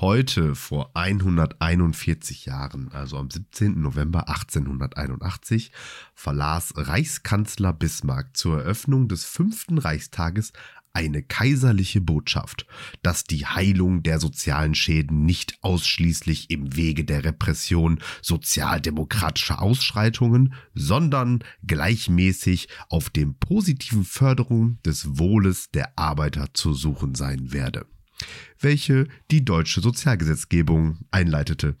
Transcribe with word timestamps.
Heute 0.00 0.54
vor 0.54 0.92
141 0.94 2.46
Jahren, 2.46 2.92
also 2.92 3.16
am 3.18 3.28
17. 3.28 3.80
November 3.80 4.28
1881, 4.28 5.72
verlas 6.14 6.72
Reichskanzler 6.76 7.72
Bismarck 7.72 8.36
zur 8.36 8.60
Eröffnung 8.60 9.08
des 9.08 9.24
fünften 9.24 9.76
Reichstages 9.76 10.52
eine 10.92 11.24
kaiserliche 11.24 12.00
Botschaft, 12.00 12.64
dass 13.02 13.24
die 13.24 13.46
Heilung 13.46 14.04
der 14.04 14.20
sozialen 14.20 14.76
Schäden 14.76 15.24
nicht 15.24 15.58
ausschließlich 15.62 16.48
im 16.50 16.76
Wege 16.76 17.04
der 17.04 17.24
Repression 17.24 17.98
sozialdemokratischer 18.22 19.60
Ausschreitungen, 19.60 20.54
sondern 20.74 21.42
gleichmäßig 21.66 22.68
auf 22.88 23.10
dem 23.10 23.34
positiven 23.34 24.04
Förderung 24.04 24.78
des 24.84 25.18
Wohles 25.18 25.72
der 25.72 25.98
Arbeiter 25.98 26.54
zu 26.54 26.72
suchen 26.72 27.16
sein 27.16 27.52
werde 27.52 27.84
welche 28.58 29.08
die 29.30 29.44
deutsche 29.44 29.80
Sozialgesetzgebung 29.80 30.98
einleitete. 31.10 31.76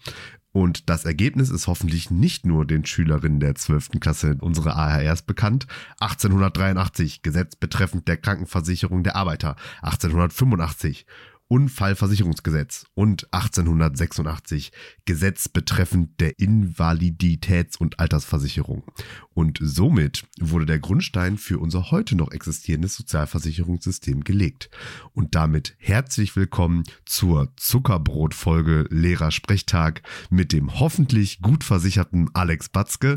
Und 0.50 0.88
das 0.88 1.04
Ergebnis 1.04 1.50
ist 1.50 1.66
hoffentlich 1.66 2.10
nicht 2.10 2.46
nur 2.46 2.66
den 2.66 2.84
Schülerinnen 2.84 3.38
der 3.38 3.54
12. 3.54 4.00
Klasse 4.00 4.36
unserer 4.40 4.76
AHRs 4.76 5.22
bekannt. 5.22 5.66
1883 6.00 7.22
Gesetz 7.22 7.54
betreffend 7.54 8.08
der 8.08 8.16
Krankenversicherung 8.16 9.02
der 9.02 9.14
Arbeiter. 9.14 9.56
1885 9.82 11.06
Unfallversicherungsgesetz 11.48 12.86
und 12.94 13.32
1886 13.32 14.70
Gesetz 15.06 15.48
betreffend 15.48 16.20
der 16.20 16.38
Invaliditäts- 16.38 17.76
und 17.76 17.98
Altersversicherung. 17.98 18.84
Und 19.32 19.58
somit 19.62 20.24
wurde 20.38 20.66
der 20.66 20.78
Grundstein 20.78 21.38
für 21.38 21.58
unser 21.58 21.90
heute 21.90 22.16
noch 22.16 22.30
existierendes 22.32 22.96
Sozialversicherungssystem 22.96 24.24
gelegt. 24.24 24.68
Und 25.14 25.34
damit 25.34 25.74
herzlich 25.78 26.36
willkommen 26.36 26.84
zur 27.06 27.52
Zuckerbrotfolge 27.56 28.86
Lehrersprechtag 28.90 30.02
mit 30.28 30.52
dem 30.52 30.78
hoffentlich 30.78 31.40
gut 31.40 31.64
versicherten 31.64 32.28
Alex 32.34 32.68
Batzke. 32.68 33.16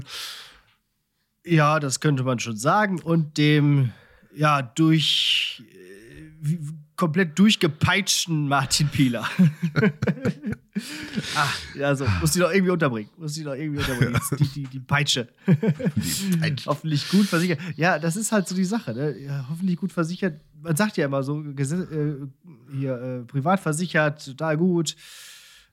Ja, 1.43 1.79
das 1.79 1.99
könnte 1.99 2.23
man 2.23 2.39
schon 2.39 2.55
sagen. 2.55 2.99
Und 2.99 3.37
dem, 3.37 3.91
ja, 4.33 4.61
durch 4.61 5.63
komplett 6.95 7.37
durchgepeitschten 7.39 8.47
Martin 8.47 8.87
Pieler. 8.87 9.27
Ach, 11.35 11.59
ja, 11.75 11.95
so. 11.95 12.05
Muss 12.19 12.31
die 12.31 12.39
doch 12.39 12.51
irgendwie 12.51 12.71
unterbringen. 12.71 13.09
Muss 13.17 13.33
die 13.33 13.43
doch 13.43 13.55
irgendwie 13.55 13.79
unterbringen. 13.79 14.19
Die, 14.39 14.47
die, 14.47 14.63
die 14.67 14.79
Peitsche. 14.79 15.27
Die 15.47 16.37
Peitsche. 16.37 16.69
hoffentlich 16.69 17.09
gut 17.09 17.25
versichert. 17.25 17.59
Ja, 17.75 17.99
das 17.99 18.15
ist 18.15 18.31
halt 18.31 18.47
so 18.47 18.55
die 18.55 18.65
Sache. 18.65 18.93
Ne? 18.93 19.17
Ja, 19.19 19.47
hoffentlich 19.49 19.77
gut 19.77 19.91
versichert. 19.91 20.41
Man 20.61 20.75
sagt 20.75 20.97
ja 20.97 21.05
immer 21.05 21.23
so, 21.23 21.41
äh, 21.41 22.15
hier, 22.71 23.01
äh, 23.01 23.19
privat 23.25 23.59
versichert, 23.59 24.23
total 24.23 24.57
gut. 24.57 24.95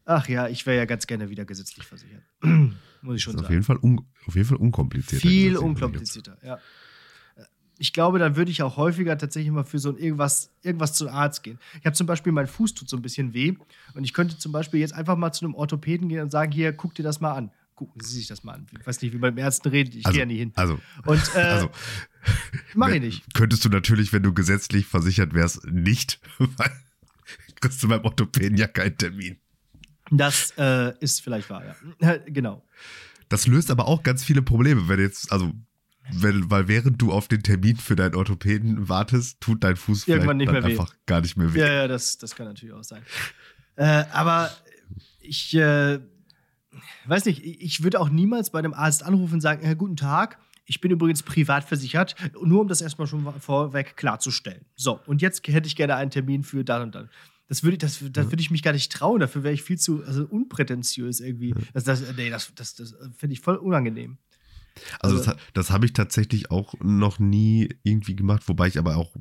Ach 0.05 0.29
ja, 0.29 0.49
ich 0.49 0.65
wäre 0.65 0.79
ja 0.79 0.85
ganz 0.87 1.07
gerne 1.07 1.29
wieder 1.29 1.45
gesetzlich 1.45 1.87
versichert. 1.87 2.23
Muss 3.03 3.17
ich 3.17 3.23
schon 3.23 3.35
sagen. 3.35 3.45
Auf 3.45 3.51
jeden, 3.51 3.63
Fall 3.63 3.79
auf 4.27 4.35
jeden 4.35 4.49
Fall 4.49 4.57
unkomplizierter. 4.57 5.29
Viel 5.29 5.57
unkomplizierter, 5.57 6.39
ja 6.43 6.59
ich 7.79 7.93
glaube, 7.93 8.19
dann 8.19 8.37
würde 8.37 8.51
ich 8.51 8.63
auch 8.63 8.77
häufiger 8.77 9.17
tatsächlich 9.17 9.53
mal 9.53 9.65
für 9.65 9.79
so 9.79 9.91
ein 9.91 9.97
irgendwas, 9.97 10.51
irgendwas 10.63 10.95
zum 10.95 11.09
Arzt 11.09 11.43
gehen. 11.43 11.59
Ich 11.81 11.87
habe 11.87 11.95
zum 11.95 12.07
Beispiel, 12.07 12.33
mein 12.33 12.47
Fuß 12.47 12.75
tut 12.75 12.89
so 12.89 12.97
ein 12.97 13.03
bisschen 13.03 13.33
weh 13.35 13.55
und 13.95 14.05
ich 14.05 14.13
könnte 14.13 14.37
zum 14.39 14.53
Beispiel 14.53 14.81
jetzt 14.81 14.95
einfach 14.95 15.17
mal 15.17 15.33
zu 15.33 15.45
einem 15.45 15.55
Orthopäden 15.55 16.09
gehen 16.09 16.21
und 16.21 16.31
sagen, 16.31 16.53
hier, 16.53 16.73
guck 16.73 16.95
dir 16.95 17.03
das 17.03 17.21
mal 17.21 17.33
an. 17.33 17.51
Gucken 17.77 18.03
Sie 18.03 18.17
sich 18.17 18.27
das 18.27 18.43
mal 18.43 18.55
an. 18.55 18.67
Ich 18.77 18.85
weiß 18.85 19.01
nicht, 19.03 19.13
wie 19.13 19.19
man 19.19 19.35
mit 19.35 19.45
Ärzten 19.45 19.69
redet, 19.69 19.95
ich 19.95 20.05
also, 20.05 20.15
gehe 20.15 20.23
ja 20.23 20.27
nie 20.27 20.39
hin. 20.39 20.53
Also, 20.57 20.81
und, 21.07 21.23
äh, 21.37 21.39
also 21.39 21.71
mach 22.75 22.89
ich 22.89 23.01
nicht. 23.01 23.35
Könntest 23.35 23.65
du 23.65 23.69
natürlich, 23.69 24.13
wenn 24.13 24.25
du 24.25 24.35
gesetzlich 24.35 24.87
versichert 24.87 25.33
wärst, 25.33 25.65
nicht, 25.67 26.21
weil 26.39 26.73
kriegst 27.61 27.83
du 27.83 27.89
beim 27.89 28.05
Orthopäden 28.05 28.57
ja 28.57 28.67
keinen 28.67 28.97
Termin. 28.97 29.37
Das 30.11 30.53
äh, 30.57 30.97
ist 31.01 31.21
vielleicht 31.21 31.51
wahr, 31.51 31.63
ja. 32.01 32.17
genau. 32.27 32.65
Das 33.29 33.47
löst 33.47 33.71
aber 33.71 33.87
auch 33.87 34.03
ganz 34.03 34.25
viele 34.25 34.43
Probleme, 34.43 34.89
wenn 34.89 35.01
jetzt, 35.01 35.31
also 35.31 35.53
weil, 36.13 36.51
weil 36.51 36.69
während 36.69 37.01
du 37.01 37.13
auf 37.13 37.29
den 37.29 37.43
Termin 37.43 37.77
für 37.77 37.97
deinen 37.97 38.15
Orthopäden 38.15 38.89
wartest, 38.89 39.41
tut 39.41 39.65
dein 39.65 39.77
Fuß 39.77 40.09
Irgendwann 40.09 40.41
vielleicht 40.41 40.65
einfach 40.65 40.95
gar 41.07 41.21
nicht 41.21 41.37
mehr 41.37 41.53
weh. 41.53 41.61
Ja, 41.61 41.73
ja, 41.73 41.89
das, 41.89 42.19
das 42.19 42.35
kann 42.35 42.47
natürlich 42.47 42.75
auch 42.75 42.85
sein. 42.85 43.03
Äh, 43.77 44.05
aber 44.13 44.51
ich 45.21 45.55
äh, 45.55 46.01
weiß 47.07 47.25
nicht, 47.27 47.45
ich 47.45 47.83
würde 47.83 48.01
auch 48.01 48.09
niemals 48.09 48.51
bei 48.51 48.59
einem 48.59 48.75
Arzt 48.75 49.03
anrufen 49.03 49.35
und 49.35 49.41
sagen, 49.41 49.65
äh, 49.65 49.77
guten 49.77 49.97
Tag, 49.97 50.39
ich 50.65 50.81
bin 50.81 50.91
übrigens 50.91 51.23
privat 51.23 51.65
versichert, 51.65 52.15
nur 52.43 52.61
um 52.61 52.69
das 52.69 52.81
erstmal 52.81 53.07
schon 53.07 53.27
vorweg 53.41 53.97
klarzustellen. 53.97 54.65
So, 54.77 55.01
und 55.07 55.23
jetzt 55.23 55.47
hätte 55.49 55.67
ich 55.67 55.77
gerne 55.77 55.97
einen 55.97 56.11
Termin 56.11 56.43
für 56.43 56.65
dann 56.65 56.83
und 56.83 56.95
dann. 56.95 57.09
Das 57.49 57.63
würde, 57.63 57.79
das, 57.79 58.05
das 58.13 58.27
würde 58.27 58.43
ich 58.43 58.51
mich 58.51 58.63
gar 58.63 58.73
nicht 58.73 58.93
trauen. 58.93 59.21
Dafür 59.21 59.43
wäre 59.43 59.55
ich 59.55 59.63
viel 59.63 59.79
zu 59.79 60.05
also 60.05 60.27
unprätentiös 60.27 61.21
irgendwie. 61.21 61.55
Das, 61.73 61.85
das, 61.85 62.15
nee, 62.15 62.29
das, 62.29 62.53
das, 62.55 62.75
das 62.75 62.95
finde 63.17 63.33
ich 63.33 63.41
voll 63.41 63.57
unangenehm. 63.57 64.19
Also, 65.01 65.17
also 65.17 65.33
das, 65.33 65.37
das 65.55 65.71
habe 65.71 65.87
ich 65.87 65.93
tatsächlich 65.93 66.51
auch 66.51 66.75
noch 66.81 67.19
nie 67.19 67.69
irgendwie 67.83 68.17
gemacht, 68.17 68.49
wobei 68.49 68.69
ich 68.69 68.79
aber 68.79 68.97
auch 68.97 69.15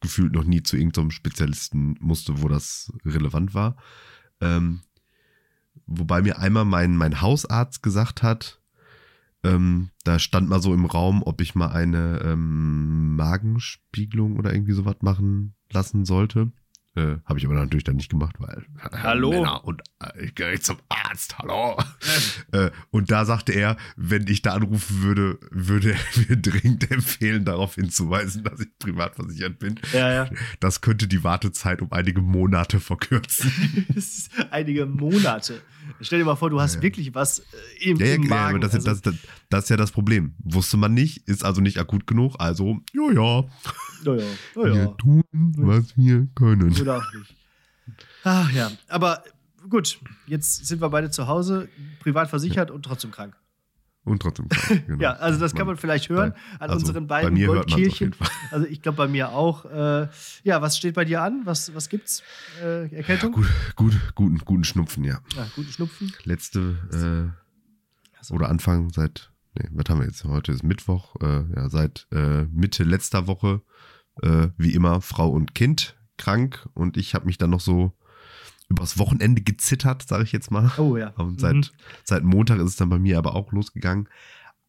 gefühlt 0.00 0.32
noch 0.32 0.44
nie 0.44 0.62
zu 0.62 0.76
irgendeinem 0.76 1.10
Spezialisten 1.10 1.96
musste, 2.00 2.42
wo 2.42 2.48
das 2.48 2.92
relevant 3.04 3.54
war. 3.54 3.76
Ähm, 4.40 4.80
wobei 5.86 6.22
mir 6.22 6.38
einmal 6.38 6.64
mein, 6.64 6.96
mein 6.96 7.20
Hausarzt 7.20 7.82
gesagt 7.82 8.22
hat, 8.22 8.60
ähm, 9.44 9.90
da 10.04 10.18
stand 10.18 10.48
mal 10.48 10.60
so 10.60 10.74
im 10.74 10.84
Raum, 10.84 11.22
ob 11.22 11.40
ich 11.40 11.54
mal 11.54 11.68
eine 11.68 12.20
ähm, 12.24 13.16
Magenspiegelung 13.16 14.36
oder 14.36 14.52
irgendwie 14.52 14.72
sowas 14.72 14.96
machen 15.00 15.54
lassen 15.70 16.04
sollte. 16.04 16.52
Äh, 16.94 17.16
Habe 17.24 17.38
ich 17.38 17.46
aber 17.46 17.54
natürlich 17.54 17.84
dann 17.84 17.96
nicht 17.96 18.10
gemacht, 18.10 18.36
weil 18.38 18.66
Hallo? 19.02 19.30
Männer 19.30 19.64
und 19.64 19.80
äh, 20.00 20.26
ich 20.26 20.34
gehe 20.34 20.60
zum 20.60 20.76
Arzt, 20.90 21.38
hallo. 21.38 21.78
äh, 22.52 22.70
und 22.90 23.10
da 23.10 23.24
sagte 23.24 23.52
er, 23.52 23.78
wenn 23.96 24.26
ich 24.26 24.42
da 24.42 24.52
anrufen 24.52 25.02
würde, 25.02 25.38
würde 25.50 25.92
er 25.92 25.98
mir 26.28 26.36
dringend 26.36 26.90
empfehlen, 26.90 27.46
darauf 27.46 27.76
hinzuweisen, 27.76 28.44
dass 28.44 28.60
ich 28.60 28.68
privat 28.78 29.14
versichert 29.14 29.58
bin. 29.58 29.80
Ja, 29.94 30.12
ja. 30.12 30.30
Das 30.60 30.82
könnte 30.82 31.08
die 31.08 31.24
Wartezeit 31.24 31.80
um 31.80 31.90
einige 31.92 32.20
Monate 32.20 32.78
verkürzen. 32.78 33.50
einige 34.50 34.84
Monate. 34.84 35.62
Stell 36.02 36.18
dir 36.18 36.24
mal 36.26 36.36
vor, 36.36 36.50
du 36.50 36.60
hast 36.60 36.76
ja, 36.76 36.82
wirklich 36.82 37.14
was 37.14 37.38
äh, 37.38 37.90
im, 37.90 37.96
ja, 37.96 38.06
ja, 38.06 38.14
im 38.16 38.26
Magen. 38.26 38.60
Das, 38.60 38.74
also. 38.74 38.90
das, 38.90 39.00
das, 39.00 39.14
das, 39.48 39.64
ist 39.64 39.70
ja 39.70 39.76
das 39.78 39.92
Problem. 39.92 40.34
Wusste 40.38 40.76
man 40.76 40.92
nicht, 40.92 41.26
ist 41.28 41.42
also 41.42 41.62
nicht 41.62 41.78
akut 41.78 42.06
genug, 42.06 42.36
also, 42.38 42.80
ja, 42.92 43.12
ja. 43.12 43.44
Ja, 44.04 44.14
ja. 44.14 44.24
ja, 44.56 44.66
ja. 44.66 44.74
Wir 44.74 44.96
tun, 44.96 45.22
was 45.32 45.96
wir 45.96 46.28
können. 46.34 46.72
Oder 46.82 46.98
auch 46.98 47.12
nicht. 47.14 47.34
Ach 48.24 48.50
ja, 48.52 48.70
aber 48.88 49.22
gut, 49.68 49.98
jetzt 50.26 50.66
sind 50.66 50.80
wir 50.80 50.88
beide 50.88 51.10
zu 51.10 51.26
Hause, 51.26 51.68
privat 52.00 52.28
versichert 52.28 52.70
und 52.70 52.84
trotzdem 52.84 53.10
krank. 53.10 53.36
Und 54.04 54.20
trotzdem 54.20 54.48
krank, 54.48 54.84
genau. 54.86 55.02
ja, 55.02 55.12
also 55.14 55.38
das 55.38 55.54
kann 55.54 55.66
man 55.66 55.76
vielleicht 55.76 56.08
hören 56.08 56.34
an 56.58 56.70
also 56.70 56.86
unseren 56.86 57.06
beiden 57.06 57.44
Goldkehlchen. 57.44 58.14
Also 58.50 58.66
ich 58.66 58.82
glaube 58.82 58.96
bei 58.96 59.08
mir 59.08 59.30
auch. 59.30 59.64
Äh, 59.64 60.08
ja, 60.42 60.60
was 60.60 60.76
steht 60.76 60.94
bei 60.94 61.06
dir 61.06 61.22
an? 61.22 61.42
Was, 61.44 61.74
was 61.74 61.88
gibt's? 61.88 62.22
Äh, 62.62 62.94
Erkältung? 62.94 63.32
Ja, 63.32 63.36
gut, 63.38 63.46
gut, 63.76 64.14
guten, 64.14 64.38
guten 64.38 64.64
Schnupfen, 64.64 65.04
ja. 65.04 65.20
Ja, 65.34 65.46
guten 65.56 65.72
Schnupfen. 65.72 66.12
Letzte 66.24 67.32
äh, 68.30 68.34
oder 68.34 68.50
Anfang 68.50 68.90
seit, 68.90 69.30
nee, 69.54 69.68
was 69.72 69.88
haben 69.88 70.00
wir 70.00 70.06
jetzt? 70.06 70.22
Heute 70.24 70.52
ist 70.52 70.64
Mittwoch, 70.64 71.16
äh, 71.22 71.44
ja, 71.56 71.70
seit 71.70 72.06
äh, 72.12 72.44
Mitte 72.44 72.84
letzter 72.84 73.26
Woche, 73.26 73.62
äh, 74.20 74.48
wie 74.58 74.74
immer, 74.74 75.00
Frau 75.00 75.30
und 75.30 75.54
Kind 75.54 75.96
krank 76.22 76.68
und 76.74 76.96
ich 76.96 77.14
habe 77.14 77.26
mich 77.26 77.36
dann 77.36 77.50
noch 77.50 77.60
so 77.60 77.92
übers 78.68 78.96
Wochenende 78.98 79.42
gezittert, 79.42 80.06
sage 80.06 80.24
ich 80.24 80.32
jetzt 80.32 80.50
mal. 80.50 80.70
Oh 80.78 80.96
ja. 80.96 81.08
Und 81.10 81.40
seit, 81.40 81.54
mhm. 81.54 81.64
seit 82.04 82.22
Montag 82.22 82.58
ist 82.58 82.70
es 82.70 82.76
dann 82.76 82.88
bei 82.88 82.98
mir 82.98 83.18
aber 83.18 83.34
auch 83.34 83.52
losgegangen. 83.52 84.08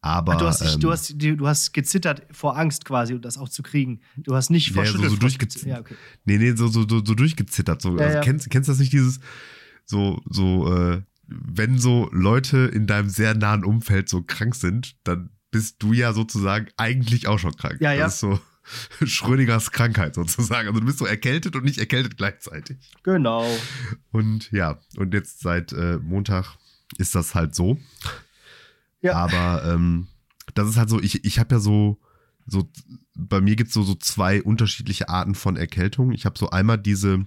Aber, 0.00 0.34
Ach, 0.34 0.38
du, 0.38 0.46
hast 0.46 0.60
dich, 0.60 0.74
ähm, 0.74 0.80
du, 0.80 0.90
hast, 0.90 1.14
du 1.16 1.46
hast 1.46 1.72
gezittert 1.72 2.26
vor 2.30 2.58
Angst 2.58 2.84
quasi, 2.84 3.14
um 3.14 3.22
das 3.22 3.38
auch 3.38 3.48
zu 3.48 3.62
kriegen. 3.62 4.00
Du 4.16 4.34
hast 4.34 4.50
nicht 4.50 4.72
vor 4.72 4.84
ja, 4.84 4.92
so, 4.92 5.08
so 5.08 5.16
durchgezittert. 5.16 5.68
Ja, 5.68 5.80
okay. 5.80 5.94
Nee, 6.24 6.36
nee, 6.36 6.52
so, 6.52 6.66
so, 6.66 6.86
so, 6.86 7.02
so 7.02 7.14
durchgezittert. 7.14 7.80
So. 7.80 7.96
Ja, 7.96 8.04
also, 8.04 8.16
ja. 8.16 8.20
Kennst, 8.20 8.50
kennst 8.50 8.68
du 8.68 8.72
das 8.72 8.80
nicht, 8.80 8.92
dieses, 8.92 9.20
so, 9.86 10.20
so, 10.28 10.74
äh, 10.74 11.02
wenn 11.26 11.78
so 11.78 12.10
Leute 12.12 12.58
in 12.58 12.86
deinem 12.86 13.08
sehr 13.08 13.34
nahen 13.34 13.64
Umfeld 13.64 14.10
so 14.10 14.22
krank 14.22 14.54
sind, 14.56 14.96
dann 15.04 15.30
bist 15.50 15.82
du 15.82 15.94
ja 15.94 16.12
sozusagen 16.12 16.66
eigentlich 16.76 17.28
auch 17.28 17.38
schon 17.38 17.56
krank. 17.56 17.80
Ja, 17.80 17.92
ja. 17.92 18.04
Das 18.04 18.14
ist 18.14 18.20
so 18.20 18.38
Schrödingers 19.04 19.70
Krankheit 19.70 20.14
sozusagen. 20.14 20.68
Also 20.68 20.80
du 20.80 20.86
bist 20.86 20.98
so 20.98 21.06
erkältet 21.06 21.56
und 21.56 21.64
nicht 21.64 21.78
erkältet 21.78 22.16
gleichzeitig. 22.16 22.78
Genau. 23.02 23.46
Und 24.12 24.50
ja, 24.52 24.78
und 24.96 25.14
jetzt 25.14 25.40
seit 25.40 25.72
äh, 25.72 25.98
Montag 25.98 26.56
ist 26.98 27.14
das 27.14 27.34
halt 27.34 27.54
so. 27.54 27.78
Ja. 29.00 29.14
Aber 29.14 29.64
ähm, 29.72 30.08
das 30.54 30.68
ist 30.68 30.76
halt 30.76 30.88
so, 30.88 31.00
ich, 31.00 31.24
ich 31.24 31.38
habe 31.38 31.54
ja 31.56 31.60
so, 31.60 32.00
so, 32.46 32.70
bei 33.14 33.40
mir 33.40 33.56
gibt 33.56 33.68
es 33.68 33.74
so, 33.74 33.82
so 33.82 33.94
zwei 33.94 34.42
unterschiedliche 34.42 35.08
Arten 35.08 35.34
von 35.34 35.56
Erkältung. 35.56 36.12
Ich 36.12 36.24
habe 36.26 36.38
so 36.38 36.50
einmal 36.50 36.78
diese, 36.78 37.24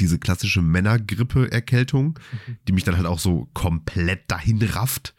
diese 0.00 0.18
klassische 0.18 0.62
Männergrippe-Erkältung, 0.62 2.18
Mhm. 2.46 2.56
die 2.66 2.72
mich 2.72 2.84
dann 2.84 2.96
halt 2.96 3.06
auch 3.06 3.18
so 3.18 3.48
komplett 3.54 4.30
dahin 4.30 4.62
rafft. 4.62 5.14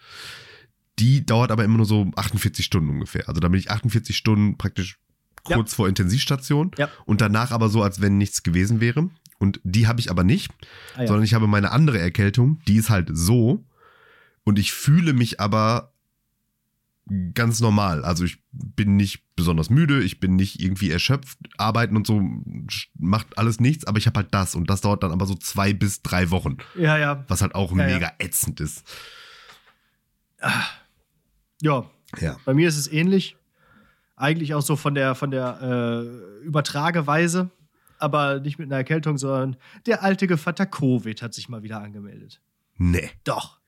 Die 1.00 1.26
dauert 1.26 1.52
aber 1.52 1.66
immer 1.66 1.78
nur 1.78 1.86
so 1.86 2.10
48 2.16 2.66
Stunden 2.66 2.90
ungefähr. 2.90 3.28
Also 3.28 3.42
da 3.42 3.50
bin 3.50 3.60
ich 3.60 3.70
48 3.70 4.16
Stunden 4.16 4.58
praktisch 4.58 4.98
kurz 5.46 5.74
vor 5.74 5.88
Intensivstation 5.88 6.72
Ja. 6.78 6.90
und 7.06 7.22
danach 7.22 7.52
aber 7.52 7.70
so, 7.70 7.82
als 7.84 8.02
wenn 8.02 8.18
nichts 8.18 8.44
gewesen 8.44 8.80
wäre. 8.82 9.10
Und 9.38 9.60
die 9.64 9.88
habe 9.88 10.00
ich 10.00 10.10
aber 10.12 10.24
nicht, 10.24 10.52
Ah, 10.96 11.02
ja. 11.02 11.08
sondern 11.08 11.24
ich 11.24 11.34
habe 11.34 11.48
meine 11.48 11.72
andere 11.72 12.00
Erkältung, 12.00 12.60
die 12.68 12.76
ist 12.78 12.90
halt 12.90 13.10
so. 13.14 13.64
Und 14.44 14.60
ich 14.60 14.72
fühle 14.74 15.14
mich 15.14 15.40
aber 15.40 15.92
ganz 17.36 17.60
normal. 17.60 18.04
Also 18.04 18.24
ich 18.24 18.40
bin 18.52 18.96
nicht 18.96 19.22
besonders 19.36 19.70
müde, 19.70 20.02
ich 20.02 20.20
bin 20.20 20.36
nicht 20.36 20.60
irgendwie 20.62 20.90
erschöpft, 20.90 21.38
arbeiten 21.58 21.96
und 21.98 22.08
so 22.08 22.22
macht 22.98 23.38
alles 23.38 23.60
nichts, 23.60 23.86
aber 23.86 23.98
ich 24.00 24.08
habe 24.08 24.18
halt 24.22 24.34
das 24.34 24.56
und 24.56 24.70
das 24.70 24.82
dauert 24.82 25.04
dann 25.04 25.12
aber 25.12 25.26
so 25.28 25.36
zwei 25.36 25.74
bis 25.74 26.02
drei 26.02 26.32
Wochen, 26.32 26.58
ja, 26.76 26.98
ja. 26.98 27.24
was 27.28 27.42
halt 27.44 27.54
auch 27.54 27.76
Ja, 27.76 27.88
ja. 27.88 27.94
mega 27.96 28.12
ätzend 28.18 28.60
ist. 28.60 28.84
Ja, 31.62 31.90
Ja. 32.20 32.38
bei 32.46 32.54
mir 32.54 32.68
ist 32.68 32.78
es 32.78 32.88
ähnlich. 32.92 33.36
Eigentlich 34.16 34.54
auch 34.54 34.62
so 34.62 34.76
von 34.76 34.96
der, 34.96 35.14
von 35.16 35.32
der 35.32 35.60
äh, 35.62 36.46
Übertrageweise, 36.46 37.50
aber 38.00 38.40
nicht 38.40 38.58
mit 38.60 38.68
einer 38.68 38.78
Erkältung, 38.78 39.18
sondern 39.18 39.58
der 39.86 40.04
alte 40.04 40.28
Gevatter 40.28 40.66
Covid 40.66 41.22
hat 41.22 41.34
sich 41.34 41.50
mal 41.50 41.64
wieder 41.64 41.82
angemeldet. 41.82 42.42
Nee. 42.78 43.10
Doch. 43.24 43.60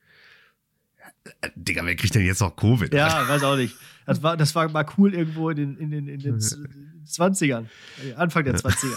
Digga, 1.55 1.85
wer 1.85 1.95
kriegt 1.95 2.15
denn 2.15 2.25
jetzt 2.25 2.39
noch 2.39 2.55
Covid? 2.55 2.93
Ja, 2.93 3.27
weiß 3.27 3.43
auch 3.43 3.57
nicht. 3.57 3.75
Das 4.05 4.23
war, 4.23 4.37
das 4.37 4.55
war 4.55 4.69
mal 4.69 4.85
cool 4.97 5.13
irgendwo 5.13 5.49
in 5.49 5.57
den, 5.57 5.77
in 5.77 5.91
den, 5.91 6.07
in 6.07 6.19
den 6.21 6.39
Z- 6.39 6.59
20ern. 7.05 7.65
äh, 8.05 8.13
Anfang 8.13 8.45
der 8.45 8.55
20er. 8.55 8.95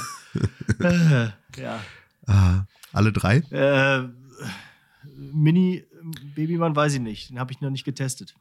äh, 0.81 1.31
ja. 1.61 1.81
Ah, 2.27 2.65
alle 2.93 3.13
drei? 3.13 3.39
Äh, 3.51 4.09
Mini 5.17 5.85
Babymann 6.37 6.77
weiß 6.77 6.95
ich 6.95 7.01
nicht. 7.01 7.31
Den 7.31 7.41
habe 7.41 7.53
ich 7.53 7.61
noch 7.61 7.71
nicht 7.71 7.85
getestet. 7.85 8.35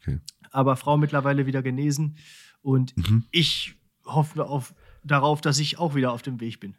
Okay. 0.00 0.18
Aber 0.50 0.76
Frau 0.76 0.96
mittlerweile 0.96 1.44
wieder 1.46 1.62
genesen. 1.62 2.16
Und 2.66 2.96
Mhm. 2.96 3.22
ich 3.30 3.76
hoffe 4.04 4.44
auf, 4.44 4.74
darauf, 5.04 5.40
dass 5.40 5.60
ich 5.60 5.78
auch 5.78 5.94
wieder 5.94 6.10
auf 6.10 6.22
dem 6.22 6.40
Weg 6.40 6.58
bin. 6.58 6.74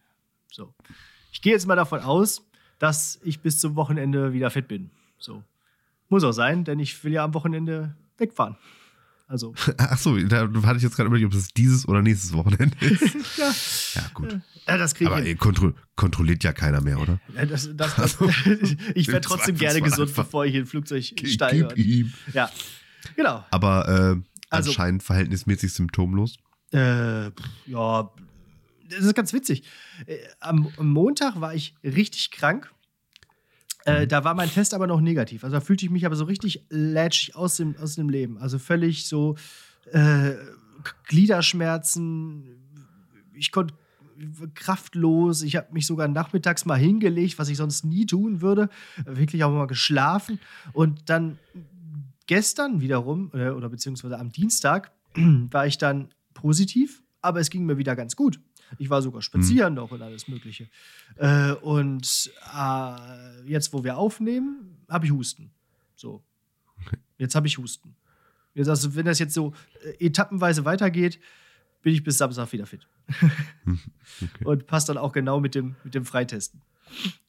So. 0.51 0.73
Ich 1.31 1.41
gehe 1.41 1.53
jetzt 1.53 1.65
mal 1.65 1.75
davon 1.77 2.01
aus, 2.01 2.45
dass 2.77 3.19
ich 3.23 3.39
bis 3.39 3.57
zum 3.59 3.75
Wochenende 3.77 4.33
wieder 4.33 4.49
fit 4.51 4.67
bin. 4.67 4.91
So. 5.17 5.43
Muss 6.09 6.25
auch 6.25 6.33
sein, 6.33 6.65
denn 6.65 6.79
ich 6.79 7.01
will 7.05 7.13
ja 7.13 7.23
am 7.23 7.33
Wochenende 7.33 7.95
wegfahren. 8.17 8.57
Also, 9.29 9.53
Achso, 9.77 10.17
da 10.17 10.49
hatte 10.63 10.77
ich 10.77 10.83
jetzt 10.83 10.95
gerade 10.97 11.07
überlegt, 11.07 11.27
ob 11.27 11.31
das 11.33 11.47
dieses 11.49 11.87
oder 11.87 12.01
nächstes 12.01 12.33
Wochenende 12.33 12.75
ist. 12.85 13.13
ja, 13.37 13.53
Ja, 13.95 14.09
gut. 14.13 14.33
äh, 14.65 14.77
das 14.77 14.93
kriege 14.93 15.09
Aber 15.11 15.21
ich. 15.21 15.27
ey, 15.27 15.35
kontro 15.35 15.71
kontrolliert 15.95 16.43
ja 16.43 16.51
keiner 16.53 16.81
mehr, 16.81 16.99
oder? 16.99 17.19
Äh, 17.35 17.47
Das, 17.47 17.69
das, 17.75 17.95
das, 17.95 18.21
Also, 18.21 18.29
ich 18.95 19.07
wäre 19.07 19.21
trotzdem 19.21 19.57
gerne 19.57 19.81
gesund, 19.81 20.13
bevor 20.13 20.45
ich 20.45 20.53
in 20.55 20.61
ein 20.63 20.65
Flugzeug 20.67 21.03
steige. 21.25 21.73
ihm. 21.75 22.13
Ja, 22.33 22.49
genau. 23.15 23.45
Aber 23.51 24.15
äh, 24.17 24.36
Also- 24.49 24.69
anscheinend 24.69 25.03
verhältnismäßig 25.03 25.73
symptomlos. 25.73 26.37
Äh, 26.73 27.31
ja, 27.65 28.11
das 28.89 28.99
ist 28.99 29.15
ganz 29.15 29.33
witzig. 29.33 29.63
Äh, 30.05 30.17
am, 30.39 30.69
am 30.77 30.91
Montag 30.91 31.39
war 31.39 31.53
ich 31.53 31.75
richtig 31.83 32.31
krank. 32.31 32.71
Äh, 33.85 34.05
da 34.05 34.25
war 34.25 34.33
mein 34.33 34.49
Test 34.51 34.73
aber 34.73 34.85
noch 34.85 34.99
negativ. 34.99 35.45
Also 35.45 35.55
da 35.55 35.61
fühlte 35.61 35.85
ich 35.85 35.91
mich 35.91 36.05
aber 36.05 36.15
so 36.15 36.25
richtig 36.25 36.65
lätschig 36.69 37.35
aus 37.35 37.55
dem, 37.55 37.77
aus 37.77 37.95
dem 37.95 38.09
Leben. 38.09 38.37
Also 38.37 38.59
völlig 38.59 39.07
so 39.07 39.35
äh, 39.93 40.33
Gliederschmerzen. 41.05 42.43
Ich 43.33 43.51
konnte 43.51 43.73
kraftlos. 44.55 45.41
Ich 45.41 45.55
habe 45.55 45.71
mich 45.71 45.85
sogar 45.85 46.07
nachmittags 46.07 46.65
mal 46.65 46.75
hingelegt, 46.75 47.39
was 47.39 47.49
ich 47.49 47.57
sonst 47.57 47.85
nie 47.85 48.05
tun 48.05 48.41
würde. 48.41 48.69
Wirklich 49.05 49.43
auch 49.43 49.51
mal 49.51 49.67
geschlafen. 49.67 50.39
Und 50.73 51.09
dann 51.09 51.37
gestern 52.27 52.81
wiederum, 52.81 53.31
äh, 53.33 53.49
oder 53.49 53.69
beziehungsweise 53.69 54.19
am 54.19 54.31
Dienstag, 54.31 54.91
war 55.15 55.65
ich 55.65 55.77
dann 55.77 56.09
positiv, 56.33 57.03
aber 57.21 57.39
es 57.39 57.49
ging 57.49 57.65
mir 57.65 57.77
wieder 57.77 57.95
ganz 57.95 58.15
gut. 58.15 58.39
Ich 58.77 58.89
war 58.89 59.01
sogar 59.01 59.21
spazieren 59.21 59.73
noch 59.75 59.91
und 59.91 60.01
alles 60.01 60.27
Mögliche. 60.27 60.69
Äh, 61.15 61.53
und 61.53 62.31
äh, 62.53 63.49
jetzt, 63.49 63.73
wo 63.73 63.83
wir 63.83 63.97
aufnehmen, 63.97 64.77
habe 64.89 65.05
ich 65.05 65.11
Husten. 65.11 65.51
So. 65.95 66.21
Jetzt 67.17 67.33
habe 67.33 67.47
ich 67.47 67.57
Husten. 67.57 67.95
Jetzt, 68.53 68.67
also, 68.69 68.95
wenn 68.95 69.05
das 69.05 69.19
jetzt 69.19 69.33
so 69.33 69.53
äh, 69.83 70.05
etappenweise 70.05 70.65
weitergeht, 70.65 71.19
bin 71.81 71.93
ich 71.93 72.03
bis 72.03 72.17
Samstag 72.17 72.51
wieder 72.51 72.65
fit. 72.65 72.87
Okay. 74.19 74.45
Und 74.45 74.65
passt 74.65 74.89
dann 74.89 74.97
auch 74.97 75.11
genau 75.11 75.39
mit 75.39 75.53
dem, 75.53 75.75
mit 75.83 75.93
dem 75.93 76.03
Freitesten. 76.03 76.61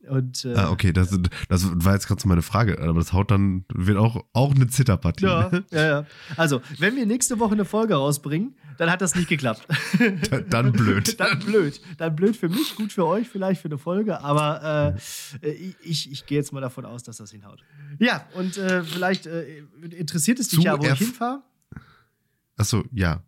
Und 0.08 0.44
äh, 0.46 0.54
Ah, 0.54 0.70
okay, 0.70 0.92
das, 0.92 1.16
das 1.48 1.84
war 1.84 1.92
jetzt 1.94 2.06
gerade 2.06 2.20
so 2.20 2.28
meine 2.28 2.40
Frage. 2.42 2.80
Aber 2.80 2.94
das 2.98 3.12
haut 3.12 3.30
dann, 3.30 3.64
wird 3.74 3.98
auch, 3.98 4.24
auch 4.32 4.54
eine 4.54 4.66
Zitterpartie. 4.68 5.24
ja, 5.26 5.50
ne? 5.50 5.64
ja, 5.70 5.86
ja. 5.86 6.06
Also, 6.36 6.62
wenn 6.78 6.96
wir 6.96 7.04
nächste 7.04 7.38
Woche 7.38 7.52
eine 7.52 7.64
Folge 7.66 7.94
rausbringen, 7.94 8.56
dann 8.78 8.90
hat 8.90 9.00
das 9.02 9.14
nicht 9.14 9.28
geklappt. 9.28 9.66
Dann 10.48 10.72
blöd. 10.72 11.18
dann 11.20 11.38
blöd. 11.40 11.80
Dann 11.98 12.16
blöd 12.16 12.36
für 12.36 12.48
mich, 12.48 12.74
gut 12.76 12.92
für 12.92 13.04
euch 13.06 13.28
vielleicht 13.28 13.60
für 13.60 13.68
eine 13.68 13.76
Folge, 13.78 14.20
aber 14.22 14.96
äh, 15.42 15.50
ich, 15.82 16.10
ich 16.10 16.24
gehe 16.26 16.38
jetzt 16.38 16.52
mal 16.52 16.60
davon 16.60 16.86
aus, 16.86 17.02
dass 17.02 17.16
das 17.18 17.30
hinhaut. 17.32 17.62
Ja, 17.98 18.24
und 18.34 18.56
äh, 18.56 18.82
vielleicht 18.84 19.26
äh, 19.26 19.64
interessiert 19.90 20.38
es 20.38 20.48
dich 20.48 20.60
Zu 20.60 20.64
ja, 20.64 20.78
wo 20.78 20.84
ich 20.84 20.90
erf- 20.92 20.98
hinfahre. 20.98 21.42
Achso, 22.56 22.84
ja. 22.92 23.22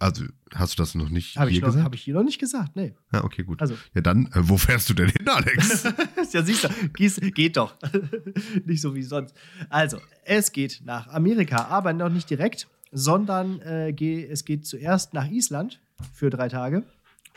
Also, 0.00 0.24
hast 0.54 0.74
du 0.78 0.82
das 0.82 0.94
noch 0.94 1.08
nicht 1.08 1.36
Habe 1.36 1.50
ich, 1.50 1.56
hier 1.56 1.62
noch- 1.62 1.68
gesagt? 1.68 1.84
hab 1.84 1.94
ich 1.94 2.02
hier 2.02 2.14
noch 2.14 2.22
nicht 2.24 2.38
gesagt, 2.38 2.76
nee. 2.76 2.94
Ja, 3.12 3.24
okay, 3.24 3.42
gut. 3.44 3.60
Also. 3.60 3.74
Ja, 3.94 4.00
dann, 4.00 4.26
äh, 4.26 4.30
wo 4.48 4.56
fährst 4.56 4.88
du 4.90 4.94
denn 4.94 5.08
hin, 5.08 5.28
Alex? 5.28 5.84
ja, 6.32 6.42
siehst 6.42 6.64
du, 6.64 6.68
gieß, 6.94 7.20
geht 7.34 7.56
doch. 7.56 7.74
nicht 8.64 8.80
so 8.80 8.94
wie 8.94 9.02
sonst. 9.02 9.34
Also, 9.68 9.98
es 10.24 10.52
geht 10.52 10.82
nach 10.84 11.08
Amerika, 11.08 11.66
aber 11.66 11.92
noch 11.92 12.08
nicht 12.10 12.28
direkt, 12.30 12.68
sondern 12.92 13.60
äh, 13.60 13.90
es 14.30 14.44
geht 14.44 14.66
zuerst 14.66 15.14
nach 15.14 15.28
Island 15.30 15.80
für 16.12 16.30
drei 16.30 16.48
Tage. 16.48 16.84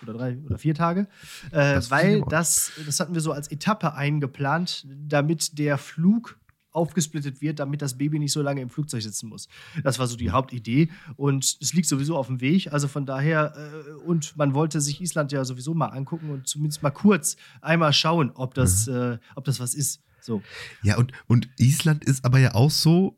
Oder 0.02 0.14
drei 0.14 0.38
oder 0.46 0.58
vier 0.58 0.74
Tage. 0.76 1.08
Äh, 1.52 1.74
Das 1.76 1.92
weil 1.92 2.22
das, 2.30 2.72
das 2.86 3.02
hatten 3.02 3.14
wir 3.14 3.20
so 3.22 3.34
als 3.34 3.52
Etappe 3.52 3.96
eingeplant, 3.96 4.88
damit 4.88 5.58
der 5.60 5.78
Flug 5.78 6.39
aufgesplittet 6.72 7.42
wird, 7.42 7.60
damit 7.60 7.82
das 7.82 7.98
Baby 7.98 8.20
nicht 8.20 8.32
so 8.32 8.42
lange 8.42 8.62
im 8.62 8.70
Flugzeug 8.70 9.02
sitzen 9.02 9.30
muss. 9.30 9.48
Das 9.84 10.00
war 10.00 10.08
so 10.08 10.16
die 10.16 10.32
Hauptidee 10.32 10.90
und 11.16 11.58
es 11.62 11.74
liegt 11.74 11.88
sowieso 11.88 12.18
auf 12.18 12.28
dem 12.28 12.42
Weg. 12.42 12.72
Also 12.72 12.88
von 12.88 13.06
daher, 13.06 13.54
äh, 13.56 13.92
und 14.06 14.38
man 14.38 14.54
wollte 14.54 14.82
sich 14.82 15.02
Island 15.02 15.32
ja 15.32 15.44
sowieso 15.46 15.74
mal 15.74 15.88
angucken 15.88 16.30
und 16.30 16.48
zumindest 16.48 16.84
mal 16.84 16.92
kurz 16.92 17.38
einmal 17.62 17.94
schauen, 17.94 18.32
ob 18.32 18.54
das, 18.54 18.88
äh, 18.88 19.18
ob 19.36 19.46
das 19.46 19.60
was 19.60 19.74
ist. 19.74 20.02
So. 20.22 20.42
Ja, 20.84 20.98
und, 20.98 21.12
und 21.28 21.50
Island 21.58 22.04
ist 22.06 22.26
aber 22.26 22.40
ja 22.40 22.54
auch 22.56 22.72
so. 22.72 23.16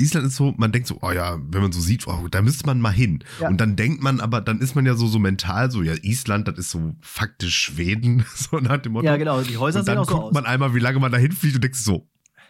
Island 0.00 0.26
ist 0.28 0.36
so, 0.36 0.54
man 0.56 0.70
denkt 0.70 0.86
so, 0.86 0.98
oh 1.02 1.10
ja, 1.10 1.40
wenn 1.50 1.60
man 1.60 1.72
so 1.72 1.80
sieht, 1.80 2.06
oh, 2.06 2.28
da 2.30 2.40
müsste 2.40 2.64
man 2.66 2.80
mal 2.80 2.92
hin. 2.92 3.24
Ja. 3.40 3.48
Und 3.48 3.60
dann 3.60 3.74
denkt 3.74 4.00
man 4.00 4.20
aber, 4.20 4.40
dann 4.40 4.60
ist 4.60 4.76
man 4.76 4.86
ja 4.86 4.94
so, 4.94 5.08
so 5.08 5.18
mental 5.18 5.72
so, 5.72 5.82
ja, 5.82 5.94
Island, 6.02 6.46
das 6.46 6.56
ist 6.56 6.70
so 6.70 6.94
faktisch 7.00 7.58
Schweden, 7.58 8.24
so 8.34 8.58
nach 8.60 8.78
dem 8.78 8.92
Motto. 8.92 9.06
Ja, 9.06 9.16
genau. 9.16 9.42
Die 9.42 9.56
Häuser 9.56 9.80
Und 9.80 9.86
sehen 9.86 9.96
dann 9.96 10.04
auch 10.04 10.08
so 10.08 10.14
guckt 10.14 10.26
aus. 10.26 10.34
man 10.34 10.46
einmal, 10.46 10.72
wie 10.72 10.78
lange 10.78 11.00
man 11.00 11.10
da 11.10 11.18
hinfliegt 11.18 11.56
und 11.56 11.64
denkt 11.64 11.76
so, 11.76 12.08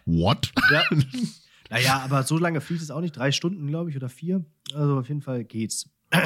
what? 0.08 0.52
Ja. 0.70 0.82
naja, 1.70 2.00
aber 2.00 2.22
so 2.22 2.38
lange 2.38 2.60
fliegt 2.60 2.82
es 2.82 2.90
auch 2.90 3.00
nicht. 3.00 3.16
Drei 3.16 3.30
Stunden, 3.32 3.66
glaube 3.66 3.90
ich, 3.90 3.96
oder 3.96 4.08
vier. 4.08 4.44
Also 4.74 4.98
auf 4.98 5.08
jeden 5.08 5.22
Fall 5.22 5.44
geht's. 5.44 5.88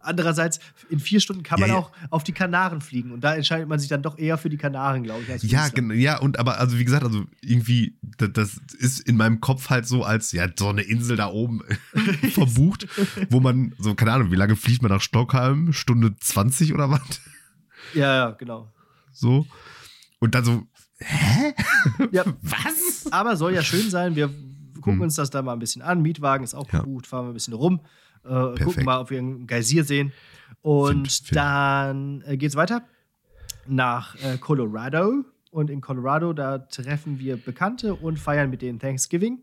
Andererseits, 0.00 0.60
in 0.90 1.00
vier 1.00 1.18
Stunden 1.18 1.42
kann 1.42 1.60
man 1.60 1.70
Ja, 1.70 1.76
ja. 1.76 1.80
auch 1.80 1.90
auf 2.10 2.24
die 2.24 2.32
Kanaren 2.32 2.82
fliegen. 2.82 3.10
Und 3.10 3.22
da 3.22 3.34
entscheidet 3.34 3.68
man 3.68 3.78
sich 3.78 3.88
dann 3.88 4.02
doch 4.02 4.18
eher 4.18 4.36
für 4.36 4.50
die 4.50 4.58
Kanaren, 4.58 5.02
glaube 5.02 5.22
ich. 5.22 5.42
Ja, 5.44 5.68
genau, 5.68 5.94
ja, 5.94 6.18
und 6.18 6.38
aber, 6.38 6.58
also 6.58 6.78
wie 6.78 6.84
gesagt, 6.84 7.04
also 7.04 7.24
irgendwie, 7.40 7.96
das, 8.18 8.30
das 8.32 8.60
ist 8.74 9.00
in 9.00 9.16
meinem 9.16 9.40
Kopf 9.40 9.70
halt 9.70 9.86
so 9.86 10.04
als, 10.04 10.32
ja, 10.32 10.46
so 10.54 10.68
eine 10.68 10.82
Insel 10.82 11.16
da 11.16 11.28
oben 11.28 11.62
verbucht, 12.32 12.86
wo 13.30 13.40
man, 13.40 13.74
so, 13.78 13.94
keine 13.94 14.12
Ahnung, 14.12 14.30
wie 14.30 14.36
lange 14.36 14.56
fliegt 14.56 14.82
man 14.82 14.90
nach 14.90 15.00
Stockholm? 15.00 15.72
Stunde 15.72 16.14
20 16.16 16.74
oder 16.74 16.90
was? 16.90 17.22
Ja, 17.94 18.14
ja, 18.14 18.30
genau. 18.32 18.70
So. 19.10 19.46
Und 20.18 20.34
dann 20.34 20.44
so, 20.44 20.66
hä? 21.04 21.54
Ja, 22.12 22.24
Was? 22.42 23.06
aber 23.12 23.36
soll 23.36 23.54
ja 23.54 23.62
schön 23.62 23.90
sein. 23.90 24.16
Wir 24.16 24.28
gucken 24.76 24.94
Hm. 24.94 25.00
uns 25.02 25.14
das 25.14 25.30
da 25.30 25.42
mal 25.42 25.52
ein 25.54 25.58
bisschen 25.58 25.82
an. 25.82 26.02
Mietwagen 26.02 26.44
ist 26.44 26.54
auch 26.54 26.70
Ja. 26.72 26.80
gebucht, 26.80 27.06
fahren 27.06 27.26
wir 27.26 27.30
ein 27.30 27.34
bisschen 27.34 27.54
rum. 27.54 27.80
Äh, 28.24 28.54
gucken 28.62 28.84
mal, 28.84 28.98
ob 29.00 29.10
wir 29.10 29.18
einen 29.18 29.46
Geysir 29.46 29.84
sehen. 29.84 30.12
Und 30.62 31.10
Find- 31.12 31.36
dann 31.36 32.22
äh, 32.26 32.36
geht's 32.36 32.56
weiter 32.56 32.82
nach 33.66 34.14
äh, 34.22 34.38
Colorado. 34.38 35.24
Und 35.50 35.70
in 35.70 35.80
Colorado, 35.80 36.32
da 36.32 36.58
treffen 36.58 37.18
wir 37.18 37.36
Bekannte 37.36 37.94
und 37.94 38.18
feiern 38.18 38.50
mit 38.50 38.60
denen 38.62 38.78
Thanksgiving. 38.78 39.38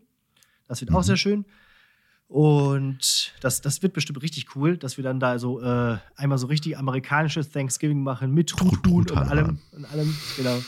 Das 0.68 0.80
wird 0.80 0.92
auch 0.92 0.98
Mhm. 1.00 1.04
sehr 1.06 1.16
schön. 1.16 1.44
Und 2.28 3.34
das, 3.40 3.60
das 3.60 3.82
wird 3.82 3.92
bestimmt 3.92 4.22
richtig 4.22 4.56
cool, 4.56 4.78
dass 4.78 4.96
wir 4.96 5.04
dann 5.04 5.20
da 5.20 5.38
so 5.38 5.60
äh, 5.60 5.98
einmal 6.16 6.38
so 6.38 6.46
richtig 6.46 6.78
amerikanisches 6.78 7.50
Thanksgiving 7.50 8.02
machen 8.02 8.32
mit 8.32 8.48
Truthahn 8.50 8.92
und 8.94 9.12
allem, 9.30 9.58
und 9.72 9.84
allem. 9.92 10.14
Genau. 10.36 10.58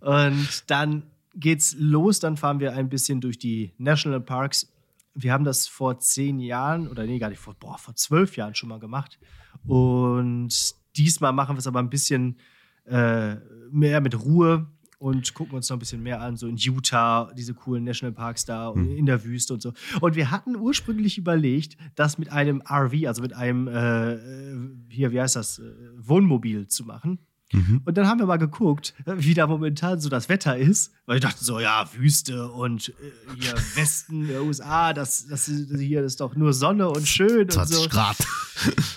Und 0.00 0.64
dann 0.70 1.04
geht's 1.34 1.74
los. 1.78 2.20
Dann 2.20 2.36
fahren 2.36 2.60
wir 2.60 2.74
ein 2.74 2.88
bisschen 2.88 3.20
durch 3.20 3.38
die 3.38 3.72
National 3.78 4.20
Parks. 4.20 4.72
Wir 5.14 5.32
haben 5.32 5.44
das 5.44 5.66
vor 5.66 5.98
zehn 5.98 6.38
Jahren 6.40 6.88
oder 6.88 7.04
nee, 7.06 7.18
gar 7.18 7.30
nicht 7.30 7.38
vor, 7.38 7.54
boah, 7.54 7.78
vor 7.78 7.94
zwölf 7.94 8.36
Jahren 8.36 8.54
schon 8.54 8.68
mal 8.68 8.78
gemacht. 8.80 9.18
Und 9.66 10.74
diesmal 10.96 11.32
machen 11.32 11.56
wir 11.56 11.58
es 11.60 11.66
aber 11.66 11.80
ein 11.80 11.90
bisschen 11.90 12.36
äh, 12.84 13.36
mehr 13.70 14.00
mit 14.00 14.18
Ruhe 14.24 14.66
und 14.98 15.34
gucken 15.34 15.54
uns 15.56 15.68
noch 15.68 15.76
ein 15.76 15.80
bisschen 15.80 16.02
mehr 16.02 16.20
an, 16.22 16.36
so 16.36 16.46
in 16.46 16.56
Utah, 16.56 17.30
diese 17.36 17.52
coolen 17.52 17.84
Nationalparks 17.84 18.44
da 18.46 18.68
und 18.68 18.90
Mhm. 18.90 18.96
in 18.96 19.06
der 19.06 19.24
Wüste 19.24 19.52
und 19.54 19.60
so. 19.60 19.72
Und 20.00 20.16
wir 20.16 20.30
hatten 20.30 20.56
ursprünglich 20.56 21.18
überlegt, 21.18 21.76
das 21.96 22.16
mit 22.16 22.32
einem 22.32 22.62
RV, 22.62 23.06
also 23.06 23.20
mit 23.22 23.34
einem, 23.34 23.68
äh, 23.68 24.14
äh, 24.14 24.68
hier, 24.88 25.12
wie 25.12 25.20
heißt 25.20 25.36
das, 25.36 25.58
äh, 25.58 25.64
Wohnmobil 25.98 26.66
zu 26.68 26.84
machen. 26.84 27.18
Mhm. 27.52 27.80
Und 27.84 27.96
dann 27.96 28.08
haben 28.08 28.18
wir 28.18 28.26
mal 28.26 28.38
geguckt, 28.38 28.92
wie 29.04 29.34
da 29.34 29.46
momentan 29.46 30.00
so 30.00 30.08
das 30.08 30.28
Wetter 30.28 30.56
ist. 30.56 30.92
Weil 31.06 31.16
ich 31.16 31.22
dachte 31.22 31.44
so, 31.44 31.60
ja, 31.60 31.88
Wüste 31.94 32.48
und 32.50 32.88
äh, 32.88 32.92
hier 33.40 33.54
Westen 33.76 34.26
der 34.26 34.42
USA, 34.42 34.92
das, 34.92 35.26
das, 35.28 35.46
hier 35.46 36.02
ist 36.02 36.20
doch 36.20 36.34
nur 36.34 36.52
Sonne 36.52 36.88
und 36.88 37.06
schön 37.06 37.42
und 37.42 37.52
20 37.52 37.76
so. 37.76 37.88
Grad. 37.88 38.16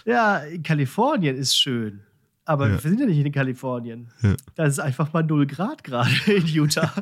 Ja, 0.05 0.37
in 0.37 0.63
Kalifornien 0.63 1.35
ist 1.35 1.55
schön. 1.55 2.01
Aber 2.45 2.67
Ja. 2.69 2.73
wir 2.83 2.89
sind 2.89 2.99
ja 2.99 3.05
nicht 3.05 3.23
in 3.23 3.31
Kalifornien. 3.31 4.09
Ja. 4.21 4.35
Da 4.55 4.63
ist 4.65 4.79
einfach 4.79 5.13
mal 5.13 5.21
0 5.21 5.45
Grad 5.45 5.83
gerade 5.83 6.09
in 6.27 6.45
Utah. 6.47 6.91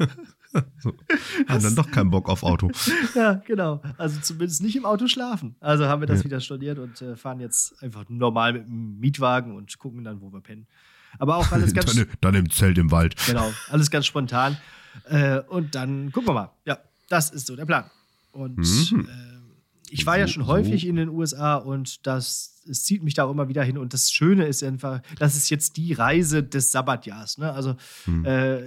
So. 0.79 0.93
Haben 1.47 1.61
dann 1.61 1.75
doch 1.75 1.91
keinen 1.91 2.09
Bock 2.09 2.29
auf 2.29 2.41
Auto. 2.41 2.71
ja, 3.15 3.33
genau. 3.45 3.81
Also 3.97 4.19
zumindest 4.21 4.63
nicht 4.63 4.75
im 4.77 4.85
Auto 4.85 5.07
schlafen. 5.07 5.55
Also 5.59 5.85
haben 5.85 6.01
wir 6.01 6.07
das 6.07 6.19
Ja. 6.19 6.25
wieder 6.25 6.39
storniert 6.39 6.79
und 6.79 6.99
äh, 7.01 7.15
fahren 7.15 7.39
jetzt 7.41 7.83
einfach 7.83 8.05
normal 8.07 8.53
mit 8.53 8.65
dem 8.65 8.97
Mietwagen 8.97 9.55
und 9.55 9.77
gucken 9.77 10.03
dann, 10.03 10.19
wo 10.21 10.31
wir 10.31 10.39
pennen. 10.41 10.65
Aber 11.19 11.37
auch 11.37 11.51
alles 11.51 11.73
ganz, 11.75 11.93
Dann, 11.95 12.07
dann 12.21 12.35
im 12.35 12.49
Zelt 12.49 12.77
im 12.77 12.91
Wald. 12.91 13.15
genau, 13.25 13.51
alles 13.69 13.89
ganz 13.91 14.05
spontan. 14.05 14.57
Äh, 15.05 15.39
und 15.41 15.75
dann 15.75 16.11
gucken 16.11 16.29
wir 16.29 16.33
mal. 16.33 16.51
Ja, 16.65 16.79
das 17.09 17.29
ist 17.29 17.47
so 17.47 17.55
der 17.55 17.65
Plan. 17.65 17.85
Und 18.31 18.57
Mhm. 18.57 19.07
äh, 19.09 19.37
ich 19.89 20.05
war 20.05 20.17
ja 20.19 20.27
schon 20.27 20.47
häufig 20.47 20.85
in 20.85 20.95
den 20.97 21.09
USA 21.09 21.55
und 21.55 22.05
das 22.05 22.53
es 22.69 22.83
zieht 22.83 23.01
mich 23.01 23.13
da 23.13 23.23
auch 23.23 23.31
immer 23.31 23.47
wieder 23.47 23.63
hin. 23.63 23.77
Und 23.77 23.93
das 23.93 24.11
Schöne 24.11 24.45
ist 24.45 24.61
einfach, 24.61 24.99
das 25.19 25.37
ist 25.37 25.49
jetzt 25.49 25.77
die 25.77 25.93
Reise 25.93 26.43
des 26.43 26.71
Sabbatjahrs. 26.73 27.37
Ne? 27.37 27.53
Also 27.53 27.77
Hm. 28.03 28.25
äh, 28.25 28.59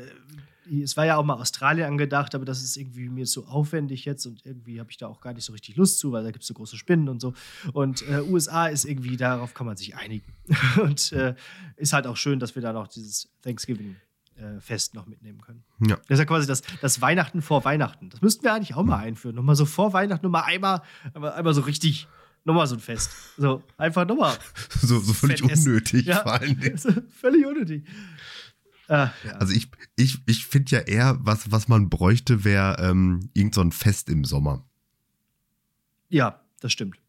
es 0.70 0.96
war 0.96 1.04
ja 1.04 1.16
auch 1.16 1.24
mal 1.24 1.34
Australien 1.34 1.86
angedacht, 1.88 2.34
aber 2.34 2.44
das 2.44 2.62
ist 2.62 2.76
irgendwie 2.76 3.08
mir 3.08 3.26
zu 3.26 3.46
aufwendig 3.46 4.04
jetzt 4.04 4.24
und 4.26 4.46
irgendwie 4.46 4.78
habe 4.78 4.90
ich 4.90 4.96
da 4.96 5.08
auch 5.08 5.20
gar 5.20 5.32
nicht 5.34 5.44
so 5.44 5.52
richtig 5.52 5.76
Lust 5.76 5.98
zu, 5.98 6.12
weil 6.12 6.22
da 6.22 6.30
gibt 6.30 6.42
es 6.42 6.48
so 6.48 6.54
große 6.54 6.76
Spinnen 6.76 7.08
und 7.08 7.20
so. 7.20 7.34
Und 7.72 8.02
äh, 8.08 8.20
USA 8.22 8.66
ist 8.68 8.84
irgendwie, 8.84 9.16
darauf 9.16 9.52
kann 9.54 9.66
man 9.66 9.76
sich 9.76 9.96
einigen. 9.96 10.32
und 10.82 11.12
äh, 11.12 11.34
ist 11.76 11.92
halt 11.92 12.06
auch 12.06 12.16
schön, 12.16 12.38
dass 12.38 12.54
wir 12.54 12.62
da 12.62 12.72
noch 12.72 12.86
dieses 12.88 13.28
Thanksgiving-Fest 13.42 14.94
noch 14.94 15.06
mitnehmen 15.06 15.40
können. 15.40 15.64
Ja. 15.80 15.96
Das 15.96 16.10
ist 16.10 16.18
ja 16.20 16.24
quasi 16.24 16.46
das, 16.46 16.62
das 16.80 17.00
Weihnachten 17.00 17.42
vor 17.42 17.64
Weihnachten. 17.64 18.10
Das 18.10 18.20
müssten 18.22 18.44
wir 18.44 18.52
eigentlich 18.52 18.74
auch 18.76 18.84
mal 18.84 18.98
einführen. 18.98 19.34
Nochmal 19.34 19.56
so 19.56 19.64
vor 19.66 19.92
Weihnachten, 19.92 20.24
nochmal 20.24 20.44
einmal, 20.44 20.82
einmal, 21.14 21.32
einmal 21.32 21.54
so 21.54 21.62
richtig, 21.62 22.06
nochmal 22.44 22.66
so 22.66 22.76
ein 22.76 22.80
Fest. 22.80 23.10
So, 23.36 23.62
einfach 23.76 24.06
nochmal. 24.06 24.36
So, 24.82 24.98
so 24.98 25.12
völlig 25.12 25.40
Fett 25.40 25.50
essen. 25.50 25.68
unnötig 25.68 26.06
Ja. 26.06 26.22
vor 26.22 26.32
allen 26.32 26.58
Dingen. 26.58 26.78
Völlig 27.20 27.46
unnötig. 27.46 27.84
Ja. 28.90 29.14
Also 29.38 29.54
ich, 29.54 29.70
ich, 29.94 30.18
ich 30.26 30.46
finde 30.46 30.72
ja 30.72 30.80
eher, 30.80 31.16
was, 31.20 31.52
was 31.52 31.68
man 31.68 31.88
bräuchte, 31.88 32.44
wäre 32.44 32.76
ähm, 32.80 33.30
irgend 33.34 33.54
so 33.54 33.60
ein 33.60 33.70
Fest 33.70 34.08
im 34.08 34.24
Sommer. 34.24 34.66
ja, 36.08 36.40
das 36.60 36.72
stimmt. 36.72 37.00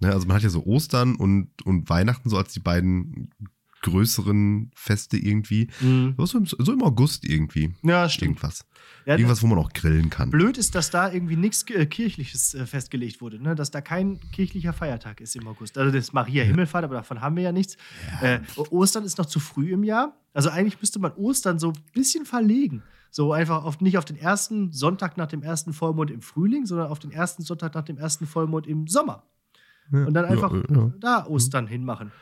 Ne? 0.00 0.12
Also 0.12 0.26
man 0.26 0.36
hat 0.36 0.42
ja 0.42 0.50
so 0.50 0.64
Ostern 0.64 1.14
und, 1.14 1.50
und 1.64 1.88
Weihnachten 1.88 2.28
so 2.28 2.36
als 2.36 2.52
die 2.52 2.60
beiden 2.60 3.30
größeren 3.88 4.70
Feste 4.74 5.16
irgendwie. 5.16 5.68
So 5.80 6.38
im, 6.38 6.46
so 6.46 6.72
im 6.72 6.82
August 6.82 7.24
irgendwie. 7.24 7.74
Ja, 7.82 8.08
stimmt. 8.08 8.38
Irgendwas. 8.38 8.64
Ja, 9.06 9.14
Irgendwas, 9.16 9.42
wo 9.42 9.46
man 9.46 9.58
auch 9.58 9.72
grillen 9.72 10.10
kann. 10.10 10.30
Blöd 10.30 10.58
ist, 10.58 10.74
dass 10.74 10.90
da 10.90 11.10
irgendwie 11.10 11.36
nichts 11.36 11.64
äh, 11.70 11.86
Kirchliches 11.86 12.54
äh, 12.54 12.66
festgelegt 12.66 13.20
wurde, 13.20 13.42
ne? 13.42 13.54
dass 13.54 13.70
da 13.70 13.80
kein 13.80 14.20
kirchlicher 14.32 14.72
Feiertag 14.72 15.20
ist 15.20 15.34
im 15.34 15.46
August. 15.46 15.78
Also 15.78 15.90
das 15.90 16.04
ist 16.06 16.12
Maria 16.12 16.44
Himmelfahrt, 16.44 16.84
aber 16.84 16.96
davon 16.96 17.20
haben 17.20 17.36
wir 17.36 17.42
ja 17.44 17.52
nichts. 17.52 17.76
Äh, 18.20 18.40
Ostern 18.70 19.04
ist 19.04 19.16
noch 19.18 19.26
zu 19.26 19.40
früh 19.40 19.72
im 19.72 19.82
Jahr. 19.84 20.14
Also 20.34 20.50
eigentlich 20.50 20.78
müsste 20.80 20.98
man 20.98 21.12
Ostern 21.12 21.58
so 21.58 21.68
ein 21.68 21.78
bisschen 21.94 22.26
verlegen. 22.26 22.82
So 23.10 23.32
einfach 23.32 23.64
auf, 23.64 23.80
nicht 23.80 23.96
auf 23.96 24.04
den 24.04 24.18
ersten 24.18 24.72
Sonntag 24.72 25.16
nach 25.16 25.28
dem 25.28 25.42
ersten 25.42 25.72
Vollmond 25.72 26.10
im 26.10 26.20
Frühling, 26.20 26.66
sondern 26.66 26.88
auf 26.88 26.98
den 26.98 27.10
ersten 27.10 27.42
Sonntag 27.42 27.74
nach 27.74 27.84
dem 27.84 27.96
ersten 27.96 28.26
Vollmond 28.26 28.66
im 28.66 28.86
Sommer. 28.86 29.22
Und 29.90 30.12
dann 30.12 30.26
einfach 30.26 30.52
Ja, 30.52 30.62
ja. 30.70 30.92
da 31.00 31.26
Ostern 31.26 31.66
hinmachen. 31.66 32.12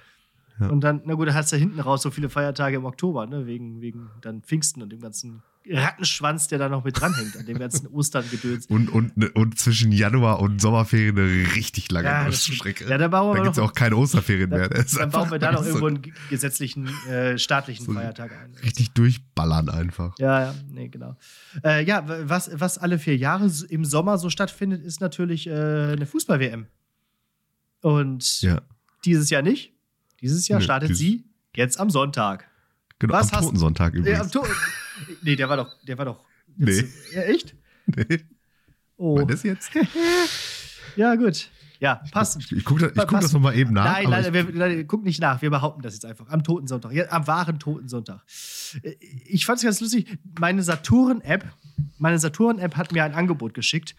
Ja. 0.58 0.68
Und 0.68 0.80
dann, 0.80 1.02
na 1.04 1.14
gut, 1.14 1.28
da 1.28 1.34
hast 1.34 1.52
du 1.52 1.56
hinten 1.56 1.80
raus 1.80 2.00
so 2.02 2.10
viele 2.10 2.30
Feiertage 2.30 2.76
im 2.76 2.84
Oktober, 2.86 3.26
ne? 3.26 3.46
wegen, 3.46 3.80
wegen 3.82 4.08
dann 4.22 4.42
Pfingsten 4.42 4.80
und 4.82 4.90
dem 4.90 5.00
ganzen 5.00 5.42
Rattenschwanz, 5.68 6.46
der 6.48 6.58
da 6.58 6.68
noch 6.68 6.84
mit 6.84 6.98
dranhängt, 6.98 7.36
an 7.36 7.44
dem 7.44 7.58
ganzen 7.58 7.88
Ostern-Gedöns. 7.92 8.66
Und, 8.66 8.88
und, 8.88 9.16
ne, 9.16 9.30
und 9.32 9.58
zwischen 9.58 9.90
Januar 9.92 10.40
und 10.40 10.60
Sommerferien 10.60 11.18
eine 11.18 11.54
richtig 11.56 11.90
lange 11.90 12.06
Ja, 12.08 12.30
Strecke. 12.32 12.88
ja, 12.88 12.96
da 12.98 13.08
bauen 13.08 13.34
wir 13.36 13.42
gibt 13.42 13.52
es 13.52 13.58
ja 13.58 13.64
auch 13.64 13.72
keine 13.72 13.96
Osterferien 13.96 14.48
mehr. 14.48 14.68
Dann, 14.68 14.78
Das 14.78 14.92
ist 14.92 14.98
dann 14.98 15.10
bauen 15.10 15.30
wir 15.30 15.38
da 15.40 15.50
noch 15.52 15.58
so 15.64 15.66
irgendwo 15.70 15.86
einen 15.88 16.02
ge- 16.02 16.12
gesetzlichen, 16.30 16.88
äh, 17.08 17.36
staatlichen 17.36 17.84
So 17.84 17.92
Feiertag 17.92 18.30
ein. 18.32 18.54
Richtig 18.62 18.92
durchballern 18.92 19.68
einfach. 19.68 20.14
Ja, 20.18 20.40
ja, 20.40 20.54
nee, 20.70 20.88
genau. 20.88 21.16
Äh, 21.64 21.84
ja, 21.84 22.04
was, 22.28 22.48
was 22.54 22.78
alle 22.78 22.98
vier 23.00 23.16
Jahre 23.16 23.50
im 23.68 23.84
Sommer 23.84 24.18
so 24.18 24.30
stattfindet, 24.30 24.82
ist 24.84 25.00
natürlich 25.00 25.48
äh, 25.48 25.50
eine 25.52 26.06
Fußball-WM. 26.06 26.66
Und 27.82 28.40
Ja. 28.42 28.62
dieses 29.04 29.30
Jahr 29.30 29.42
nicht. 29.42 29.72
Dieses 30.26 30.48
Jahr 30.48 30.58
Nö, 30.58 30.64
startet 30.64 30.88
dieses- 30.88 30.98
sie 30.98 31.24
jetzt 31.54 31.78
am 31.78 31.88
Sonntag. 31.88 32.48
Genau, 32.98 33.12
Was 33.14 33.28
am 33.32 33.36
hast- 33.38 33.44
Totensonntag 33.44 33.94
übrigens. 33.94 34.20
am 34.20 34.30
To- 34.32 34.44
nee, 35.22 35.36
der 35.36 35.48
war 35.48 35.56
doch, 35.56 35.76
der 35.84 35.96
war 35.98 36.04
doch. 36.06 36.24
Nee. 36.56 36.84
Ja, 37.14 37.22
echt? 37.22 37.54
Nee, 37.94 38.18
Oh. 38.96 39.18
war 39.18 39.26
das 39.26 39.44
jetzt? 39.44 39.70
Ja, 40.96 41.14
gut. 41.14 41.48
Ja, 41.80 42.02
passt. 42.12 42.38
Ich, 42.40 42.52
ich 42.52 42.64
gucke 42.64 42.80
das, 42.88 42.90
ich 42.92 43.08
guck 43.08 43.20
das 43.20 43.32
nochmal 43.32 43.54
eben 43.56 43.72
nach. 43.74 43.84
Nein, 43.84 44.10
nein, 44.10 44.24
ich, 44.26 44.32
wir, 44.32 44.44
nein, 44.52 44.86
guck 44.86 45.04
nicht 45.04 45.20
nach. 45.20 45.42
Wir 45.42 45.50
behaupten 45.50 45.82
das 45.82 45.94
jetzt 45.94 46.04
einfach. 46.06 46.28
Am 46.28 46.42
Totensonntag. 46.42 46.92
Ja, 46.92 47.04
am 47.10 47.26
wahren 47.26 47.58
Totensonntag. 47.58 48.22
Äh, 48.82 48.94
Ich 49.26 49.44
fand 49.46 49.58
es 49.58 49.64
ganz 49.64 49.80
lustig. 49.80 50.18
Meine 50.40 50.62
Saturn-App, 50.62 51.44
meine 51.98 52.18
Saturn-App 52.18 52.76
hat 52.76 52.92
mir 52.92 53.04
ein 53.04 53.14
Angebot 53.14 53.54
geschickt. 53.54 53.94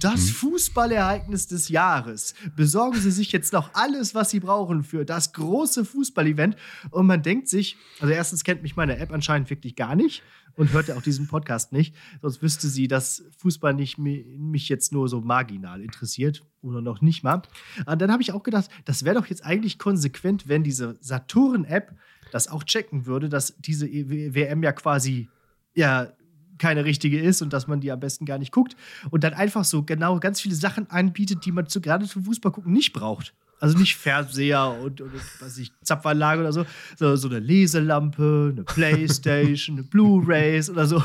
Das 0.00 0.20
Mhm. 0.20 0.28
Fußballereignis 0.34 1.46
des 1.46 1.68
Jahres. 1.68 2.34
Besorgen 2.56 2.98
Sie 3.00 3.10
sich 3.10 3.32
jetzt 3.32 3.52
noch 3.52 3.70
alles, 3.74 4.14
was 4.14 4.30
Sie 4.30 4.40
brauchen 4.40 4.82
für 4.82 5.04
das 5.04 5.32
große 5.32 5.84
Fußballevent. 5.84 6.56
Und 6.90 7.06
man 7.06 7.22
denkt 7.22 7.48
sich, 7.48 7.76
also 8.00 8.12
erstens 8.12 8.44
kennt 8.44 8.62
mich 8.62 8.76
meine 8.76 8.96
App 8.98 9.12
anscheinend 9.12 9.50
wirklich 9.50 9.76
gar 9.76 9.94
nicht 9.94 10.22
und 10.56 10.72
hört 10.72 10.88
ja 10.88 10.96
auch 10.96 11.02
diesen 11.02 11.26
Podcast 11.28 11.72
nicht. 11.72 11.94
Sonst 12.20 12.42
wüsste 12.42 12.68
sie, 12.68 12.88
dass 12.88 13.22
Fußball 13.38 13.74
nicht 13.74 13.98
mi- 13.98 14.24
mich 14.38 14.68
jetzt 14.68 14.92
nur 14.92 15.08
so 15.08 15.20
marginal 15.20 15.80
interessiert 15.80 16.42
oder 16.62 16.80
noch 16.82 17.00
nicht 17.00 17.22
mal. 17.22 17.42
Und 17.86 18.00
dann 18.02 18.10
habe 18.12 18.22
ich 18.22 18.32
auch 18.32 18.42
gedacht, 18.42 18.68
das 18.84 19.04
wäre 19.04 19.14
doch 19.16 19.26
jetzt 19.26 19.44
eigentlich 19.44 19.78
konsequent, 19.78 20.48
wenn 20.48 20.62
diese 20.62 20.98
Saturn-App 21.00 21.94
das 22.32 22.48
auch 22.48 22.64
checken 22.64 23.06
würde, 23.06 23.28
dass 23.28 23.56
diese 23.58 23.86
E- 23.88 24.34
WM 24.34 24.62
ja 24.62 24.72
quasi 24.72 25.28
ja 25.74 26.12
keine 26.58 26.84
richtige 26.84 27.18
ist 27.18 27.40
und 27.40 27.52
dass 27.54 27.66
man 27.66 27.80
die 27.80 27.90
am 27.90 28.00
besten 28.00 28.26
gar 28.26 28.38
nicht 28.38 28.52
guckt 28.52 28.76
und 29.10 29.24
dann 29.24 29.32
einfach 29.32 29.64
so 29.64 29.82
genau 29.82 30.20
ganz 30.20 30.40
viele 30.42 30.54
Sachen 30.54 30.90
anbietet, 30.90 31.46
die 31.46 31.52
man 31.52 31.66
zu, 31.66 31.80
gerade 31.80 32.06
zum 32.06 32.24
Fußball 32.24 32.52
gucken 32.52 32.72
nicht 32.72 32.92
braucht. 32.92 33.34
Also 33.60 33.76
nicht 33.78 33.96
Fernseher 33.96 34.70
und, 34.80 35.00
und 35.02 35.12
was 35.40 35.58
ich, 35.58 35.70
Zapfanlage 35.82 36.40
oder 36.40 36.52
so, 36.52 36.64
so, 36.98 37.14
so 37.16 37.28
eine 37.28 37.38
Leselampe, 37.38 38.50
eine 38.52 38.64
Playstation, 38.64 39.76
eine 39.78 39.86
Blu-Rays 39.86 40.70
oder 40.70 40.86
so. 40.86 41.02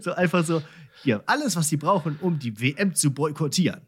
So 0.00 0.12
einfach 0.14 0.44
so, 0.44 0.62
hier, 1.02 1.22
alles, 1.26 1.54
was 1.54 1.68
sie 1.68 1.76
brauchen, 1.76 2.16
um 2.20 2.38
die 2.38 2.58
WM 2.60 2.94
zu 2.94 3.12
boykottieren. 3.12 3.82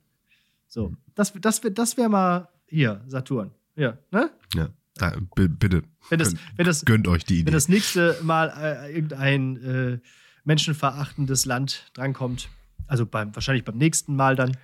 So, 0.68 0.94
das, 1.14 1.32
das, 1.40 1.64
wär- 1.64 1.70
das 1.70 1.96
wäre 1.96 2.08
mal 2.10 2.48
hier, 2.66 3.02
Saturn. 3.08 3.50
Ja, 3.75 3.96
ne? 4.12 4.30
ja, 4.54 4.68
da, 4.96 5.16
bitte. 5.34 5.82
Wenn 6.10 6.18
das, 6.18 6.30
Gönnt- 6.34 6.40
wenn 6.56 6.66
das, 6.66 6.84
Gönnt 6.84 7.08
euch 7.08 7.25
die 7.25 7.38
Idee. 7.40 7.46
wenn 7.46 7.52
das 7.54 7.68
nächste 7.68 8.16
Mal 8.22 8.52
äh, 8.60 8.94
irgendein 8.94 9.56
äh, 9.56 9.98
menschenverachtendes 10.44 11.46
Land 11.46 11.90
drankommt, 11.94 12.48
also 12.86 13.04
beim, 13.06 13.34
wahrscheinlich 13.34 13.64
beim 13.64 13.78
nächsten 13.78 14.14
Mal 14.14 14.36
dann, 14.36 14.56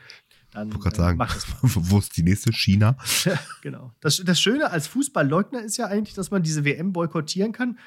dann 0.52 0.70
ich 0.70 0.86
äh, 0.86 0.94
sagen, 0.94 1.18
mach 1.18 1.34
das 1.34 1.46
mal. 1.48 1.58
wo 1.62 1.98
ist 1.98 2.16
die 2.16 2.22
nächste? 2.22 2.52
China? 2.52 2.96
Ja, 3.24 3.38
genau. 3.62 3.92
Das, 4.00 4.22
das 4.24 4.40
Schöne 4.40 4.70
als 4.70 4.86
Fußballleugner 4.86 5.62
ist 5.62 5.76
ja 5.76 5.86
eigentlich, 5.86 6.14
dass 6.14 6.30
man 6.30 6.42
diese 6.42 6.64
WM 6.64 6.92
boykottieren 6.92 7.52
kann, 7.52 7.78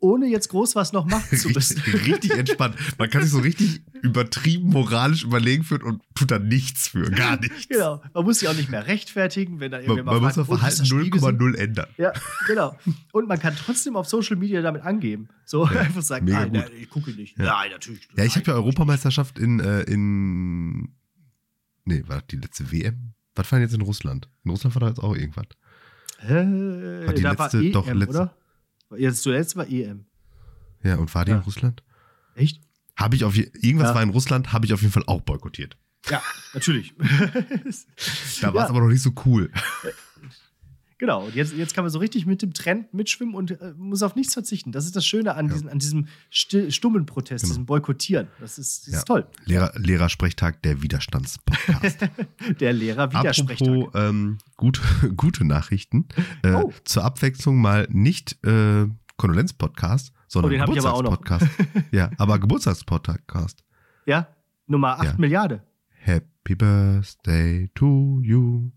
ohne 0.00 0.26
jetzt 0.26 0.48
groß 0.48 0.74
was 0.74 0.92
noch 0.92 1.06
machen 1.06 1.36
zu 1.38 1.48
müssen. 1.48 1.80
Richtig, 1.80 2.06
richtig 2.06 2.30
entspannt. 2.38 2.76
Man 2.98 3.08
kann 3.08 3.22
sich 3.22 3.30
so 3.30 3.38
richtig 3.38 3.82
übertrieben 4.02 4.68
moralisch 4.68 5.24
überlegen 5.24 5.64
fühlen 5.64 5.82
und 5.82 6.02
tut 6.14 6.30
da 6.30 6.38
nichts 6.38 6.88
für. 6.88 7.10
Gar 7.10 7.40
nichts. 7.40 7.68
genau. 7.68 8.02
Man 8.12 8.24
muss 8.24 8.40
sich 8.40 8.48
auch 8.48 8.54
nicht 8.54 8.68
mehr 8.70 8.86
rechtfertigen, 8.86 9.60
wenn 9.60 9.70
dann 9.70 9.80
Man, 9.82 9.96
irgendwer 9.96 10.12
man 10.14 10.22
muss 10.22 10.34
das 10.34 10.46
fragt, 10.46 10.48
"Und, 10.50 10.54
ist 10.56 10.60
Verhalten 10.60 10.78
das 10.80 10.88
Spiel 10.88 11.10
gesehen?" 11.10 11.38
0,0 11.38 11.54
ändern. 11.56 11.86
Ja, 11.96 12.12
genau. 12.46 12.78
Und 13.12 13.28
man 13.28 13.38
kann 13.38 13.54
trotzdem 13.56 13.96
auf 13.96 14.06
Social 14.06 14.36
Media 14.36 14.60
damit 14.60 14.82
angeben. 14.82 15.28
So 15.46 15.64
einfach 15.64 16.02
sagen, 16.02 16.26
nein, 16.26 16.50
gut. 16.50 16.60
nein, 16.60 16.70
ich 16.78 16.90
gucke 16.90 17.10
nicht. 17.12 17.38
Ja. 17.38 17.44
Nein, 17.44 17.70
natürlich. 17.70 18.06
Ja, 18.16 18.24
ich 18.24 18.36
habe 18.36 18.46
ja. 18.46 18.54
Europameisterschaft 18.54 19.38
in, 19.38 19.60
äh, 19.60 19.82
in. 19.82 20.88
Nee, 21.84 22.02
war 22.06 22.18
das 22.20 22.26
die 22.28 22.36
letzte 22.36 22.70
WM? 22.72 23.14
Was 23.34 23.50
war 23.50 23.58
denn 23.58 23.68
jetzt 23.68 23.74
in 23.74 23.82
Russland? 23.82 24.28
In 24.44 24.50
Russland 24.50 24.74
war 24.76 24.80
da 24.80 24.88
jetzt 24.88 25.00
auch 25.00 25.14
irgendwas. 25.14 25.46
Äh, 26.20 27.06
War 27.06 27.12
die 27.14 27.22
letzte- 27.22 27.38
war 27.38 27.54
EM, 27.54 27.72
doch, 27.72 27.86
letzte- 27.92 28.08
oder? 28.10 28.36
Jetzt 28.96 29.22
zuletzt 29.22 29.56
war 29.56 29.66
EM. 29.68 30.06
Ja, 30.82 30.96
und 30.96 31.12
war 31.14 31.24
die 31.24 31.32
Ja. 31.32 31.38
in 31.38 31.42
Russland? 31.42 31.82
Echt? 32.34 32.60
Habe 32.96 33.16
ich 33.16 33.24
auf 33.24 33.36
irgendwas 33.36 33.88
Ja. 33.88 33.94
war 33.94 34.02
in 34.02 34.10
Russland, 34.10 34.52
habe 34.52 34.66
ich 34.66 34.72
auf 34.72 34.80
jeden 34.82 34.92
Fall 34.92 35.02
auch 35.06 35.20
boykottiert. 35.22 35.76
Ja, 36.08 36.22
natürlich. 36.52 36.94
Da 36.98 38.52
war 38.54 38.64
es 38.64 38.68
Ja. 38.68 38.68
aber 38.68 38.80
noch 38.80 38.88
nicht 38.88 39.02
so 39.02 39.12
cool. 39.26 39.50
Genau, 41.04 41.26
und 41.26 41.34
jetzt, 41.34 41.52
jetzt 41.52 41.74
kann 41.74 41.84
man 41.84 41.90
so 41.90 41.98
richtig 41.98 42.24
mit 42.24 42.40
dem 42.40 42.54
Trend 42.54 42.94
mitschwimmen 42.94 43.34
und 43.34 43.50
äh, 43.60 43.74
muss 43.76 44.02
auf 44.02 44.14
nichts 44.16 44.32
verzichten. 44.32 44.72
Das 44.72 44.86
ist 44.86 44.96
das 44.96 45.04
Schöne 45.04 45.34
an, 45.34 45.48
Ja. 45.48 45.52
diesen, 45.52 45.68
an 45.68 45.78
diesem 45.78 46.06
still, 46.30 46.70
stummen 46.70 47.04
Protest, 47.04 47.44
Genau. 47.44 47.52
diesem 47.52 47.66
Boykottieren. 47.66 48.28
Das 48.40 48.56
ist, 48.58 48.86
das 48.86 48.92
Ja. 48.94 48.98
ist 49.00 49.04
toll. 49.04 49.26
Lehrer, 49.44 49.70
Lehrersprechtag, 49.76 50.62
der 50.62 50.80
Widerstandspodcast. 50.80 52.08
Der 52.60 52.72
Lehrer 52.72 53.12
Widersprechtag. 53.12 53.68
Apropos 53.68 53.90
ähm, 54.00 54.38
gute, 54.56 54.80
gute 55.14 55.44
Nachrichten. 55.44 56.08
Äh, 56.42 56.52
Oh. 56.54 56.72
Zur 56.84 57.04
Abwechslung 57.04 57.60
mal 57.60 57.86
nicht 57.90 58.42
äh, 58.42 58.86
Kondolenz-Podcast, 59.18 60.10
sondern 60.26 60.54
Oh. 60.54 60.58
Geburtstagspodcast. 60.64 61.46
ja, 61.92 62.10
aber 62.16 62.38
Geburtstagspodcast. 62.38 63.62
Ja, 64.06 64.28
Nummer 64.66 64.98
8 65.00 65.04
Ja. 65.04 65.14
Milliarden. 65.18 65.60
Happy 65.90 66.54
Birthday 66.54 67.68
to 67.74 68.20
you. 68.22 68.70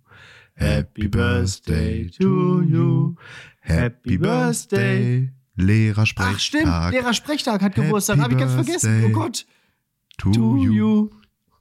Happy 0.60 1.08
Birthday 1.08 2.10
to 2.20 2.62
you. 2.64 3.16
Happy 3.62 4.18
Birthday. 4.18 5.32
Lehrersprechtag. 5.56 6.36
Ach, 6.36 6.40
stimmt. 6.40 6.92
Lehrersprechtag 6.92 7.62
hat 7.62 7.76
Happy 7.76 7.82
Geburtstag. 7.82 8.20
Habe 8.20 8.34
ich 8.34 8.40
ganz 8.40 8.54
vergessen. 8.54 9.06
Oh 9.06 9.10
Gott. 9.10 9.46
to, 10.18 10.32
To 10.32 10.58
you. 10.58 10.72
you. 10.74 11.10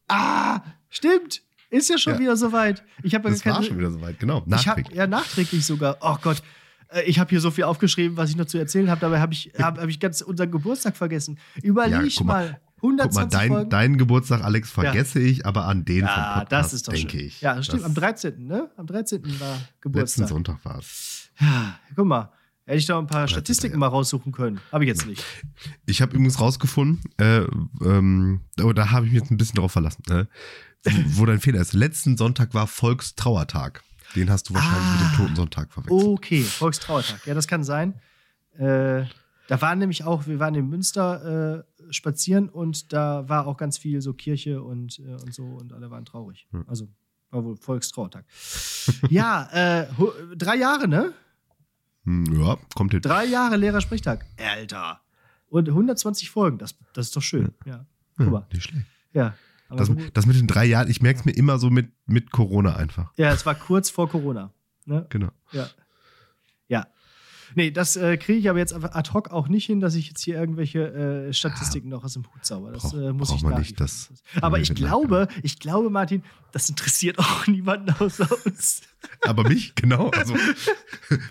Ah, 0.08 0.60
stimmt. 0.88 1.42
Ist 1.68 1.90
ja 1.90 1.98
schon 1.98 2.14
Ja. 2.14 2.18
wieder 2.20 2.36
soweit. 2.36 2.84
Ich 3.02 3.14
habe 3.14 3.28
ja 3.28 3.34
Das 3.34 3.42
gar 3.42 3.52
war 3.54 3.58
keine- 3.60 3.68
schon 3.68 3.78
wieder 3.78 3.90
soweit, 3.90 4.18
genau. 4.18 4.38
Ich 4.38 4.42
hab, 4.66 4.76
Nachträglich. 4.76 4.96
ja, 4.96 5.06
nachträglich 5.06 5.66
sogar. 5.66 5.98
Oh 6.00 6.16
Gott. 6.22 6.42
Äh, 6.88 7.02
Ich 7.02 7.18
habe 7.18 7.28
hier 7.30 7.40
so 7.40 7.50
viel 7.50 7.64
aufgeschrieben, 7.64 8.16
was 8.16 8.30
ich 8.30 8.36
noch 8.36 8.46
zu 8.46 8.56
erzählen 8.58 8.88
habe. 8.88 9.00
Dabei 9.00 9.20
habe 9.20 9.32
ich, 9.32 9.52
hab, 9.58 9.78
hab 9.78 9.88
ich 9.88 9.98
ganz 10.00 10.20
unseren 10.22 10.50
Geburtstag 10.50 10.96
vergessen. 10.96 11.38
Überleg 11.62 12.14
guck 12.16 12.26
mal. 12.26 12.50
mal. 12.50 12.60
Guck 12.90 13.00
120 13.00 13.14
mal, 13.14 13.26
dein, 13.28 13.48
Folgen. 13.48 13.70
deinen 13.70 13.98
Geburtstag, 13.98 14.42
Alex, 14.44 14.70
vergesse 14.70 15.20
ich, 15.20 15.44
aber 15.46 15.66
an 15.66 15.84
den 15.84 16.00
vom 16.00 16.08
ja, 16.08 16.40
Podcast, 16.40 16.50
das 16.50 16.72
ist 16.74 16.88
doch 16.88 16.92
denke 16.92 17.18
schön. 17.18 17.26
ich. 17.26 17.40
Ja, 17.40 17.62
stimmt. 17.62 17.82
Das- 17.82 17.86
Am 17.88 17.94
13. 17.94 18.46
Ne? 18.46 18.70
Am 18.76 18.86
13. 18.86 19.22
war 19.40 19.50
Letzten 19.54 19.80
Geburtstag. 19.80 20.28
Sonntag 20.28 20.64
war 20.64 20.78
es. 20.78 21.30
Ja, 21.40 21.78
guck 21.94 22.06
mal. 22.06 22.32
Hätte 22.64 22.78
ich 22.78 22.86
da 22.86 22.98
ein 22.98 23.06
paar 23.06 23.20
13., 23.26 23.28
Statistiken 23.34 23.74
ja. 23.74 23.78
mal 23.78 23.86
raussuchen 23.88 24.32
können. 24.32 24.60
Habe 24.72 24.82
ich 24.84 24.88
jetzt 24.88 25.06
nicht. 25.06 25.22
Ich 25.86 26.02
habe 26.02 26.12
übrigens 26.16 26.40
rausgefunden, 26.40 27.00
äh, 27.18 27.42
ähm, 27.84 28.40
oh, 28.60 28.72
da 28.72 28.90
habe 28.90 29.06
ich 29.06 29.12
mich 29.12 29.20
jetzt 29.22 29.30
ein 29.30 29.36
bisschen 29.36 29.56
drauf 29.60 29.70
verlassen, 29.70 30.02
äh, 30.10 30.24
wo, 30.82 31.20
wo 31.20 31.26
dein 31.26 31.38
Fehler 31.38 31.60
ist. 31.60 31.74
Letzten 31.74 32.16
Sonntag 32.16 32.54
war 32.54 32.66
Volkstrauertag. 32.66 33.82
Den 34.16 34.30
hast 34.30 34.48
du 34.48 34.54
wahrscheinlich 34.54 34.78
mit 34.94 35.00
Ah. 35.02 35.10
dem 35.10 35.16
Toten 35.16 35.36
Sonntag 35.36 35.72
verwechselt. 35.72 36.02
Okay, 36.08 36.42
Volkstrauertag. 36.42 37.24
Ja, 37.26 37.34
das 37.34 37.46
kann 37.46 37.62
sein. 37.62 37.94
Äh, 38.58 39.04
da 39.48 39.60
waren 39.62 39.78
nämlich 39.78 40.02
auch, 40.02 40.26
wir 40.26 40.40
waren 40.40 40.54
in 40.56 40.68
Münster 40.68 41.64
äh, 41.75 41.75
spazieren 41.90 42.48
und 42.48 42.92
da 42.92 43.28
war 43.28 43.46
auch 43.46 43.56
ganz 43.56 43.78
viel 43.78 44.00
so 44.00 44.12
Kirche 44.14 44.62
und, 44.62 44.98
äh, 45.00 45.12
und 45.14 45.34
so 45.34 45.44
und 45.44 45.72
alle 45.72 45.90
waren 45.90 46.04
traurig. 46.04 46.46
Hm. 46.50 46.64
Also 46.66 46.88
war 47.30 47.44
wohl 47.44 47.56
Volkstrauertag. 47.56 48.24
ja, 49.10 49.48
äh, 49.82 49.86
drei 50.36 50.56
Jahre, 50.56 50.88
ne? 50.88 51.12
Hm, 52.04 52.40
Ja, 52.40 52.56
kommt 52.74 52.92
hin. 52.92 53.00
Drei 53.02 53.24
Jahre 53.24 53.56
Lehrersprechtag. 53.56 54.24
Alter. 54.38 55.00
Und 55.48 55.68
120 55.68 56.30
Folgen, 56.30 56.58
das, 56.58 56.76
das 56.92 57.06
ist 57.06 57.16
doch 57.16 57.22
schön. 57.22 57.52
Ja. 57.64 57.84
Guck 58.16 58.26
Ja, 58.26 58.32
mal. 58.32 58.46
nicht 58.52 58.62
schlecht. 58.64 58.86
Ja. 59.12 59.34
Aber 59.68 59.78
Das, 59.84 59.90
das 60.14 60.26
mit 60.26 60.36
den 60.36 60.46
drei 60.46 60.64
Jahren, 60.64 60.88
ich 60.88 61.02
merke 61.02 61.18
es 61.20 61.24
mir 61.24 61.32
immer 61.32 61.58
so 61.58 61.70
mit, 61.70 61.90
mit 62.06 62.30
Corona 62.30 62.76
einfach. 62.76 63.12
ja, 63.16 63.32
es 63.32 63.44
war 63.44 63.54
kurz 63.56 63.90
vor 63.90 64.08
Corona. 64.08 64.52
Ne? 64.84 65.06
Genau. 65.10 65.30
Ja. 65.50 65.68
Ja. 66.68 66.86
Nee, 67.54 67.70
das 67.70 67.96
äh, 67.96 68.16
kriege 68.16 68.38
ich 68.38 68.50
aber 68.50 68.58
jetzt 68.58 68.74
ad 68.74 69.10
hoc 69.12 69.30
auch 69.30 69.48
nicht 69.48 69.66
hin, 69.66 69.80
dass 69.80 69.94
ich 69.94 70.08
jetzt 70.08 70.22
hier 70.22 70.36
irgendwelche 70.36 71.28
äh, 71.28 71.32
Statistiken 71.32 71.88
noch 71.88 72.04
aus 72.04 72.14
dem 72.14 72.24
Hut 72.24 72.44
zauber. 72.44 72.72
Das 72.72 72.82
Brauch- 72.82 72.94
äh, 72.98 73.12
muss 73.12 73.32
ich 73.32 73.42
man 73.42 73.58
nicht, 73.58 73.78
das- 73.80 74.10
Aber 74.40 74.58
ich 74.58 74.74
glaube, 74.74 75.28
ich 75.42 75.58
glaube, 75.58 75.88
Martin, 75.90 76.22
das 76.52 76.68
interessiert 76.68 77.18
auch 77.20 77.46
niemanden 77.46 77.90
außer 77.98 78.28
uns. 78.44 78.82
Aber 79.22 79.44
mich, 79.48 79.74
genau. 79.74 80.10
Also, 80.10 80.34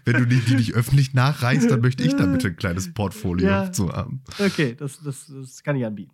wenn 0.06 0.14
du 0.18 0.26
die, 0.26 0.40
die 0.40 0.56
nicht 0.56 0.74
öffentlich 0.74 1.14
nachreichst, 1.14 1.70
dann 1.70 1.82
möchte 1.82 2.04
ich 2.04 2.16
da 2.16 2.26
bitte 2.26 2.48
ein 2.48 2.56
kleines 2.56 2.94
Portfolio 2.94 3.48
Ja. 3.48 3.72
zu 3.72 3.92
haben. 3.92 4.22
Okay, 4.40 4.76
das, 4.76 5.02
das, 5.04 5.26
das 5.28 5.62
kann 5.64 5.76
ich 5.76 5.86
anbieten. 5.86 6.12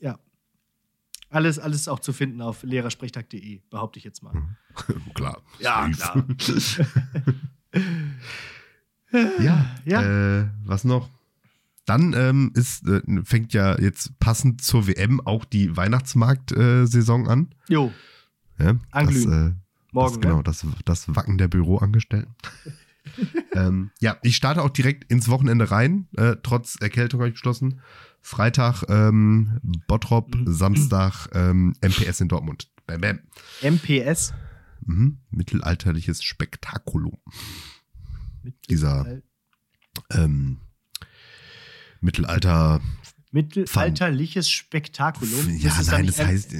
Ja. 0.00 0.18
Alles, 1.30 1.58
alles 1.58 1.86
auch 1.88 2.00
zu 2.00 2.12
finden 2.12 2.40
auf 2.40 2.62
lehrersprechtag.de, 2.62 3.60
behaupte 3.70 3.98
ich 3.98 4.04
jetzt 4.04 4.22
mal. 4.22 4.32
klar. 5.14 5.42
Ja, 5.60 5.88
klar. 5.90 6.24
ja. 9.12 9.66
Ja. 9.84 10.02
Äh, 10.40 10.48
was 10.64 10.84
noch? 10.84 11.08
Dann 11.86 12.12
ähm, 12.12 12.52
ist, 12.54 12.86
äh, 12.86 13.00
fängt 13.24 13.54
ja 13.54 13.78
jetzt 13.80 14.18
passend 14.18 14.60
zur 14.62 14.86
WM 14.86 15.20
auch 15.24 15.44
die 15.46 15.74
Weihnachtsmarkt-Saison 15.76 17.28
an. 17.28 17.54
Jo, 17.68 17.92
Ja, 18.58 18.74
Anglühen. 18.90 19.30
Das, 19.30 19.50
äh, 19.50 19.54
morgen. 19.92 20.12
das, 20.14 20.20
genau, 20.20 20.36
ne? 20.38 20.42
das, 20.42 20.66
das 20.84 21.16
Wacken 21.16 21.38
der 21.38 21.48
Büroangestellten. 21.48 22.34
ähm, 23.54 23.90
ja, 24.00 24.18
ich 24.22 24.36
starte 24.36 24.62
auch 24.62 24.68
direkt 24.68 25.10
ins 25.10 25.28
Wochenende 25.30 25.70
rein, 25.70 26.08
äh, 26.16 26.36
trotz 26.42 26.76
Erkältung 26.80 27.20
habe 27.20 27.28
ich 27.28 27.34
beschlossen. 27.36 27.80
Freitag 28.20 28.82
ähm, 28.90 29.58
Bottrop, 29.86 30.34
Mhm. 30.34 30.52
Samstag 30.52 31.28
ähm, 31.32 31.72
MPS 31.80 32.20
in 32.20 32.28
Dortmund. 32.28 32.68
Bam, 32.86 33.00
bam. 33.00 33.20
MPS. 33.62 34.34
Mhm. 34.84 35.18
Mittelalterliches 35.30 36.22
Spektakulum. 36.22 37.16
Dieser- 38.68 39.20
Ähm, 40.10 40.58
Mittelalter. 42.00 42.80
Mittelalterliches 43.32 44.48
Spektakulum. 44.50 45.56
Ja, 45.58 45.74
dann 45.76 45.86
nein, 45.86 46.06
das 46.06 46.18
heißt, 46.18 46.54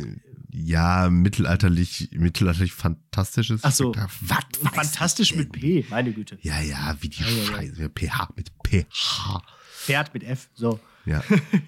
ja, 0.50 1.08
mittelalterlich, 1.08 2.10
mittelalterlich 2.12 2.72
fantastisches 2.72 3.60
Ach 3.64 3.72
so. 3.72 3.94
Was 4.20 4.44
fantastisch 4.72 5.34
mit? 5.34 5.52
P, 5.52 5.86
meine 5.88 6.12
Güte. 6.12 6.38
Ja, 6.42 6.60
ja, 6.60 6.96
wie 7.00 7.08
die 7.08 7.22
Ja, 7.22 7.28
ja, 7.28 7.36
ja. 7.36 7.44
Scheiße. 7.46 7.88
PH 7.90 8.28
mit 8.36 8.50
PH. 8.66 9.42
Pferd 9.72 10.12
mit 10.12 10.24
F. 10.24 10.50
So. 10.54 10.78
Ja. 11.06 11.22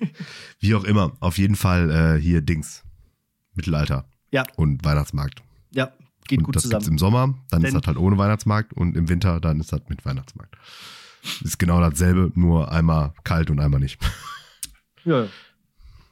wie 0.61 0.75
auch 0.75 0.85
immer. 0.85 1.17
Auf 1.21 1.39
jeden 1.39 1.57
Fall 1.57 1.91
äh, 2.19 2.21
hier 2.21 2.43
Dings. 2.43 2.83
Mittelalter 3.55 4.07
Ja, 4.31 4.45
und 4.57 4.85
Weihnachtsmarkt. 4.85 5.43
ja, 5.73 5.93
geht 6.31 6.39
und 6.39 6.45
gut 6.45 6.57
das 6.57 6.63
gibt's 6.65 6.79
zusammen. 6.87 6.95
im 6.95 6.99
Sommer, 6.99 7.35
dann 7.51 7.63
ist 7.63 7.73
Denn- 7.73 7.81
das 7.81 7.87
halt 7.87 7.99
ohne 7.99 8.17
Weihnachtsmarkt 8.19 8.73
und 8.73 8.97
im 8.97 9.09
Winter, 9.09 9.39
dann 9.41 9.61
ist 9.61 9.73
das 9.73 9.83
mit 9.89 10.05
Weihnachtsmarkt. 10.05 10.57
Ist 11.43 11.59
genau 11.59 11.81
dasselbe, 11.81 12.33
nur 12.35 12.73
einmal 12.73 13.13
kalt 13.25 13.51
und 13.51 13.61
einmal 13.61 13.81
nicht. 13.81 13.99
Ja. 15.05 15.29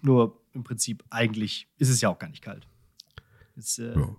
Nur 0.01 0.41
im 0.55 0.65
Prinzip, 0.65 1.05
eigentlich 1.11 1.69
ist 1.77 1.91
es 1.91 2.01
ja 2.01 2.09
auch 2.09 2.19
gar 2.19 2.29
nicht 2.31 2.43
kalt. 2.43 2.67
Ist, 3.55 3.79
äh, 3.79 3.95
Ja. 3.95 4.17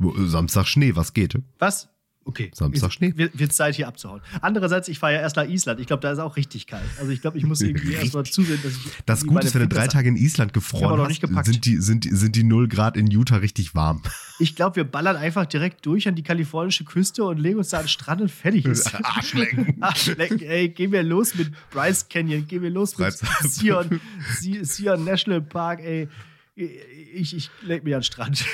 Äh, 0.00 0.26
Samstag 0.26 0.66
Schnee, 0.66 0.96
was 0.96 1.12
geht? 1.12 1.38
Was? 1.58 1.88
Okay. 2.28 2.50
Samstag 2.52 2.92
Schnee. 2.92 3.12
Wird, 3.16 3.38
wird 3.38 3.52
Zeit 3.52 3.76
hier 3.76 3.86
abzuhauen. 3.86 4.20
Andererseits, 4.40 4.88
ich 4.88 4.98
fahre 4.98 5.14
ja 5.14 5.20
erst 5.20 5.36
nach 5.36 5.46
Island. 5.48 5.78
Ich 5.78 5.86
glaube, 5.86 6.00
da 6.00 6.10
ist 6.10 6.18
auch 6.18 6.36
richtig 6.36 6.66
kalt. 6.66 6.82
Also 6.98 7.12
ich 7.12 7.20
glaube, 7.20 7.38
ich 7.38 7.44
muss 7.44 7.60
irgendwie 7.60 7.86
Richtig. 7.86 8.02
erstmal 8.02 8.24
zusehen, 8.26 8.58
dass 8.64 8.72
ich. 8.72 8.80
Das 9.06 9.24
Gute 9.24 9.46
ist, 9.46 9.54
wenn 9.54 9.62
du 9.62 9.68
drei 9.68 9.86
Tage 9.86 10.08
in 10.08 10.16
Island 10.16 10.52
gefroren 10.52 11.00
hast, 11.08 11.44
sind 11.46 11.64
die, 11.64 11.76
sind, 11.76 12.04
sind 12.10 12.34
die 12.34 12.42
0 12.42 12.66
Grad 12.66 12.96
in 12.96 13.06
Utah 13.08 13.36
richtig 13.36 13.76
warm. 13.76 14.02
Ich 14.40 14.56
glaube, 14.56 14.74
wir 14.76 14.84
ballern 14.84 15.14
einfach 15.14 15.46
direkt 15.46 15.86
durch 15.86 16.08
an 16.08 16.16
die 16.16 16.24
kalifornische 16.24 16.82
Küste 16.84 17.22
und 17.24 17.38
legen 17.38 17.58
uns 17.58 17.68
da 17.68 17.78
an 17.78 17.84
den 17.84 17.88
Strand 17.90 18.20
und 18.20 18.30
fertig 18.30 18.64
ist. 18.66 18.92
Arschlecken. 19.04 19.76
Arschlecken, 19.80 20.40
ey, 20.42 20.68
gehen 20.68 20.90
wir 20.90 21.04
los 21.04 21.36
mit 21.36 21.52
Bryce 21.70 22.08
Canyon, 22.08 22.46
gehen 22.48 22.60
wir 22.62 22.70
los 22.70 22.98
mit. 22.98 23.12
Sion, 23.44 24.00
Si- 24.40 24.64
Sion 24.64 25.04
National 25.04 25.42
Park, 25.42 25.78
ey. 25.80 26.08
Ich, 26.56 27.36
ich 27.36 27.50
leg 27.62 27.84
mich 27.84 27.94
an 27.94 28.00
den 28.00 28.04
Strand. 28.04 28.44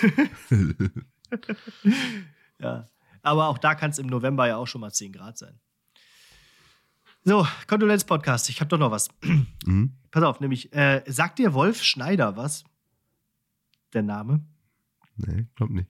ja. 2.60 2.88
Aber 3.22 3.48
auch 3.48 3.58
da 3.58 3.74
kann 3.74 3.90
es 3.90 3.98
im 3.98 4.06
November 4.08 4.46
ja 4.48 4.56
auch 4.56 4.66
schon 4.66 4.80
mal 4.80 4.92
10 4.92 5.12
Grad 5.12 5.38
sein. 5.38 5.58
So, 7.24 7.46
Kondolenz-Podcast. 7.68 8.48
Ich 8.50 8.60
habe 8.60 8.68
doch 8.68 8.78
noch 8.78 8.90
was. 8.90 9.08
Mhm. 9.64 9.92
Pass 10.10 10.24
auf, 10.24 10.40
nämlich, 10.40 10.72
äh, 10.74 11.04
sagt 11.06 11.38
dir 11.38 11.54
Wolf 11.54 11.84
Schneider 11.84 12.36
was? 12.36 12.64
Der 13.94 14.02
Name? 14.02 14.44
Nee, 15.16 15.46
glaub 15.54 15.70
nicht. 15.70 15.88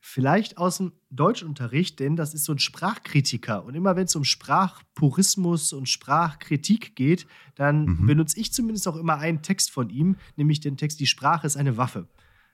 Vielleicht 0.00 0.58
aus 0.58 0.76
dem 0.76 0.92
Deutschunterricht, 1.10 1.98
denn 1.98 2.14
das 2.14 2.34
ist 2.34 2.44
so 2.44 2.52
ein 2.52 2.58
Sprachkritiker. 2.58 3.64
Und 3.64 3.74
immer 3.74 3.96
wenn 3.96 4.04
es 4.04 4.14
um 4.16 4.24
Sprachpurismus 4.24 5.72
und 5.72 5.88
Sprachkritik 5.88 6.94
geht, 6.94 7.26
dann 7.54 7.84
Mhm. 7.86 8.06
benutze 8.06 8.38
ich 8.38 8.52
zumindest 8.52 8.86
auch 8.86 8.96
immer 8.96 9.16
einen 9.18 9.40
Text 9.42 9.70
von 9.70 9.88
ihm, 9.88 10.16
nämlich 10.36 10.60
den 10.60 10.76
Text 10.76 11.00
Die 11.00 11.06
Sprache 11.06 11.46
ist 11.46 11.56
eine 11.56 11.76
Waffe. 11.78 12.06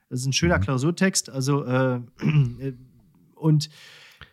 Das 0.09 0.21
ist 0.21 0.27
ein 0.27 0.33
schöner 0.33 0.59
Mhm. 0.59 0.62
Klausurtext, 0.62 1.29
also 1.29 1.64
äh, 1.64 1.97
äh, 2.61 2.73
und 3.37 3.70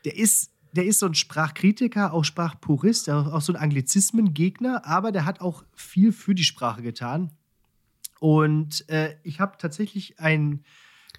der 0.05 0.17
ist, 0.17 0.51
der 0.71 0.85
ist 0.85 0.99
so 0.99 1.05
ein 1.05 1.13
Sprachkritiker, 1.13 2.13
auch 2.13 2.23
Sprachpurist, 2.23 3.09
auch 3.09 3.41
so 3.41 3.53
ein 3.53 3.57
Anglizismengegner, 3.57 4.85
aber 4.85 5.11
der 5.11 5.25
hat 5.25 5.39
auch 5.41 5.63
viel 5.75 6.11
für 6.11 6.33
die 6.33 6.43
Sprache 6.43 6.81
getan. 6.81 7.31
Und 8.19 8.87
äh, 8.89 9.15
ich 9.23 9.39
habe 9.39 9.57
tatsächlich 9.57 10.19
ein 10.19 10.63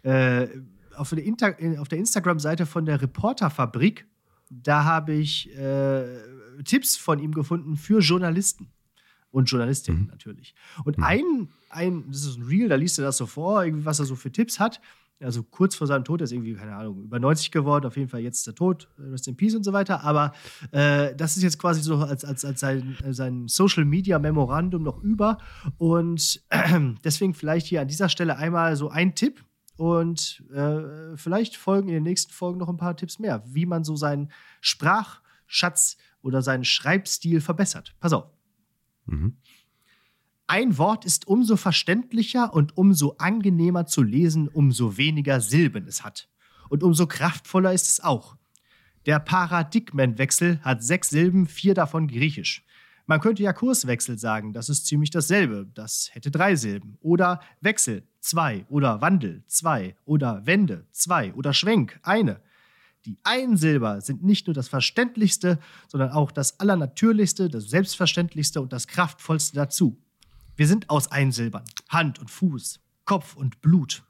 äh, 0.03 0.49
auf 0.97 1.11
der, 1.11 1.25
Inter 1.25 1.61
äh, 1.61 1.79
auf 1.79 1.89
der 1.89 1.99
Instagram-Seite 1.99 2.67
von 2.67 2.85
der 2.87 3.01
Reporterfabrik, 3.01 4.07
da 4.51 4.85
habe 4.85 5.15
ich 5.15 5.55
äh, 5.57 6.05
Tipps 6.65 6.97
von 6.97 7.19
ihm 7.19 7.33
gefunden 7.33 7.77
für 7.77 8.01
Journalisten 8.01 8.71
und 9.31 9.47
Journalistinnen 9.47 10.03
Mhm. 10.03 10.09
natürlich. 10.09 10.55
Und 10.85 10.99
Mhm. 10.99 11.05
ein, 11.05 11.49
ein, 11.71 12.05
das 12.09 12.25
ist 12.25 12.39
ein 12.39 12.45
Reel, 12.45 12.69
da 12.69 12.77
liest 12.77 12.99
er 12.99 13.05
das 13.05 13.17
so 13.17 13.27
vor, 13.27 13.65
was 13.85 13.99
er 13.99 14.05
so 14.05 14.15
für 14.15 14.31
Tipps 14.31 14.61
hat. 14.61 14.81
Also 15.21 15.43
kurz 15.43 15.75
vor 15.75 15.87
seinem 15.87 16.05
Tod, 16.05 16.21
er 16.21 16.25
ist 16.25 16.33
irgendwie, 16.33 16.55
keine 16.55 16.75
Ahnung, 16.75 17.05
über 17.05 17.19
90 17.19 17.51
geworden, 17.51 17.87
auf 17.87 17.97
jeden 17.97 18.09
Fall 18.09 18.21
jetzt 18.21 18.41
ist 18.41 18.47
er 18.49 18.55
tot, 18.55 18.89
Rest 18.99 19.29
in 19.29 19.37
Peace 19.37 19.55
und 19.55 19.65
so 19.65 19.73
weiter. 19.73 20.03
Aber 20.03 20.33
äh, 20.73 21.15
das 21.15 21.37
ist 21.37 21.43
jetzt 21.43 21.59
quasi 21.59 21.83
so 21.83 21.97
als, 21.97 22.25
als, 22.25 22.45
als 22.45 22.61
sein, 22.61 22.97
äh, 23.05 23.13
sein 23.13 23.47
Social 23.49 23.85
Media 23.85 24.19
Memorandum 24.19 24.83
noch 24.83 25.03
über. 25.03 25.39
Und 25.79 26.43
deswegen 27.05 27.35
vielleicht 27.35 27.67
hier 27.67 27.81
an 27.81 27.89
dieser 27.89 28.09
Stelle 28.09 28.37
einmal 28.37 28.77
so 28.77 28.91
ein 28.91 29.15
Tipp. 29.15 29.45
Und 29.77 30.45
äh, 30.53 31.17
vielleicht 31.17 31.57
folgen 31.57 31.89
in 31.89 31.95
den 31.95 32.05
nächsten 32.05 32.33
Folgen 32.33 32.59
noch 32.59 32.69
ein 32.69 32.77
paar 32.77 32.97
Tipps 32.97 33.19
mehr, 33.19 33.43
wie 33.47 33.67
man 33.67 33.83
so 33.83 33.97
seinen 33.97 34.31
Sprachschatz 34.61 35.97
oder 36.23 36.43
seinen 36.43 36.65
Schreibstil 36.65 37.41
verbessert. 37.41 37.95
Pass 37.99 38.13
auf. 38.13 38.31
Mhm. 39.07 39.37
Ein 40.55 40.79
Wort 40.79 41.05
ist 41.05 41.27
umso 41.27 41.57
verständlicher 41.57 42.55
und 42.55 42.77
umso 42.77 43.17
angenehmer 43.19 43.87
zu 43.87 44.05
lesen, 44.05 44.47
umso 44.47 44.97
weniger 44.97 45.41
Silben 45.41 45.89
es 45.89 46.05
hat. 46.05 46.29
Und 46.69 46.85
umso 46.85 47.09
kraftvoller 47.09 47.73
ist 47.73 47.89
es 47.89 48.05
auch. 48.05 48.37
Der 49.05 49.19
Paradigmenwechsel 49.19 50.61
hat 50.63 50.85
sechs 50.85 51.11
Silben, 51.11 51.49
vier 51.49 51.75
davon 51.75 52.07
griechisch. 52.07 52.63
Man 53.07 53.19
könnte 53.19 53.43
ja 53.43 53.53
Kurswechsel 53.53 54.17
sagen, 54.17 54.53
das 54.53 54.69
ist 54.69 54.87
ziemlich 54.87 55.11
dasselbe, 55.11 55.67
das 55.75 56.11
hätte 56.13 56.31
drei 56.31 56.55
Silben. 56.55 56.99
Oder 57.01 57.41
Wechsel, 57.61 58.05
zwei. 58.21 58.65
Oder 58.69 59.01
Wandel, 59.01 59.43
zwei. 59.49 59.97
Oder 60.05 60.47
Wende, 60.47 60.87
zwei. 60.93 61.35
Oder 61.35 61.53
Schwenk, 61.53 61.99
eine. 62.05 62.41
Die 63.07 63.19
Einsilber 63.25 64.01
sind 64.01 64.23
nicht 64.23 64.47
nur 64.47 64.55
das 64.55 64.69
Verständlichste, 64.69 65.59
sondern 65.89 66.13
auch 66.13 66.31
das 66.31 66.61
Allernatürlichste, 66.61 67.49
das 67.49 67.71
Selbstverständlichste 67.71 68.61
und 68.61 68.73
das 68.73 68.87
Kraftvollste 68.87 69.57
dazu. 69.57 70.01
Wir 70.57 70.69
sind 70.69 70.89
aus 70.89 71.11
Einsilbern, 71.11 71.65
Hand 71.89 72.21
und 72.21 72.31
Fuß, 72.31 72.81
Kopf 73.05 73.35
und 73.35 73.61
Blut. 73.61 74.05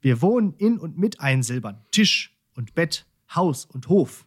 Wir 0.00 0.20
wohnen 0.20 0.52
in 0.54 0.78
und 0.78 0.98
mit 0.98 1.20
Einsilbern, 1.20 1.82
Tisch 1.90 2.36
und 2.54 2.74
Bett, 2.74 3.06
Haus 3.34 3.64
und 3.64 3.88
Hof. 3.88 4.26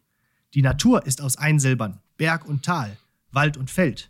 Die 0.54 0.64
Natur 0.64 1.06
ist 1.06 1.22
aus 1.22 1.38
Einsilbern, 1.38 2.00
Berg 2.18 2.46
und 2.46 2.66
Tal, 2.66 2.98
Wald 3.32 3.58
und 3.58 3.70
Feld. 3.70 4.10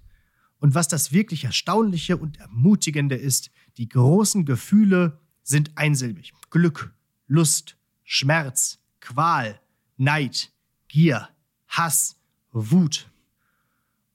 Und 0.60 0.76
was 0.76 0.88
das 0.88 1.12
wirklich 1.12 1.44
Erstaunliche 1.44 2.18
und 2.18 2.40
Ermutigende 2.40 3.16
ist, 3.16 3.52
die 3.78 3.90
großen 3.90 4.46
Gefühle 4.46 5.20
sind 5.44 5.72
einsilbig. 5.76 6.34
Glück, 6.50 6.94
Lust, 7.28 7.78
Schmerz, 8.04 8.80
Qual, 9.02 9.60
Neid, 9.98 10.52
Gier, 10.88 11.30
Hass, 11.68 12.16
Wut. 12.52 13.11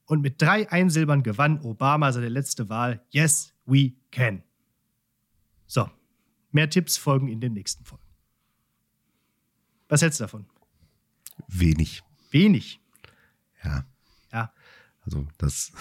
Und 0.06 0.22
mit 0.22 0.40
drei 0.40 0.70
Einsilbern 0.70 1.22
gewann 1.22 1.60
Obama 1.60 2.12
seine 2.12 2.28
letzte 2.28 2.68
Wahl. 2.68 3.04
Yes, 3.10 3.52
we 3.64 3.92
can. 4.10 4.42
So, 5.66 5.90
mehr 6.52 6.70
Tipps 6.70 6.96
folgen 6.96 7.28
in 7.28 7.40
den 7.40 7.52
nächsten 7.52 7.84
Folgen. 7.84 8.04
Was 9.88 10.02
hältst 10.02 10.20
du 10.20 10.24
davon? 10.24 10.46
Wenig. 11.48 12.02
Wenig. 12.30 12.80
Ja. 13.64 13.84
Also 15.06 15.26
das 15.38 15.72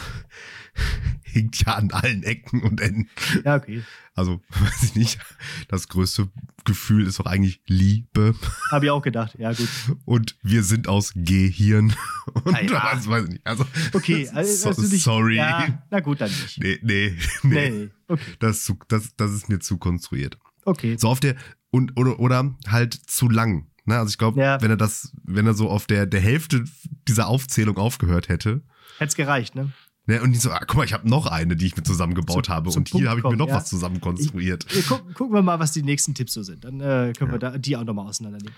hinkt 1.23 1.65
ja 1.65 1.73
an 1.75 1.91
allen 1.91 2.23
Ecken 2.23 2.61
und 2.63 2.79
Enden. 2.79 3.09
Ja, 3.43 3.55
okay. 3.55 3.83
Also, 4.13 4.41
weiß 4.49 4.83
ich 4.83 4.95
nicht. 4.95 5.19
Das 5.67 5.87
größte 5.89 6.29
Gefühl 6.63 7.05
ist 7.07 7.19
doch 7.19 7.25
eigentlich 7.25 7.61
Liebe. 7.67 8.35
Habe 8.71 8.85
ich 8.85 8.91
auch 8.91 9.01
gedacht. 9.01 9.35
Ja, 9.37 9.51
gut. 9.51 9.67
Und 10.05 10.37
wir 10.43 10.63
sind 10.63 10.87
aus 10.87 11.11
Gehirn. 11.15 11.93
Und 12.45 12.55
Ah, 12.55 12.61
ja. 12.61 12.89
was 12.93 13.07
weiß 13.07 13.23
ich 13.25 13.29
nicht. 13.31 13.45
Also, 13.47 13.65
Okay, 13.93 14.29
also, 14.29 14.71
so, 14.73 14.81
nicht, 14.81 15.03
sorry. 15.03 15.35
Ja, 15.37 15.83
na 15.89 15.99
gut, 15.99 16.21
dann 16.21 16.29
nicht. 16.29 16.59
Nee, 16.59 16.79
nee, 16.81 17.17
nee. 17.43 17.69
Nee. 17.69 17.89
Okay. 18.07 18.31
Das, 18.39 18.57
ist 18.57 18.65
zu, 18.65 18.77
das, 18.87 19.15
das 19.17 19.31
ist 19.31 19.49
mir 19.49 19.59
zu 19.59 19.77
konstruiert. 19.77 20.37
Okay. 20.63 20.95
So 20.97 21.09
auf 21.09 21.19
der, 21.19 21.35
und, 21.71 21.97
oder, 21.97 22.19
oder 22.19 22.55
halt 22.67 22.93
zu 22.93 23.27
lang. 23.29 23.67
Ne? 23.85 23.97
Also 23.97 24.09
ich 24.09 24.17
glaube, 24.17 24.39
Ja. 24.39 24.61
wenn 24.61 24.71
er 24.71 24.77
das, 24.77 25.11
wenn 25.23 25.45
er 25.45 25.53
so 25.55 25.69
auf 25.69 25.87
der, 25.87 26.05
der 26.05 26.21
Hälfte 26.21 26.63
dieser 27.07 27.27
Aufzählung 27.27 27.77
aufgehört 27.77 28.29
hätte, 28.29 28.61
Hätte 28.97 29.09
es 29.09 29.15
gereicht, 29.15 29.55
ne? 29.55 29.71
ne? 30.05 30.21
und 30.21 30.29
nicht 30.31 30.41
so, 30.41 30.51
ah, 30.51 30.59
guck 30.65 30.77
mal, 30.77 30.83
ich 30.85 30.93
habe 30.93 31.07
noch 31.09 31.25
eine, 31.27 31.55
die 31.55 31.65
ich 31.65 31.75
mir 31.75 31.83
zusammengebaut 31.83 32.49
habe 32.49 32.69
zum 32.69 32.81
und 32.81 32.87
hier 32.89 32.93
Punkt 32.93 33.09
habe 33.09 33.19
ich 33.19 33.25
mir 33.25 33.37
noch 33.37 33.47
ja. 33.49 33.55
was 33.55 33.65
zusammen 33.69 33.99
konstruiert. 34.01 34.65
Wir 34.73 34.83
gucken, 34.83 35.13
gucken 35.13 35.33
wir 35.35 35.41
mal, 35.41 35.59
was 35.59 35.71
die 35.73 35.83
nächsten 35.83 36.13
Tipps 36.13 36.33
so 36.33 36.43
sind. 36.43 36.63
Dann 36.63 36.79
äh, 36.79 37.13
können 37.17 37.31
wir 37.31 37.39
da, 37.39 37.57
die 37.57 37.75
auch 37.77 37.83
nochmal 37.83 38.07
auseinandernehmen. 38.07 38.53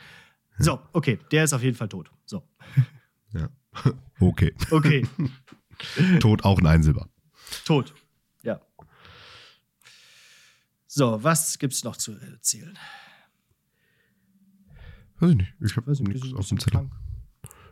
So, 0.59 0.79
okay, 0.93 1.19
der 1.31 1.43
ist 1.43 1.53
auf 1.53 1.61
jeden 1.63 1.77
Fall 1.77 1.89
tot. 1.89 2.11
So, 2.25 2.43
Ja. 3.33 3.49
Okay. 4.19 4.53
okay, 4.71 5.05
Tod 6.19 6.43
auch 6.43 6.57
ein 6.59 6.65
Einsilber. 6.65 7.07
tot. 7.65 7.93
Ja. 8.41 8.59
So, 10.87 11.23
was 11.23 11.59
gibt's 11.59 11.83
noch 11.83 11.95
zu 11.97 12.13
erzählen? 12.19 12.75
Weiß 15.19 15.31
ich 15.31 15.37
nicht. 15.37 15.53
Ich 15.61 15.75
habe 15.77 15.89
Weiß 15.91 15.99
nicht, 15.99 16.23
nichts 16.23 16.33
auf 16.37 16.47
dem 16.47 16.59
Zettel. 16.59 16.79
krank. 16.79 16.91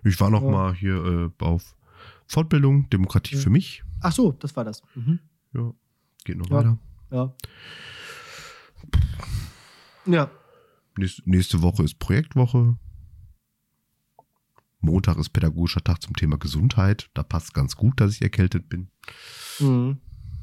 Ich 0.03 0.19
war 0.19 0.29
noch 0.29 0.43
Ja. 0.43 0.49
mal 0.51 0.73
hier 0.75 0.95
äh, 1.39 1.43
auf 1.43 1.75
Fortbildung, 2.27 2.89
Demokratie 2.89 3.35
Ja. 3.35 3.41
für 3.41 3.49
mich. 3.49 3.83
Ach 4.01 4.11
so, 4.11 4.31
das 4.33 4.55
war 4.55 4.63
das. 4.63 4.81
Mhm. 4.95 5.19
Ja, 5.53 5.73
geht 6.23 6.37
noch 6.37 6.49
Ja. 6.49 6.55
weiter. 6.57 6.79
Ja. 7.11 7.33
Ja, 10.07 10.29
Nächste, 10.97 11.21
nächste 11.29 11.61
Woche 11.61 11.83
ist 11.83 11.99
Projektwoche. 11.99 12.77
Montag 14.79 15.17
ist 15.17 15.29
pädagogischer 15.29 15.83
Tag 15.83 16.01
zum 16.01 16.15
Thema 16.15 16.37
Gesundheit. 16.37 17.09
Da 17.15 17.23
passt 17.23 17.53
ganz 17.53 17.75
gut, 17.75 17.99
dass 17.99 18.13
ich 18.13 18.21
erkältet 18.21 18.69
bin. 18.69 18.89
Mhm. 19.59 19.97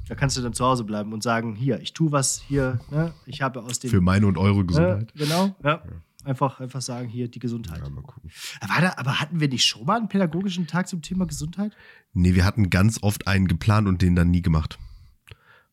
Da 0.09 0.15
kannst 0.17 0.37
du 0.37 0.43
dann 0.43 0.53
zu 0.53 0.65
Hause 0.65 0.85
bleiben 0.85 1.13
und 1.13 1.23
sagen, 1.23 1.55
hier, 1.55 1.81
ich 1.81 1.93
tue 1.95 2.11
was 2.11 2.41
hier, 2.43 2.81
ne? 2.91 3.15
ich 3.25 3.41
habe 3.41 3.63
aus 3.63 3.79
dem... 3.79 3.91
Für 3.91 4.01
meine 4.01 4.27
und 4.27 4.37
eure? 4.37 4.65
Gesundheit. 4.67 5.13
Genau, 5.15 5.55
ja. 5.63 5.83
Einfach, 6.25 6.61
einfach 6.61 6.81
sagen, 6.81 7.09
hier, 7.09 7.27
die 7.29 7.41
Gesundheit. 7.41 7.81
Ja, 7.83 7.89
mal 7.91 8.03
gucken. 8.03 8.31
War 8.67 8.81
da, 8.81 8.95
aber 8.97 9.21
hatten 9.21 9.41
wir 9.41 9.49
nicht 9.49 9.65
schon 9.65 9.85
mal 9.85 9.97
einen 9.99 10.09
pädagogischen 10.09 10.67
Tag 10.69 10.87
zum 10.89 11.03
Thema 11.03 11.27
Gesundheit? 11.27 11.73
Nee, 12.13 12.35
wir 12.35 12.45
hatten 12.45 12.71
ganz 12.71 13.03
oft 13.03 13.27
einen 13.27 13.49
geplant 13.49 13.89
und 13.89 14.03
den 14.03 14.15
dann 14.15 14.31
nie 14.31 14.43
gemacht. 14.43 14.79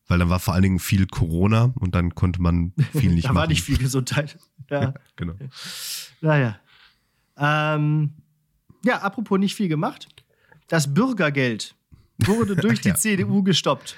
Weil 0.08 0.18
dann 0.18 0.28
war 0.28 0.40
vor 0.40 0.54
allen 0.54 0.64
Dingen 0.64 0.78
viel 0.80 1.06
Corona 1.06 1.72
und 1.76 1.94
dann 1.94 2.16
konnte 2.16 2.42
man 2.42 2.72
viel 2.92 3.12
nicht 3.12 3.24
da 3.26 3.28
machen. 3.28 3.36
war 3.36 3.46
nicht 3.46 3.62
viel 3.62 3.78
Gesundheit. 3.78 4.38
Ja, 4.70 4.94
Genau. 5.16 5.34
naja. 6.20 6.60
Ähm, 7.36 8.12
ja, 8.84 8.98
apropos 9.02 9.38
nicht 9.38 9.56
viel 9.56 9.66
gemacht. 9.68 10.06
Das 10.68 10.94
Bürgergeld 10.94 11.74
wurde 12.18 12.54
durch 12.56 12.80
die 12.80 12.90
Ja. 12.90 12.94
CDU 12.94 13.42
gestoppt. 13.42 13.96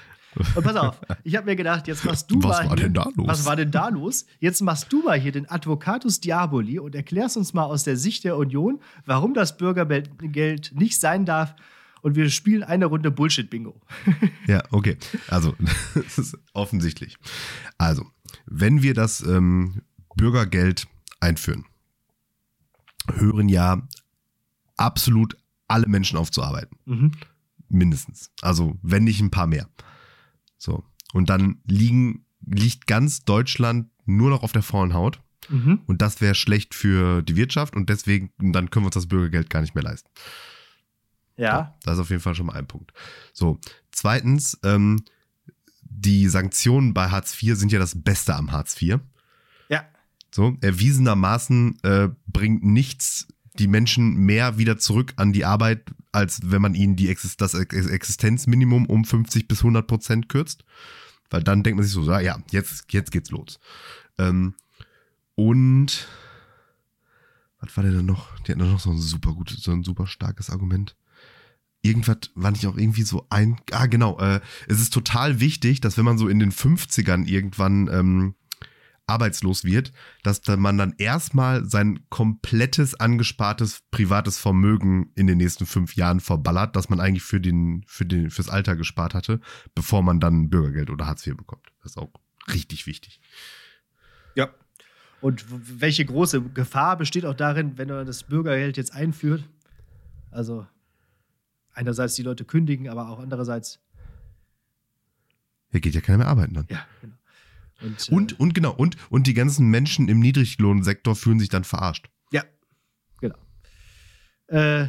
Und 0.55 0.63
pass 0.63 0.75
auf, 0.75 0.99
ich 1.23 1.35
habe 1.35 1.45
mir 1.45 1.55
gedacht, 1.55 1.87
jetzt 1.87 2.05
machst 2.05 2.29
du 2.29 2.37
Was 2.37 2.43
mal. 2.43 2.69
war 2.69 2.77
hier, 2.77 2.85
denn 2.85 2.93
da 2.93 3.07
los? 3.15 3.27
Was 3.27 3.45
war 3.45 3.55
denn 3.55 3.71
da 3.71 3.89
los? 3.89 4.25
Jetzt 4.39 4.61
machst 4.61 4.91
du 4.91 5.03
mal 5.03 5.19
hier 5.19 5.31
den 5.31 5.49
Advocatus 5.49 6.19
Diaboli 6.19 6.79
und 6.79 6.95
erklärst 6.95 7.37
uns 7.37 7.53
mal 7.53 7.63
aus 7.65 7.83
der 7.83 7.97
Sicht 7.97 8.23
der 8.23 8.37
Union, 8.37 8.79
warum 9.05 9.33
das 9.33 9.57
Bürgergeld 9.57 10.71
nicht 10.73 10.99
sein 10.99 11.25
darf. 11.25 11.55
Und 12.01 12.15
wir 12.15 12.29
spielen 12.29 12.63
eine 12.63 12.85
Runde 12.85 13.11
Bullshit-Bingo. 13.11 13.79
Ja, 14.47 14.61
okay. 14.71 14.97
Also, 15.29 15.55
das 15.95 16.17
ist 16.17 16.37
offensichtlich. 16.53 17.17
Also, 17.77 18.05
wenn 18.45 18.81
wir 18.83 18.93
das 18.93 19.21
ähm, 19.21 19.83
Bürgergeld 20.17 20.87
einführen, 21.21 21.65
hören 23.13 23.47
ja 23.47 23.87
absolut 24.75 25.37
alle 25.67 25.87
Menschen 25.87 26.17
auf 26.17 26.29
zu 26.29 26.43
arbeiten. 26.43 26.77
Mhm. 26.85 27.11
Mindestens. 27.69 28.31
Also, 28.41 28.77
wenn 28.81 29.05
nicht 29.05 29.21
ein 29.21 29.31
paar 29.31 29.47
mehr. 29.47 29.69
So. 30.63 30.85
Und 31.11 31.29
dann 31.29 31.59
liegen, 31.65 32.25
liegt 32.45 32.87
ganz 32.87 33.25
Deutschland 33.25 33.89
nur 34.05 34.29
noch 34.29 34.43
auf 34.43 34.53
der 34.53 34.63
faulen 34.63 34.93
Haut. 34.93 35.19
Mhm. 35.49 35.81
Und 35.87 36.01
das 36.01 36.21
wäre 36.21 36.35
schlecht 36.35 36.73
für 36.73 37.21
die 37.21 37.35
Wirtschaft 37.35 37.75
und 37.75 37.89
deswegen, 37.89 38.31
dann 38.37 38.69
können 38.69 38.85
wir 38.85 38.87
uns 38.87 38.95
das 38.95 39.07
Bürgergeld 39.07 39.49
gar 39.49 39.59
nicht 39.59 39.75
mehr 39.75 39.83
leisten. 39.83 40.09
Ja. 41.35 41.75
Das 41.83 41.95
ist 41.95 41.99
auf 41.99 42.09
jeden 42.09 42.21
Fall 42.21 42.35
schon 42.35 42.45
mal 42.45 42.53
ein 42.53 42.67
Punkt. 42.67 42.93
So, 43.33 43.59
zweitens, 43.91 44.57
ähm, 44.63 45.03
die 45.81 46.29
Sanktionen 46.29 46.93
bei 46.93 47.09
Hartz 47.09 47.41
IV 47.41 47.57
sind 47.57 47.73
ja 47.73 47.79
das 47.79 48.01
Beste 48.01 48.33
am 48.35 48.53
Hartz 48.53 48.81
IV. 48.81 48.99
Ja. 49.67 49.85
So, 50.31 50.55
erwiesenermaßen 50.61 51.77
äh, 51.83 52.09
bringt 52.25 52.63
nichts 52.63 53.27
die 53.55 53.67
Menschen 53.67 54.15
mehr 54.15 54.57
wieder 54.57 54.77
zurück 54.77 55.13
an 55.17 55.33
die 55.33 55.43
Arbeit, 55.43 55.93
als 56.13 56.39
wenn 56.43 56.61
man 56.61 56.75
ihnen 56.75 56.95
die 56.95 57.09
Exist 57.09 57.41
das 57.41 57.53
Ex- 57.53 57.87
Existenzminimum 57.87 58.85
um 58.85 59.03
50 59.03 59.47
bis 59.47 59.59
100 59.59 59.85
Prozent 59.85 60.29
kürzt. 60.29 60.63
Weil 61.29 61.43
dann 61.43 61.63
denkt 61.63 61.77
man 61.77 61.83
sich 61.85 61.93
so, 61.93 62.03
ja, 62.03 62.19
ja, 62.19 62.37
jetzt, 62.51 62.85
jetzt 62.93 63.11
geht's 63.11 63.31
los. 63.31 63.59
Ähm, 64.17 64.53
und 65.35 66.07
was 67.59 67.75
war 67.75 67.83
denn 67.83 67.95
da 67.95 68.03
noch? 68.03 68.37
Die 68.39 68.51
hatten 68.51 68.59
da 68.59 68.67
noch 68.67 68.79
so 68.79 68.91
ein 68.91 68.99
super 68.99 69.33
gutes, 69.33 69.63
so 69.63 69.71
ein 69.71 69.83
super 69.83 70.05
starkes 70.05 70.49
Argument. 70.49 70.95
Irgendwas 71.81 72.17
war 72.35 72.51
nicht 72.51 72.67
auch 72.67 72.77
irgendwie 72.77 73.03
so 73.03 73.25
ein. 73.29 73.57
Ah, 73.71 73.87
genau. 73.87 74.19
Äh, 74.19 74.41
es 74.67 74.79
ist 74.79 74.93
total 74.93 75.39
wichtig, 75.39 75.81
dass 75.81 75.97
wenn 75.97 76.05
man 76.05 76.17
so 76.17 76.27
in 76.27 76.39
den 76.39 76.51
50ern 76.51 77.25
irgendwann 77.25 77.89
ähm, 77.91 78.35
arbeitslos 79.05 79.63
wird, 79.63 79.91
dass 80.23 80.41
da 80.41 80.55
man 80.55 80.77
dann 80.77 80.93
erstmal 80.97 81.65
sein 81.65 82.05
komplettes 82.09 82.95
angespartes 82.95 83.81
privates 83.91 84.37
Vermögen 84.37 85.11
in 85.15 85.27
den 85.27 85.37
nächsten 85.37 85.65
fünf 85.65 85.95
Jahren 85.95 86.19
verballert, 86.19 86.75
das 86.75 86.89
man 86.89 86.99
eigentlich 86.99 87.23
für 87.23 87.41
den, 87.41 87.83
für 87.85 88.05
den, 88.05 88.29
fürs 88.29 88.49
Alter 88.49 88.75
gespart 88.75 89.13
hatte, 89.13 89.39
bevor 89.75 90.03
man 90.03 90.19
dann 90.19 90.49
Bürgergeld 90.49 90.89
oder 90.89 91.07
Hartz 91.07 91.27
IV 91.27 91.35
bekommt. 91.35 91.67
Das 91.81 91.91
ist 91.91 91.97
auch 91.97 92.11
richtig 92.53 92.87
wichtig. 92.87 93.19
Ja. 94.35 94.49
Und 95.21 95.45
welche 95.49 96.05
große 96.05 96.41
Gefahr 96.41 96.97
besteht 96.97 97.25
auch 97.25 97.33
darin, 97.33 97.77
wenn 97.77 97.87
man 97.87 98.05
das 98.05 98.23
Bürgergeld 98.23 98.77
jetzt 98.77 98.93
einführt? 98.93 99.47
Also 100.31 100.65
einerseits 101.73 102.15
die 102.15 102.23
Leute 102.23 102.45
kündigen, 102.45 102.89
aber 102.89 103.09
auch 103.09 103.19
andererseits, 103.19 103.79
Hier 105.71 105.79
geht 105.81 105.95
ja 105.95 106.01
keiner 106.01 106.19
mehr 106.19 106.27
arbeiten 106.27 106.53
dann. 106.53 106.67
ja, 106.69 106.85
genau. 107.01 107.15
Und, 107.83 108.09
äh, 108.09 108.15
und, 108.15 108.39
und, 108.39 108.53
genau, 108.55 108.73
und, 108.73 108.95
und 109.09 109.27
die 109.27 109.33
ganzen 109.33 109.67
Menschen 109.67 110.07
im 110.07 110.19
Niedriglohnsektor 110.19 111.15
fühlen 111.15 111.39
sich 111.39 111.49
dann 111.49 111.63
verarscht. 111.63 112.09
Ja, 112.31 112.43
genau. 113.19 113.37
Äh, 114.47 114.87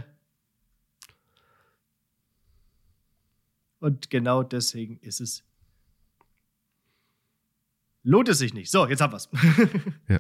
und 3.80 4.10
genau 4.10 4.42
deswegen 4.42 4.98
ist 5.00 5.20
es 5.20 5.44
Lohnt 8.06 8.28
es 8.28 8.38
sich 8.38 8.52
nicht. 8.52 8.70
So, 8.70 8.86
jetzt 8.86 9.00
haben 9.00 9.12
wir's. 9.12 9.28
Ja. 10.08 10.18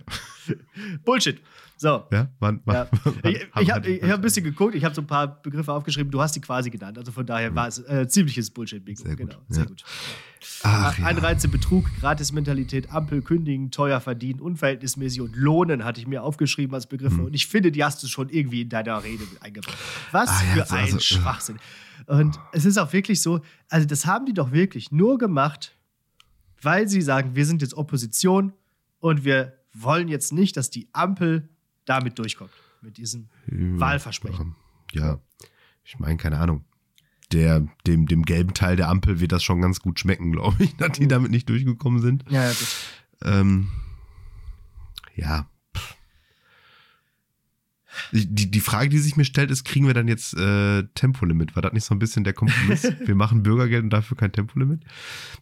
Bullshit. 1.04 1.40
So. 1.76 2.04
Ja, 2.12 2.28
wann, 2.38 2.62
Ja. 2.66 2.88
wann, 3.04 3.14
Ich, 3.30 3.46
ich 3.60 3.70
habe 3.70 3.88
ich 3.90 4.02
hab 4.04 4.14
ein 4.14 4.20
bisschen 4.20 4.44
geguckt, 4.44 4.74
ich 4.74 4.84
habe 4.84 4.94
so 4.94 5.02
ein 5.02 5.06
paar 5.06 5.42
Begriffe 5.42 5.72
aufgeschrieben, 5.72 6.10
du 6.10 6.20
hast 6.22 6.34
die 6.34 6.40
quasi 6.40 6.70
genannt. 6.70 6.96
Also 6.98 7.12
von 7.12 7.26
daher 7.26 7.54
war 7.54 7.68
es 7.68 7.78
äh, 7.80 8.06
ziemliches 8.08 8.50
Bullshit-Bingo. 8.50 9.02
Sehr 9.02 9.16
gut, 9.16 9.30
Genau, 9.30 9.42
sehr 9.48 9.64
ja. 9.64 9.68
gut. 9.68 9.84
Ach. 10.62 10.98
Anreize, 11.02 11.48
Betrug, 11.48 11.84
Gratismentalität, 12.00 12.90
Ampel, 12.90 13.22
Kündigen, 13.22 13.70
teuer 13.70 14.00
verdienen, 14.00 14.40
unverhältnismäßig 14.40 15.20
und 15.20 15.36
Lohnen 15.36 15.84
hatte 15.84 16.00
ich 16.00 16.06
mir 16.06 16.22
aufgeschrieben 16.22 16.74
als 16.74 16.86
Begriffe. 16.86 17.22
Und 17.22 17.34
ich 17.34 17.46
finde, 17.48 17.70
die 17.72 17.82
hast 17.84 18.02
du 18.02 18.06
schon 18.06 18.28
irgendwie 18.30 18.62
in 18.62 18.68
deiner 18.68 19.02
Rede 19.02 19.24
mit 19.24 19.42
eingebaut. 19.42 19.74
Was. 20.12 20.30
Ah, 20.30 20.32
für 20.54 20.64
so- 20.66 20.74
ein 20.74 20.84
also. 20.84 20.98
Schwachsinn. 21.00 21.58
Und 22.06 22.38
es 22.52 22.64
ist 22.64 22.78
auch 22.78 22.92
wirklich 22.92 23.20
so, 23.20 23.40
also 23.68 23.86
das 23.86 24.06
haben 24.06 24.26
die 24.26 24.34
doch 24.34 24.52
wirklich 24.52 24.90
nur 24.92 25.18
gemacht, 25.18 25.74
weil 26.64 26.88
sie 26.88 27.02
sagen, 27.02 27.34
wir 27.34 27.46
sind 27.46 27.62
jetzt 27.62 27.74
Opposition 27.74 28.52
und 29.00 29.24
wir 29.24 29.58
wollen 29.72 30.08
jetzt 30.08 30.32
nicht, 30.32 30.56
dass 30.56 30.70
die 30.70 30.88
Ampel 30.92 31.48
damit 31.84 32.18
durchkommt. 32.18 32.52
Mit 32.80 32.98
diesem 32.98 33.28
Wahlversprechen. 33.46 34.56
Ja, 34.92 35.18
ich 35.84 35.98
meine, 35.98 36.16
keine 36.18 36.38
Ahnung. 36.38 36.64
Der, 37.32 37.66
dem, 37.86 38.06
dem 38.06 38.22
gelben 38.24 38.52
Teil 38.52 38.76
der 38.76 38.88
Ampel 38.88 39.20
wird 39.20 39.32
das 39.32 39.42
schon 39.42 39.62
ganz 39.62 39.80
gut 39.80 39.98
schmecken, 39.98 40.32
glaube 40.32 40.62
ich, 40.62 40.76
dass 40.76 40.92
die 40.92 41.08
damit 41.08 41.30
nicht 41.30 41.48
durchgekommen 41.48 42.02
sind. 42.02 42.24
Ja, 42.28 42.50
ja. 42.50 42.54
Ähm, 43.22 43.68
ja. 45.14 45.48
Die, 48.12 48.50
die 48.50 48.60
Frage, 48.60 48.88
die 48.88 48.98
sich 48.98 49.16
mir 49.16 49.24
stellt, 49.24 49.50
ist, 49.50 49.64
kriegen 49.64 49.86
wir 49.86 49.94
dann 49.94 50.08
jetzt 50.08 50.34
äh, 50.34 50.84
Tempolimit? 50.94 51.54
War 51.54 51.62
das 51.62 51.72
nicht 51.72 51.84
so 51.84 51.94
ein 51.94 51.98
bisschen 51.98 52.24
der 52.24 52.32
Kompromiss? 52.32 52.82
wir 53.04 53.14
machen 53.14 53.42
Bürgergeld 53.42 53.84
und 53.84 53.90
dafür 53.90 54.16
kein 54.16 54.32
Tempolimit? 54.32 54.82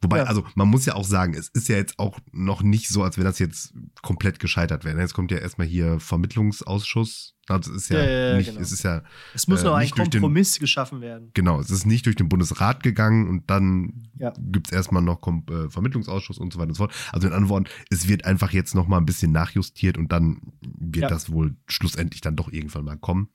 Wobei, 0.01 0.19
Ja. 0.19 0.25
also 0.25 0.45
man 0.55 0.69
muss 0.69 0.87
ja 0.87 0.95
auch 0.95 1.05
sagen, 1.05 1.35
es 1.35 1.49
ist 1.49 1.69
ja 1.69 1.77
jetzt 1.77 1.99
auch 1.99 2.19
noch 2.33 2.63
nicht 2.63 2.89
so, 2.89 3.03
als 3.03 3.17
wenn 3.19 3.25
das 3.25 3.39
jetzt 3.39 3.75
komplett 4.03 4.39
gescheitert 4.39 4.85
wäre. 4.85 5.01
Jetzt 5.01 5.15
kommt 5.15 5.31
ja 5.31 5.39
erstmal 5.39 5.67
hier 5.67 6.01
Vermittlungsausschuss. 6.01 7.35
Es 7.49 7.67
ist 7.67 7.89
ja, 7.91 7.99
Ja, 7.99 8.11
ja, 8.31 8.37
nicht, 8.37 8.47
genau. 8.51 8.61
es 8.61 8.71
ist 8.73 8.85
ja 8.85 9.03
Es 9.35 9.49
muss 9.49 9.63
Äh, 9.63 9.65
noch 9.65 9.75
ein 9.75 9.89
durch 9.89 10.09
den- 10.09 10.21
Kompromiss 10.21 10.59
geschaffen 10.61 11.01
werden. 11.01 11.31
Genau, 11.35 11.61
es 11.61 11.71
ist 11.71 11.85
nicht 11.87 12.07
durch 12.07 12.15
den 12.17 12.29
Bundesrat 12.29 12.83
gegangen 12.85 13.29
und 13.29 13.51
dann 13.51 14.09
Ja. 14.19 14.33
gibt 14.39 14.69
es 14.69 14.73
erstmal 14.73 15.03
noch 15.03 15.21
Kom 15.21 15.45
äh, 15.51 15.69
Vermittlungsausschuss 15.69 16.39
und 16.39 16.53
so 16.53 16.59
weiter 16.61 16.69
und 16.69 16.75
so 16.75 16.85
fort. 16.85 16.95
Also 17.13 17.27
in 17.27 17.33
anderen 17.33 17.49
Worten, 17.51 17.67
es 17.91 18.07
wird 18.09 18.25
einfach 18.25 18.53
jetzt 18.53 18.75
noch 18.77 18.87
mal 18.87 18.99
ein 18.99 19.07
bisschen 19.07 19.33
nachjustiert 19.33 19.99
und 19.99 20.13
dann 20.13 20.41
wird 20.63 21.03
Ja. 21.03 21.09
das 21.09 21.33
wohl 21.33 21.57
schlussendlich 21.67 22.21
dann 22.21 22.37
doch 22.37 22.51
irgendwann 22.53 22.85
mal 22.85 22.97
kommen. 22.97 23.29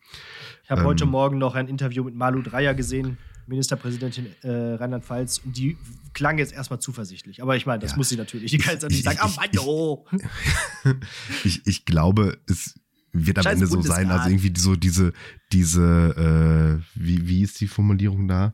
Ich 0.64 0.72
habe 0.72 0.82
Ähm. 0.82 0.88
heute 0.88 1.06
Morgen 1.06 1.38
noch 1.38 1.56
ein 1.56 1.68
Interview 1.68 2.04
mit 2.06 2.16
Malu 2.16 2.42
Dreyer 2.42 2.74
gesehen, 2.74 3.18
Ministerpräsidentin 3.46 4.28
äh, 4.42 4.50
Rheinland-Pfalz, 4.76 5.40
und 5.46 5.56
die 5.58 5.78
klang 6.14 6.38
jetzt 6.38 6.54
erstmal 6.54 6.80
zuversichtlich. 6.80 7.42
Aber 7.42 7.56
ich 7.56 7.66
meine, 7.66 7.80
das 7.80 7.92
Ja. 7.92 7.98
muss 7.98 8.10
sie 8.10 8.16
natürlich. 8.18 8.52
Die 8.52 8.58
kann 8.58 8.74
jetzt 8.74 8.84
nicht 8.84 9.00
Ich- 9.00 9.04
sagen, 9.04 9.20
ah, 9.22 9.28
Mann, 9.36 9.50
oh. 9.60 10.06
Ich, 11.44 11.66
ich 11.66 11.86
glaube, 11.86 12.38
es 12.48 12.80
wird 13.26 13.40
am 13.40 13.44
Scheiß 13.44 13.54
Ende 13.54 13.68
so 13.68 13.82
sein, 13.82 14.12
also 14.12 14.30
irgendwie 14.30 14.54
so 14.60 14.76
diese, 14.76 15.14
diese, 15.52 16.16
äh, 16.16 16.78
wie, 16.96 17.28
wie 17.28 17.42
ist 17.42 17.60
die 17.62 17.68
Formulierung 17.68 18.28
da? 18.28 18.54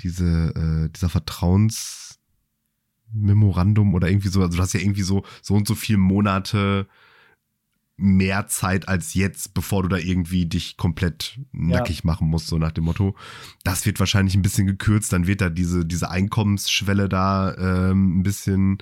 Diese, 0.00 0.54
äh, 0.54 0.88
dieser 0.90 1.08
Vertrauensmemorandum 1.08 3.94
oder 3.94 4.08
irgendwie 4.08 4.28
so, 4.28 4.42
also 4.42 4.56
du 4.56 4.62
hast 4.62 4.74
ja 4.74 4.80
irgendwie 4.80 5.02
so, 5.02 5.24
so 5.42 5.54
und 5.54 5.66
so 5.66 5.74
viele 5.74 5.98
Monate 5.98 6.86
mehr 7.96 8.48
Zeit 8.48 8.88
als 8.88 9.14
jetzt, 9.14 9.54
bevor 9.54 9.82
du 9.84 9.88
da 9.88 9.96
irgendwie 9.98 10.46
dich 10.46 10.76
komplett 10.76 11.38
nackig 11.52 12.02
machen 12.04 12.26
musst, 12.28 12.48
so 12.48 12.58
nach 12.58 12.72
dem 12.72 12.84
Motto. 12.84 13.14
Das 13.62 13.86
wird 13.86 14.00
wahrscheinlich 14.00 14.34
ein 14.34 14.42
bisschen 14.42 14.66
gekürzt, 14.66 15.12
dann 15.12 15.26
wird 15.28 15.40
da 15.40 15.48
diese, 15.48 15.84
diese 15.86 16.10
Einkommensschwelle 16.10 17.08
da 17.08 17.54
ähm, 17.56 18.18
ein 18.18 18.22
bisschen, 18.24 18.78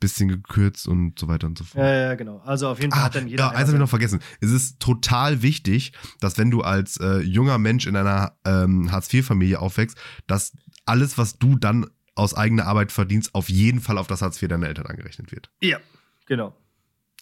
bisschen 0.00 0.28
gekürzt 0.28 0.88
und 0.88 1.18
so 1.18 1.28
weiter 1.28 1.46
und 1.46 1.58
so 1.58 1.64
fort. 1.64 1.84
Ja, 1.84 1.92
ja, 1.94 2.14
genau. 2.14 2.38
Also 2.38 2.68
auf 2.68 2.80
jeden 2.80 2.90
Fall 2.92 3.00
Ah, 3.02 3.04
hat 3.04 3.14
dann 3.16 3.28
jeder. 3.28 3.44
ja, 3.44 3.50
eins 3.50 3.66
habe 3.68 3.72
ich 3.72 3.80
noch 3.80 3.88
vergessen. 3.88 4.20
Es 4.40 4.50
ist 4.50 4.80
total 4.80 5.42
wichtig, 5.42 5.92
dass 6.20 6.38
wenn 6.38 6.50
du 6.50 6.62
als 6.62 6.96
äh, 6.98 7.18
junger 7.20 7.58
Mensch 7.58 7.86
in 7.86 7.96
einer 7.96 8.32
ähm, 8.46 8.90
Hartz-IV-Familie 8.90 9.58
aufwächst, 9.60 9.98
dass 10.26 10.52
alles, 10.86 11.18
was 11.18 11.38
du 11.38 11.56
dann 11.56 11.86
aus 12.14 12.32
eigener 12.34 12.66
Arbeit 12.66 12.92
verdienst, 12.92 13.34
auf 13.34 13.50
jeden 13.50 13.80
Fall 13.80 13.98
auf 13.98 14.06
das 14.06 14.22
Hartz 14.22 14.40
IV 14.40 14.48
deiner 14.48 14.68
Eltern 14.68 14.86
angerechnet 14.86 15.32
wird. 15.32 15.50
ja, 15.60 15.78
genau. 16.26 16.56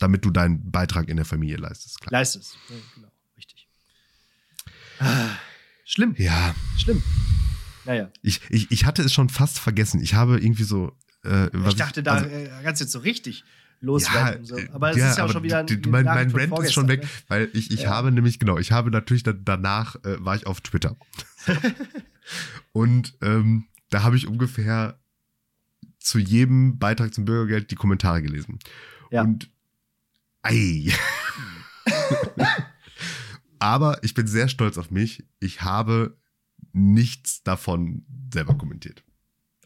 Damit 0.03 0.25
du 0.25 0.31
deinen 0.31 0.71
Beitrag 0.71 1.09
in 1.09 1.17
der 1.17 1.25
Familie 1.25 1.57
leistest. 1.57 2.01
Klar. 2.01 2.13
Leist 2.21 2.37
es. 2.37 2.57
Ja, 2.69 2.77
genau, 2.97 3.09
richtig. 3.37 3.69
Ah, 4.99 5.31
schlimm, 5.85 6.15
Ja, 6.19 6.55
schlimm. 6.77 7.03
Naja. 7.85 8.11
ich, 8.23 8.41
ich, 8.51 8.71
ich 8.71 8.85
hatte 8.85 9.03
es 9.03 9.13
schon 9.13 9.29
fast 9.29 9.59
vergessen. 9.59 10.01
Ich 10.03 10.15
habe 10.15 10.39
irgendwie 10.39 10.65
so. 10.65 10.97
Äh, 11.25 11.49
was 11.53 11.71
Ich 11.75 11.79
dachte, 11.79 12.03
da 12.03 12.15
also, 12.15 12.27
äh, 12.27 12.49
kannst 12.65 12.81
du 12.81 12.85
jetzt 12.85 12.93
so 12.93 12.99
richtig 13.01 13.45
loswerden. 13.81 14.41
und 14.41 14.47
so. 14.47 14.57
Aber 14.73 14.91
es 14.91 14.97
ist 14.97 15.19
ja 15.19 15.25
auch 15.25 15.31
schon 15.33 15.43
wieder 15.43 15.59
ein 15.59 15.67
die- 15.67 15.77
mein, 15.89 16.05
mein 16.05 16.31
Rant 16.31 16.59
ist 16.65 16.73
schon 16.73 16.89
weg, 16.89 17.05
vorgestern, 17.05 17.29
weil 17.29 17.49
ich, 17.53 17.71
ich 17.73 17.83
Ja. 17.83 17.91
habe 17.91 18.11
nämlich, 18.13 18.39
genau, 18.39 18.59
ich 18.59 18.71
habe 18.73 18.91
natürlich 18.91 19.23
da, 19.25 19.33
danach 19.33 19.97
äh, 20.05 20.17
war 20.25 20.35
ich 20.37 20.47
auf 20.47 20.61
Twitter. 20.61 20.97
Und 22.73 23.15
ähm, 23.23 23.67
da 23.91 24.03
habe 24.03 24.17
ich 24.17 24.27
ungefähr 24.27 24.99
zu 25.99 26.19
jedem 26.19 26.79
Beitrag 26.79 27.13
zum 27.15 27.25
Bürgergeld 27.25 27.71
die 27.71 27.75
Kommentare 27.77 28.23
gelesen. 28.23 28.59
Ja. 29.11 29.23
Und 29.23 29.51
ei. 30.43 30.93
Aber 33.59 34.03
ich 34.03 34.15
bin 34.15 34.27
sehr 34.27 34.49
stolz 34.49 34.77
auf 34.79 34.91
mich. 34.91 35.25
Ich 35.41 35.63
habe 35.63 36.17
nichts 36.73 37.43
davon 37.43 38.05
selber 38.33 38.55
kommentiert. 38.55 39.05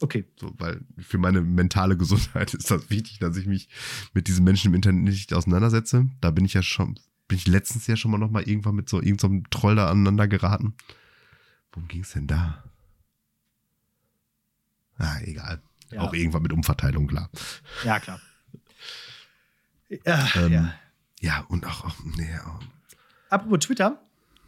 Okay. 0.01 0.27
So, 0.39 0.53
weil 0.59 0.85
für 0.99 1.19
meine 1.19 1.41
mentale 1.41 1.97
Gesundheit 1.97 2.53
ist 2.53 2.71
das 2.71 2.91
wichtig, 2.91 3.19
dass 3.19 3.37
ich 3.37 3.47
mich 3.47 3.69
mit 4.13 4.29
diesen 4.29 4.45
Menschen 4.45 4.69
im 4.69 4.75
Internet 4.75 5.05
nicht 5.05 5.33
auseinandersetze. 5.33 6.09
Da 6.21 6.31
bin 6.31 6.45
ich 6.45 6.53
ja 6.55 6.63
schon, 6.63 6.99
bin 7.29 7.39
ich 7.39 7.47
letztens 7.47 7.87
ja 7.87 7.97
schon 7.97 8.11
mal 8.11 8.19
noch 8.19 8.31
mal 8.31 8.43
irgendwann 8.43 8.75
mit 8.75 8.89
so 8.89 9.01
irgendeinem 9.01 9.49
Troll 9.49 9.77
da 9.77 9.89
aneinander 9.89 10.29
geraten. 10.29 10.75
Worum 11.73 11.89
ging 11.89 12.03
es 12.03 12.13
denn 12.13 12.27
da? 12.27 12.65
Ah, 14.99 15.19
egal. 15.23 15.63
Ja. 15.91 16.01
Auch 16.01 16.13
irgendwann 16.13 16.43
mit 16.43 16.53
Umverteilung, 16.53 17.07
klar. 17.07 17.31
Ja, 17.85 18.01
klar. 18.01 18.21
Ja, 20.05 20.29
Ähm, 20.37 20.53
ja. 20.53 20.75
Ja, 21.21 21.45
und 21.49 21.65
auch, 21.67 21.85
auch 21.85 21.95
nee, 22.17 22.29
auch 22.45 22.61
Apropos 23.31 23.61
Twitter, 23.61 23.99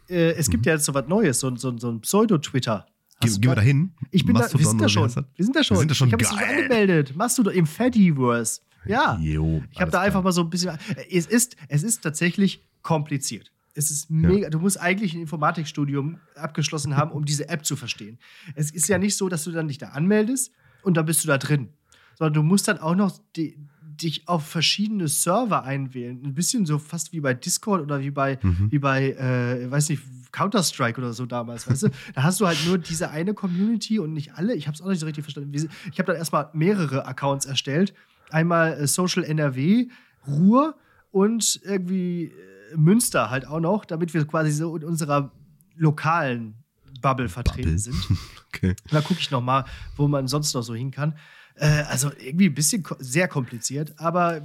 äh, 0.09 0.31
es 0.33 0.47
Mhm. 0.47 0.51
gibt 0.51 0.65
ja 0.65 0.73
jetzt 0.73 0.85
so 0.85 0.93
was 0.93 1.07
Neues, 1.07 1.39
so, 1.39 1.53
so, 1.55 1.77
so 1.77 1.91
ein 1.91 2.01
Pseudo-Twitter. 2.01 2.85
Gehen 3.21 3.37
wir 3.43 3.55
da 3.55 3.61
hin? 3.61 3.91
Ich 4.11 4.25
bin 4.25 4.35
da, 4.35 4.41
wir 4.53 4.65
sind 4.65 4.79
da 4.81 4.87
schon. 4.87 5.03
Wir 5.35 5.45
sind 5.45 5.55
da 5.55 5.63
schon. 5.63 5.75
Wir 5.75 5.79
sind 5.81 5.91
da 5.91 5.95
schon 5.95 6.07
ich 6.07 6.13
habe 6.13 6.21
mich 6.23 6.29
schon 6.29 6.37
geil. 6.39 6.55
angemeldet. 6.63 7.15
Machst 7.17 7.37
du 7.37 7.43
doch 7.43 7.51
im 7.51 7.67
Fediverse. 7.67 8.61
Ja. 8.85 9.17
Jo, 9.19 9.61
Ich 9.71 9.81
habe 9.81 9.91
da 9.91 9.99
einfach 9.99 10.19
klar. 10.19 10.23
mal 10.23 10.31
so 10.31 10.41
ein 10.41 10.49
bisschen. 10.49 10.77
Es 11.11 11.25
ist, 11.25 11.57
es 11.67 11.83
ist 11.83 12.01
tatsächlich 12.01 12.65
kompliziert. 12.81 13.51
Es 13.73 13.91
ist 13.91 14.09
mega. 14.09 14.49
Du 14.49 14.59
musst 14.59 14.79
eigentlich 14.79 15.13
ein 15.13 15.19
Informatikstudium 15.21 16.19
abgeschlossen 16.35 16.95
haben, 16.95 17.11
um 17.11 17.25
diese 17.25 17.49
App 17.49 17.65
zu 17.65 17.75
verstehen. 17.75 18.19
Es 18.55 18.71
ist 18.71 18.87
ja 18.87 18.97
nicht 18.97 19.17
so, 19.17 19.27
dass 19.27 19.43
du 19.43 19.51
dann 19.51 19.67
dich 19.67 19.77
da 19.79 19.89
anmeldest 19.89 20.51
und 20.83 20.95
dann 20.95 21.05
bist 21.05 21.21
du 21.23 21.27
da 21.27 21.37
drin. 21.37 21.69
Sondern 22.17 22.33
du 22.35 22.43
musst 22.43 22.69
dann 22.69 22.77
auch 22.79 22.95
noch 22.95 23.19
die, 23.35 23.57
dich 24.01 24.27
auf 24.27 24.45
verschiedene 24.45 25.07
Server 25.07 25.63
einwählen. 25.63 26.21
Ein 26.23 26.33
bisschen 26.33 26.65
so 26.65 26.79
fast 26.79 27.11
wie 27.13 27.19
bei 27.19 27.33
Discord 27.33 27.81
oder 27.81 27.99
wie 28.01 28.11
bei, 28.11 28.39
Mhm. 28.41 28.71
wie 28.71 28.79
bei, 28.79 29.11
äh, 29.13 29.69
weiß 29.69 29.89
nicht, 29.89 30.01
Counter-Strike 30.31 30.99
oder 31.01 31.13
so 31.13 31.25
damals, 31.25 31.67
weißt 31.69 31.83
du? 31.83 31.89
Da 32.15 32.23
hast 32.23 32.39
du 32.39 32.47
halt 32.47 32.57
nur 32.67 32.77
diese 32.77 33.09
eine 33.09 33.33
Community 33.33 33.99
und 33.99 34.13
nicht 34.13 34.35
alle. 34.35 34.55
Ich 34.55 34.67
habe 34.67 34.75
es 34.75 34.81
auch 34.81 34.87
nicht 34.87 34.99
so 34.99 35.05
richtig 35.05 35.23
verstanden. 35.23 35.51
Ich 35.53 35.99
habe 35.99 36.05
dann 36.07 36.15
erstmal 36.17 36.49
mehrere 36.53 37.05
Accounts 37.05 37.45
erstellt. 37.45 37.93
Einmal 38.29 38.73
äh, 38.73 38.87
Social 38.87 39.23
NRW, 39.23 39.87
Ruhr 40.27 40.75
und 41.11 41.59
irgendwie 41.63 42.25
äh, 42.25 42.77
Münster 42.77 43.29
halt 43.31 43.47
auch 43.47 43.59
noch, 43.59 43.85
damit 43.85 44.13
wir 44.13 44.23
quasi 44.25 44.51
so 44.51 44.75
in 44.75 44.83
unserer 44.83 45.31
lokalen 45.75 46.53
Bubble 47.01 47.29
vertreten 47.29 47.75
Bubble. 47.75 47.79
sind. 47.79 47.95
Okay. 48.51 48.69
Und 48.71 48.93
da 48.93 49.01
gucke 49.01 49.19
ich 49.19 49.29
noch 49.29 49.41
mal, 49.43 49.63
wo 49.95 50.07
man 50.07 50.27
sonst 50.27 50.55
noch 50.55 50.63
so 50.63 50.73
hin 50.73 50.89
kann. 50.89 51.13
Äh, 51.59 51.83
also 51.89 52.11
irgendwie 52.19 52.47
ein 52.47 52.53
bisschen 52.53 52.83
ko 52.83 52.95
sehr 52.99 53.27
kompliziert, 53.27 53.93
aber 53.99 54.41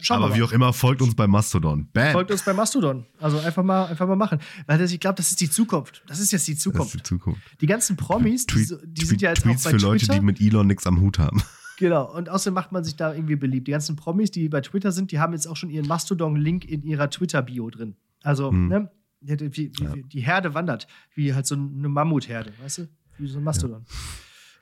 schauen 0.00 0.20
wir 0.20 0.24
Aber 0.26 0.28
mal. 0.30 0.38
wie 0.38 0.42
auch 0.44 0.52
immer, 0.52 0.72
folgt 0.72 1.02
uns 1.02 1.14
bei 1.14 1.26
Mastodon. 1.26 1.88
Bam! 1.92 2.12
Folgt 2.12 2.30
uns 2.30 2.42
bei 2.44 2.52
Mastodon. 2.52 3.06
Also 3.20 3.38
einfach 3.38 3.62
mal, 3.64 3.86
einfach 3.86 4.06
mal 4.06 4.16
machen. 4.16 4.38
Weil 4.66 4.78
das, 4.78 4.92
ich 4.92 5.00
glaube, 5.00 5.16
das 5.16 5.30
ist 5.30 5.40
die 5.40 5.50
Zukunft. 5.50 6.02
Das 6.06 6.20
ist 6.20 6.30
jetzt 6.32 6.46
die 6.46 6.52
das 6.52 6.58
ist 6.58 6.62
Zukunft. 6.62 6.94
die 6.94 7.02
Zukunft. 7.02 7.42
Die 7.60 7.66
ganzen 7.66 7.96
Promis, 7.96 8.46
die, 8.46 8.54
Tweet- 8.54 8.78
die 8.84 9.04
sind 9.04 9.20
ja 9.22 9.30
jetzt 9.30 9.42
Tweets 9.42 9.66
auch 9.66 9.72
bei 9.72 9.78
für 9.78 9.84
Leute, 9.84 10.06
Twitter. 10.06 10.20
die 10.20 10.24
mit 10.24 10.40
Elon 10.40 10.66
nichts 10.66 10.86
am 10.86 11.00
Hut 11.00 11.18
haben. 11.18 11.42
Genau, 11.76 12.08
und 12.16 12.28
außerdem 12.28 12.54
macht 12.54 12.70
man 12.70 12.84
sich 12.84 12.94
da 12.94 13.12
irgendwie 13.12 13.34
beliebt. 13.34 13.66
Die 13.66 13.72
ganzen 13.72 13.96
Promis, 13.96 14.30
die 14.30 14.48
bei 14.48 14.60
Twitter 14.60 14.92
sind, 14.92 15.10
die 15.10 15.18
haben 15.18 15.32
jetzt 15.32 15.48
auch 15.48 15.56
schon 15.56 15.70
ihren 15.70 15.88
Mastodon-Link 15.88 16.64
in 16.64 16.84
ihrer 16.84 17.10
Twitter-Bio 17.10 17.68
drin. 17.70 17.96
Also, 18.22 18.52
Hm. 18.52 18.68
ne, 18.68 18.90
die, 19.20 19.50
die, 19.50 19.70
die, 19.72 20.02
die 20.04 20.20
Herde 20.20 20.54
wandert, 20.54 20.86
wie 21.16 21.34
halt 21.34 21.48
so 21.48 21.56
eine 21.56 21.88
Mammutherde, 21.88 22.52
weißt 22.62 22.78
du? 22.78 22.88
Wie 23.18 23.26
so 23.26 23.38
ein 23.38 23.44
Mastodon. 23.44 23.84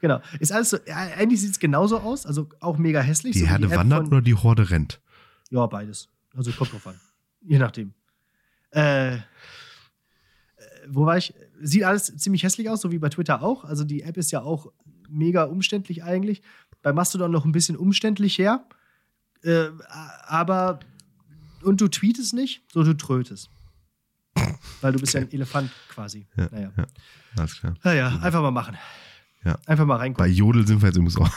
Genau. 0.02 0.20
Ist 0.40 0.50
alles 0.50 0.70
so, 0.70 0.78
eigentlich 0.92 1.40
sieht 1.40 1.52
es 1.52 1.60
genauso 1.60 2.00
aus, 2.00 2.26
also 2.26 2.48
auch 2.58 2.76
mega 2.76 3.00
hässlich. 3.00 3.34
Die 3.34 3.40
so 3.40 3.46
Herde 3.46 3.70
wandert 3.70 4.00
von- 4.00 4.08
oder 4.08 4.20
die 4.20 4.34
Horde 4.34 4.68
rennt? 4.68 5.00
Ja, 5.50 5.64
beides. 5.66 6.08
Also 6.36 6.50
kommt 6.50 6.72
drauf 6.72 6.88
an. 6.88 7.00
Je 7.40 7.58
nachdem. 7.58 7.94
Äh, 8.74 9.14
äh, 9.14 9.20
wo 10.88 11.06
war 11.06 11.16
ich? 11.18 11.32
Sieht 11.60 11.84
alles 11.84 12.16
ziemlich 12.16 12.42
hässlich 12.42 12.68
aus, 12.68 12.80
so 12.80 12.90
wie 12.90 12.98
bei 12.98 13.10
Twitter 13.10 13.42
auch. 13.42 13.64
Also 13.64 13.84
die 13.84 14.02
App 14.02 14.16
ist 14.16 14.32
ja 14.32 14.42
auch 14.42 14.72
mega 15.08 15.44
umständlich 15.44 16.02
eigentlich. 16.02 16.42
Bei 16.82 16.92
Mastodon 16.92 17.30
noch 17.30 17.44
ein 17.44 17.52
bisschen 17.52 17.76
umständlicher. 17.76 18.66
Äh, 19.44 19.68
aber, 20.26 20.80
und 21.62 21.80
du 21.80 21.86
tweetest 21.86 22.34
nicht, 22.34 22.64
so 22.72 22.82
du 22.82 22.94
trötest. 22.96 23.50
Weil 24.80 24.92
du 24.92 24.98
bist 24.98 25.14
okay. 25.14 25.24
ja 25.24 25.28
ein 25.28 25.32
Elefant 25.32 25.70
quasi. 25.90 26.26
Ja, 26.36 26.48
naja. 26.50 26.72
Ja, 26.76 26.86
alles 27.36 27.60
klar. 27.60 27.74
Naja, 27.84 28.18
einfach 28.20 28.42
mal 28.42 28.50
machen. 28.50 28.76
Ja. 29.44 29.58
Einfach 29.66 29.86
mal 29.86 29.96
reinkommen. 29.96 30.30
Bei 30.30 30.34
Jodel 30.34 30.66
sind 30.66 30.82
wir 30.82 30.88
jetzt 30.88 30.96
übrigens 30.96 31.16
auch. 31.18 31.30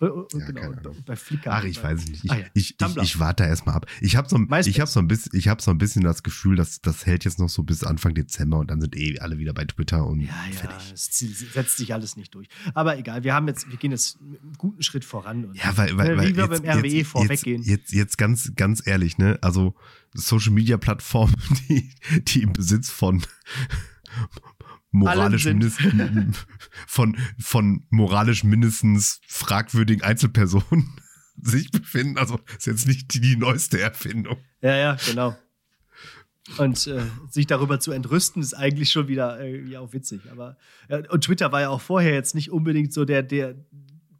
Und, 0.00 0.32
ja, 0.32 0.46
genau, 0.46 0.92
bei 1.06 1.16
Flickr. 1.16 1.52
Ach, 1.52 1.64
ich 1.64 1.82
weiß 1.82 2.02
es 2.02 2.08
nicht. 2.08 2.24
Ich, 2.24 2.30
ah, 2.30 2.38
ja. 2.38 2.46
ich, 2.54 2.76
ich, 2.80 2.96
ich, 2.98 3.18
warte 3.18 3.42
erstmal 3.42 3.74
ab. 3.74 3.86
Ich 4.00 4.14
habe 4.14 4.28
so, 4.28 4.36
hab 4.38 4.88
so, 4.88 5.00
ein 5.00 5.08
bisschen, 5.08 5.36
ich 5.36 5.48
hab 5.48 5.60
so 5.60 5.72
ein 5.72 5.78
bisschen 5.78 6.04
das 6.04 6.22
Gefühl, 6.22 6.54
dass 6.54 6.80
das 6.80 7.04
hält 7.04 7.24
jetzt 7.24 7.40
noch 7.40 7.48
so 7.48 7.64
bis 7.64 7.82
Anfang 7.82 8.14
Dezember 8.14 8.58
und 8.58 8.70
dann 8.70 8.80
sind 8.80 8.96
eh 8.96 9.18
alle 9.18 9.38
wieder 9.38 9.52
bei 9.52 9.64
Twitter 9.64 10.06
und 10.06 10.20
ja, 10.20 10.32
fertig. 10.52 10.88
Ja, 10.88 10.94
es 10.94 11.52
setzt 11.52 11.78
sich 11.78 11.92
alles 11.94 12.16
nicht 12.16 12.32
durch. 12.32 12.48
Aber 12.74 12.96
egal, 12.96 13.24
wir 13.24 13.34
haben 13.34 13.48
jetzt, 13.48 13.68
wir 13.70 13.76
gehen 13.76 13.90
jetzt 13.90 14.20
einen 14.20 14.52
guten 14.56 14.84
Schritt 14.84 15.04
voran. 15.04 15.46
Und, 15.46 15.56
ja, 15.56 15.76
weil, 15.76 15.96
weil, 15.96 16.14
wie 16.14 16.36
weil 16.36 16.36
wir 16.36 16.44
jetzt, 16.44 16.62
beim 16.62 16.78
RWE 16.78 16.86
jetzt, 16.86 17.08
vorweggehen. 17.08 17.62
Jetzt, 17.62 17.90
jetzt, 17.90 17.92
jetzt 17.92 18.18
ganz, 18.18 18.52
ganz 18.54 18.86
ehrlich, 18.86 19.18
ne? 19.18 19.36
Also 19.42 19.74
Social 20.14 20.52
Media 20.52 20.76
Plattformen, 20.76 21.34
die, 21.68 21.90
die 22.22 22.42
im 22.42 22.52
Besitz 22.52 22.88
von 22.88 23.24
moralisch 24.90 25.44
mindestens 25.44 26.46
von, 26.86 27.16
von 27.38 27.86
moralisch 27.90 28.44
mindestens 28.44 29.20
fragwürdigen 29.26 30.02
Einzelpersonen 30.02 31.00
sich 31.42 31.70
befinden. 31.70 32.18
Also 32.18 32.40
ist 32.56 32.66
jetzt 32.66 32.86
nicht 32.86 33.12
die, 33.14 33.20
die 33.20 33.36
neueste 33.36 33.80
Erfindung. 33.80 34.38
Ja, 34.60 34.76
ja, 34.76 34.96
genau. 35.06 35.36
Und 36.56 36.86
äh, 36.86 37.02
sich 37.28 37.46
darüber 37.46 37.78
zu 37.78 37.92
entrüsten, 37.92 38.40
ist 38.40 38.54
eigentlich 38.54 38.90
schon 38.90 39.06
wieder 39.06 39.44
irgendwie 39.44 39.76
auch 39.76 39.92
witzig. 39.92 40.22
Aber 40.32 40.56
ja, 40.88 41.02
und 41.10 41.24
Twitter 41.24 41.52
war 41.52 41.60
ja 41.60 41.68
auch 41.68 41.80
vorher 41.80 42.14
jetzt 42.14 42.34
nicht 42.34 42.50
unbedingt 42.50 42.92
so 42.94 43.04
der, 43.04 43.22
der 43.22 43.54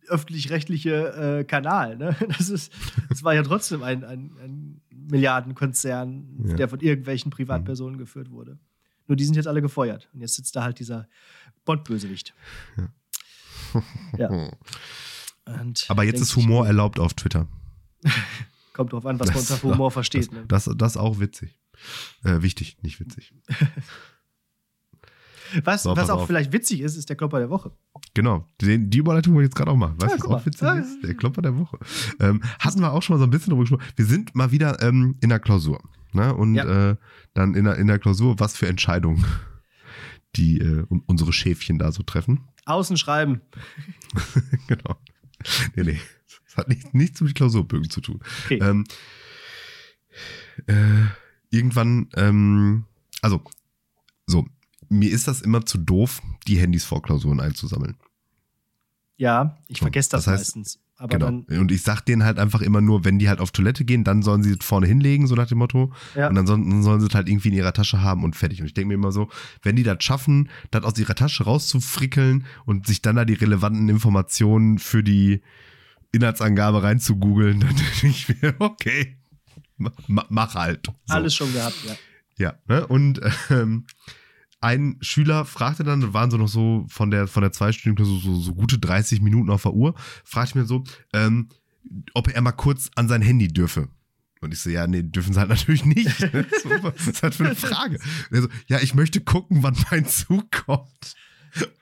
öffentlich-rechtliche 0.09 1.38
äh, 1.40 1.44
Kanal. 1.44 1.96
Ne? 1.96 2.16
Das, 2.29 2.51
ist, 2.51 2.72
das 3.09 3.24
war 3.24 3.35
ja 3.35 3.42
trotzdem 3.42 3.83
ein, 3.83 4.05
ein, 4.05 4.33
ein 4.42 4.81
Milliardenkonzern, 4.90 6.44
ja. 6.48 6.57
der 6.57 6.68
von 6.68 6.81
irgendwelchen 6.81 7.31
Privatpersonen 7.31 7.94
mhm. 7.94 8.01
geführt 8.01 8.31
wurde. 8.31 8.59
Nur 9.09 9.16
die 9.16 9.25
sind 9.25 9.35
jetzt 9.35 9.49
alle 9.49 9.62
gefeuert. 9.62 10.09
Und 10.12 10.21
jetzt 10.21 10.35
sitzt 10.35 10.55
da 10.55 10.62
halt 10.62 10.79
dieser 10.79 11.09
Bond-Bösewicht. 11.64 12.35
Ja. 12.77 14.31
ja. 14.31 14.51
Aber 15.88 16.05
jetzt 16.05 16.21
ist 16.21 16.37
Humor 16.37 16.64
ich, 16.64 16.68
erlaubt 16.68 17.01
auf 17.01 17.14
Twitter. 17.14 17.49
Kommt 18.75 18.92
drauf 18.92 19.07
an, 19.07 19.18
was 19.18 19.29
das, 19.29 19.35
man 19.35 19.59
unter 19.59 19.68
Humor 19.75 19.90
versteht. 19.90 20.27
Das, 20.27 20.66
ne? 20.66 20.77
das, 20.77 20.77
das 20.77 20.97
auch 20.99 21.18
witzig. 21.21 21.59
Äh, 22.23 22.42
wichtig, 22.42 22.77
nicht 22.83 23.01
witzig. 23.01 23.33
was, 25.64 25.85
so, 25.85 25.97
was 25.97 26.11
auch 26.11 26.21
auf. 26.21 26.27
vielleicht 26.27 26.53
witzig 26.53 26.81
ist, 26.81 26.97
ist 26.97 27.09
der 27.09 27.16
Klopper 27.16 27.38
der 27.38 27.49
Woche. 27.49 27.73
Genau, 28.12 28.47
den, 28.61 28.90
die 28.90 28.99
Überleitung 28.99 29.35
wollte 29.35 29.47
ich 29.47 29.49
jetzt 29.49 29.57
gerade 29.57 29.71
auch 29.71 29.77
machen. 29.77 30.01
Weißt 30.01 30.23
du, 30.23 30.29
ja, 30.29 30.35
was 30.35 30.42
auch 30.42 30.47
witzig 30.47 30.68
ist? 30.68 31.03
Der 31.03 31.14
Klopper 31.14 31.40
der 31.40 31.57
Woche. 31.57 31.79
Ähm, 32.21 32.42
hatten 32.59 32.81
wir 32.81 32.92
auch 32.92 33.03
schon 33.03 33.14
mal 33.14 33.21
so 33.21 33.27
ein 33.27 33.31
bisschen 33.31 33.51
drüber 33.51 33.62
gesprochen. 33.62 33.85
Wir 33.97 34.05
sind 34.05 34.35
mal 34.35 34.51
wieder 34.51 34.83
ähm, 34.83 35.16
in 35.21 35.31
der 35.31 35.40
Klausur. 35.40 35.81
Ne? 36.12 36.35
Und 36.35 36.55
ja. 36.55 36.90
äh, 36.90 36.97
dann 37.35 37.55
in 37.55 37.64
der, 37.64 37.77
in 37.77 37.87
der 37.87 37.99
Klausur, 37.99 38.38
was 38.38 38.57
für 38.57 38.68
Entscheidungen 38.68 39.25
die 40.37 40.59
äh, 40.61 40.85
unsere 41.07 41.33
Schäfchen 41.33 41.79
da 41.79 41.92
so 41.92 42.03
treffen. 42.03 42.49
Außen 42.64 42.97
schreiben. 42.97 43.40
genau. 44.66 44.97
Nee, 45.75 45.85
nee. 45.85 46.01
Das 46.44 46.57
hat 46.57 46.68
nicht, 46.68 46.94
nichts 46.94 47.21
mit 47.21 47.35
Klausurbögen 47.35 47.88
zu 47.90 48.01
tun. 48.01 48.21
Okay. 48.44 48.59
Ähm, 48.61 48.85
äh, 50.66 51.07
irgendwann, 51.51 52.09
ähm, 52.14 52.85
also, 53.23 53.42
so, 54.27 54.47
mir 54.88 55.11
ist 55.11 55.29
das 55.29 55.40
immer 55.40 55.64
zu 55.64 55.79
doof, 55.79 56.21
die 56.47 56.59
Handys 56.59 56.85
vor 56.85 57.03
Klausuren 57.03 57.40
einzusammeln. 57.40 57.97
Ja, 59.16 59.59
ich 59.66 59.81
vergesse 59.81 60.11
das, 60.11 60.25
das 60.25 60.33
heißt, 60.33 60.57
meistens. 60.57 60.81
Aber 61.00 61.16
genau. 61.16 61.61
und 61.61 61.70
ich 61.70 61.82
sag 61.82 62.00
denen 62.00 62.24
halt 62.24 62.40
einfach 62.40 62.61
immer 62.61 62.80
nur, 62.80 63.04
wenn 63.04 63.20
die 63.20 63.28
halt 63.28 63.38
auf 63.38 63.52
Toilette 63.52 63.84
gehen, 63.84 64.02
dann 64.02 64.22
sollen 64.22 64.42
sie 64.42 64.56
vorne 64.61 64.88
hinlegen, 64.88 65.28
so 65.28 65.37
nach 65.37 65.46
dem 65.46 65.58
Motto. 65.58 65.92
Ja. 66.16 66.28
Und 66.28 66.37
ansonsten 66.37 66.82
sollen 66.82 67.00
sie 67.00 67.06
es 67.06 67.14
halt 67.14 67.28
irgendwie 67.28 67.48
in 67.48 67.54
ihrer 67.54 67.72
Tasche 67.72 68.02
haben 68.02 68.24
und 68.24 68.34
fertig. 68.34 68.61
Und 68.61 68.66
ich 68.66 68.74
denke 68.74 68.88
mir 68.88 68.94
immer 68.94 69.12
so, 69.12 69.28
wenn 69.62 69.76
die 69.76 69.84
das 69.84 70.02
schaffen, 70.02 70.48
das 70.72 70.82
aus 70.82 70.98
ihrer 70.98 71.14
Tasche 71.14 71.44
rauszufrickeln 71.44 72.46
und 72.66 72.88
sich 72.88 73.00
dann 73.00 73.14
da 73.14 73.24
die 73.24 73.34
relevanten 73.34 73.88
Informationen 73.88 74.80
für 74.80 75.04
die 75.04 75.40
Inhaltsangabe 76.11 76.82
reinzugoogeln, 76.82 77.61
dann 77.61 77.76
denke 77.76 78.08
ich 78.08 78.42
mir, 78.42 78.56
okay, 78.58 79.16
mach 79.76 80.56
halt. 80.56 80.87
So. 80.87 81.14
Alles 81.14 81.32
schon 81.32 81.52
gehabt, 81.52 81.76
ja. 81.87 81.94
Ja, 82.38 82.54
ne? 82.66 82.87
und 82.88 83.20
ähm, 83.50 83.87
ein 84.61 84.97
Schüler 85.01 85.44
fragte 85.44 85.85
dann, 85.85 86.01
da 86.01 86.12
waren 86.12 86.31
so 86.31 86.37
noch 86.37 86.49
so 86.49 86.85
von 86.88 87.11
der, 87.11 87.29
von 87.29 87.42
der 87.42 87.53
Zweistündigen 87.53 88.05
so, 88.05 88.18
so, 88.18 88.40
so 88.40 88.55
gute 88.55 88.79
30 88.79 89.21
Minuten 89.21 89.51
auf 89.51 89.62
der 89.62 89.73
Uhr, 89.73 89.94
fragte 90.25 90.59
mir 90.59 90.64
so, 90.64 90.85
ähm, 91.12 91.49
ob 92.14 92.29
er 92.29 92.40
mal 92.40 92.53
kurz 92.53 92.90
an 92.97 93.09
sein 93.09 93.23
Handy 93.23 93.49
dürfe. 93.49 93.88
Und 94.40 94.53
ich 94.53 94.61
so, 94.61 94.71
ja, 94.71 94.87
nee, 94.87 95.03
dürfen 95.03 95.33
sie 95.33 95.38
halt 95.40 95.49
natürlich 95.49 95.85
nicht. 95.85 96.09
so, 96.18 96.71
was 96.83 97.07
ist 97.07 97.23
halt 97.23 97.35
für 97.35 97.47
eine 97.47 97.55
Frage? 97.55 97.99
Und 98.31 98.37
er 98.37 98.42
so, 98.42 98.49
ja, 98.66 98.81
ich 98.81 98.94
möchte 98.94 99.21
gucken, 99.21 99.62
wann 99.62 99.77
mein 99.90 100.07
Zug 100.07 100.51
kommt. 100.51 101.16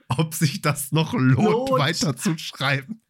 Ob 0.07 0.33
sich 0.33 0.61
das 0.61 0.91
noch 0.91 1.13
lohnt, 1.13 1.35
Lohnt. 1.35 1.71
weiter 1.71 2.15
zu 2.15 2.37
schreiben. 2.37 3.01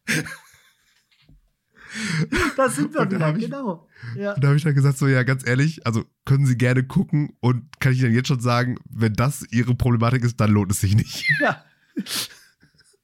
Das 2.56 2.76
sind 2.76 2.94
wir 2.94 3.10
wieder, 3.10 3.36
ich, 3.36 3.44
genau. 3.44 3.88
Ja. 4.16 4.34
Und 4.34 4.42
da 4.42 4.48
habe 4.48 4.56
ich 4.56 4.64
dann 4.64 4.74
gesagt, 4.74 4.98
so, 4.98 5.06
ja, 5.06 5.22
ganz 5.22 5.46
ehrlich, 5.46 5.86
also 5.86 6.04
können 6.24 6.46
Sie 6.46 6.56
gerne 6.56 6.84
gucken 6.84 7.36
und 7.40 7.80
kann 7.80 7.92
ich 7.92 8.02
Ihnen 8.02 8.14
jetzt 8.14 8.28
schon 8.28 8.40
sagen, 8.40 8.76
wenn 8.88 9.14
das 9.14 9.44
Ihre 9.50 9.74
Problematik 9.74 10.24
ist, 10.24 10.40
dann 10.40 10.50
lohnt 10.50 10.72
es 10.72 10.80
sich 10.80 10.94
nicht. 10.94 11.24
Ja. 11.40 11.64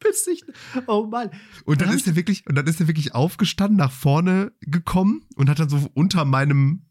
Witzig. 0.03 0.45
Oh 0.87 1.07
Mann. 1.07 1.31
Und 1.65 1.81
dann, 1.81 1.89
dann 1.89 1.97
ist 1.97 2.07
er 2.07 2.15
wirklich, 2.15 2.47
und 2.47 2.57
dann 2.57 2.67
ist 2.67 2.81
er 2.81 2.89
wirklich 2.89 3.15
aufgestanden, 3.15 3.79
nach 3.79 3.91
vorne 3.91 4.53
gekommen 4.61 5.23
und 5.37 5.49
hat 5.49 5.59
dann 5.59 5.69
so 5.69 5.91
unter 5.95 6.25
meinem 6.25 6.83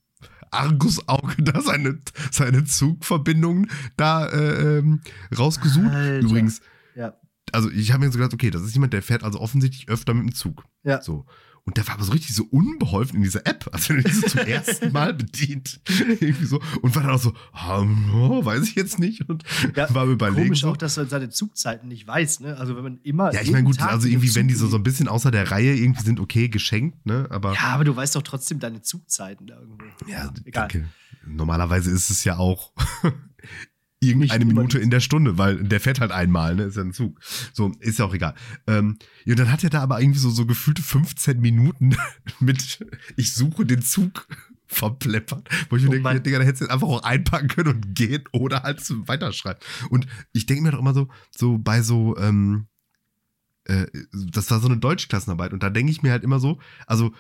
Argusauge 0.54 1.42
da 1.42 1.62
seine, 1.62 2.00
seine 2.32 2.64
Zugverbindungen 2.64 3.70
da 3.98 4.28
äh, 4.28 4.78
ähm, 4.78 5.02
rausgesucht. 5.38 5.92
Alter. 5.92 6.20
Übrigens, 6.26 6.62
ja. 6.96 7.14
also 7.52 7.70
ich 7.70 7.92
habe 7.92 8.06
mir 8.06 8.12
so 8.12 8.18
gedacht, 8.18 8.34
okay, 8.34 8.52
das 8.52 8.62
ist 8.64 8.74
jemand, 8.74 8.94
der 8.94 9.02
fährt 9.02 9.24
also 9.24 9.40
offensichtlich 9.40 9.90
öfter 9.90 10.14
mit 10.14 10.24
dem 10.24 10.36
Zug. 10.36 10.64
Ja. 10.84 11.02
So. 11.02 11.26
Und 11.66 11.78
der 11.78 11.88
war 11.88 11.94
aber 11.94 12.04
so 12.04 12.12
richtig 12.12 12.36
so 12.36 12.44
unbeholfen 12.44 13.18
in 13.18 13.24
dieser 13.24 13.48
App. 13.48 13.70
Also 13.72 13.90
wenn 13.90 14.00
er 14.00 14.04
diese 14.04 14.26
zum 14.26 14.42
ersten 14.42 14.92
Mal 14.92 15.14
bedient. 15.14 15.80
Irgendwie 15.88 16.46
so. 16.46 16.60
Und 16.82 16.94
war 16.96 17.04
dann 17.04 17.12
auch 17.12 17.20
so, 17.20 17.34
oh, 17.54 18.44
weiß 18.44 18.64
ich 18.64 18.76
jetzt 18.76 19.00
nicht. 19.00 19.30
Und 19.30 19.44
ja, 19.74 19.94
war 19.94 20.06
überlegen. 20.08 20.48
Komisch 20.48 20.66
auch, 20.66 20.76
dass 20.76 20.98
man 20.98 21.08
seine 21.08 21.30
Zugzeiten 21.30 21.88
nicht 21.88 22.06
weiß, 22.06 22.42
ne? 22.42 22.58
Also 22.58 22.76
wenn 22.76 22.84
man 22.84 22.98
immer. 23.04 23.34
Ja, 23.34 23.42
ich 23.42 23.52
meine, 23.52 23.64
gut, 23.64 23.78
Tag 23.78 23.92
also 23.92 24.10
irgendwie, 24.10 24.36
wenn 24.36 24.50
die 24.50 24.56
so, 24.56 24.68
so 24.68 24.76
ein 24.76 24.84
bisschen 24.84 25.08
außer 25.08 25.32
der 25.32 25.52
Reihe 25.52 25.74
irgendwie 25.74 26.04
sind, 26.04 26.20
okay, 26.20 26.50
geschenkt, 26.50 27.06
ne? 27.06 27.28
Aber. 27.30 27.54
Ja, 27.54 27.68
aber 27.68 27.86
du 27.86 27.96
weißt 27.96 28.16
doch 28.18 28.24
trotzdem 28.24 28.60
deine 28.60 28.82
Zugzeiten 28.82 29.48
da 29.48 29.58
irgendwo. 29.58 29.86
Ja, 30.06 30.34
egal. 30.44 30.68
Danke. 30.68 30.90
Normalerweise 31.26 31.92
ist 31.92 32.10
es 32.10 32.26
ja 32.26 32.38
auch 32.38 32.74
irgendeine 34.10 34.46
Minute 34.46 34.80
in 34.80 34.90
der 34.90 35.00
Stunde, 35.00 35.38
weil 35.38 35.64
der 35.64 35.80
fährt 35.80 36.00
halt 36.00 36.12
einmal, 36.12 36.56
ne? 36.56 36.64
Ist 36.64 36.78
ja 36.78 36.84
ein 36.84 36.94
Zug. 36.94 37.20
So, 37.54 37.72
ist 37.80 38.00
ja 38.00 38.06
auch 38.06 38.14
egal. 38.14 38.36
Ähm, 38.68 38.98
und 39.26 39.40
dann 39.40 39.52
hat 39.52 39.64
er 39.64 39.70
da 39.70 39.82
aber 39.82 40.02
irgendwie 40.02 40.20
so, 40.20 40.30
so 40.30 40.46
gefühlte 40.46 40.82
15 40.82 41.40
Minuten 41.40 41.96
mit 42.40 42.86
Ich 43.18 43.34
suche 43.34 43.66
den 43.66 43.82
Zug 43.82 44.28
verpleppert. 44.68 45.50
Wo 45.70 45.76
ich 45.76 45.84
mir 45.84 45.90
oh 45.90 45.92
denke, 45.92 46.22
Digga, 46.22 46.40
da 46.40 46.46
hättest 46.46 46.64
du 46.64 46.68
einfach 46.68 46.88
auch 46.88 47.04
einpacken 47.04 47.48
können 47.48 47.76
und 47.76 47.96
gehen 47.96 48.24
oder 48.32 48.64
halt 48.64 48.82
weiterschreiben. 49.08 49.62
Und 49.90 50.08
ich 50.32 50.46
denke 50.46 50.64
mir 50.64 50.72
doch 50.72 50.80
immer 50.80 50.94
so, 50.94 51.08
so 51.36 51.58
bei 51.58 51.82
so, 51.82 52.18
ähm, 52.18 52.68
äh, 53.66 53.86
das 54.12 54.52
war 54.52 54.60
so 54.60 54.68
eine 54.68 54.78
Deutschklassenarbeit 54.78 55.54
und 55.54 55.64
da 55.64 55.70
denke 55.70 55.92
ich 55.92 56.04
mir 56.04 56.12
halt 56.12 56.24
immer 56.24 56.40
so, 56.40 56.60
also 56.86 57.14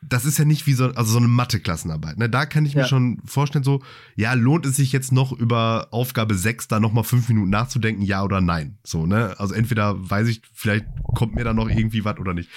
das 0.00 0.24
ist 0.24 0.38
ja 0.38 0.44
nicht 0.44 0.66
wie 0.66 0.74
so, 0.74 0.86
also 0.92 1.12
so 1.12 1.18
eine 1.18 1.28
Mathe-Klassenarbeit. 1.28 2.18
Ne? 2.18 2.30
Da 2.30 2.46
kann 2.46 2.64
ich 2.64 2.74
mir 2.76 2.86
schon 2.86 3.20
vorstellen, 3.24 3.64
so, 3.64 3.82
ja, 4.14 4.34
lohnt 4.34 4.64
es 4.64 4.76
sich 4.76 4.92
jetzt 4.92 5.10
noch 5.10 5.32
über 5.32 5.88
Aufgabe 5.90 6.34
6 6.34 6.68
da 6.68 6.78
nochmal 6.78 7.04
fünf 7.04 7.28
Minuten 7.28 7.50
nachzudenken, 7.50 8.02
ja 8.02 8.22
oder 8.22 8.40
nein? 8.40 8.78
So, 8.84 9.06
ne? 9.06 9.34
Also 9.38 9.54
entweder 9.54 9.96
weiß 9.98 10.28
ich, 10.28 10.42
vielleicht 10.52 10.86
kommt 11.02 11.34
mir 11.34 11.44
da 11.44 11.52
noch 11.52 11.68
irgendwie 11.68 12.04
was 12.04 12.18
oder 12.18 12.32
nicht. 12.32 12.48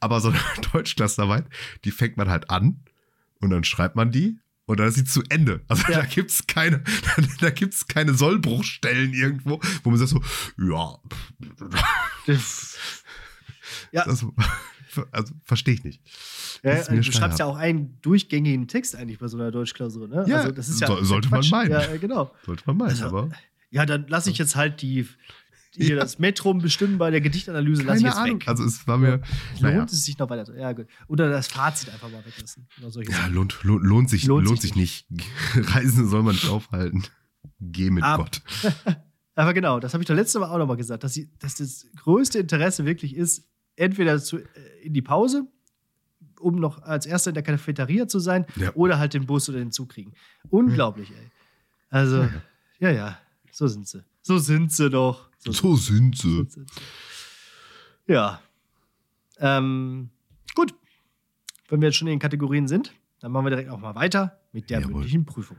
Aber 0.00 0.20
so 0.20 0.28
eine 0.28 0.38
Deutschklassenarbeit, 0.72 1.46
die 1.84 1.92
fängt 1.92 2.18
man 2.18 2.28
halt 2.28 2.50
an 2.50 2.80
und 3.40 3.50
dann 3.50 3.64
schreibt 3.64 3.96
man 3.96 4.10
die 4.10 4.38
und 4.66 4.78
dann 4.78 4.88
ist 4.88 4.96
sie 4.96 5.04
zu 5.04 5.22
Ende. 5.30 5.62
Also 5.68 5.90
ja. 5.90 6.00
da 6.00 6.04
gibt's 6.04 6.46
keine, 6.46 6.84
da 7.40 7.50
gibt's 7.50 7.88
keine 7.88 8.12
Sollbruchstellen 8.12 9.14
irgendwo, 9.14 9.60
wo 9.82 9.90
man 9.90 9.98
sagt 9.98 10.10
so, 10.10 10.22
ja. 10.58 10.98
ja. 13.92 14.02
Also, 14.02 14.34
also 15.10 15.34
verstehe 15.44 15.74
ich 15.74 15.84
nicht. 15.84 16.00
Ja, 16.62 16.82
du 16.84 17.02
schreibst 17.02 17.38
ja 17.38 17.46
auch 17.46 17.56
einen 17.56 18.00
durchgängigen 18.02 18.68
Text 18.68 18.96
eigentlich 18.96 19.18
bei 19.18 19.28
so 19.28 19.36
einer 19.36 19.50
Deutschklausur, 19.50 20.08
ne? 20.08 20.24
Ja, 20.28 20.38
also 20.38 20.52
das 20.52 20.68
ist 20.68 20.80
ja 20.80 20.88
so, 20.88 21.02
sollte 21.02 21.28
man 21.28 21.46
meinen. 21.50 21.70
Ja, 21.70 21.96
genau. 21.96 22.30
Sollte 22.44 22.62
man 22.66 22.76
meinen, 22.76 22.90
also, 22.90 23.06
aber. 23.06 23.30
Ja, 23.70 23.86
dann 23.86 24.06
lasse 24.08 24.30
ich 24.30 24.38
jetzt 24.38 24.54
halt 24.54 24.82
die, 24.82 25.06
hier 25.74 25.96
ja. 25.96 26.02
das 26.02 26.18
Metrum 26.18 26.58
bestimmen 26.58 26.98
bei 26.98 27.10
der 27.10 27.22
Gedichtanalyse, 27.22 27.82
lasse 27.82 28.00
ich 28.00 28.04
jetzt 28.04 28.16
Ahnung. 28.16 28.40
weg. 28.40 28.48
Also 28.48 28.64
es 28.64 28.86
war 28.86 28.98
mir. 28.98 29.10
Lohnt 29.10 29.62
naja. 29.62 29.84
es 29.84 30.04
sich 30.04 30.18
noch 30.18 30.28
weiter? 30.28 30.54
Ja, 30.56 30.72
gut. 30.72 30.86
Oder 31.08 31.30
das 31.30 31.48
Fazit 31.48 31.88
einfach 31.88 32.10
mal 32.10 32.22
weglassen. 32.24 32.66
ja, 33.08 33.26
lohnt, 33.28 33.58
lohnt, 33.62 33.82
lohnt, 33.82 34.10
sich, 34.10 34.26
lohnt, 34.26 34.46
lohnt 34.46 34.60
sich 34.60 34.76
nicht. 34.76 35.10
nicht. 35.10 35.26
Reisende 35.56 36.08
soll 36.08 36.22
man 36.22 36.34
nicht 36.34 36.48
aufhalten. 36.48 37.04
Geh 37.60 37.90
mit 37.90 38.04
Ab. 38.04 38.18
Gott. 38.18 38.42
Aber 39.34 39.54
genau, 39.54 39.80
das 39.80 39.94
habe 39.94 40.02
ich 40.02 40.08
doch 40.08 40.14
letztes 40.14 40.38
Mal 40.38 40.50
auch 40.50 40.58
nochmal 40.58 40.76
gesagt, 40.76 41.04
dass, 41.04 41.14
sie, 41.14 41.30
dass 41.38 41.54
das 41.54 41.86
größte 41.96 42.40
Interesse 42.40 42.84
wirklich 42.84 43.16
ist, 43.16 43.48
entweder 43.76 44.18
zu, 44.20 44.38
äh, 44.38 44.44
in 44.82 44.92
die 44.94 45.02
Pause, 45.02 45.46
um 46.40 46.56
noch 46.56 46.82
als 46.82 47.06
Erster 47.06 47.30
in 47.30 47.34
der 47.34 47.42
Cafeteria 47.42 48.08
zu 48.08 48.18
sein, 48.18 48.46
Ja. 48.56 48.72
oder 48.74 48.98
halt 48.98 49.14
den 49.14 49.26
Bus 49.26 49.48
oder 49.48 49.58
den 49.58 49.72
Zug 49.72 49.90
kriegen. 49.90 50.12
Unglaublich, 50.50 51.10
ey. 51.10 51.30
Also, 51.90 52.28
ja, 52.78 52.90
ja, 52.90 53.18
so 53.50 53.66
sind 53.66 53.86
sie. 53.86 54.02
So 54.22 54.38
sind 54.38 54.72
sie 54.72 54.88
doch. 54.90 55.28
So 55.38 55.52
So 55.52 55.76
sind 55.76 56.16
sie. 56.16 56.46
sind 56.48 56.52
sie. 56.52 56.66
Ja. 58.06 58.40
Ähm, 59.38 60.10
gut. 60.54 60.74
Wenn 61.68 61.80
wir 61.80 61.88
jetzt 61.88 61.96
schon 61.96 62.08
in 62.08 62.14
den 62.14 62.18
Kategorien 62.20 62.68
sind, 62.68 62.92
dann 63.20 63.32
machen 63.32 63.46
wir 63.46 63.50
direkt 63.50 63.70
auch 63.70 63.78
mal 63.78 63.94
weiter 63.94 64.38
mit 64.52 64.68
der 64.70 64.80
Jawohl. 64.80 64.92
mündlichen 64.94 65.24
Prüfung. 65.24 65.56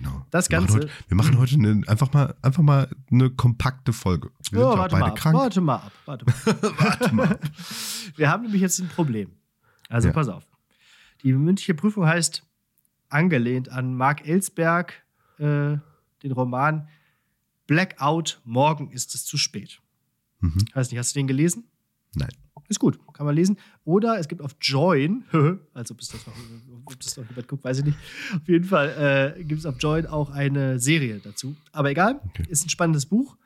Genau. 0.00 0.24
Das 0.30 0.48
wir 0.48 0.58
Ganze- 0.58 0.74
Machen 0.78 0.82
heute, 0.88 0.92
wir 1.08 1.16
machen 1.16 1.38
heute 1.38 1.54
eine, 1.54 1.82
einfach, 1.88 2.12
mal, 2.12 2.34
einfach 2.42 2.62
mal 2.62 2.88
eine 3.10 3.30
kompakte 3.30 3.92
Folge. 3.92 4.30
Wir 4.50 4.60
Ja, 4.60 4.66
sind 4.66 4.72
ja 4.74 4.78
warte 4.78 4.92
beide 4.92 5.04
mal 5.04 5.10
ab. 5.10 5.16
krank. 5.18 5.36
Warte 5.36 5.60
mal 5.60 5.74
ab. 5.76 5.92
Warte 6.06 6.24
mal. 6.24 6.34
Warte 6.78 7.14
mal. 7.14 7.38
Wir 8.16 8.30
haben 8.30 8.42
nämlich 8.44 8.60
jetzt 8.62 8.78
ein 8.78 8.88
Problem. 8.88 9.32
Also 9.88 10.08
Ja. 10.08 10.14
pass 10.14 10.28
auf. 10.28 10.44
Die 11.22 11.32
mündliche 11.32 11.74
Prüfung 11.74 12.06
heißt, 12.06 12.44
angelehnt 13.08 13.70
an 13.70 13.94
Mark 13.96 14.26
Ellsberg, 14.26 14.92
äh, 15.38 15.78
den 16.22 16.32
Roman 16.32 16.88
Blackout, 17.66 18.40
morgen 18.44 18.90
ist 18.90 19.14
es 19.14 19.24
zu 19.24 19.36
spät. 19.36 19.80
Mhm. 20.40 20.64
Weiß 20.74 20.90
nicht, 20.90 20.98
hast 20.98 21.14
du 21.14 21.18
den 21.20 21.26
gelesen? 21.26 21.64
Nein. 22.14 22.30
Ist 22.68 22.78
gut, 22.80 22.98
kann 23.14 23.24
man 23.24 23.34
lesen. 23.34 23.56
Oder 23.84 24.18
es 24.18 24.28
gibt 24.28 24.42
auf 24.42 24.54
Join, 24.60 25.24
als 25.72 25.90
ob 25.90 26.00
es 26.00 26.08
das 26.08 26.26
noch, 26.26 26.34
ob 26.84 27.00
das 27.00 27.16
noch 27.16 27.26
jemand 27.28 27.48
guckt, 27.48 27.64
weiß 27.64 27.78
ich 27.78 27.84
nicht. 27.86 27.98
Auf 28.34 28.46
jeden 28.48 28.64
Fall 28.64 29.34
äh, 29.38 29.42
gibt 29.44 29.60
es 29.60 29.66
auf 29.66 29.76
Join 29.78 30.06
auch 30.06 30.30
eine 30.30 30.78
Serie 30.78 31.18
dazu. 31.22 31.56
Aber 31.72 31.90
egal, 31.90 32.20
Okay. 32.28 32.44
ist 32.48 32.66
ein 32.66 32.68
spannendes 32.68 33.06
Buch. 33.06 33.36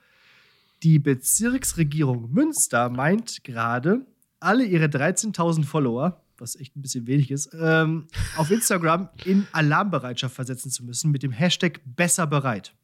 Die 0.82 0.98
Bezirksregierung 0.98 2.32
Münster 2.32 2.88
meint 2.90 3.44
gerade, 3.44 4.04
alle 4.40 4.64
ihre 4.64 4.86
13.000 4.86 5.64
Follower, 5.64 6.20
was 6.38 6.56
echt 6.56 6.74
ein 6.76 6.82
bisschen 6.82 7.06
wenig 7.06 7.30
ist, 7.30 7.50
ähm, 7.56 8.08
auf 8.36 8.50
Instagram 8.50 9.08
in 9.24 9.46
Alarmbereitschaft 9.52 10.34
versetzen 10.34 10.70
zu 10.72 10.84
müssen 10.84 11.12
mit 11.12 11.22
dem 11.22 11.30
Hashtag 11.30 11.80
besser 11.84 12.26
bereit. 12.26 12.74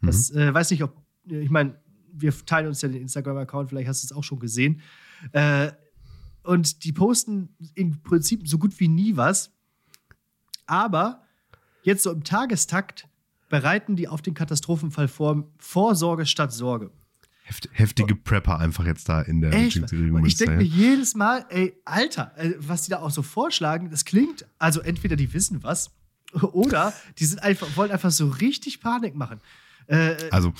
Das 0.00 0.30
äh, 0.30 0.52
weiß 0.54 0.70
nicht, 0.70 0.82
ob, 0.82 0.96
ich 1.26 1.50
meine, 1.50 1.76
wir 2.14 2.32
teilen 2.46 2.66
uns 2.68 2.80
ja 2.82 2.88
den 2.88 3.02
Instagram-Account, 3.02 3.68
vielleicht 3.68 3.88
hast 3.88 4.02
du 4.02 4.06
es 4.06 4.12
auch 4.12 4.24
schon 4.24 4.38
gesehen. 4.38 4.80
Äh, 5.32 5.72
und 6.42 6.84
die 6.84 6.92
posten 6.92 7.56
im 7.74 8.02
Prinzip 8.02 8.48
so 8.48 8.58
gut 8.58 8.78
wie 8.80 8.88
nie 8.88 9.16
was. 9.16 9.52
Aber 10.66 11.22
jetzt 11.82 12.02
so 12.02 12.10
im 12.10 12.24
Tagestakt 12.24 13.08
bereiten 13.48 13.96
die 13.96 14.08
auf 14.08 14.22
den 14.22 14.34
Katastrophenfall 14.34 15.08
vor, 15.08 15.44
Vorsorge 15.58 16.26
statt 16.26 16.52
Sorge. 16.52 16.90
Heft, 17.44 17.68
heftige 17.72 18.14
Prepper 18.14 18.58
einfach 18.58 18.86
jetzt 18.86 19.08
da 19.08 19.20
in 19.20 19.40
der 19.40 19.52
Echt? 19.52 19.92
Und 19.92 20.24
ich 20.24 20.36
denke 20.36 20.56
mir 20.56 20.62
jedes 20.62 21.14
Mal, 21.14 21.44
ey, 21.48 21.74
Alter, 21.84 22.32
äh, 22.36 22.52
was 22.58 22.82
die 22.82 22.90
da 22.90 23.00
auch 23.00 23.10
so 23.10 23.22
vorschlagen, 23.22 23.90
das 23.90 24.04
klingt, 24.04 24.46
also 24.58 24.80
entweder 24.80 25.16
die 25.16 25.32
wissen 25.32 25.62
was 25.62 25.90
oder 26.52 26.92
die 27.18 27.24
sind 27.24 27.42
einfach, 27.42 27.76
wollen 27.76 27.90
einfach 27.90 28.10
so 28.12 28.28
richtig 28.28 28.80
Panik 28.80 29.14
machen. 29.16 29.40
Äh, 29.86 30.14
Also, 30.30 30.52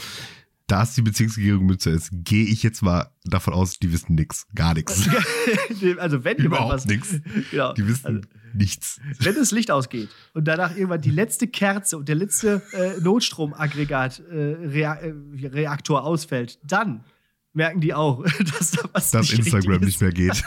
da 0.72 0.84
es 0.84 0.94
die 0.94 1.02
Bezirksregierung 1.02 1.66
Münster 1.66 1.90
ist, 1.90 2.08
gehe 2.12 2.46
ich 2.46 2.62
jetzt 2.62 2.80
mal 2.80 3.10
davon 3.24 3.52
aus, 3.52 3.78
die 3.78 3.92
wissen 3.92 4.14
nichts. 4.14 4.46
Gar 4.54 4.72
nichts. 4.72 5.06
also 5.98 6.24
wenn 6.24 6.38
jemand 6.38 6.46
Überhaupt 6.46 6.72
was. 6.72 6.86
nichts. 6.86 7.20
Genau. 7.50 7.74
Die 7.74 7.86
wissen 7.86 8.06
Also, 8.06 8.20
nichts. 8.54 8.98
wenn 9.18 9.34
das 9.34 9.50
Licht 9.50 9.70
ausgeht 9.70 10.08
und 10.32 10.48
danach 10.48 10.74
irgendwann 10.74 11.02
die 11.02 11.10
letzte 11.10 11.46
Kerze 11.46 11.98
und 11.98 12.08
der 12.08 12.14
letzte 12.14 12.62
äh, 12.72 12.98
Notstromaggregat 13.02 14.20
äh, 14.20 14.34
Rea 14.34 14.94
äh, 14.94 15.12
Reaktor 15.46 16.04
ausfällt, 16.04 16.58
dann 16.64 17.04
merken 17.52 17.82
die 17.82 17.92
auch, 17.92 18.24
dass 18.58 18.70
da 18.70 18.88
was 18.94 19.10
Dass 19.10 19.28
nicht 19.30 19.40
Instagram 19.40 19.82
nicht 19.82 20.00
mehr 20.00 20.12
geht. 20.12 20.42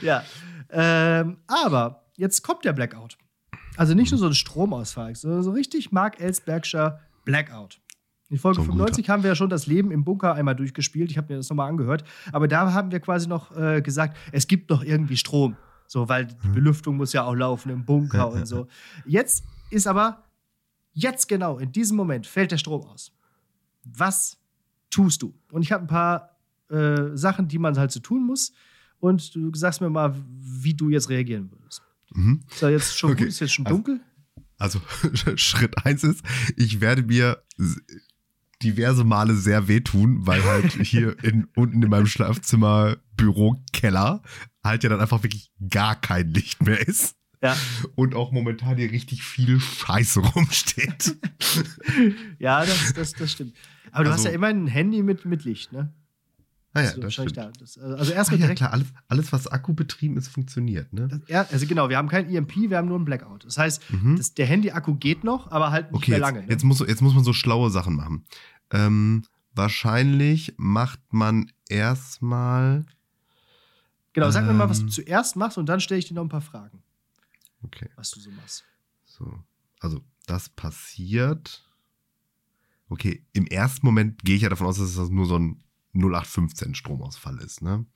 Ja. 0.00 0.24
Ähm, 0.70 1.36
aber 1.46 2.06
jetzt 2.16 2.42
kommt 2.42 2.64
der 2.64 2.72
Blackout. 2.72 3.18
Also 3.76 3.92
nicht 3.92 4.10
nur 4.10 4.18
so 4.18 4.26
ein 4.26 4.34
Stromausfall, 4.34 5.14
sondern 5.16 5.42
so 5.42 5.50
richtig 5.50 5.92
Mark 5.92 6.18
Ellsbergscher 6.18 7.00
Blackout. 7.26 7.78
In 8.30 8.38
Folge 8.38 8.56
So 8.56 8.62
ein 8.62 8.66
95 8.68 9.10
haben 9.10 9.22
wir 9.24 9.28
ja 9.30 9.34
schon 9.34 9.50
das 9.50 9.66
Leben 9.66 9.90
im 9.90 10.04
Bunker 10.04 10.34
einmal 10.34 10.54
durchgespielt. 10.56 11.10
Ich 11.10 11.18
habe 11.18 11.32
mir 11.32 11.38
das 11.38 11.50
nochmal 11.50 11.68
angehört. 11.68 12.04
Aber 12.32 12.46
da 12.48 12.72
haben 12.72 12.90
wir 12.92 13.00
quasi 13.00 13.26
noch 13.28 13.54
äh, 13.56 13.82
gesagt, 13.82 14.16
es 14.32 14.46
gibt 14.46 14.70
noch 14.70 14.82
irgendwie 14.84 15.16
Strom. 15.16 15.56
So, 15.88 16.08
weil 16.08 16.26
die 16.26 16.48
Belüftung 16.48 16.96
muss 16.96 17.12
ja 17.12 17.24
auch 17.24 17.34
laufen 17.34 17.70
im 17.70 17.84
Bunker 17.84 18.18
Ja, 18.18 18.24
und 18.26 18.46
so. 18.46 18.68
Jetzt 19.04 19.42
ist 19.70 19.88
aber, 19.88 20.22
jetzt 20.92 21.28
genau, 21.28 21.58
in 21.58 21.72
diesem 21.72 21.96
Moment 21.96 22.26
fällt 22.28 22.52
der 22.52 22.58
Strom 22.58 22.82
aus. 22.86 23.12
Was 23.84 24.38
tust 24.90 25.22
du? 25.22 25.34
Und 25.50 25.62
ich 25.62 25.72
habe 25.72 25.84
ein 25.84 25.88
paar 25.88 26.36
äh, 26.68 27.16
Sachen, 27.16 27.48
die 27.48 27.58
man 27.58 27.76
halt 27.76 27.90
so 27.90 27.98
tun 27.98 28.24
muss. 28.24 28.52
Und 29.00 29.34
du 29.34 29.52
sagst 29.54 29.80
mir 29.80 29.90
mal, 29.90 30.14
wie 30.38 30.74
du 30.74 30.90
jetzt 30.90 31.08
reagieren 31.08 31.50
würdest. 31.50 31.82
Mhm. 32.14 32.42
Ist 32.48 32.60
ja 32.62 32.68
jetzt 32.68 32.96
schon 32.96 33.10
Okay. 33.10 33.20
gut, 33.22 33.28
ist 33.28 33.40
jetzt 33.40 33.52
schon 33.54 33.66
Also- 33.66 33.76
dunkel? 33.76 34.00
Also, 34.58 34.78
Schritt 35.36 35.86
eins 35.86 36.04
ist, 36.04 36.22
ich 36.56 36.80
werde 36.82 37.02
mir 37.02 37.42
diverse 38.62 39.04
Male 39.04 39.34
sehr 39.34 39.68
wehtun, 39.68 40.26
weil 40.26 40.42
halt 40.44 40.72
hier 40.82 41.16
in, 41.24 41.48
unten 41.56 41.82
in 41.82 41.88
meinem 41.90 42.06
Schlafzimmer, 42.06 42.96
Büro, 43.16 43.56
Keller 43.72 44.22
halt 44.64 44.82
ja 44.84 44.90
dann 44.90 45.00
einfach 45.00 45.22
wirklich 45.22 45.50
gar 45.68 45.98
kein 46.00 46.28
Licht 46.34 46.62
mehr 46.62 46.86
ist. 46.86 47.16
Ja. 47.42 47.56
Und 47.94 48.14
auch 48.14 48.32
momentan 48.32 48.76
hier 48.76 48.90
richtig 48.90 49.22
viel 49.22 49.58
Scheiße 49.60 50.20
rumsteht. 50.20 51.16
Ja, 52.38 52.64
das, 52.64 52.92
das, 52.94 53.12
das 53.12 53.32
stimmt. 53.32 53.54
Aber 53.92 54.04
du 54.04 54.10
Also- 54.10 54.24
hast 54.24 54.30
ja 54.30 54.34
immer 54.34 54.46
ein 54.48 54.66
Handy 54.66 55.02
mit, 55.02 55.24
mit 55.24 55.44
Licht, 55.44 55.72
ne? 55.72 55.92
Naja, 56.72 56.90
Also 56.90 57.00
das 57.00 57.14
stimmt. 57.14 57.36
da. 57.36 57.50
Das, 57.58 57.76
also 57.78 58.12
Ah, 58.12 58.14
erstmal 58.14 58.38
ja, 58.38 58.46
direkt. 58.46 58.58
klar, 58.58 58.72
alles, 58.72 58.86
alles, 59.08 59.32
was 59.32 59.48
akkubetrieben 59.48 60.16
ist, 60.16 60.28
funktioniert, 60.28 60.92
ne? 60.92 61.08
Das, 61.08 61.20
ja, 61.28 61.42
also 61.50 61.66
genau, 61.66 61.88
wir 61.88 61.96
haben 61.96 62.08
kein 62.08 62.28
EMP, 62.30 62.70
wir 62.70 62.76
haben 62.78 62.86
nur 62.86 62.96
einen 62.96 63.04
Blackout. 63.04 63.44
Das 63.44 63.58
heißt, 63.58 63.90
Mhm. 63.90 64.16
das, 64.16 64.34
der 64.34 64.46
Handy-Akku 64.46 64.94
geht 64.94 65.24
noch, 65.24 65.50
aber 65.50 65.72
halt 65.72 65.90
nicht 65.90 66.02
Okay, 66.02 66.10
mehr 66.12 66.18
jetzt, 66.20 66.26
lange. 66.26 66.40
Ne? 66.42 66.46
jetzt, 66.48 66.62
muss, 66.64 66.78
jetzt 66.80 67.02
muss 67.02 67.14
man 67.14 67.24
so 67.24 67.32
schlaue 67.32 67.70
Sachen 67.70 67.96
machen. 67.96 68.24
Ähm, 68.70 69.24
wahrscheinlich 69.52 70.54
macht 70.58 71.00
man 71.12 71.50
erstmal. 71.68 72.86
genau, 74.12 74.30
sag 74.30 74.46
mir 74.46 74.52
mal, 74.52 74.68
was 74.68 74.78
du 74.78 74.84
ähm, 74.84 74.90
zuerst 74.90 75.34
machst 75.34 75.58
und 75.58 75.66
dann 75.66 75.80
stelle 75.80 75.98
ich 75.98 76.06
dir 76.06 76.14
noch 76.14 76.22
ein 76.22 76.28
paar 76.28 76.40
Fragen, 76.40 76.82
Okay, 77.62 77.88
was 77.96 78.12
du 78.12 78.20
so 78.20 78.30
machst. 78.30 78.64
so. 79.04 79.42
Also, 79.80 80.00
das 80.26 80.48
passiert. 80.50 81.66
Okay, 82.88 83.24
im 83.32 83.46
ersten 83.46 83.84
Moment 83.86 84.22
gehe 84.24 84.36
ich 84.36 84.42
ja 84.42 84.48
davon 84.48 84.66
aus, 84.66 84.78
dass 84.78 84.94
das 84.94 85.10
nur 85.10 85.26
so 85.26 85.36
ein 85.38 85.62
0815 85.94 86.74
Stromausfall 86.74 87.38
ist, 87.38 87.62
ne? 87.62 87.86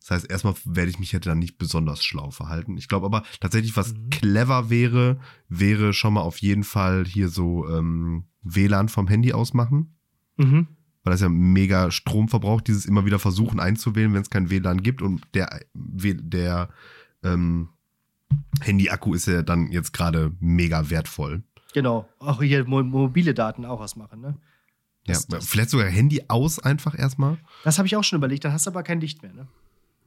Das 0.00 0.10
heißt, 0.12 0.30
erstmal 0.30 0.54
werde 0.64 0.90
ich 0.90 0.98
mich 0.98 1.12
hätte 1.12 1.28
dann 1.28 1.38
nicht 1.40 1.58
besonders 1.58 2.02
schlau 2.02 2.30
verhalten. 2.30 2.78
Ich 2.78 2.88
glaube 2.88 3.04
aber 3.04 3.22
tatsächlich, 3.38 3.76
was 3.76 3.92
Mhm. 3.92 4.08
clever 4.10 4.70
wäre, 4.70 5.20
wäre 5.48 5.92
schon 5.92 6.14
mal 6.14 6.22
auf 6.22 6.38
jeden 6.38 6.64
Fall 6.64 7.04
hier 7.04 7.28
so 7.28 7.68
ähm, 7.68 8.24
WLAN 8.42 8.88
vom 8.88 9.08
Handy 9.08 9.32
ausmachen. 9.32 9.96
Mhm. 10.38 10.68
weil 11.02 11.12
das 11.12 11.20
ja 11.22 11.28
mega 11.30 11.90
Strom 11.90 12.28
verbraucht, 12.28 12.68
dieses 12.68 12.84
immer 12.86 13.04
wieder 13.06 13.18
versuchen 13.18 13.58
einzuwählen, 13.60 14.12
wenn 14.14 14.20
es 14.22 14.28
kein 14.30 14.50
WLAN 14.50 14.82
gibt 14.82 15.00
und 15.02 15.22
der, 15.34 15.60
der 15.74 16.68
ähm, 17.22 17.70
Handy-Akku 18.60 19.14
ist 19.14 19.26
ja 19.26 19.42
dann 19.42 19.70
jetzt 19.70 19.92
gerade 19.92 20.32
mega 20.40 20.90
wertvoll. 20.90 21.42
Genau. 21.72 22.08
Auch 22.18 22.42
hier 22.42 22.64
mo 22.66 22.82
mobile 22.82 23.32
Daten 23.34 23.64
auch 23.64 23.80
ausmachen, 23.80 24.20
ne? 24.20 24.36
Das, 25.06 25.22
ja, 25.30 25.38
das, 25.38 25.46
vielleicht 25.48 25.70
sogar 25.70 25.86
Handy 25.88 26.22
aus 26.28 26.58
einfach 26.58 26.98
erstmal. 26.98 27.38
das 27.64 27.78
habe 27.78 27.86
ich 27.86 27.96
auch 27.96 28.04
schon 28.04 28.18
überlegt, 28.18 28.44
dann 28.44 28.52
hast 28.52 28.66
du 28.66 28.70
aber 28.70 28.82
kein 28.82 29.00
Licht 29.00 29.22
mehr, 29.22 29.32
ne? 29.32 29.48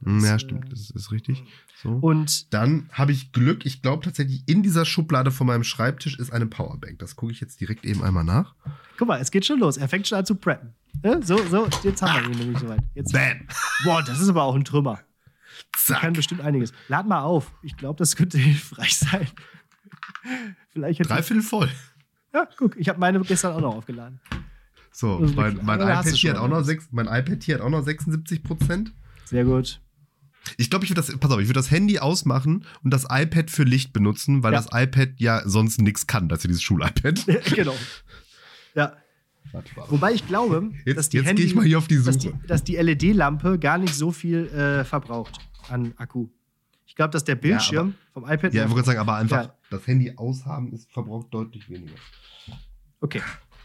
Hm, 0.04 0.20
Das, 0.20 0.28
ja, 0.28 0.34
äh, 0.34 0.38
stimmt, 0.38 0.72
das 0.72 0.90
ist 0.90 1.10
richtig. 1.12 1.44
So. 1.82 1.90
Und 1.90 2.52
Dann 2.52 2.88
habe 2.92 3.12
ich 3.12 3.32
Glück, 3.32 3.64
ich 3.66 3.82
glaube 3.82 4.04
tatsächlich, 4.04 4.42
in 4.46 4.62
dieser 4.62 4.84
Schublade 4.84 5.30
von 5.30 5.46
meinem 5.46 5.64
Schreibtisch 5.64 6.18
ist 6.18 6.32
eine 6.32 6.46
Powerbank. 6.46 6.98
Das 6.98 7.16
gucke 7.16 7.32
ich 7.32 7.40
jetzt 7.40 7.60
direkt 7.60 7.84
eben 7.84 8.02
einmal 8.02 8.24
nach. 8.24 8.54
guck 8.96 9.08
mal, 9.08 9.20
es 9.20 9.30
geht 9.30 9.44
schon 9.46 9.58
los. 9.60 9.76
Er 9.76 9.88
fängt 9.88 10.06
schon 10.06 10.18
an 10.18 10.26
zu 10.26 10.34
preppen. 10.36 10.74
Ne? 11.02 11.20
So, 11.22 11.36
so, 11.48 11.68
jetzt 11.82 12.02
haben 12.02 12.22
wir 12.26 12.32
ihn 12.32 12.38
nämlich 12.38 12.58
soweit. 12.58 12.80
Jetzt, 12.94 13.12
Bam! 13.12 13.46
boah, 13.84 14.02
das 14.02 14.20
ist 14.20 14.28
aber 14.28 14.44
auch 14.44 14.54
ein 14.54 14.64
Trümmer. 14.64 15.00
Zack! 15.76 16.00
Kann 16.00 16.12
bestimmt 16.12 16.40
einiges. 16.40 16.72
Lad 16.88 17.06
mal 17.06 17.22
auf. 17.22 17.52
Ich 17.62 17.76
glaube, 17.76 17.98
das 17.98 18.16
könnte 18.16 18.38
hilfreich 18.38 18.96
sein. 18.96 19.28
Vielleicht 20.70 21.08
Dreiviertel 21.08 21.42
voll. 21.42 21.68
Ja, 22.32 22.48
guck, 22.56 22.76
ich 22.76 22.88
habe 22.88 22.98
meine 22.98 23.20
gestern 23.20 23.52
auch 23.52 23.60
noch 23.60 23.76
aufgeladen. 23.76 24.20
So, 24.96 25.18
mein, 25.34 25.58
mein, 25.64 25.80
aber 25.80 25.90
iPad 25.90 26.06
hier 26.06 26.16
schon 26.16 26.30
hat 26.30 26.36
auch 26.38 26.48
noch 26.48 26.58
was. 26.58 26.66
sechs, 26.66 26.86
mein 26.92 27.06
iPad 27.06 27.42
hier 27.42 27.56
hat 27.56 27.62
auch 27.62 27.68
noch 27.70 27.82
76 27.82 28.42
Prozent. 28.44 28.92
Sehr 29.24 29.44
gut. 29.44 29.80
Ich 30.56 30.70
glaube, 30.70 30.84
ich 30.84 30.90
würde 30.90 31.00
das, 31.02 31.16
pass 31.18 31.30
auf, 31.32 31.40
ich 31.40 31.48
würde 31.48 31.58
das 31.58 31.70
Handy 31.72 31.98
ausmachen 31.98 32.64
und 32.84 32.92
das 32.92 33.04
iPad 33.10 33.50
für 33.50 33.64
Licht 33.64 33.92
benutzen, 33.92 34.42
weil 34.44 34.52
Ja. 34.52 34.60
das 34.62 34.68
iPad 34.72 35.08
ja 35.18 35.42
sonst 35.48 35.80
nichts 35.80 36.06
kann, 36.06 36.28
das 36.28 36.38
ist 36.40 36.44
ja 36.44 36.48
dieses 36.48 36.62
Schul-iPad. 36.62 37.26
genau. 37.56 37.74
Ja. 38.74 38.92
Wobei 39.88 40.12
ich 40.12 40.26
glaube, 40.28 40.70
Jetzt- 40.84 40.96
dass 40.96 41.08
die 41.08 41.16
jetzt 41.18 41.26
Handy, 41.26 41.42
ich 41.44 41.54
mal 41.54 41.64
hier 41.64 41.78
auf 41.78 41.88
die 41.88 42.02
dass 42.02 42.18
die, 42.18 42.28
Suche. 42.28 42.40
dass 42.46 42.62
die 42.64 42.76
LED-Lampe 42.76 43.58
gar 43.58 43.78
nicht 43.78 43.94
so 43.94 44.12
viel 44.12 44.46
äh, 44.48 44.84
verbraucht 44.84 45.38
an 45.70 45.92
Akku. 45.96 46.28
Ich 46.86 46.94
glaube, 46.96 47.10
dass 47.10 47.24
der 47.24 47.36
Bildschirm 47.36 47.94
vom 48.12 48.24
iPad. 48.24 48.52
Ja, 48.54 48.64
ich 48.64 48.70
wollte 48.70 48.74
gerade 48.74 48.86
sagen, 48.86 48.98
aber 48.98 49.16
einfach 49.16 49.44
Ja. 49.46 49.54
das 49.70 49.86
Handy 49.86 50.12
aushaben 50.16 50.72
ist 50.72 50.90
verbraucht 50.92 51.28
deutlich 51.32 51.68
weniger. 51.70 51.94
Okay. 53.00 53.22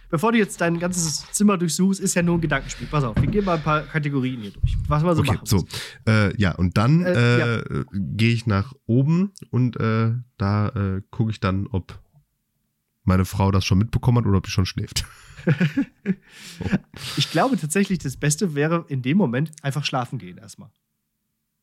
Bevor 0.10 0.32
du 0.32 0.38
jetzt 0.38 0.60
dein 0.62 0.80
ganzes 0.80 1.26
Zimmer 1.32 1.58
durchsuchst, 1.58 2.00
ist 2.00 2.16
ja 2.16 2.22
nur 2.22 2.38
ein 2.38 2.42
Gedankenspiel. 2.42 2.88
Pass 2.88 3.04
auf, 3.04 3.16
wir 3.20 3.28
gehen 3.28 3.46
mal 3.46 3.58
ein 3.58 3.64
paar 3.64 3.82
Kategorien 3.84 4.42
hier 4.42 4.52
durch. 4.52 4.78
Was 4.88 5.04
wir 5.04 5.16
so 5.16 5.22
Okay, 5.22 5.34
machen. 5.34 5.46
so. 5.46 5.66
Äh, 6.08 6.36
ja, 6.40 6.54
und 6.56 6.78
dann 6.78 7.04
Äh, 7.04 7.58
äh, 7.60 7.86
gehe 7.94 8.34
ich 8.34 8.46
nach 8.48 8.74
oben 8.86 9.32
und 9.52 9.78
äh, 9.80 10.12
da 10.38 10.70
äh, 10.70 11.02
gucke 11.12 11.32
ich 11.32 11.40
dann, 11.40 11.68
ob 11.68 12.00
meine 13.04 13.26
Frau 13.26 13.50
das 13.52 13.66
schon 13.66 13.78
mitbekommen 13.80 14.20
hat 14.20 14.26
oder 14.28 14.38
ob 14.38 14.46
sie 14.46 14.52
schon 14.52 14.66
schläft. 14.66 15.06
Ich 17.18 17.32
glaube 17.32 17.58
tatsächlich, 17.58 18.00
das 18.00 18.18
Beste 18.18 18.56
wäre 18.56 18.86
in 18.90 19.02
dem 19.02 19.18
Moment 19.18 19.52
einfach 19.62 19.86
schlafen 19.86 20.20
gehen 20.20 20.38
erstmal. 20.38 20.70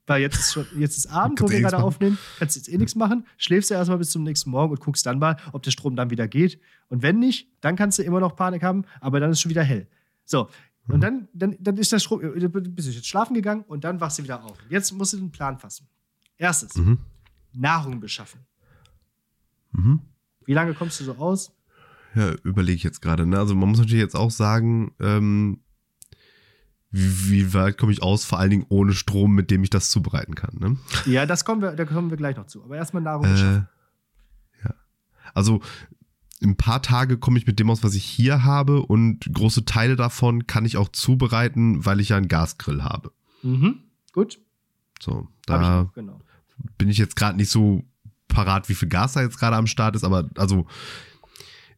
Weil 0.07 0.23
jetzt 0.23 0.39
ist, 0.39 0.53
schon, 0.53 0.67
jetzt 0.79 0.97
ist 0.97 1.07
Abend, 1.07 1.41
wo 1.41 1.49
wir 1.51 1.61
gerade 1.61 1.79
aufnehmen, 1.83 2.17
kannst 2.39 2.55
jetzt 2.57 2.69
eh 2.69 2.79
nichts 2.79 2.95
machen, 2.95 3.27
schläfst 3.39 3.71
du 3.71 3.75
erstmal 3.75 3.99
bis 3.99 4.11
zum 4.11 4.23
nächsten 4.23 4.51
Morgen 4.51 4.71
und 4.73 4.81
guckst 4.81 5.05
dann 5.05 5.19
mal, 5.19 5.37
ob 5.53 5.63
der 5.65 5.73
Strom 5.73 5.97
dann 5.97 6.11
wieder 6.11 6.29
geht. 6.29 6.61
Und 6.89 7.03
wenn 7.03 7.19
nicht, 7.19 7.49
dann 7.61 7.75
kannst 7.75 7.99
du 7.99 8.03
immer 8.05 8.21
noch 8.21 8.37
Panik 8.37 8.63
haben, 8.63 8.85
aber 9.01 9.19
dann 9.19 9.31
ist 9.33 9.41
schon 9.41 9.51
wieder 9.51 9.65
hell. 9.65 9.89
So, 10.25 10.49
und 10.89 11.01
dann, 11.01 11.29
dann, 11.33 11.57
dann 11.59 11.77
ist 11.79 11.91
der 11.91 11.99
Strom, 11.99 12.23
äh, 12.23 12.49
bist 12.49 12.89
du 12.89 12.93
jetzt 12.93 13.09
schlafen 13.09 13.35
gegangen 13.35 13.65
und 13.67 13.83
dann 13.83 14.01
wachst 14.01 14.19
du 14.19 14.23
wieder 14.23 14.45
auf. 14.45 14.57
Jetzt 14.69 14.93
musst 14.93 15.13
du 15.13 15.17
den 15.17 15.33
Plan 15.33 15.59
fassen. 15.59 15.89
Erstes, 16.39 16.77
Mhm. 16.77 16.99
Nahrung 17.53 17.99
beschaffen. 17.99 18.41
Mhm. 19.73 20.01
Wie 20.45 20.53
lange 20.53 20.75
kommst 20.75 21.01
du 21.01 21.05
so 21.05 21.17
aus? 21.17 21.53
Ja, 22.15 22.33
überlege 22.45 22.77
ich 22.77 22.83
jetzt 22.83 23.03
gerade. 23.03 23.27
Ne? 23.27 23.39
Also 23.39 23.55
man 23.55 23.69
muss 23.69 23.79
natürlich 23.79 24.01
jetzt 24.01 24.15
auch 24.15 24.31
sagen, 24.31 24.95
ähm, 25.01 25.61
wie, 26.97 27.31
wie 27.31 27.55
weit 27.55 27.79
komme 27.79 27.93
ich 27.93 28.03
aus, 28.03 28.25
vor 28.25 28.39
allen 28.39 28.51
Dingen 28.51 28.67
ohne 28.69 28.93
Strom, 28.93 29.35
mit 29.35 29.51
dem 29.51 29.63
ich 29.63 29.71
das 29.71 29.91
zubereiten 29.91 30.35
kann. 30.35 30.57
Ne? 30.59 30.77
Ja, 31.05 31.27
das 31.27 31.45
kommen 31.45 31.61
wir, 31.63 31.73
da 31.73 31.85
kommen 31.85 32.11
wir 32.11 32.17
gleich 32.17 32.37
noch 32.37 32.47
zu. 32.47 32.65
Aber 32.65 32.77
erstmal 32.77 33.03
Nahrung. 33.03 33.27
Äh, 33.27 33.55
ja. 34.65 34.75
Also 35.35 35.61
ein 36.43 36.57
paar 36.57 36.83
Tage 36.83 37.19
komme 37.19 37.39
ich 37.39 37.47
mit 37.47 37.59
dem 37.59 37.71
aus, 37.71 37.83
was 37.83 37.95
ich 37.95 38.05
hier 38.05 38.45
habe 38.45 38.83
und 38.83 39.33
große 39.33 39.65
Teile 39.65 39.97
davon 39.97 40.47
kann 40.47 40.65
ich 40.65 40.77
auch 40.77 40.89
zubereiten, 40.91 41.85
weil 41.85 42.01
ich 42.01 42.11
ja 42.11 42.17
einen 42.17 42.29
Gasgrill 42.29 42.83
habe. 42.83 43.13
Mhm. 43.43 43.83
Gut. 44.13 44.39
So, 45.01 45.29
ich 45.31 45.47
da 45.47 45.83
noch, 45.85 45.93
genau. 45.93 46.21
bin 46.79 46.89
ich 46.89 46.99
jetzt 46.99 47.17
gerade 47.17 47.37
nicht 47.37 47.51
so 47.51 47.85
parat, 48.29 48.69
wie 48.69 48.75
viel 48.75 48.89
Gas 48.89 49.13
da 49.15 49.23
jetzt 49.23 49.39
gerade 49.39 49.57
am 49.57 49.67
Start 49.67 49.95
ist, 49.97 50.05
aber 50.05 50.29
also 50.37 50.67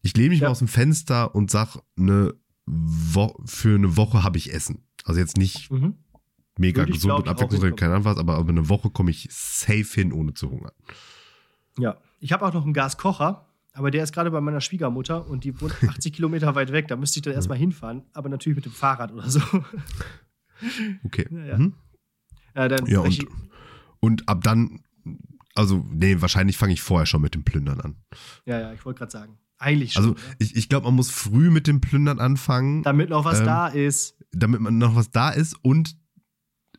ich 0.02 0.16
lehne 0.16 0.30
mich 0.30 0.40
Ja. 0.40 0.46
mal 0.46 0.52
aus 0.52 0.60
dem 0.60 0.68
Fenster 0.68 1.34
und 1.34 1.50
sag, 1.50 1.76
eine 1.96 2.34
Wo 2.66 3.34
für 3.44 3.74
eine 3.76 3.96
Woche 3.96 4.22
habe 4.22 4.38
ich 4.38 4.52
Essen. 4.52 4.84
Also 5.04 5.20
jetzt 5.20 5.36
nicht 5.36 5.70
Mhm. 5.70 5.94
mega 6.58 6.82
Würde 6.82 6.92
gesund 6.92 7.14
und 7.14 7.28
abwechslungsreich, 7.28 7.76
keine 7.76 7.92
Ahnung 7.94 8.04
was, 8.04 8.18
aber 8.18 8.38
über 8.38 8.50
eine 8.50 8.68
Woche 8.68 8.90
komme 8.90 9.10
ich 9.10 9.28
safe 9.30 9.84
hin, 9.94 10.12
ohne 10.12 10.34
zu 10.34 10.50
hungern. 10.50 10.72
Ja. 11.78 11.98
Ich 12.20 12.32
habe 12.32 12.44
auch 12.44 12.52
noch 12.52 12.64
einen 12.64 12.72
Gaskocher, 12.74 13.46
aber 13.72 13.90
der 13.92 14.02
ist 14.02 14.12
gerade 14.12 14.30
bei 14.32 14.40
meiner 14.40 14.60
Schwiegermutter 14.60 15.26
und 15.28 15.44
die 15.44 15.60
wohnt 15.60 15.72
80 15.88 16.12
Kilometer 16.12 16.54
weit 16.56 16.72
weg. 16.72 16.88
Da 16.88 16.96
müsste 16.96 17.18
ich 17.20 17.22
dann 17.22 17.34
erstmal 17.34 17.58
hinfahren, 17.58 18.02
aber 18.12 18.28
natürlich 18.28 18.56
mit 18.56 18.64
dem 18.64 18.72
Fahrrad 18.72 19.12
oder 19.12 19.28
so. 19.30 19.40
Okay. 21.04 21.26
Ja. 21.30 21.56
Mhm. 21.56 21.74
Ja, 22.56 22.66
dann 22.68 22.86
Ja, 22.86 23.00
und, 23.00 23.26
und 24.00 24.28
ab 24.28 24.42
dann, 24.42 24.80
also, 25.54 25.84
nee, 25.88 26.20
wahrscheinlich 26.20 26.56
fange 26.56 26.72
ich 26.72 26.82
vorher 26.82 27.06
schon 27.06 27.22
mit 27.22 27.34
dem 27.36 27.44
Plündern 27.44 27.80
an. 27.80 27.96
ja, 28.44 28.58
ja, 28.58 28.72
ich 28.72 28.84
wollte 28.84 28.98
gerade 28.98 29.12
sagen. 29.12 29.38
Eigentlich 29.58 29.92
schon. 29.94 30.04
Also, 30.04 30.16
ich, 30.38 30.54
ich 30.56 30.68
glaube, 30.68 30.86
man 30.86 30.94
muss 30.94 31.10
früh 31.10 31.50
mit 31.50 31.66
dem 31.66 31.80
Plündern 31.80 32.18
anfangen, 32.20 32.82
Damit 32.84 33.10
noch 33.10 33.24
was 33.24 33.40
ähm, 33.40 33.46
da 33.46 33.68
ist. 33.68 34.16
damit 34.32 34.60
man 34.60 34.78
noch 34.78 34.94
was 34.94 35.10
da 35.10 35.30
ist. 35.30 35.56
Und 35.62 35.96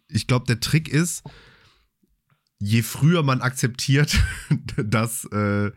ich 0.07 0.27
glaube, 0.27 0.45
der 0.45 0.59
Trick 0.59 0.87
ist, 0.87 1.23
je 2.59 2.81
früher 2.81 3.21
man 3.23 3.41
akzeptiert, 3.41 4.17
dass 4.77 5.25
äh, 5.25 5.71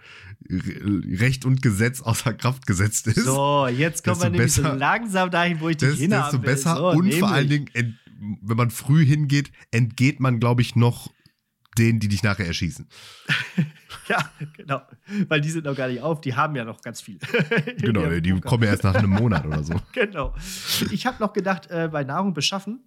Recht 0.50 1.44
und 1.44 1.62
Gesetz 1.62 2.00
außer 2.00 2.34
Kraft 2.34 2.66
gesetzt 2.66 3.06
ist, 3.06 3.24
So, 3.24 3.66
jetzt 3.68 4.04
kommen 4.04 4.20
wir 4.22 4.30
nämlich 4.30 4.52
so 4.54 4.62
besser- 4.62 4.76
langsam 4.76 5.30
dahin, 5.30 5.60
wo 5.60 5.68
ich 5.68 5.76
dich 5.76 5.98
hinhaben 5.98 6.24
desto 6.24 6.38
besser. 6.38 6.76
So, 6.76 6.88
und 6.90 6.94
vor 6.96 7.02
nämlich. 7.04 7.24
allen 7.24 7.48
Dingen, 7.48 7.98
wenn 8.42 8.56
man 8.56 8.70
früh 8.70 9.04
hingeht, 9.04 9.50
entgeht 9.70 10.20
man, 10.20 10.40
glaube 10.40 10.62
ich, 10.62 10.76
noch 10.76 11.12
denen, 11.78 12.00
die 12.00 12.08
dich 12.08 12.22
nachher 12.22 12.46
erschießen. 12.46 12.86
Ja, 14.08 14.30
genau. 14.56 14.82
Weil 15.28 15.40
die 15.42 15.50
sind 15.50 15.64
noch 15.66 15.76
gar 15.76 15.86
nicht 15.88 16.00
auf, 16.00 16.20
die 16.20 16.34
haben 16.34 16.56
ja 16.56 16.64
noch 16.64 16.80
ganz 16.80 17.00
viel. 17.00 17.18
Genau, 17.78 18.08
die 18.20 18.32
Poker. 18.32 18.48
kommen 18.48 18.64
ja 18.64 18.70
erst 18.70 18.84
nach 18.84 18.94
einem 18.94 19.10
Monat 19.10 19.46
oder 19.46 19.62
so. 19.62 19.74
Genau. 19.92 20.34
Ich 20.90 21.06
habe 21.06 21.18
noch 21.20 21.32
gedacht, 21.32 21.70
äh, 21.70 21.88
bei 21.92 22.02
Nahrung 22.02 22.34
beschaffen, 22.34 22.80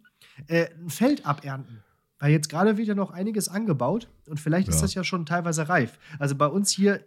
äh, 0.47 0.67
ein 0.77 0.89
Feld 0.89 1.25
abernten. 1.25 1.83
Weil 2.19 2.31
jetzt 2.31 2.49
gerade 2.49 2.77
wird 2.77 2.87
ja 2.87 2.95
noch 2.95 3.11
einiges 3.11 3.47
angebaut 3.49 4.07
und 4.27 4.39
vielleicht 4.39 4.67
ist 4.67 4.75
Ja. 4.77 4.81
das 4.81 4.93
ja 4.93 5.03
schon 5.03 5.25
teilweise 5.25 5.69
reif. 5.69 5.97
Also 6.19 6.35
bei 6.35 6.47
uns 6.47 6.71
hier 6.71 6.95
äh, 6.95 7.01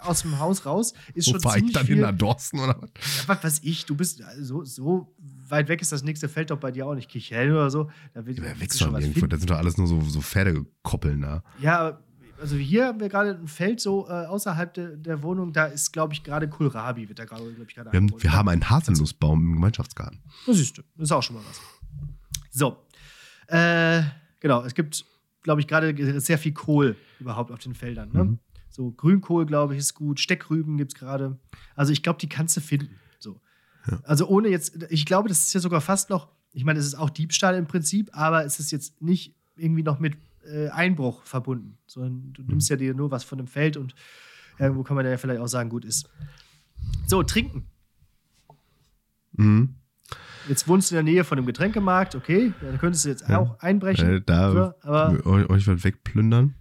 aus 0.00 0.22
dem 0.22 0.38
Haus 0.38 0.66
raus 0.66 0.92
ist 1.14 1.28
Wo 1.28 1.32
schon 1.32 1.40
ich 1.44 1.52
ziemlich 1.52 1.72
dann 1.72 1.86
viel. 1.86 1.94
hin? 1.96 2.04
Nach 2.04 2.12
Dorsten 2.16 2.58
oder 2.58 2.76
was? 2.80 2.90
Ja, 3.18 3.28
was 3.28 3.44
weiß 3.44 3.60
ich, 3.62 3.86
du 3.86 3.94
bist 3.96 4.22
also 4.22 4.64
so, 4.64 4.64
so 4.64 5.14
weit 5.48 5.68
weg 5.68 5.80
ist 5.80 5.92
das 5.92 6.02
nächste 6.02 6.28
Feld 6.28 6.50
doch 6.50 6.58
bei 6.58 6.70
dir 6.70 6.86
auch 6.86 6.94
nicht. 6.94 7.08
Kichellen 7.08 7.52
oder 7.52 7.70
so. 7.70 7.90
Da 8.14 8.26
wird, 8.26 8.38
Ja, 8.38 8.60
wächst 8.60 8.78
schon 8.78 8.94
irgendwo. 8.94 9.26
Das 9.26 9.40
sind 9.40 9.50
doch 9.50 9.58
alles 9.58 9.76
nur 9.76 9.86
so, 9.86 10.00
so 10.00 10.20
Pferdekoppeln 10.20 11.20
da. 11.22 11.42
Ja, 11.60 11.98
also 12.40 12.56
hier 12.56 12.86
haben 12.86 13.00
wir 13.00 13.08
gerade 13.08 13.30
ein 13.30 13.48
Feld 13.48 13.80
so 13.80 14.06
äh, 14.08 14.26
außerhalb 14.26 14.74
de, 14.74 14.96
der 14.96 15.22
Wohnung. 15.22 15.52
Da 15.52 15.66
ist, 15.66 15.92
glaube 15.92 16.12
ich, 16.12 16.22
gerade 16.22 16.48
Kohlrabi, 16.48 17.08
wird 17.08 17.18
da 17.18 17.24
gerade, 17.24 17.44
glaube 17.52 17.66
ich, 17.68 17.74
gerade 17.74 17.92
Wir 17.92 18.00
haben, 18.00 18.12
wir 18.22 18.32
haben 18.32 18.48
einen 18.48 18.68
Haselnussbaum 18.68 19.40
im 19.40 19.52
Gemeinschaftsgarten. 19.54 20.20
Das 20.46 20.56
siehst 20.56 20.78
du. 20.78 20.82
Das 20.96 21.04
ist 21.04 21.12
auch 21.12 21.22
schon 21.22 21.36
mal 21.36 21.42
was. 21.48 21.60
So. 22.50 22.76
Äh, 23.48 24.02
genau, 24.40 24.62
es 24.64 24.74
gibt, 24.74 25.04
glaube 25.42 25.60
ich, 25.60 25.66
gerade 25.66 26.20
sehr 26.20 26.38
viel 26.38 26.52
Kohl 26.52 26.96
überhaupt 27.20 27.52
auf 27.52 27.60
den 27.60 27.74
Feldern. 27.74 28.10
Ne? 28.12 28.24
Mhm. 28.24 28.38
So 28.68 28.90
Grünkohl, 28.90 29.46
glaube 29.46 29.74
ich, 29.74 29.78
ist 29.78 29.94
gut. 29.94 30.20
Steckrüben 30.20 30.76
gibt 30.76 30.92
es 30.92 30.98
gerade. 30.98 31.38
Also 31.74 31.92
ich 31.92 32.02
glaube, 32.02 32.18
die 32.18 32.28
kannst 32.28 32.56
du 32.56 32.60
finden. 32.60 32.90
Ja. 33.90 34.00
Also 34.04 34.26
ohne 34.28 34.48
jetzt, 34.48 34.86
ich 34.90 35.06
glaube, 35.06 35.28
das 35.28 35.40
ist 35.46 35.52
ja 35.54 35.60
sogar 35.60 35.80
fast 35.80 36.10
noch, 36.10 36.28
ich 36.52 36.64
meine, 36.64 36.78
es 36.78 36.86
ist 36.86 36.94
auch 36.94 37.10
Diebstahl 37.10 37.54
im 37.54 37.66
Prinzip, 37.66 38.10
aber 38.12 38.44
es 38.44 38.58
ist 38.60 38.70
jetzt 38.72 39.00
nicht 39.02 39.34
irgendwie 39.56 39.82
noch 39.82 39.98
mit 39.98 40.16
äh, 40.44 40.68
Einbruch 40.68 41.22
verbunden, 41.24 41.78
sondern 41.86 42.32
du 42.32 42.42
nimmst 42.42 42.68
ja 42.70 42.76
dir 42.76 42.94
nur 42.94 43.10
was 43.10 43.24
von 43.24 43.38
dem 43.38 43.46
Feld 43.46 43.76
und 43.76 43.94
irgendwo 44.58 44.82
kann 44.82 44.96
man 44.96 45.04
ja 45.06 45.16
vielleicht 45.18 45.40
auch 45.40 45.48
sagen, 45.48 45.68
gut 45.68 45.84
ist. 45.84 46.08
So, 47.06 47.22
trinken. 47.22 47.66
Mhm. 49.32 49.74
Jetzt 50.48 50.68
wohnst 50.68 50.90
du 50.90 50.94
in 50.96 51.04
der 51.04 51.12
Nähe 51.12 51.24
von 51.24 51.36
dem 51.36 51.46
Getränkemarkt, 51.46 52.14
okay, 52.14 52.52
da 52.60 52.76
könntest 52.76 53.04
du 53.04 53.08
jetzt 53.08 53.28
Ja. 53.28 53.38
auch 53.38 53.58
einbrechen. 53.60 54.08
Äh, 54.16 54.20
da 54.24 54.74
aber 54.82 55.26
euch, 55.26 55.50
euch 55.50 55.66
was 55.66 55.82
wegplündern. 55.84 56.54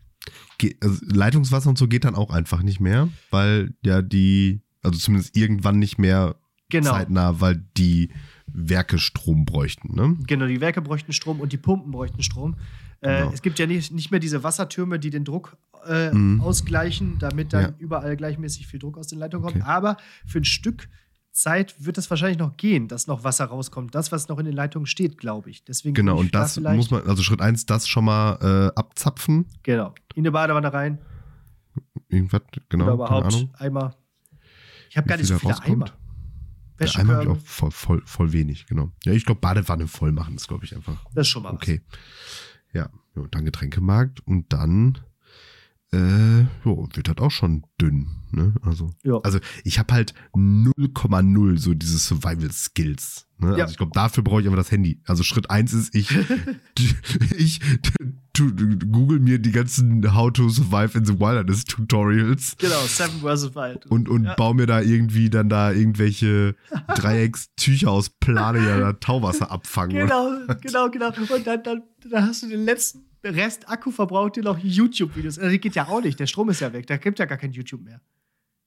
Ge 0.58 0.76
also 0.82 1.06
Leitungswasser 1.06 1.70
und 1.70 1.78
so 1.78 1.88
geht 1.88 2.04
dann 2.04 2.16
auch 2.16 2.32
einfach 2.32 2.64
nicht 2.64 2.80
mehr, 2.80 3.10
weil 3.30 3.76
ja 3.86 4.02
die, 4.02 4.62
also 4.82 4.98
zumindest 4.98 5.38
irgendwann 5.38 5.78
nicht 5.78 6.00
mehr 6.00 6.36
genau, 6.70 6.92
zeitnah, 6.92 7.40
weil 7.42 7.64
die 7.78 8.10
Werke 8.48 9.00
Strom 9.00 9.46
bräuchten. 9.46 9.96
Ne? 9.96 10.18
genau, 10.28 10.46
die 10.48 10.62
Werke 10.62 10.82
bräuchten 10.82 11.14
Strom 11.14 11.40
und 11.40 11.52
die 11.52 11.58
Pumpen 11.58 11.92
bräuchten 11.92 12.24
Strom. 12.24 12.56
Äh, 13.02 13.20
Genau. 13.20 13.32
Es 13.34 13.42
gibt 13.42 13.60
ja 13.60 13.68
nicht, 13.68 13.92
nicht 13.92 14.12
mehr 14.12 14.20
diese 14.20 14.44
Wassertürme, 14.44 14.98
die 15.00 15.10
den 15.10 15.26
Druck 15.26 15.58
äh, 15.88 16.12
Mhm. 16.12 16.42
ausgleichen, 16.42 17.18
damit 17.20 17.54
dann 17.54 17.62
Ja. 17.64 17.74
überall 17.78 18.16
gleichmäßig 18.18 18.66
viel 18.68 18.80
Druck 18.80 18.98
aus 18.98 19.08
den 19.08 19.20
Leitungen 19.20 19.44
kommt. 19.46 19.58
Okay. 19.62 19.66
Aber 19.70 19.98
für 20.26 20.40
ein 20.40 20.46
Stück 20.46 20.88
Zeit 21.32 21.76
wird 21.86 21.98
es 21.98 22.10
wahrscheinlich 22.10 22.40
noch 22.40 22.56
gehen, 22.56 22.88
dass 22.88 23.08
noch 23.08 23.24
Wasser 23.26 23.46
rauskommt. 23.46 23.94
Das, 23.94 24.12
was 24.14 24.30
noch 24.30 24.40
in 24.40 24.46
den 24.46 24.56
Leitungen 24.56 24.86
steht, 24.88 25.18
glaube 25.18 25.50
ich. 25.50 25.64
Deswegen 25.66 25.94
Genau, 25.94 26.18
und 26.18 26.34
das 26.34 26.56
da 26.56 26.74
muss 26.74 26.90
man, 26.92 27.06
also 27.08 27.22
Schritt 27.24 27.42
eins, 27.42 27.66
das 27.66 27.88
schon 27.90 28.06
mal 28.06 28.72
äh, 28.74 28.80
abzapfen. 28.80 29.46
Genau. 29.64 29.94
In 30.16 30.22
eine 30.22 30.32
Badewanne 30.32 30.72
rein 30.74 30.98
Irgendwas, 32.08 32.42
genau, 32.70 32.86
oder 32.86 32.94
überhaupt. 32.94 33.48
Eimer. 33.60 33.96
Ich 34.90 34.96
habe 34.98 35.08
gar 35.08 35.18
nicht 35.18 35.28
so 35.28 35.38
viele 35.38 35.62
Eimer. 35.62 35.92
Der 36.80 36.96
Eimer 36.96 37.14
habe 37.14 37.24
ich 37.24 37.30
auch 37.30 37.38
voll, 37.38 37.72
voll, 37.72 38.02
voll 38.06 38.34
wenig, 38.34 38.68
genau. 38.68 38.92
Ja, 39.04 39.14
ich 39.14 39.26
glaube, 39.26 39.42
Badewanne 39.42 39.88
voll 39.88 40.12
machen 40.12 40.36
ist, 40.36 40.48
glaube 40.48 40.66
ich, 40.66 40.76
einfach 40.76 41.04
das 41.14 41.28
ist 41.28 41.30
schon 41.30 41.44
mal 41.44 41.54
okay. 41.54 41.82
Ja, 42.74 42.90
ja, 43.16 43.22
und 43.22 43.34
dann 43.34 43.46
Getränkemarkt 43.46 44.20
und 44.28 44.52
dann 44.52 45.00
äh, 45.94 46.42
jo, 46.66 46.88
wird 46.94 47.08
das 47.08 47.18
auch 47.18 47.32
schon 47.32 47.64
dünn. 47.80 48.08
Ne? 48.32 48.54
Also. 48.64 48.92
Ja. 49.04 49.20
also 49.24 49.40
ich 49.64 49.80
habe 49.80 49.94
halt 49.94 50.14
0,0 50.36 51.58
so 51.58 51.74
diese 51.74 51.98
Survival-Skills. 52.00 53.28
Ne? 53.38 53.52
Ja. 53.58 53.64
Also 53.64 53.72
ich 53.72 53.78
glaube, 53.78 53.92
dafür 53.94 54.24
brauche 54.24 54.42
ich 54.42 54.48
einfach 54.48 54.58
das 54.60 54.72
Handy. 54.72 55.02
Also 55.06 55.24
Schritt 55.24 55.50
eins 55.50 55.74
ist, 55.74 55.94
ich, 55.96 56.10
ich 57.38 57.60
google 58.92 59.20
mir 59.20 59.40
die 59.40 59.52
ganzen 59.52 60.14
How 60.14 60.32
to 60.34 60.50
Survive 60.50 60.98
in 60.98 61.06
the 61.06 61.20
Wilderness 61.20 61.64
Tutorials 61.66 62.56
Genau, 62.58 62.82
Seven 62.88 63.20
vs. 63.22 63.56
Wild. 63.56 63.86
und, 63.88 64.10
und 64.10 64.26
Ja. 64.26 64.34
baue 64.36 64.56
mir 64.56 64.66
da 64.66 64.82
irgendwie 64.82 65.30
dann 65.30 65.48
da 65.50 65.72
irgendwelche 65.72 66.56
Dreieckstücher 66.96 67.90
aus 67.92 68.10
Plane, 68.10 68.60
die 68.60 68.66
da 68.66 68.94
Tauwasser 68.94 69.52
abfangen. 69.52 69.96
Genau, 69.96 70.30
genau, 70.62 70.90
genau. 70.90 71.08
Und 71.34 71.48
dann, 71.48 71.64
dann, 71.64 71.84
dann 72.10 72.28
hast 72.28 72.44
du 72.44 72.48
den 72.48 72.66
letzten 72.66 73.06
Rest 73.26 73.68
Akku 73.70 73.92
verbraucht 73.92 74.36
dir 74.36 74.44
noch 74.44 74.58
YouTube-Videos. 74.60 75.38
Also, 75.40 75.52
das 75.52 75.62
geht 75.62 75.76
ja 75.76 75.88
auch 75.88 76.02
nicht. 76.02 76.20
Der 76.20 76.28
Strom 76.28 76.50
ist 76.50 76.60
ja 76.62 76.72
weg. 76.74 76.88
Da 76.88 76.98
gibt 76.98 77.20
ja 77.20 77.26
gar 77.26 77.38
kein 77.38 77.52
YouTube 77.52 77.82
mehr. 77.82 78.02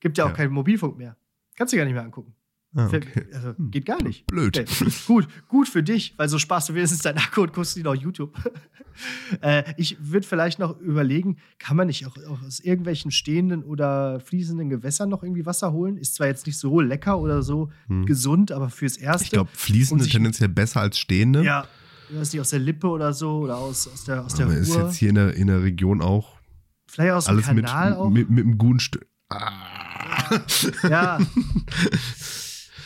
Gibt 0.01 0.19
ja 0.19 0.25
auch 0.25 0.29
Ja. 0.31 0.35
keinen 0.35 0.53
Mobilfunk 0.53 0.97
mehr. 0.99 1.17
Kannst 1.57 1.73
du 1.73 1.77
gar 1.77 1.85
nicht 1.85 1.95
mehr 1.95 2.05
angucken. 2.05 2.35
Ah, 2.75 2.87
okay. 2.87 3.27
Also, 3.33 3.55
geht 3.59 3.87
gar 3.87 4.03
nicht. 4.03 4.27
Blöd. 4.27 4.59
Okay. 4.59 4.91
Gut, 5.07 5.27
gut 5.49 5.69
für 5.69 5.83
dich, 5.83 6.13
weil 6.19 6.29
so 6.29 6.39
sparst 6.39 6.69
du 6.69 6.75
wenigstens 6.75 7.01
deinen 7.01 7.17
Akku 7.17 7.43
und 7.43 7.55
guckst 7.55 7.77
ihn 7.79 7.87
auf 7.87 7.95
YouTube. 7.95 8.37
äh, 9.41 9.65
ich 9.79 9.97
würde 10.01 10.27
vielleicht 10.27 10.59
noch 10.59 10.79
überlegen, 10.79 11.39
kann 11.59 11.79
man 11.79 11.87
nicht 11.87 12.07
auch, 12.07 12.17
auch 12.29 12.43
aus 12.43 12.61
irgendwelchen 12.61 13.11
stehenden 13.11 13.65
oder 13.65 14.21
fließenden 14.21 14.69
Gewässern 14.69 15.09
noch 15.09 15.23
irgendwie 15.23 15.47
Wasser 15.47 15.73
holen? 15.73 15.97
Ist 15.97 16.15
zwar 16.17 16.27
jetzt 16.27 16.47
nicht 16.47 16.59
so 16.59 16.81
lecker 16.81 17.19
oder 17.19 17.43
so 17.43 17.71
gesund, 18.05 18.53
aber 18.53 18.69
fürs 18.69 18.99
Erste. 18.99 19.21
Hm. 19.21 19.25
Ich 19.25 19.31
glaube, 19.31 19.51
fließende 19.55 20.05
Um 20.05 20.11
tendenziell 20.11 20.51
besser 20.51 20.81
als 20.83 20.99
stehende. 20.99 21.43
Ja, 21.43 21.67
weiß 22.11 22.33
nicht, 22.33 22.41
aus 22.41 22.51
der 22.51 22.59
Lippe 22.61 22.89
oder 22.89 23.13
so 23.13 23.39
oder 23.41 23.59
aus, 23.59 23.89
aus 23.89 24.05
der, 24.05 24.25
aus 24.25 24.35
der 24.35 24.47
Aber 24.47 24.57
ist 24.57 24.75
Ruhr. 24.75 24.85
jetzt 24.87 24.97
hier 24.97 25.11
in 25.11 25.15
der, 25.15 25.35
in 25.35 25.47
der 25.47 25.63
Region 25.63 26.01
auch 26.01 26.39
Vielleicht 26.87 27.13
aus 27.13 27.25
dem 27.27 27.31
alles 27.35 27.53
mit, 27.53 27.67
Kanal 27.67 27.95
auch. 27.95 28.11
mit, 28.11 28.31
mit 28.31 28.45
einem 28.45 28.59
guten 28.59 28.81
Stück. 28.81 29.07
Ah. 29.29 30.41
Ja. 30.89 31.19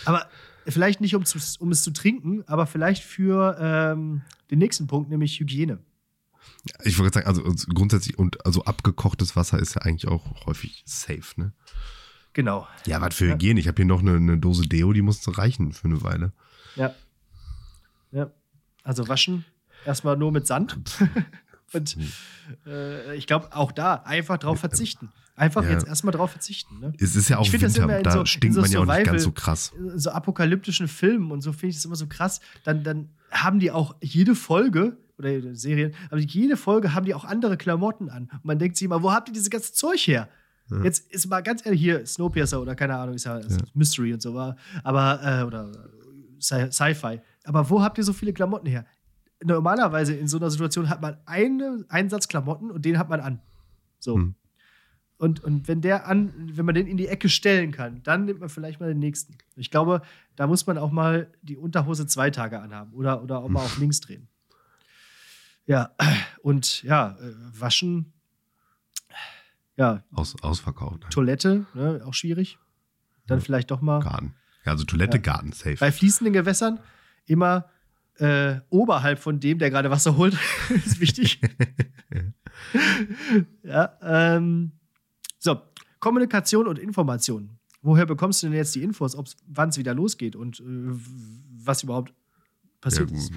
aber 0.04 0.26
vielleicht 0.66 1.00
nicht, 1.00 1.14
um, 1.14 1.24
zu, 1.24 1.38
um 1.60 1.70
es 1.70 1.82
zu 1.82 1.92
trinken, 1.92 2.42
aber 2.46 2.66
vielleicht 2.66 3.02
für 3.04 3.56
ähm, 3.60 4.22
den 4.50 4.58
nächsten 4.58 4.86
Punkt, 4.86 5.10
nämlich 5.10 5.38
Hygiene. 5.38 5.78
Ich 6.84 6.98
wollte 6.98 7.14
sagen, 7.14 7.26
also 7.26 7.44
also 7.44 7.66
grundsätzlich 7.72 8.18
und 8.18 8.44
also 8.44 8.64
abgekochtes 8.64 9.36
Wasser 9.36 9.58
ist 9.58 9.74
ja 9.74 9.82
eigentlich 9.82 10.08
auch 10.08 10.46
häufig 10.46 10.82
safe, 10.86 11.22
ne? 11.36 11.52
Genau. 12.32 12.66
Ja, 12.86 13.00
was 13.00 13.14
für. 13.14 13.28
Hygiene. 13.32 13.60
Ich 13.60 13.68
habe 13.68 13.76
hier 13.76 13.84
noch 13.84 14.00
eine, 14.00 14.16
eine 14.16 14.38
Dose 14.38 14.66
Deo, 14.66 14.92
die 14.92 15.02
muss 15.02 15.20
reichen 15.36 15.72
für 15.72 15.86
eine 15.86 16.02
Weile. 16.02 16.32
Ja. 16.76 16.94
Ja. 18.10 18.30
Also 18.82 19.08
waschen 19.08 19.44
erstmal 19.86 20.16
nur 20.16 20.32
mit 20.32 20.46
Sand. 20.46 20.76
Und 21.72 21.96
äh, 22.66 23.14
ich 23.16 23.26
glaube, 23.26 23.54
auch 23.56 23.72
da 23.72 23.94
einfach 24.04 24.36
drauf 24.38 24.60
verzichten. 24.60 25.10
Einfach 25.36 25.64
Ja. 25.64 25.70
jetzt 25.70 25.86
erstmal 25.86 26.12
drauf 26.12 26.30
verzichten. 26.30 26.78
Ne? 26.80 26.92
Es 27.00 27.16
ist 27.16 27.30
ja 27.30 27.38
auch 27.38 27.46
Ich 27.46 27.52
das 27.52 27.62
Winter, 27.62 27.84
immer 27.84 27.96
in 27.98 28.04
da 28.04 28.10
so- 28.10 28.20
in 28.20 28.26
stinkt 28.26 28.54
so 28.54 28.60
man 28.60 28.70
ja 28.70 28.80
auch 28.80 28.84
nicht 28.84 29.04
ganz 29.06 29.22
so 29.22 29.32
krass. 29.32 29.72
In 29.78 29.98
so 29.98 30.10
apokalyptischen 30.10 30.88
Filmen 30.88 31.30
und 31.30 31.40
so 31.40 31.52
finde 31.52 31.68
ich 31.68 31.76
das 31.76 31.84
immer 31.86 31.96
so 31.96 32.06
krass. 32.06 32.40
Dann, 32.64 32.84
dann 32.84 33.08
haben 33.30 33.58
die 33.58 33.70
auch 33.70 33.94
jede 34.02 34.34
Folge 34.34 34.98
oder 35.18 35.54
Serien, 35.54 35.94
aber 36.10 36.20
jede 36.20 36.56
Folge 36.58 36.92
haben 36.94 37.06
die 37.06 37.14
auch 37.14 37.24
andere 37.24 37.56
Klamotten 37.56 38.10
an. 38.10 38.28
Und 38.32 38.44
man 38.44 38.58
denkt 38.58 38.76
sich 38.76 38.84
immer, 38.84 39.02
wo 39.02 39.10
habt 39.12 39.28
ihr 39.28 39.32
dieses 39.32 39.48
ganze 39.48 39.72
Zeug 39.72 40.00
her? 40.00 40.28
Ja. 40.70 40.82
Jetzt 40.84 41.10
ist 41.10 41.26
mal 41.26 41.40
ganz 41.42 41.64
ehrlich 41.64 41.80
hier 41.80 42.04
Snowpiercer 42.04 42.60
oder 42.60 42.74
keine 42.74 42.96
Ahnung, 42.98 43.14
ist 43.14 43.24
ja, 43.24 43.38
Ja. 43.40 43.46
Mystery 43.72 44.12
und 44.12 44.20
so 44.20 44.34
war, 44.34 44.56
aber 44.84 45.20
äh, 45.40 45.42
oder 45.44 45.72
Sci- 46.40 46.70
Sci-Fi. 46.70 47.20
Aber 47.44 47.68
wo 47.70 47.82
habt 47.82 47.98
ihr 47.98 48.04
so 48.04 48.12
viele 48.12 48.32
Klamotten 48.32 48.66
her? 48.66 48.86
Normalerweise 49.44 50.14
in 50.14 50.28
so 50.28 50.36
einer 50.36 50.50
Situation 50.50 50.88
hat 50.88 51.00
man 51.02 51.18
eine, 51.26 51.84
einen 51.88 52.08
Satz 52.08 52.28
Klamotten 52.28 52.70
und 52.70 52.84
den 52.84 52.98
hat 52.98 53.08
man 53.08 53.20
an. 53.20 53.40
So. 53.98 54.14
Hm. 54.14 54.34
Und, 55.18 55.42
und 55.44 55.68
wenn 55.68 55.80
der 55.80 56.08
an, 56.08 56.32
wenn 56.56 56.64
man 56.66 56.74
den 56.74 56.88
in 56.88 56.96
die 56.96 57.06
Ecke 57.06 57.28
stellen 57.28 57.70
kann, 57.70 58.02
dann 58.02 58.24
nimmt 58.24 58.40
man 58.40 58.48
vielleicht 58.48 58.80
mal 58.80 58.88
den 58.88 58.98
nächsten. 58.98 59.36
Ich 59.54 59.70
glaube, 59.70 60.02
da 60.34 60.48
muss 60.48 60.66
man 60.66 60.78
auch 60.78 60.90
mal 60.90 61.32
die 61.42 61.56
Unterhose 61.56 62.06
zwei 62.08 62.30
Tage 62.30 62.60
anhaben 62.60 62.92
oder, 62.92 63.22
oder 63.22 63.38
auch 63.38 63.48
mal 63.48 63.60
auf 63.60 63.78
links 63.78 64.00
drehen. 64.00 64.28
Ja, 65.64 65.92
und 66.42 66.82
ja, 66.82 67.16
äh, 67.20 67.32
waschen, 67.60 68.12
ja, 69.76 70.02
Aus, 70.12 70.34
ausverkauft. 70.42 71.04
Ne? 71.04 71.08
Toilette, 71.10 71.66
ne, 71.74 72.02
auch 72.04 72.14
schwierig. 72.14 72.58
Dann 73.26 73.38
Ja. 73.38 73.44
vielleicht 73.44 73.70
doch 73.70 73.80
mal. 73.80 74.00
Garten. 74.00 74.34
Ja, 74.64 74.72
also 74.72 74.84
Toilette, 74.84 75.18
Ja. 75.18 75.22
Garten, 75.22 75.52
safe. 75.52 75.76
Bei 75.78 75.92
fließenden 75.92 76.32
Gewässern 76.32 76.80
immer 77.26 77.68
äh, 78.16 78.60
oberhalb 78.70 79.18
von 79.18 79.40
dem, 79.40 79.58
der 79.58 79.70
gerade 79.70 79.90
Wasser 79.90 80.16
holt, 80.16 80.36
ist 80.70 81.00
wichtig. 81.00 81.40
ja, 83.62 83.98
ähm, 84.02 84.72
so, 85.38 85.60
Kommunikation 85.98 86.66
und 86.66 86.78
Information. 86.78 87.58
Woher 87.80 88.06
bekommst 88.06 88.42
du 88.42 88.46
denn 88.46 88.56
jetzt 88.56 88.74
die 88.74 88.82
Infos, 88.82 89.16
wann 89.46 89.70
es 89.70 89.78
wieder 89.78 89.94
losgeht 89.94 90.36
und 90.36 90.60
äh, 90.60 90.64
was 91.64 91.82
überhaupt 91.82 92.10
ja, 92.10 92.14
passiert 92.80 93.10
ist? 93.10 93.32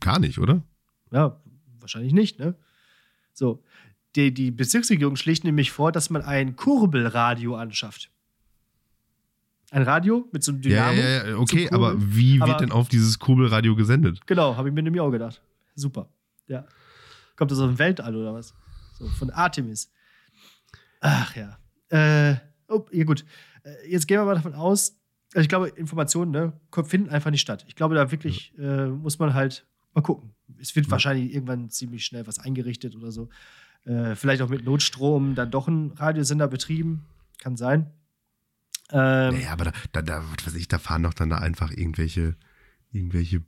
gar 0.00 0.18
nicht, 0.18 0.38
oder? 0.38 0.62
Ja, 1.12 1.40
wahrscheinlich 1.78 2.12
nicht, 2.12 2.38
ne? 2.38 2.56
So, 3.32 3.62
die, 4.16 4.32
die 4.32 4.50
Bezirksregierung 4.50 5.16
schlägt 5.16 5.44
nämlich 5.44 5.72
vor, 5.72 5.92
dass 5.92 6.10
man 6.10 6.22
ein 6.22 6.56
Kurbelradio 6.56 7.56
anschafft. 7.56 8.10
Ein 9.74 9.82
Radio 9.82 10.28
mit 10.32 10.44
so 10.44 10.52
einem 10.52 10.62
Ja, 10.62 10.92
Dynamo. 10.92 11.00
ja, 11.08 11.28
ja, 11.30 11.36
okay, 11.36 11.66
zum 11.66 11.70
Kurbeln. 11.70 11.74
aber 11.74 11.96
wie 12.16 12.40
Aber- 12.40 12.52
wird 12.52 12.60
denn 12.60 12.70
auf 12.70 12.88
dieses 12.88 13.18
Kurbelradio 13.18 13.74
gesendet? 13.74 14.20
Genau, 14.26 14.56
habe 14.56 14.68
ich 14.68 14.74
mir 14.74 14.82
nämlich 14.82 15.00
auch 15.00 15.10
gedacht. 15.10 15.40
Super. 15.74 16.08
Ja. 16.46 16.64
Kommt 17.34 17.50
das 17.50 17.58
aus 17.58 17.66
dem 17.68 17.78
Weltall 17.80 18.14
oder 18.14 18.32
was? 18.34 18.54
So, 18.98 19.08
von 19.08 19.30
Artemis. 19.30 19.90
Ach 21.00 21.34
ja. 21.34 21.58
Äh, 21.88 22.36
oh, 22.68 22.86
ja, 22.92 23.02
gut. 23.04 23.24
Äh, 23.64 23.90
Jetzt 23.90 24.06
gehen 24.06 24.18
wir 24.20 24.24
mal 24.24 24.36
davon 24.36 24.54
aus, 24.54 24.96
also 25.34 25.42
ich 25.42 25.48
glaube, 25.48 25.68
Informationen 25.70 26.30
ne, 26.30 26.52
finden 26.84 27.10
einfach 27.10 27.32
nicht 27.32 27.40
statt. 27.40 27.64
Ich 27.66 27.74
glaube, 27.74 27.96
da 27.96 28.12
wirklich 28.12 28.56
äh, 28.58 28.86
muss 28.86 29.18
man 29.18 29.34
halt 29.34 29.66
mal 29.92 30.02
gucken. 30.02 30.30
Es 30.60 30.76
wird 30.76 30.86
Ja. 30.86 30.92
wahrscheinlich 30.92 31.34
irgendwann 31.34 31.68
ziemlich 31.70 32.04
schnell 32.06 32.26
was 32.28 32.38
eingerichtet 32.38 32.94
oder 32.94 33.10
so. 33.10 33.28
Äh, 33.84 34.14
vielleicht 34.14 34.40
auch 34.42 34.48
mit 34.48 34.64
Notstrom 34.64 35.34
dann 35.34 35.50
doch 35.50 35.66
ein 35.66 35.90
Radiosender 35.96 36.46
betrieben. 36.46 37.04
Kann 37.38 37.56
sein. 37.56 37.90
Ähm, 38.92 39.34
Naja, 39.34 39.52
aber 39.52 39.64
da, 39.66 39.72
da, 39.92 40.02
da, 40.02 40.22
was 40.36 40.46
weiß 40.46 40.54
ich, 40.56 40.68
da 40.68 40.78
fahren 40.78 41.02
doch 41.02 41.14
dann 41.14 41.30
da 41.30 41.38
einfach 41.38 41.70
irgendwelche, 41.70 42.36
irgendwelche 42.92 43.42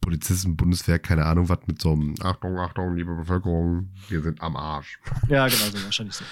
Polizisten, 0.00 0.56
Bundeswehr, 0.56 0.98
keine 0.98 1.24
Ahnung, 1.24 1.48
was 1.48 1.60
mit 1.66 1.80
so 1.80 1.92
einem 1.92 2.14
Achtung, 2.20 2.58
Achtung, 2.58 2.94
liebe 2.94 3.14
Bevölkerung, 3.14 3.88
wir 4.08 4.20
sind 4.22 4.40
am 4.42 4.54
Arsch. 4.56 4.98
Ja, 5.28 5.46
genau 5.48 5.64
so, 5.72 5.82
wahrscheinlich 5.82 6.14
so. 6.14 6.24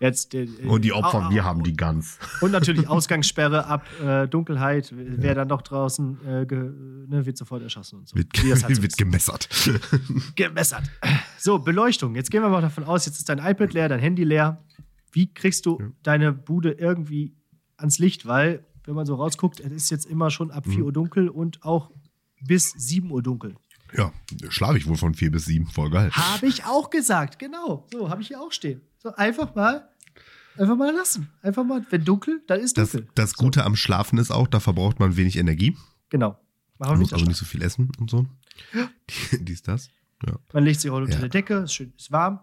Jetzt, 0.00 0.32
äh, 0.32 0.46
Und 0.66 0.82
die 0.82 0.92
Opfer, 0.92 1.26
au- 1.26 1.30
wir 1.30 1.44
haben 1.44 1.62
die 1.64 1.76
Guns. 1.76 2.18
Und 2.40 2.52
natürlich 2.52 2.88
Ausgangssperre 2.88 3.66
ab 3.66 3.84
äh, 4.00 4.28
Dunkelheit. 4.28 4.94
Wer 4.96 5.34
dann 5.34 5.48
noch 5.48 5.60
draußen 5.60 6.24
äh, 6.26 6.46
ge, 6.46 6.58
ne, 7.08 7.26
wird 7.26 7.36
sofort 7.36 7.62
erschossen 7.64 7.98
und 7.98 8.08
so. 8.08 8.16
Wird, 8.16 8.28
halt 8.38 8.76
so 8.76 8.82
wird 8.82 8.96
gemessert. 8.96 9.48
gemessert. 10.36 10.84
So, 11.36 11.58
Beleuchtung. 11.58 12.14
Jetzt 12.14 12.30
gehen 12.30 12.42
wir 12.42 12.48
mal 12.48 12.62
davon 12.62 12.84
aus, 12.84 13.06
jetzt 13.06 13.18
ist 13.18 13.28
dein 13.28 13.38
iPad 13.40 13.72
leer, 13.74 13.88
dein 13.88 13.98
Handy 14.00 14.22
leer. 14.24 14.62
Wie 15.18 15.34
kriegst 15.34 15.66
du 15.66 15.78
Ja. 15.80 15.86
deine 16.04 16.32
Bude 16.32 16.70
irgendwie 16.70 17.34
ans 17.76 17.98
Licht? 17.98 18.24
Weil, 18.24 18.64
wenn 18.84 18.94
man 18.94 19.04
so 19.04 19.16
rausguckt, 19.16 19.58
es 19.58 19.72
ist 19.72 19.90
jetzt 19.90 20.06
immer 20.06 20.30
schon 20.30 20.52
ab 20.52 20.64
4 20.64 20.78
Mhm. 20.78 20.82
Uhr 20.84 20.92
dunkel 20.92 21.28
und 21.28 21.64
auch 21.64 21.90
bis 22.40 22.70
7 22.76 23.10
Uhr 23.10 23.20
dunkel. 23.20 23.56
Ja, 23.96 24.12
schlafe 24.48 24.78
ich 24.78 24.86
wohl 24.86 24.96
von 24.96 25.14
vier 25.14 25.32
bis 25.32 25.46
sieben, 25.46 25.66
voll 25.66 25.90
geil. 25.90 26.10
Habe 26.12 26.46
ich 26.46 26.64
auch 26.66 26.90
gesagt, 26.90 27.40
genau. 27.40 27.86
So, 27.90 28.10
habe 28.10 28.22
ich 28.22 28.28
hier 28.28 28.40
auch 28.40 28.52
stehen. 28.52 28.80
So, 28.98 29.12
einfach 29.16 29.56
mal, 29.56 29.88
einfach 30.56 30.76
mal 30.76 30.94
lassen. 30.94 31.30
Einfach 31.42 31.64
mal, 31.64 31.84
wenn 31.90 32.04
dunkel, 32.04 32.40
dann 32.46 32.60
ist 32.60 32.78
Das, 32.78 32.92
dunkel. 32.92 33.08
das 33.16 33.34
Gute 33.34 33.64
am 33.64 33.74
Schlafen 33.74 34.18
ist 34.18 34.30
auch, 34.30 34.46
da 34.46 34.60
verbraucht 34.60 35.00
man 35.00 35.16
wenig 35.16 35.36
Energie. 35.36 35.76
Genau. 36.10 36.38
Man 36.78 36.98
muss 37.00 37.12
also 37.12 37.24
nicht 37.24 37.38
so 37.38 37.44
viel 37.46 37.62
essen 37.62 37.90
und 37.98 38.08
so. 38.08 38.24
Die- 39.32 39.38
Dies, 39.44 39.62
das. 39.62 39.88
Ja. 40.24 40.38
Man 40.52 40.64
legt 40.64 40.80
sich 40.80 40.90
auch 40.92 40.96
unter 40.98 41.10
Ja. 41.14 41.20
der 41.20 41.28
Decke, 41.30 41.54
ist 41.54 41.72
schön, 41.74 41.92
ist 41.96 42.12
warm. 42.12 42.38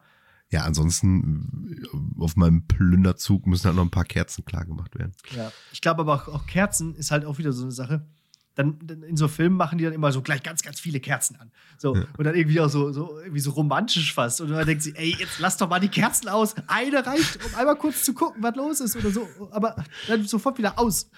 Ja, 0.52 0.62
ansonsten 0.64 1.76
äh, 2.18 2.22
auf 2.22 2.36
meinem 2.36 2.68
Plünderzug 2.68 3.48
müssen 3.48 3.66
halt 3.66 3.76
noch 3.76 3.84
ein 3.84 3.89
paar 3.91 4.06
Kerzen 4.06 4.46
klar 4.46 4.66
gemacht 4.66 4.96
werden. 4.98 5.14
Ja. 5.36 5.52
Ich 5.74 5.82
glaube 5.82 6.02
aber 6.02 6.14
auch, 6.16 6.28
auch 6.28 6.46
Kerzen 6.46 6.96
ist 6.96 7.12
halt 7.12 7.26
auch 7.26 7.38
wieder 7.38 7.52
so 7.52 7.64
eine 7.64 7.72
Sache. 7.72 8.06
Dann, 8.54 8.80
dann 8.84 9.04
in 9.04 9.18
so 9.18 9.28
Filmen 9.28 9.58
machen 9.58 9.78
die 9.78 9.84
dann 9.84 9.91
immer 9.91 10.14
so 10.14 10.22
gleich 10.22 10.41
ganz, 10.41 10.62
ganz 10.62 10.80
viele 10.80 11.02
Kerzen 11.02 11.36
an. 11.36 11.52
So, 11.78 11.93
Ja. 11.93 12.06
und 12.18 12.24
dann 12.24 12.36
irgendwie 12.36 12.62
auch 12.62 12.70
so, 12.70 12.93
so, 12.93 13.20
irgendwie 13.20 13.41
so 13.41 13.52
romantisch 13.52 14.14
fast. 14.14 14.39
Und 14.39 14.50
dann 14.50 14.66
denkt 14.66 14.82
sie, 14.82 14.96
ey, 14.96 15.14
jetzt 15.20 15.39
lass 15.39 15.58
doch 15.58 15.68
mal 15.70 15.80
die 15.80 15.89
Kerzen 15.89 16.30
aus. 16.30 16.56
Eine 16.68 17.06
reicht, 17.06 17.43
um 17.46 17.54
einmal 17.56 17.76
kurz 17.76 18.04
zu 18.06 18.14
gucken, 18.14 18.41
was 18.41 18.56
los 18.56 18.80
ist 18.80 18.96
oder 18.96 19.10
so. 19.12 19.28
Aber 19.52 19.76
dann 20.08 20.26
sofort 20.26 20.58
wieder 20.58 20.80
aus. 20.80 21.10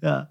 ja. 0.00 0.30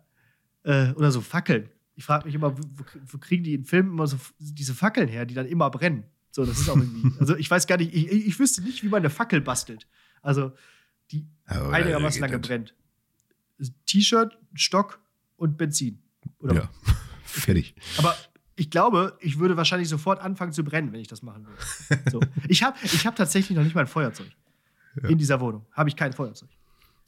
Äh, 0.63 0.91
oder 0.93 1.11
so 1.11 1.21
Fackeln. 1.21 1.69
Ich 1.95 2.03
frage 2.05 2.25
mich 2.25 2.33
immer, 2.33 2.57
wo, 2.57 2.61
wo 3.05 3.17
kriegen 3.19 3.43
die 3.43 3.53
in 3.53 3.65
Filmen 3.65 3.91
immer 3.91 4.07
so 4.07 4.17
diese 4.39 4.73
Fackeln 4.73 5.07
her, 5.07 5.25
die 5.27 5.35
dann 5.35 5.45
immer 5.45 5.69
brennen? 5.69 6.05
So, 6.35 6.43
das 6.45 6.59
ist 6.59 6.67
auch 6.69 6.75
irgendwie. 6.75 7.13
Also 7.19 7.37
ich 7.37 7.49
weiß 7.49 7.65
gar 7.65 7.77
nicht, 7.77 7.93
ich, 7.93 8.11
ich 8.11 8.37
wüsste 8.39 8.61
nicht, 8.61 8.83
wie 8.83 8.89
man 8.89 8.99
eine 8.99 9.09
Fackel 9.09 9.39
bastelt. 9.39 9.87
Also, 10.21 10.51
die 11.11 11.25
Aber, 11.45 11.71
einigermaßen 11.71 12.19
lange 12.19 12.33
geht 12.33 12.47
brennt. 12.47 12.75
T-Shirt, 13.85 14.37
Stock 14.53 14.99
und 15.37 15.57
Benzin. 15.57 16.01
Oder 16.39 16.55
Ja, 16.55 16.69
fertig. 17.23 17.73
Aber 17.97 18.17
ich 18.57 18.69
glaube, 18.69 19.17
ich 19.21 19.39
würde 19.39 19.55
wahrscheinlich 19.55 19.87
sofort 19.87 20.19
anfangen 20.19 20.51
zu 20.51 20.65
brennen, 20.65 20.91
wenn 20.91 20.99
ich 20.99 21.07
das 21.07 21.21
machen 21.21 21.47
würde. 21.47 22.11
So. 22.11 22.19
Ich 22.49 22.63
habe 22.63 22.77
ich 22.83 23.07
hab 23.07 23.15
tatsächlich 23.15 23.55
noch 23.55 23.63
nicht 23.63 23.73
mal 23.75 23.81
ein 23.81 23.87
Feuerzeug. 23.87 24.29
Ja. 25.01 25.07
In 25.07 25.17
dieser 25.17 25.39
Wohnung 25.39 25.65
habe 25.71 25.87
ich 25.87 25.95
kein 25.95 26.11
Feuerzeug. 26.11 26.49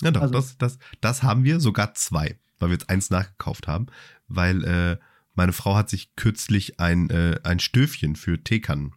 Ja, 0.02 0.12
doch, 0.12 0.22
Also- 0.22 0.34
das, 0.36 0.58
das, 0.58 0.80
das 1.02 1.22
haben 1.24 1.44
wir, 1.44 1.60
sogar 1.60 1.94
zwei, 1.96 2.40
weil 2.60 2.70
wir 2.70 2.76
jetzt 2.76 2.90
eins 2.90 3.10
nachgekauft 3.10 3.68
haben, 3.68 3.88
weil 4.30 4.64
äh, 4.64 4.98
meine 5.36 5.52
Frau 5.52 5.76
hat 5.76 5.90
sich 5.90 6.16
kürzlich 6.16 6.80
ein, 6.80 7.10
äh, 7.10 7.42
ein 7.44 7.60
Stöfchen 7.60 8.16
für 8.16 8.42
Teekannen 8.42 8.94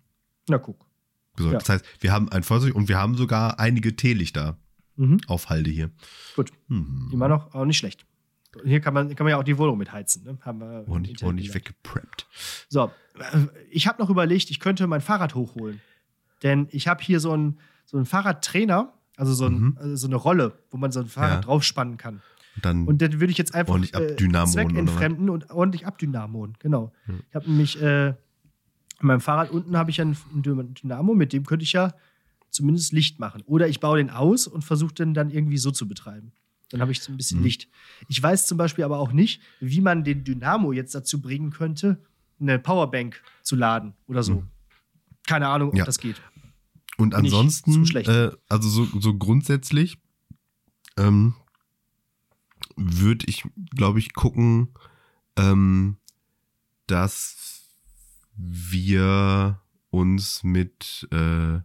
Na, 0.49 0.59
guck. 0.59 0.87
besorgt. 1.37 1.53
Ja. 1.55 1.59
Das 1.61 1.69
heißt, 1.69 1.85
wir 2.01 2.13
haben 2.13 2.29
ein 2.31 2.43
Feuerzeug 2.43 2.75
und 2.75 2.89
wir 2.89 2.99
haben 2.99 3.15
sogar 3.17 3.59
einige 3.61 3.95
Teelichter 3.97 4.59
Mhm. 4.97 5.21
auf 5.29 5.49
Halde 5.49 5.71
hier. 5.71 5.91
Gut. 6.37 6.53
Hm. 6.69 7.09
Immer 7.13 7.29
noch, 7.29 7.55
auch 7.55 7.65
nicht 7.65 7.79
schlecht. 7.79 8.05
Hier 8.65 8.81
kann 8.81 8.93
man, 8.93 9.15
kann 9.15 9.25
man 9.25 9.31
ja 9.31 9.39
auch 9.39 9.45
die 9.45 9.57
Wohnung 9.57 9.79
mit 9.79 9.93
heizen. 9.93 10.25
Ne? 10.25 10.37
Haben 10.43 10.59
wir 10.59 10.67
im 10.85 10.91
Ordentlich, 10.91 11.13
Internet 11.13 11.23
ordentlich 11.27 11.47
gelernt. 11.49 11.69
weggepreppt. 11.69 12.27
So, 12.69 12.91
äh, 13.19 13.47
ich 13.71 13.87
habe 13.87 14.03
noch 14.03 14.11
überlegt, 14.11 14.51
ich 14.51 14.59
könnte 14.61 14.87
mein 14.89 15.01
Fahrrad 15.01 15.35
hochholen. 15.37 15.81
Denn 16.43 16.67
ich 16.71 16.89
habe 16.89 17.03
hier 17.03 17.21
so 17.21 17.33
einen, 17.33 17.59
so 17.87 17.97
einen 17.97 18.07
Fahrradtrainer, 18.07 18.93
Also 19.17 19.35
so, 19.35 19.47
ein, 19.47 19.61
Mhm. 19.61 19.79
also 19.79 19.97
so 19.97 20.07
eine 20.07 20.17
Rolle, 20.17 20.59
wo 20.71 20.79
man 20.79 20.91
so 20.93 21.01
ein 21.01 21.07
Fahrrad 21.07 21.31
Ja. 21.35 21.41
draufspannen 21.43 21.97
kann. 21.99 22.23
Dann 22.63 22.87
Und 22.87 23.01
dann 23.03 23.21
würde 23.21 23.31
ich 23.31 23.37
jetzt 23.39 23.55
einfach 23.55 23.73
Ordentlich 23.75 23.95
äh, 23.95 24.13
abdynamoen, 24.13 24.51
Zweck 24.53 24.67
oder 24.67 24.75
was? 24.75 24.81
entfremden 24.81 25.31
und 25.31 25.51
ordentlich 25.51 25.87
abdynamoen. 25.87 26.55
Genau. 26.59 26.93
Hm. 27.05 27.21
Ich 27.29 27.35
habe 27.35 27.49
nämlich 27.51 27.81
äh, 27.83 28.15
an 29.01 29.07
meinem 29.07 29.21
Fahrrad 29.21 29.51
unten 29.51 29.77
habe 29.77 29.91
ich 29.91 29.97
ja 29.99 30.05
ein 30.05 30.17
Dynamo, 30.33 31.15
mit 31.15 31.33
dem 31.33 31.45
könnte 31.45 31.65
ich 31.65 31.73
ja 31.73 31.95
zumindest 32.51 32.93
Licht 32.93 33.19
machen. 33.19 33.43
Oder 33.47 33.69
ich 33.69 33.81
baue 33.81 33.99
den 33.99 34.11
aus 34.11 34.47
und 34.47 34.63
versuche 34.63 34.95
den 34.95 35.15
dann 35.15 35.31
irgendwie 35.31 35.59
so 35.59 35.71
zu 35.71 35.89
betreiben. 35.89 36.33
Dann 36.71 36.81
habe 36.81 36.93
ich 36.93 37.01
so 37.03 37.11
ein 37.13 37.17
bisschen 37.17 37.39
Mhm. 37.39 37.45
Licht. 37.45 37.69
Ich 38.09 38.23
weiß 38.23 38.47
zum 38.47 38.59
Beispiel 38.59 38.85
aber 38.85 38.99
auch 38.99 39.13
nicht, 39.13 39.41
wie 39.61 39.81
man 39.81 40.05
den 40.05 40.23
Dynamo 40.25 40.73
jetzt 40.73 40.95
dazu 40.95 41.21
bringen 41.21 41.51
könnte, 41.51 42.03
eine 42.41 42.59
Powerbank 42.59 43.23
zu 43.43 43.57
laden 43.57 43.95
oder 44.07 44.23
so. 44.23 44.35
Mhm. 44.37 44.49
Keine 45.27 45.49
Ahnung, 45.49 45.71
ob 45.71 45.77
Ja. 45.77 45.85
das 45.85 45.99
geht. 45.99 46.21
Und 46.97 47.15
ansonsten, 47.15 47.73
zu 47.73 47.85
schlecht. 47.87 48.09
äh, 48.09 48.31
also 48.49 48.69
so, 48.69 49.01
so 49.01 49.15
grundsätzlich, 49.17 49.99
ähm, 50.97 51.35
würde 52.77 53.27
ich, 53.29 53.45
glaube 53.75 53.99
ich, 53.99 54.13
gucken, 54.15 54.75
ähm, 55.37 55.97
dass 56.87 57.60
wir 58.43 59.61
uns 59.91 60.43
mit 60.45 61.09
äh, 61.11 61.59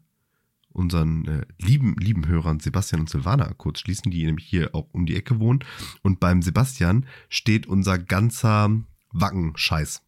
unseren 0.70 1.26
äh, 1.26 1.46
lieben, 1.60 1.96
lieben 1.98 2.28
Hörern 2.28 2.60
Sebastian 2.60 3.02
und 3.02 3.10
Silvana 3.10 3.54
kurz 3.54 3.80
schließen, 3.80 4.12
die 4.12 4.26
nämlich 4.26 4.46
hier 4.46 4.76
auch 4.76 4.88
um 4.92 5.06
die 5.06 5.16
Ecke 5.16 5.40
wohnen. 5.40 5.60
Und 6.02 6.20
beim 6.20 6.42
Sebastian 6.42 7.06
steht 7.30 7.66
unser 7.68 7.98
ganzer 7.98 8.70
Wacken-Scheiß. 9.12 10.02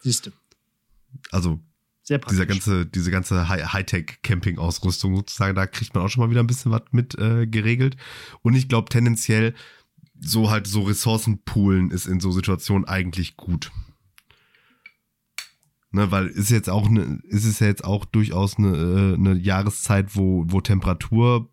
Siehst 0.00 0.26
du. 0.26 0.30
Also 1.32 1.60
Sehr 2.02 2.18
praktisch. 2.18 2.36
dieser 2.36 2.46
ganze, 2.46 2.86
diese 2.86 3.10
ganze 3.10 3.48
Hi- 3.48 3.64
Hightech-Camping-Ausrüstung 3.64 5.16
sozusagen, 5.16 5.56
da 5.56 5.66
kriegt 5.66 5.94
man 5.94 6.04
auch 6.04 6.08
schon 6.08 6.22
mal 6.22 6.30
wieder 6.30 6.42
ein 6.42 6.46
bisschen 6.46 6.70
was 6.70 6.82
mit 6.92 7.18
äh, 7.18 7.46
geregelt. 7.46 7.96
Und 8.42 8.54
ich 8.54 8.68
glaube 8.68 8.90
tendenziell, 8.90 9.54
so 10.20 10.50
halt 10.50 10.66
so 10.66 10.82
Ressourcenpoolen 10.82 11.90
ist 11.90 12.06
in 12.06 12.20
so 12.20 12.30
Situationen 12.30 12.86
eigentlich 12.86 13.36
gut. 13.36 13.72
Ne, 15.96 16.10
weil 16.10 16.26
ist 16.26 16.50
jetzt 16.50 16.68
auch 16.68 16.90
ne, 16.90 17.20
ist 17.24 17.46
es 17.46 17.58
ja 17.58 17.68
jetzt 17.68 17.82
auch 17.82 18.04
durchaus 18.04 18.58
eine, 18.58 18.76
äh, 18.76 19.14
eine 19.14 19.32
Jahreszeit, 19.32 20.14
wo, 20.14 20.44
wo 20.46 20.60
Temperatur 20.60 21.48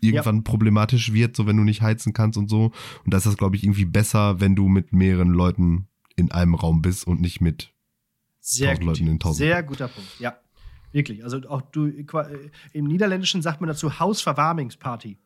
irgendwann 0.00 0.44
problematisch 0.44 1.12
wird, 1.12 1.36
so 1.36 1.46
wenn 1.46 1.58
du 1.58 1.62
nicht 1.62 1.82
heizen 1.82 2.14
kannst 2.14 2.38
und 2.38 2.48
so. 2.48 2.72
Und 3.04 3.12
da 3.12 3.18
ist 3.18 3.26
das, 3.26 3.36
glaube 3.36 3.56
ich, 3.56 3.64
irgendwie 3.64 3.84
besser, 3.84 4.40
wenn 4.40 4.56
du 4.56 4.68
mit 4.68 4.94
mehreren 4.94 5.28
Leuten 5.28 5.88
in 6.16 6.32
einem 6.32 6.54
Raum 6.54 6.80
bist 6.80 7.06
und 7.06 7.20
nicht 7.20 7.42
mit 7.42 7.74
Sehr 8.40 8.70
1000 8.70 8.80
gut. 8.80 8.86
Leuten 8.86 9.06
in 9.08 9.14
1000 9.16 9.36
Sehr 9.36 9.62
guter 9.62 9.88
Punkt. 9.88 10.08
Ja, 10.18 10.38
wirklich. 10.92 11.22
Also 11.22 11.46
auch 11.50 11.60
du 11.60 11.88
äh, 11.88 12.04
im 12.72 12.86
Niederländischen 12.86 13.42
sagt 13.42 13.60
man 13.60 13.68
dazu 13.68 14.00
Hausverwarmungsparty. 14.00 15.18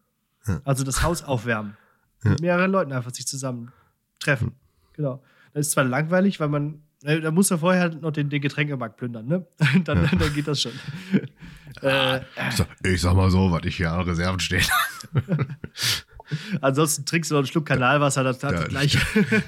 Ja. 0.49 0.61
Also 0.65 0.83
das 0.83 1.05
Haus 1.05 1.23
aufwärmen. 1.23 1.77
Ja. 2.25 2.31
Mit 2.31 2.41
mehreren 2.41 2.73
Leuten 2.73 2.91
einfach 2.91 3.15
sich 3.15 3.29
zusammen 3.29 3.71
treffen. 4.19 4.57
Genau. 4.95 5.23
Das 5.53 5.69
ist 5.69 5.71
zwar 5.71 5.85
langweilig, 5.85 6.41
weil 6.41 6.49
man 6.49 6.75
äh, 6.75 6.79
da 7.03 7.31
muss 7.31 7.51
er 7.51 7.59
vorher 7.59 7.91
noch 7.95 8.11
den, 8.13 8.29
den 8.31 8.41
Getränkemarkt 8.41 8.97
plündern, 8.97 9.27
ne? 9.27 9.47
dann, 9.85 10.05
Ja. 10.05 10.11
dann 10.19 10.35
geht 10.35 10.49
das 10.49 10.63
schon. 10.63 10.73
äh, 11.83 12.21
Ich 12.85 13.01
sag, 13.03 13.15
mal 13.15 13.31
so, 13.31 13.51
was 13.51 13.65
ich 13.65 13.77
hier 13.77 13.93
an 13.93 14.01
Reserven 14.03 14.41
stehe. 14.41 14.63
ansonsten 16.61 17.05
trinkst 17.05 17.31
du 17.31 17.35
noch 17.35 17.41
einen 17.41 17.47
Schluck 17.47 17.67
Kanalwasser, 17.67 18.25
das 18.25 18.43
hat 18.43 18.53
Ja, 18.53 18.59
das 18.61 18.69
gleiche. 18.69 18.99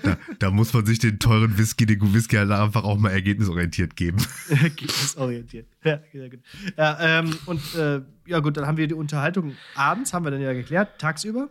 Da, 0.02 0.16
da 0.38 0.50
muss 0.50 0.72
man 0.72 0.86
sich 0.86 0.98
den 0.98 1.18
teuren 1.18 1.58
Whisky, 1.58 1.86
den 1.86 2.14
Whisky 2.14 2.36
halt 2.36 2.50
einfach 2.50 2.84
auch 2.84 2.98
mal 2.98 3.10
ergebnisorientiert 3.10 3.96
geben. 3.96 4.18
Ergebnisorientiert. 4.48 5.66
Ja, 5.84 6.00
sehr 6.12 6.30
gut. 6.30 6.40
Ja, 6.76 6.98
ähm, 7.20 7.36
und 7.46 7.74
äh, 7.74 8.02
ja, 8.26 8.38
gut, 8.40 8.56
dann 8.56 8.66
haben 8.66 8.76
wir 8.76 8.86
die 8.86 8.94
Unterhaltung 8.94 9.56
abends, 9.74 10.12
haben 10.12 10.24
wir 10.24 10.30
dann 10.30 10.40
ja 10.40 10.52
geklärt, 10.52 11.00
tagsüber. 11.00 11.48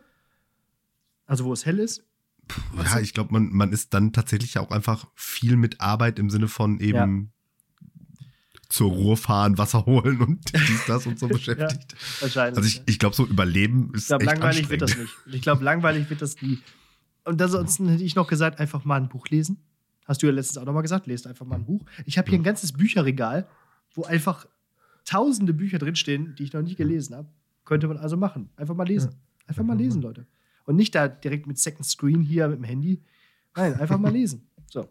Also, 1.26 1.44
wo 1.44 1.52
es 1.54 1.66
hell 1.66 1.80
ist. 1.80 2.04
Ja, 2.84 3.00
ich 3.00 3.14
glaube, 3.14 3.34
man, 3.34 3.52
man 3.52 3.72
ist 3.72 3.94
dann 3.94 4.14
tatsächlich 4.14 4.58
auch 4.58 4.72
einfach 4.72 5.08
viel 5.16 5.58
mit 5.58 5.82
Arbeit 5.82 6.20
im 6.20 6.30
Sinne 6.30 6.48
von 6.48 6.80
eben 6.80 7.32
zur 8.70 8.92
Ruhr 8.92 9.18
fahren, 9.18 9.58
Wasser 9.58 9.86
holen 9.86 10.22
und 10.22 10.54
dies, 10.54 10.86
das 10.88 11.08
und 11.08 11.20
so 11.20 11.28
beschäftigt. 11.28 11.96
Wahrscheinlich. 12.20 12.58
Also 12.58 12.68
ich, 12.68 12.76
ja. 12.78 12.84
ich 12.86 13.00
glaube, 13.00 13.16
so 13.16 13.26
Überleben 13.26 13.92
ist 13.94 14.04
Ich 14.04 14.08
glaube, 14.08 14.26
langweilig 14.26 14.70
wird 14.70 14.82
das 14.82 14.98
nicht. 14.98 15.14
Ich 15.28 15.42
glaube, 15.42 15.64
langweilig 15.64 16.10
wird 16.10 16.22
das 16.22 16.42
nie. 16.42 16.60
Und 17.24 17.42
ansonsten 17.42 17.90
hätte 17.90 18.04
ich 18.04 18.16
noch 18.16 18.28
gesagt, 18.28 18.60
einfach 18.60 18.86
mal 18.86 18.96
ein 18.96 19.10
Buch 19.10 19.28
lesen. 19.28 19.58
Hast 20.06 20.24
du 20.24 20.28
ja 20.28 20.32
letztens 20.32 20.58
auch 20.58 20.66
noch 20.66 20.74
mal 20.74 20.82
gesagt, 20.82 21.08
lest 21.08 21.28
einfach 21.28 21.46
mal 21.46 21.56
ein 21.56 21.66
Buch. 21.66 21.86
Ich 22.06 22.18
habe 22.18 22.30
hier 22.30 22.40
ein 22.40 22.44
ganzes 22.44 22.72
Bücherregal, 22.72 23.48
wo 23.94 24.04
einfach 24.04 24.48
tausende 25.04 25.54
Bücher 25.54 25.80
drinstehen, 25.80 26.36
die 26.36 26.44
ich 26.44 26.54
noch 26.54 26.62
nicht 26.62 26.78
gelesen 26.78 27.16
habe. 27.16 27.28
Könnte 27.66 27.88
man 27.88 27.98
also 27.98 28.16
machen. 28.16 28.50
Einfach 28.56 28.76
mal 28.76 28.88
lesen. 28.88 29.12
Einfach 29.46 29.64
mal 29.64 29.78
lesen, 29.78 30.02
Leute. 30.02 30.26
Und 30.68 30.76
nicht 30.76 30.94
da 30.94 31.08
direkt 31.08 31.48
mit 31.48 31.58
Second 31.58 31.86
Screen 31.86 32.22
hier 32.22 32.50
mit 32.50 32.58
dem 32.58 32.66
Handy. 32.66 33.02
Nein, 33.56 33.74
einfach 33.80 33.98
mal 33.98 34.12
lesen. 34.14 34.48
So. 34.70 34.90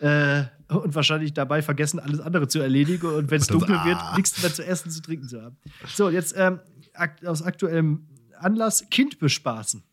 äh, 0.00 0.44
und 0.68 0.94
wahrscheinlich 0.94 1.32
dabei 1.32 1.62
vergessen, 1.62 2.00
alles 2.00 2.18
andere 2.18 2.48
zu 2.48 2.58
erledigen 2.58 3.06
und 3.06 3.30
wenn 3.30 3.40
es 3.40 3.46
dunkel 3.46 3.76
wird, 3.84 3.96
ah. 3.96 4.16
nichts 4.16 4.42
mehr 4.42 4.52
zu 4.52 4.66
essen, 4.66 4.90
zu 4.90 5.00
trinken 5.00 5.28
zu 5.28 5.40
haben. 5.40 5.56
So, 5.94 6.10
jetzt 6.10 6.34
ähm, 6.36 6.58
akt 6.94 7.24
aus 7.24 7.42
aktuellem 7.42 8.08
Anlass 8.38 8.90
Kind 8.90 9.20
bespaßen. 9.20 9.84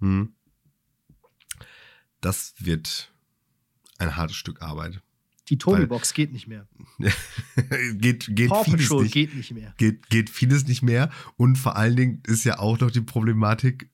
Hm. 0.00 0.34
Das 2.20 2.54
wird 2.58 3.12
ein 3.98 4.16
hartes 4.16 4.36
Stück 4.36 4.60
Arbeit. 4.60 5.00
Die 5.48 5.58
Tobi-Box 5.58 6.14
geht 6.14 6.32
nicht 6.32 6.46
mehr. 6.48 6.66
geht 7.94 8.34
geht 8.34 8.48
Paw 8.50 8.64
vieles 8.64 8.82
Patrol 8.88 9.02
nicht. 9.02 9.12
geht 9.12 9.34
nicht 9.34 9.52
mehr. 9.52 9.74
geht, 9.76 10.08
geht 10.08 10.30
vieles 10.30 10.66
nicht 10.66 10.82
mehr. 10.82 11.10
Und 11.36 11.56
vor 11.56 11.76
allen 11.76 11.96
Dingen 11.96 12.22
ist 12.26 12.44
ja 12.44 12.58
auch 12.58 12.78
noch 12.80 12.90
die 12.90 13.02
Problematik, 13.02 13.90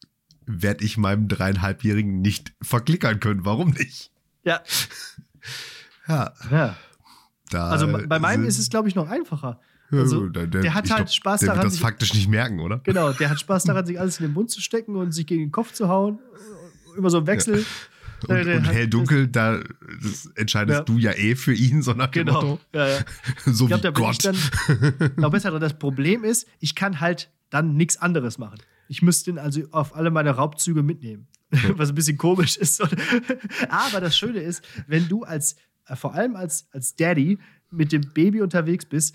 werde 0.47 0.85
ich 0.85 0.97
meinem 0.97 1.29
dreieinhalbjährigen 1.29 2.21
nicht 2.21 2.53
verklickern 2.63 3.19
können. 3.21 3.45
Warum 3.45 3.71
nicht? 3.71 4.13
Ja. 4.45 4.63
Ja, 6.09 6.33
ja. 6.51 6.77
da. 7.51 7.69
Also 7.69 7.87
bei 7.87 8.19
meinem 8.19 8.45
ist 8.45 8.59
es, 8.59 8.69
glaube 8.69 8.89
ich, 8.89 8.97
noch 8.97 9.09
einfacher. 9.09 9.61
Ja, 9.93 10.01
also, 10.01 10.29
der, 10.29 10.47
der 10.47 10.75
hat 10.75 10.87
ich 10.87 10.93
halt 10.93 11.13
Spaß 11.13 11.41
der 11.41 11.47
daran, 11.49 11.59
wird 11.63 11.67
das 11.67 11.73
sich- 11.75 11.83
faktisch 11.83 12.15
nicht 12.15 12.29
merken, 12.29 12.59
oder? 12.61 12.79
Genau, 12.81 13.13
der 13.13 13.31
hat 13.31 13.39
Spaß 13.39 13.65
daran, 13.65 13.87
sich 13.87 13.99
alles 14.01 14.19
in 14.19 14.27
den 14.27 14.33
Mund 14.33 14.51
zu 14.51 14.61
stecken 14.61 14.97
und 14.97 15.13
sich 15.13 15.27
gegen 15.27 15.43
den 15.45 15.53
Kopf 15.53 15.73
zu 15.73 15.89
hauen. 15.89 16.19
Immer 16.97 17.11
so 17.11 17.19
im 17.19 17.27
Wechsel. 17.29 17.65
Und, 18.29 18.47
und 18.47 18.65
hell-dunkel, 18.65 19.29
da 19.29 19.61
entscheidest 20.37 20.79
Ja. 20.81 20.85
du 20.85 20.99
ja 20.99 21.13
eh 21.13 21.35
für 21.37 21.53
ihn, 21.55 21.83
so 21.83 21.93
nach 21.93 22.09
dem 22.09 22.27
Genau. 22.27 22.43
Motto. 22.43 22.61
Ja, 22.75 22.89
ja. 22.89 22.99
So 23.47 23.65
Ich 23.65 23.69
glaube, 23.69 23.83
da 23.83 23.91
wie 23.91 24.03
Gott. 24.03 24.25
dann 24.25 24.37
noch 25.17 25.31
besser. 25.31 25.59
Das 25.59 25.79
Problem 25.79 26.25
ist, 26.25 26.47
ich 26.59 26.75
kann 26.75 27.01
halt 27.01 27.31
dann 27.51 27.77
nichts 27.77 27.97
anderes 27.97 28.39
machen. 28.39 28.59
Ich 28.89 29.03
müsste 29.03 29.31
ihn 29.31 29.39
also 29.39 29.63
auf 29.71 29.95
alle 29.97 30.11
meine 30.11 30.31
Raubzüge 30.31 30.83
mitnehmen. 30.83 31.29
Was 31.77 31.89
ein 31.91 31.95
bisschen 31.95 32.17
komisch 32.19 32.57
ist. 32.57 32.81
Aber 33.69 34.01
das 34.01 34.17
Schöne 34.17 34.39
ist, 34.41 34.63
wenn 34.87 35.09
du 35.09 35.25
als, 35.25 35.57
äh, 35.87 35.97
vor 35.97 36.15
allem 36.15 36.37
als, 36.37 36.69
als 36.73 36.95
Daddy 36.97 37.39
mit 37.71 37.93
dem 37.93 38.03
Baby 38.13 38.41
unterwegs 38.43 38.85
bist, 38.85 39.15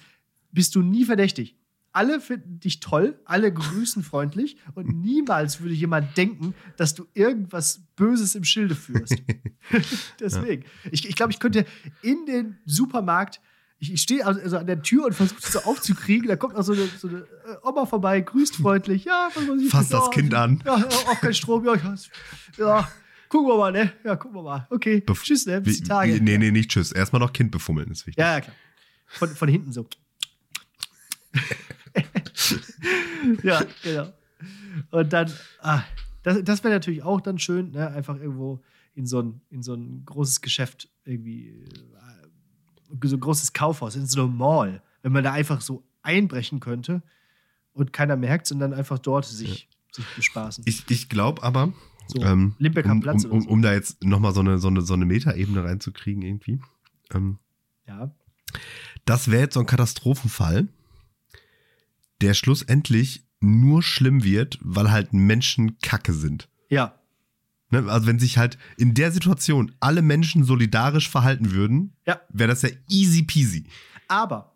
bist 0.52 0.76
du 0.76 0.82
nie 0.82 1.06
verdächtig. 1.06 1.56
Alle 1.96 2.20
finden 2.20 2.60
dich 2.60 2.82
toll, 2.82 3.18
alle 3.24 3.54
grüßen 3.54 4.04
freundlich 4.04 4.58
und 4.74 4.88
niemals 5.02 5.62
würde 5.62 5.74
jemand 5.74 6.18
denken, 6.18 6.54
dass 6.76 6.94
du 6.94 7.08
irgendwas 7.14 7.82
Böses 7.96 8.36
im 8.36 8.44
Schilde 8.44 8.76
führst. 8.76 9.16
Deswegen. 10.20 10.66
Ich, 10.92 11.08
ich 11.08 11.16
glaube, 11.16 11.32
ich 11.32 11.40
könnte 11.40 11.66
in 12.02 12.26
den 12.26 12.58
Supermarkt, 12.66 13.40
ich, 13.80 13.94
ich 13.94 14.02
stehe 14.02 14.26
also, 14.26 14.42
also 14.42 14.58
an 14.58 14.68
der 14.68 14.82
Tür 14.82 15.06
und 15.06 15.14
versuche 15.14 15.40
es 15.42 15.52
so 15.54 15.60
aufzukriegen. 15.60 16.28
Da 16.28 16.36
kommt 16.36 16.56
auch 16.56 16.64
so 16.64 16.74
eine, 16.74 16.86
so 16.98 17.08
eine 17.08 17.20
äh, 17.20 17.58
Oma 17.64 17.86
vorbei, 17.86 18.20
grüßt 18.20 18.58
freundlich. 18.58 19.06
Ja, 19.06 19.30
was 19.34 19.62
ich, 19.62 19.70
Fasst 19.70 19.94
das 19.94 20.12
Kind 20.12 20.34
an. 20.34 20.62
Ja, 20.66 20.74
auch 20.76 21.22
kein 21.22 21.34
Strom. 21.34 21.66
Ja, 21.66 21.76
ja, 21.76 21.96
ja, 22.58 22.92
gucken 23.30 23.48
wir 23.50 23.58
mal, 23.58 23.72
ne? 23.72 23.94
Ja, 24.04 24.16
gucken 24.18 24.38
wir 24.38 24.44
mal. 24.44 24.68
Okay, 24.70 25.04
Bef- 25.06 25.24
tschüss, 25.24 25.46
ne? 25.46 25.62
Bis 25.62 25.78
Wie- 25.78 25.82
die 25.82 25.88
Tage. 25.88 26.16
wie- 26.16 26.20
Nee, 26.22 26.38
nee, 26.38 26.52
nicht 26.52 26.72
tschüss. 26.72 26.92
Erstmal 26.92 27.22
noch 27.22 27.32
Kind 27.34 27.52
befummeln, 27.52 27.90
ist 27.92 28.06
wichtig. 28.06 28.22
Ja, 28.22 28.34
ja, 28.34 28.42
klar. 28.42 28.56
Von, 29.08 29.30
von 29.30 29.48
hinten 29.50 29.72
so. 29.72 29.88
ja, 33.44 33.62
genau. 33.84 34.14
Und 34.92 35.14
dann, 35.14 35.32
ah, 35.62 35.84
das, 36.24 36.44
das 36.44 36.64
wäre 36.64 36.74
natürlich 36.74 37.04
auch 37.04 37.22
dann 37.22 37.40
schön, 37.40 37.72
ne? 37.72 37.90
einfach 37.92 38.18
irgendwo 38.18 38.62
in 38.94 39.06
so 39.06 39.22
ein, 39.22 39.42
in 39.50 39.64
so 39.64 39.74
ein 39.74 40.06
großes 40.06 40.42
Geschäft 40.42 40.90
irgendwie, 41.04 41.50
äh, 41.50 43.08
so 43.08 43.16
ein 43.16 43.20
großes 43.20 43.54
Kaufhaus, 43.54 43.96
in 43.96 44.06
so 44.06 44.24
eine 44.24 44.32
Mall, 44.32 44.82
wenn 45.02 45.12
man 45.12 45.24
da 45.24 45.34
einfach 45.34 45.62
so 45.62 45.84
einbrechen 46.02 46.60
könnte 46.60 47.04
und 47.74 47.94
keiner 47.94 48.16
merkt 48.16 48.52
und 48.52 48.60
dann 48.60 48.74
einfach 48.74 49.00
dort 49.00 49.26
sich, 49.26 49.70
sich 49.92 50.06
bespaßen. 50.16 50.64
Ich, 50.68 50.90
ich 50.90 51.10
glaube 51.10 51.44
aber, 51.44 51.74
So, 52.08 52.22
ähm, 52.22 52.56
um, 52.60 53.02
Platz 53.02 53.26
um, 53.26 53.32
um, 53.32 53.42
so. 53.42 53.50
um 53.50 53.62
da 53.62 53.74
jetzt 53.74 54.04
nochmal 54.04 54.34
so 54.34 54.40
eine, 54.40 54.60
so, 54.60 54.68
eine, 54.68 54.82
so 54.82 54.94
eine 54.94 55.06
Metaebene 55.06 55.64
reinzukriegen 55.64 56.22
irgendwie. 56.22 56.62
Ähm, 57.12 57.40
ja, 57.88 58.16
das 59.06 59.30
wäre 59.30 59.44
jetzt 59.44 59.54
so 59.54 59.60
ein 59.60 59.66
Katastrophenfall, 59.66 60.68
der 62.22 62.34
schlussendlich 62.34 63.26
nur 63.42 63.84
schlimm 63.84 64.24
wird, 64.24 64.58
weil 64.62 64.92
halt 64.92 65.14
Menschen 65.14 65.78
Kacke 65.80 66.14
sind. 66.14 66.50
ja, 66.70 66.96
Ne? 67.72 67.84
Also 67.92 68.06
wenn 68.06 68.20
sich 68.20 68.38
halt 68.38 68.60
in 68.78 68.94
der 68.94 69.12
Situation 69.12 69.72
alle 69.80 70.04
Menschen 70.04 70.44
solidarisch 70.44 71.10
verhalten 71.10 71.52
würden, 71.52 71.96
ja. 72.06 72.22
wäre 72.30 72.50
das 72.50 72.62
ja 72.62 72.70
easy 72.88 73.24
peasy. 73.24 73.66
Aber 74.08 74.54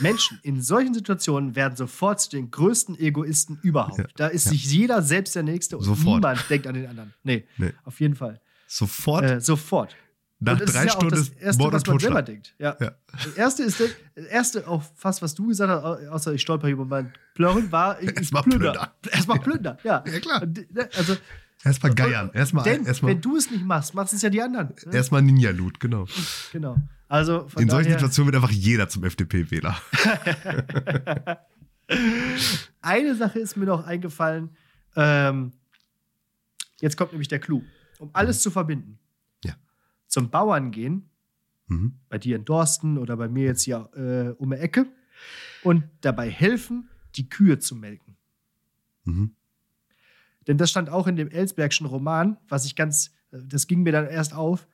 Menschen 0.00 0.38
in 0.44 0.62
solchen 0.62 0.94
Situationen 0.94 1.56
werden 1.56 1.74
sofort 1.76 2.20
zu 2.20 2.30
den 2.30 2.52
größten 2.52 2.96
Egoisten 2.98 3.58
überhaupt. 3.62 3.98
Ja, 3.98 4.04
Da 4.16 4.26
ist 4.28 4.44
sich 4.48 4.64
jeder 4.66 5.02
selbst 5.02 5.34
der 5.34 5.42
Nächste 5.42 5.76
und 5.76 5.84
Sofort. 5.84 6.14
niemand 6.22 6.48
denkt 6.48 6.68
an 6.68 6.74
den 6.74 6.86
anderen. 6.86 7.12
Nee, 7.24 7.44
Nee. 7.58 7.72
auf 7.82 7.98
jeden 8.00 8.14
Fall. 8.14 8.40
Sofort 8.68 9.24
Äh, 9.24 9.40
sofort. 9.40 9.96
Nach 10.44 10.58
drei 10.58 10.64
ist 10.66 10.74
ja 10.74 10.88
Stunden 10.90 11.10
das 11.10 11.20
ist 11.28 11.40
Erste, 11.40 11.62
Mord 11.62 11.74
und 11.74 11.80
was 11.80 11.86
man 11.86 11.98
selber 11.98 12.22
denkt. 12.22 12.54
Ja. 12.58 12.76
Ja. 12.80 12.92
Das 13.12 13.34
Erste 13.34 13.62
ist 13.64 13.80
das 13.80 14.24
Erste, 14.26 14.68
auch 14.68 14.82
fast 14.96 15.22
was 15.22 15.34
du 15.34 15.48
gesagt 15.48 15.70
hast, 15.70 15.84
au- 15.84 16.08
außer 16.10 16.32
ich 16.34 16.42
stolper 16.42 16.68
über 16.68 16.84
meinen 16.84 17.12
Plörren, 17.34 17.70
war 17.72 18.00
ich 18.02 18.16
Erstmal 18.16 18.42
plünder. 18.42 18.94
Erstmal 19.10 19.40
plündern, 19.40 19.78
ja. 19.84 20.04
Ja, 20.06 20.20
klar. 20.20 20.44
Ne, 20.46 20.88
Also, 20.96 21.16
Erstmal 21.64 21.94
geiern. 21.94 22.30
Erstmal 22.34 22.64
denn, 22.64 22.84
erstmal 22.84 23.12
wenn 23.12 23.20
du 23.22 23.36
es 23.36 23.50
nicht 23.50 23.64
machst, 23.64 23.94
machst 23.94 24.12
es 24.12 24.20
ja 24.22 24.28
die 24.28 24.42
anderen. 24.42 24.74
Ne? 24.86 24.94
erstmal 24.94 25.22
Ninja-Loot, 25.22 25.80
genau. 25.80 26.06
Genau. 26.52 26.76
Also 27.08 27.46
In 27.58 27.70
solchen 27.70 27.92
Situationen 27.92 28.32
wird 28.32 28.42
einfach 28.42 28.54
jeder 28.54 28.88
zum 28.88 29.04
FDP-Wähler. 29.04 29.76
eine 32.80 33.14
Sache 33.14 33.38
ist 33.38 33.56
mir 33.56 33.66
noch 33.66 33.86
eingefallen. 33.86 34.50
Ähm, 34.96 35.52
jetzt 36.80 36.96
kommt 36.96 37.12
nämlich 37.12 37.28
der 37.28 37.38
Clou. 37.38 37.62
Um 37.98 38.10
alles 38.12 38.40
zu 38.42 38.50
verbinden. 38.50 38.98
Zum 40.14 40.30
Bauern 40.30 40.70
gehen, 40.70 41.10
Mhm. 41.66 41.94
bei 42.08 42.18
dir 42.18 42.36
in 42.36 42.44
Dorsten 42.44 42.98
oder 42.98 43.16
bei 43.16 43.28
mir 43.28 43.46
jetzt 43.46 43.62
hier 43.62 43.88
äh, 43.96 44.40
um 44.40 44.50
die 44.50 44.56
Ecke 44.58 44.86
und 45.64 45.82
dabei 46.02 46.30
helfen, 46.30 46.88
die 47.16 47.28
Kühe 47.28 47.58
zu 47.58 47.74
melken. 47.74 48.16
Mhm. 49.04 49.34
Denn 50.46 50.56
das 50.56 50.70
stand 50.70 50.88
auch 50.88 51.08
in 51.08 51.16
dem 51.16 51.30
Ellsbergschen 51.30 51.86
Roman, 51.86 52.36
was 52.48 52.64
ich 52.64 52.76
ganz, 52.76 53.12
äh, 53.32 53.38
das 53.44 53.66
ging 53.66 53.82
mir 53.82 53.90
dann 53.92 54.06
erst 54.06 54.34
auf, 54.34 54.68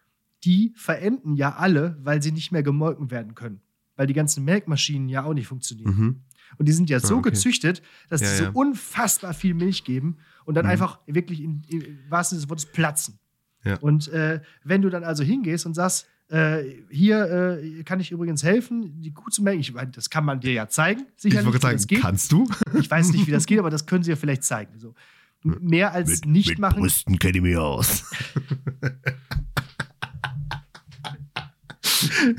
die 0.45 0.75
verenden 0.77 1.37
ja 1.37 1.55
alle, 1.57 1.97
weil 2.03 2.21
sie 2.23 2.33
nicht 2.33 2.53
mehr 2.53 2.63
gemolken 2.63 3.11
werden 3.11 3.35
können. 3.35 3.63
Weil 3.97 4.07
die 4.07 4.15
ganzen 4.15 4.45
Melkmaschinen 4.45 5.09
ja 5.09 5.25
auch 5.25 5.33
nicht 5.35 5.47
funktionieren. 5.47 5.95
Mhm. 5.97 6.21
Und 6.59 6.67
die 6.69 6.73
sind 6.73 6.91
ja 6.91 7.01
so 7.01 7.15
Ah, 7.15 7.19
okay. 7.21 7.31
gezüchtet, 7.31 7.81
dass 8.11 8.21
Ja, 8.21 8.31
die 8.31 8.37
so 8.37 8.45
ja. 8.45 8.51
unfassbar 8.51 9.33
viel 9.33 9.55
Milch 9.55 9.85
geben 9.85 10.19
und 10.45 10.55
dann 10.57 10.67
Mhm. 10.67 10.73
einfach 10.73 10.99
wirklich 11.07 11.41
im 11.41 11.63
wahrsten 12.11 12.37
Sinne 12.37 12.47
des 12.47 12.51
Wortes 12.51 12.67
platzen. 12.67 13.20
Ja. 13.65 13.77
Und 13.79 14.09
äh, 14.09 14.41
wenn 14.65 14.83
du 14.83 14.89
dann 14.91 15.05
also 15.05 15.23
hingehst 15.23 15.67
und 15.67 15.75
sagst, 15.75 16.07
äh, 16.29 16.63
hier 16.91 17.59
äh, 17.61 17.83
kann 17.83 17.99
ich 18.01 18.11
übrigens 18.13 18.43
helfen, 18.45 19.01
die 19.03 19.13
Kuh 19.13 19.29
zu 19.31 19.43
melken, 19.43 19.61
ich 19.61 19.73
meine, 19.73 19.91
das 19.91 20.11
kann 20.11 20.25
man 20.25 20.41
dir 20.41 20.53
ja 20.53 20.69
zeigen, 20.69 21.07
Ich 21.17 21.23
sicherlich, 21.23 21.47
wollte 21.47 21.59
gerade 21.59 21.75
das 21.75 21.83
sagen, 21.83 21.89
geht. 21.89 22.01
kannst 22.03 22.33
du? 22.33 22.49
Ich 22.79 22.91
weiß 22.91 23.11
nicht, 23.13 23.27
wie 23.27 23.33
das 23.33 23.47
geht, 23.49 23.59
aber 23.59 23.71
das 23.71 23.87
können 23.87 24.05
sie 24.05 24.11
ja 24.11 24.17
vielleicht 24.17 24.45
zeigen. 24.45 24.79
So. 24.79 24.95
Mehr 25.43 25.93
als 25.93 26.25
nicht 26.25 26.59
machen. 26.59 26.81
Brüsten 26.81 27.19
kenne 27.19 27.39
ich 27.39 27.43
mich 27.43 27.57
aus. 27.57 28.05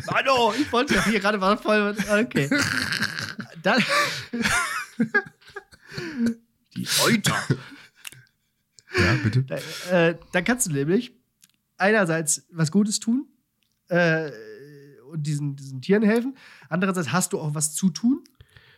Hallo, 0.10 0.54
ich 0.60 0.72
wollte 0.72 0.96
ja 0.96 1.06
hier 1.06 1.20
gerade 1.20 1.38
mal 1.38 1.58
voll. 1.58 1.96
Okay. 2.10 2.50
Dann. 3.64 3.84
Die 6.76 6.88
Euter. 7.06 7.38
Ja, 8.98 9.14
bitte. 9.24 9.44
Da, 9.44 9.56
äh, 9.92 10.18
dann 10.32 10.44
kannst 10.44 10.68
du 10.68 10.72
nämlich 10.72 11.14
einerseits 11.78 12.46
was 12.52 12.72
Gutes 12.72 13.00
tun 13.00 13.28
äh, 13.88 14.32
und 15.12 15.26
diesen, 15.26 15.56
diesen 15.56 15.82
Tieren 15.82 16.04
helfen. 16.04 16.36
Andererseits 16.70 17.12
hast 17.12 17.34
du 17.34 17.40
auch 17.40 17.54
was 17.56 17.74
zu 17.76 17.90
tun. 17.90 18.24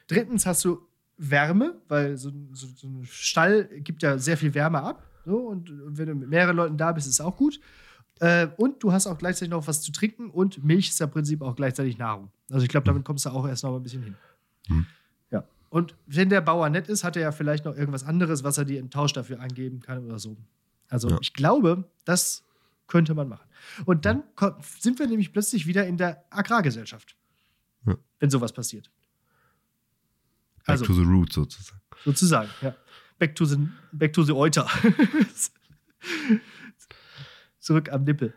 Drittens 0.07 0.45
hast 0.45 0.63
du 0.65 0.87
Wärme, 1.17 1.79
weil 1.87 2.17
so, 2.17 2.29
ein- 2.29 2.49
so, 2.53 2.67
so 2.75 2.87
ein 2.87 3.05
Stall 3.05 3.65
gibt 3.81 4.01
ja 4.03 4.17
sehr 4.17 4.37
viel 4.37 4.53
Wärme 4.53 4.81
ab. 4.81 5.07
So, 5.25 5.37
und 5.37 5.71
wenn 5.85 6.07
du 6.07 6.15
mit 6.15 6.29
mehreren 6.29 6.55
Leuten 6.55 6.77
da 6.77 6.91
bist, 6.91 7.07
ist 7.07 7.13
es 7.13 7.21
auch 7.21 7.37
gut. 7.37 7.59
Äh, 8.19 8.47
und 8.57 8.83
du 8.83 8.91
hast 8.91 9.07
auch 9.07 9.17
gleichzeitig 9.17 9.49
noch 9.51 9.67
was 9.67 9.81
zu 9.81 9.91
trinken 9.91 10.29
und 10.29 10.63
Milch 10.63 10.89
ist 10.89 10.99
ja 10.99 11.05
im 11.05 11.11
Prinzip 11.11 11.41
auch 11.41 11.55
gleichzeitig 11.55 11.97
Nahrung. 11.97 12.29
Also 12.51 12.63
ich 12.63 12.69
glaube, 12.69 12.85
damit 12.85 13.03
kommst 13.05 13.25
du 13.25 13.29
auch 13.29 13.47
erst 13.47 13.63
noch 13.63 13.71
mal 13.71 13.77
ein 13.77 13.83
bisschen 13.83 14.03
hin. 14.03 14.15
Hm. 14.67 14.85
Ja. 15.73 15.79
Und 15.79 15.95
wenn 16.05 16.29
der 16.29 16.41
Bauer 16.41 16.69
nett 16.69 16.87
ist, 16.87 17.03
hat 17.03 17.15
er 17.15 17.23
ja 17.23 17.31
vielleicht 17.31 17.65
noch 17.65 17.75
irgendwas 17.75 18.03
anderes, 18.03 18.43
was 18.43 18.57
er 18.57 18.65
dir 18.65 18.79
im 18.79 18.89
Tausch 18.89 19.13
dafür 19.13 19.39
angeben 19.39 19.79
kann 19.81 20.05
oder 20.05 20.19
so. 20.19 20.37
Also 20.89 21.09
Ja. 21.09 21.17
ich 21.21 21.33
glaube, 21.33 21.89
das 22.05 22.43
könnte 22.87 23.13
man 23.15 23.27
machen. 23.29 23.47
Und 23.85 24.05
dann 24.05 24.23
ko- 24.35 24.55
sind 24.79 24.99
wir 24.99 25.07
nämlich 25.07 25.31
plötzlich 25.33 25.65
wieder 25.67 25.85
in 25.87 25.97
der 25.97 26.23
Agrargesellschaft, 26.29 27.15
Ja. 27.87 27.95
wenn 28.19 28.29
sowas 28.29 28.53
passiert. 28.53 28.89
Back 30.65 30.69
Also 30.69 30.85
to 30.85 30.93
the 30.93 31.03
roots 31.03 31.35
sozusagen. 31.35 31.81
sozusagen, 32.05 32.49
ja. 32.61 32.75
Back 33.19 33.35
to 33.35 33.45
the, 33.45 33.57
back 33.91 34.13
to 34.13 34.23
the 34.23 34.33
Euter. 34.33 34.67
Zurück 37.59 37.89
am 37.91 38.03
Nippel. 38.03 38.33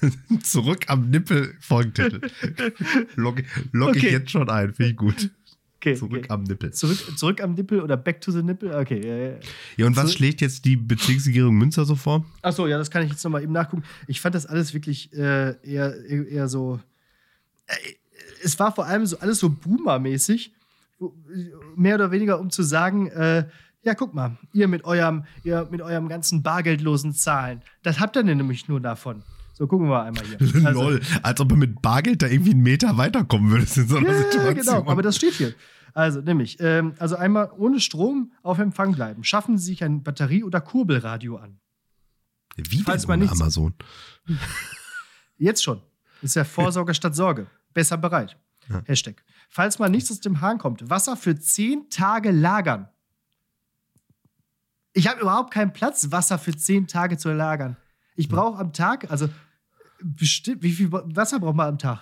Zurück 0.42 0.84
am 0.88 1.10
Nippel, 1.10 1.56
Folgentitel. 1.60 2.30
Log 3.16 3.40
ich 3.40 3.46
Okay. 3.74 4.10
jetzt 4.10 4.30
schon 4.30 4.48
ein, 4.48 4.72
finde 4.74 4.90
ich 4.92 4.96
gut. 4.96 5.30
Okay, 5.86 5.94
Zurück 5.94 6.18
okay. 6.24 6.26
am 6.30 6.42
Nippel. 6.42 6.72
Zurück, 6.72 6.98
zurück 7.16 7.40
am 7.40 7.54
Nippel 7.54 7.80
oder 7.80 7.96
back 7.96 8.20
to 8.20 8.32
the 8.32 8.42
Nippel? 8.42 8.72
Okay, 8.74 9.00
ja, 9.06 9.16
ja. 9.30 9.36
Ja, 9.76 9.86
und 9.86 9.96
was 9.96 10.12
schlägt 10.14 10.40
jetzt 10.40 10.64
die 10.64 10.76
Bezirksregierung 10.76 11.54
Münster 11.54 11.84
so 11.84 11.94
vor? 11.94 12.24
Achso, 12.42 12.66
ja, 12.66 12.76
das 12.76 12.90
kann 12.90 13.04
ich 13.04 13.10
jetzt 13.10 13.22
nochmal 13.22 13.44
eben 13.44 13.52
nachgucken. 13.52 13.84
Ich 14.08 14.20
fand 14.20 14.34
das 14.34 14.46
alles 14.46 14.74
wirklich 14.74 15.12
äh, 15.12 15.54
eher, 15.62 15.94
eher, 16.04 16.48
so. 16.48 16.80
Äh, 17.68 17.74
es 18.42 18.58
war 18.58 18.74
vor 18.74 18.86
allem 18.86 19.06
so 19.06 19.16
alles 19.20 19.38
so 19.38 19.48
Boomer-mäßig. 19.48 20.52
Mehr 21.76 21.94
oder 21.94 22.10
weniger, 22.10 22.40
um 22.40 22.50
zu 22.50 22.64
sagen, 22.64 23.06
äh, 23.08 23.46
ja, 23.84 23.94
guck 23.94 24.12
mal, 24.12 24.36
ihr 24.52 24.66
mit 24.66 24.84
eurem, 24.84 25.22
ihr 25.44 25.68
mit 25.70 25.82
eurem 25.82 26.08
ganzen 26.08 26.42
bargeldlosen 26.42 27.12
Zahlen, 27.12 27.62
das 27.84 28.00
habt 28.00 28.16
ihr 28.16 28.24
denn 28.24 28.38
nämlich 28.38 28.66
nur 28.66 28.80
davon. 28.80 29.22
So, 29.52 29.66
gucken 29.66 29.88
wir 29.88 30.02
einmal 30.02 30.24
hier. 30.24 30.38
Also- 30.66 30.82
Lol, 30.82 31.00
als 31.22 31.40
ob 31.40 31.52
er 31.52 31.56
mit 31.56 31.80
Bargeld 31.80 32.22
da 32.22 32.26
irgendwie 32.26 32.50
einen 32.50 32.62
Meter 32.62 32.96
weiterkommen 32.98 33.50
würde 33.50 33.66
in 33.76 33.88
so 33.88 33.96
einer 33.98 34.08
Ja, 34.10 34.18
Situation. 34.18 34.54
genau, 34.54 34.90
aber 34.90 35.02
das 35.02 35.16
steht 35.16 35.34
hier. 35.34 35.54
Also, 35.96 36.20
nämlich, 36.20 36.58
ähm, 36.60 36.94
also 36.98 37.16
einmal 37.16 37.50
ohne 37.56 37.80
Strom 37.80 38.30
auf 38.42 38.58
Empfang 38.58 38.92
bleiben. 38.92 39.24
Schaffen 39.24 39.56
Sie 39.56 39.64
sich 39.64 39.82
ein 39.82 40.02
Batterie- 40.02 40.44
oder 40.44 40.60
Kurbelradio 40.60 41.36
an. 41.38 41.58
Wie 42.56 42.82
falls 42.82 43.02
denn 43.02 43.08
man 43.08 43.20
ohne 43.20 43.24
nichts- 43.30 43.40
Amazon? 43.40 43.74
Jetzt 45.38 45.64
schon. 45.64 45.80
Ist 46.20 46.36
ja 46.36 46.44
Vorsorge 46.44 46.92
statt 46.92 47.16
Sorge. 47.16 47.46
Besser 47.72 47.96
bereit. 47.96 48.36
Ja. 48.68 48.82
Hashtag. 48.84 49.24
Falls 49.48 49.78
mal 49.78 49.88
nichts 49.88 50.10
aus 50.10 50.20
dem 50.20 50.42
Hahn 50.42 50.58
kommt, 50.58 50.90
Wasser 50.90 51.16
für 51.16 51.34
zehn 51.38 51.88
Tage 51.88 52.30
lagern. 52.30 52.90
Ich 54.92 55.08
habe 55.08 55.22
überhaupt 55.22 55.50
keinen 55.54 55.72
Platz, 55.72 56.10
Wasser 56.10 56.38
für 56.38 56.54
zehn 56.54 56.86
Tage 56.86 57.16
zu 57.16 57.32
lagern. 57.32 57.78
Ich 58.16 58.28
brauche 58.28 58.58
am 58.58 58.74
Tag, 58.74 59.10
also 59.10 59.30
bestimmt, 60.02 60.62
wie 60.62 60.72
viel 60.72 60.92
Wasser 60.92 61.40
braucht 61.40 61.56
man 61.56 61.68
am 61.68 61.78
Tag? 61.78 62.00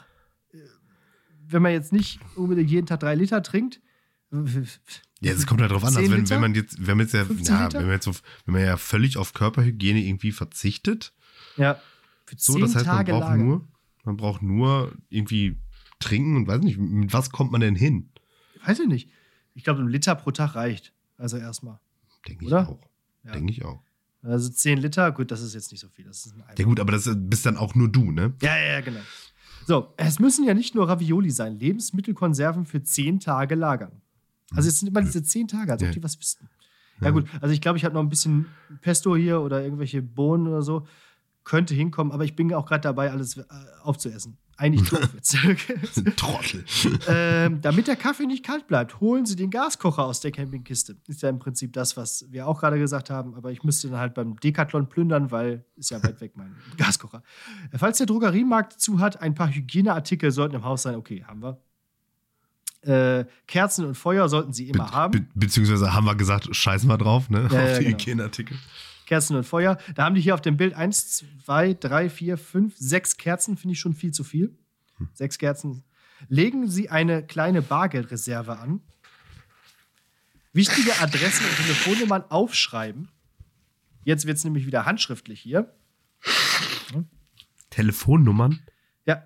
Äh, 1.49 1.53
Wenn 1.53 1.62
man 1.62 1.72
jetzt 1.72 1.92
nicht 1.92 2.20
unbedingt 2.36 2.70
jeden 2.70 2.86
Tag 2.86 3.01
drei 3.01 3.14
Liter 3.14 3.42
trinkt. 3.42 3.80
Ja, 5.20 5.32
es 5.32 5.47
kommt 5.47 5.61
halt 5.61 5.70
drauf 5.70 5.84
an. 5.84 5.92
10 5.95 5.99
Also 6.03 6.12
wenn, 6.12 6.30
wenn 6.30 6.40
man 6.40 6.55
jetzt, 6.55 6.76
wenn 6.86 6.97
man 6.97 7.07
jetzt 7.07 7.14
ja, 7.14 7.24
15 7.24 7.55
ja 7.55 7.64
Liter? 7.64 7.78
wenn 7.78 7.86
man 7.86 7.95
jetzt 7.95 8.09
auf, 8.09 8.22
wenn 8.47 8.55
man 8.55 8.62
ja 8.64 8.76
völlig 8.76 9.16
auf 9.16 9.32
Körperhygiene 9.32 10.01
irgendwie 10.01 10.32
verzichtet, 10.32 11.12
Ja. 11.57 11.80
Für 12.26 12.36
so, 12.38 12.59
das 12.59 12.74
heißt, 12.74 12.86
man 12.86 12.97
Tage 12.97 13.12
braucht 13.12 13.20
lagern. 13.22 13.47
nur, 13.47 13.68
man 14.05 14.16
braucht 14.16 14.42
nur 14.42 14.92
irgendwie 15.11 15.59
trinken 16.01 16.36
und 16.36 16.47
weiß 16.47 16.61
nicht, 16.62 16.78
mit 16.78 17.12
was 17.12 17.30
kommt 17.30 17.53
man 17.53 17.61
denn 17.61 17.76
hin? 17.76 18.11
Weiß 18.64 18.80
ich 18.80 18.88
nicht. 18.88 19.11
Ich 19.55 19.62
glaube, 19.62 19.80
ein 19.82 19.88
Liter 19.88 20.14
pro 20.14 20.30
Tag 20.30 20.55
reicht. 20.55 20.92
Also 21.16 21.36
erstmal. 21.36 21.78
Denke 22.26 22.45
ich 22.47 22.51
Oder? 22.51 22.68
auch. 22.68 22.80
Ja. 23.24 23.32
Denke 23.32 23.53
ich 23.53 23.64
auch. 23.64 23.82
Also 24.22 24.49
10 24.49 24.78
Liter, 24.78 25.12
gut, 25.12 25.30
das 25.30 25.42
ist 25.42 25.55
jetzt 25.55 25.70
nicht 25.70 25.80
so 25.82 25.88
viel. 25.88 26.07
Das 26.07 26.24
ist 26.24 26.34
ein 26.34 26.42
Ja 26.59 26.64
gut, 26.64 26.80
aber 26.80 26.92
das 26.92 27.09
bist 27.14 27.45
dann 27.45 27.59
auch 27.59 27.74
nur 27.74 27.88
du, 27.88 28.11
ne? 28.11 28.32
Ja, 28.40 28.57
ja, 28.57 28.72
ja, 28.72 28.80
genau. 28.80 29.01
So, 29.66 29.92
es 29.96 30.18
müssen 30.18 30.44
ja 30.44 30.54
nicht 30.54 30.74
nur 30.74 30.88
Ravioli 30.88 31.30
sein. 31.30 31.58
Lebensmittelkonserven 31.58 32.66
für 32.66 32.82
10 32.82 33.20
Tage 33.20 33.54
lagern. 33.54 34.02
Also 34.54 34.68
es 34.68 34.78
sind 34.78 34.88
immer 34.88 35.02
diese 35.02 35.22
10 35.22 35.48
Tage, 35.48 35.72
als 35.72 35.82
ob 35.82 35.90
die 35.90 36.02
was 36.02 36.18
wüssten. 36.18 36.48
Ja, 37.00 37.10
gut, 37.10 37.26
also 37.40 37.52
ich 37.52 37.60
glaube, 37.60 37.76
ich 37.76 37.84
habe 37.84 37.94
noch 37.94 38.02
ein 38.02 38.08
bisschen 38.08 38.46
Pesto 38.80 39.16
hier 39.16 39.40
oder 39.40 39.62
irgendwelche 39.62 40.00
Bohnen 40.00 40.46
oder 40.46 40.62
so. 40.62 40.86
Könnte 41.42 41.74
hinkommen, 41.74 42.12
aber 42.12 42.24
ich 42.24 42.36
bin 42.36 42.52
auch 42.54 42.66
gerade 42.66 42.82
dabei, 42.82 43.10
alles 43.10 43.36
äh, 43.36 43.44
aufzuessen. 43.82 44.38
Eigentlich 44.57 44.88
doof 44.90 45.09
jetzt. 45.14 45.36
Trottel. 46.16 46.64
ähm, 47.09 47.61
damit 47.61 47.86
der 47.86 47.96
Kaffee 47.96 48.26
nicht 48.26 48.44
kalt 48.44 48.66
bleibt, 48.66 49.00
holen 49.00 49.26
Sie 49.26 49.36
den 49.36 49.50
Gaskocher 49.50 50.05
aus 50.05 50.20
der 50.20 50.30
Campingkiste. 50.30 50.96
Ist 51.09 51.22
ja 51.22 51.28
im 51.28 51.38
Prinzip 51.38 51.72
das, 51.72 51.96
was 51.96 52.26
wir 52.30 52.46
auch 52.46 52.61
gerade 52.61 52.78
gesagt 52.78 53.11
haben, 53.11 53.34
aber 53.34 53.50
ich 53.50 53.62
müsste 53.64 53.88
dann 53.88 53.98
halt 53.98 54.14
beim 54.14 54.36
Decathlon 54.36 54.88
plündern, 54.88 55.30
weil 55.30 55.64
ist 55.76 55.90
ja 55.90 56.02
weit 56.02 56.20
weg 56.20 56.32
mein 56.36 56.55
Gaskocher. 56.76 57.22
Falls 57.76 57.98
der 57.98 58.07
Drogeriemarkt 58.07 58.80
zu 58.80 59.00
hat, 59.00 59.20
ein 59.20 59.34
paar 59.34 59.48
Hygieneartikel 59.48 60.30
sollten 60.30 60.55
im 60.55 60.64
Haus 60.64 60.82
sein. 60.82 60.96
Okay, 60.96 61.24
haben 61.26 61.42
wir. 61.42 61.59
Äh, 62.82 63.24
Kerzen 63.46 63.86
und 63.86 63.94
Feuer 63.94 64.28
sollten 64.28 64.52
Sie 64.52 64.68
immer 64.68 64.84
Be 64.84 64.90
haben. 64.92 65.12
be 65.12 65.26
beziehungsweise 65.34 65.94
haben 65.94 66.05
wir 66.05 66.14
gesagt, 66.14 66.55
scheißen 66.55 66.88
wir 66.88 66.98
drauf, 66.98 67.30
ne? 67.30 67.40
Ja, 67.40 67.46
auf 67.46 67.52
ja, 67.52 67.78
die 67.78 67.84
genau. 67.84 67.98
Hygieneartikel. 67.98 68.59
Kerzen 69.07 69.36
und 69.36 69.44
Feuer. 69.44 69.78
Da 69.94 70.05
haben 70.05 70.14
die 70.14 70.20
hier 70.20 70.34
auf 70.34 70.40
dem 70.40 70.57
Bild 70.57 70.74
eins, 70.74 71.24
zwei, 71.44 71.74
drei, 71.74 72.09
vier, 72.11 72.38
fünf, 72.38 72.74
sechs 72.78 73.16
Kerzen, 73.16 73.57
finde 73.57 73.72
ich 73.74 73.80
schon 73.80 73.94
viel 73.94 74.12
zu 74.12 74.24
viel. 74.24 74.57
Sechs 75.12 75.38
Kerzen. 75.38 75.84
Legen 76.28 76.68
Sie 76.68 76.88
eine 76.90 77.22
kleine 77.26 77.61
Bargeldreserve 77.62 78.59
an. 78.59 78.80
Wichtige 80.52 80.98
Adressen 81.00 81.44
und 81.46 81.57
Telefonnummern 81.57 82.24
aufschreiben. 82.30 83.09
Jetzt 84.05 84.26
wird 84.26 84.36
es 84.38 84.44
nämlich 84.44 84.66
wieder 84.66 84.84
handschriftlich 84.86 85.40
hier. 85.40 85.74
Telefonnummern? 87.70 88.61
Ja, 89.05 89.24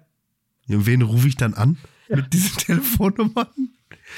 Ja, 0.66 0.86
Wen 0.86 1.02
rufe 1.02 1.28
ich 1.28 1.36
dann 1.36 1.54
an? 1.54 1.76
mit 2.08 2.32
diesen 2.32 2.56
Telefonnummern. 2.58 3.48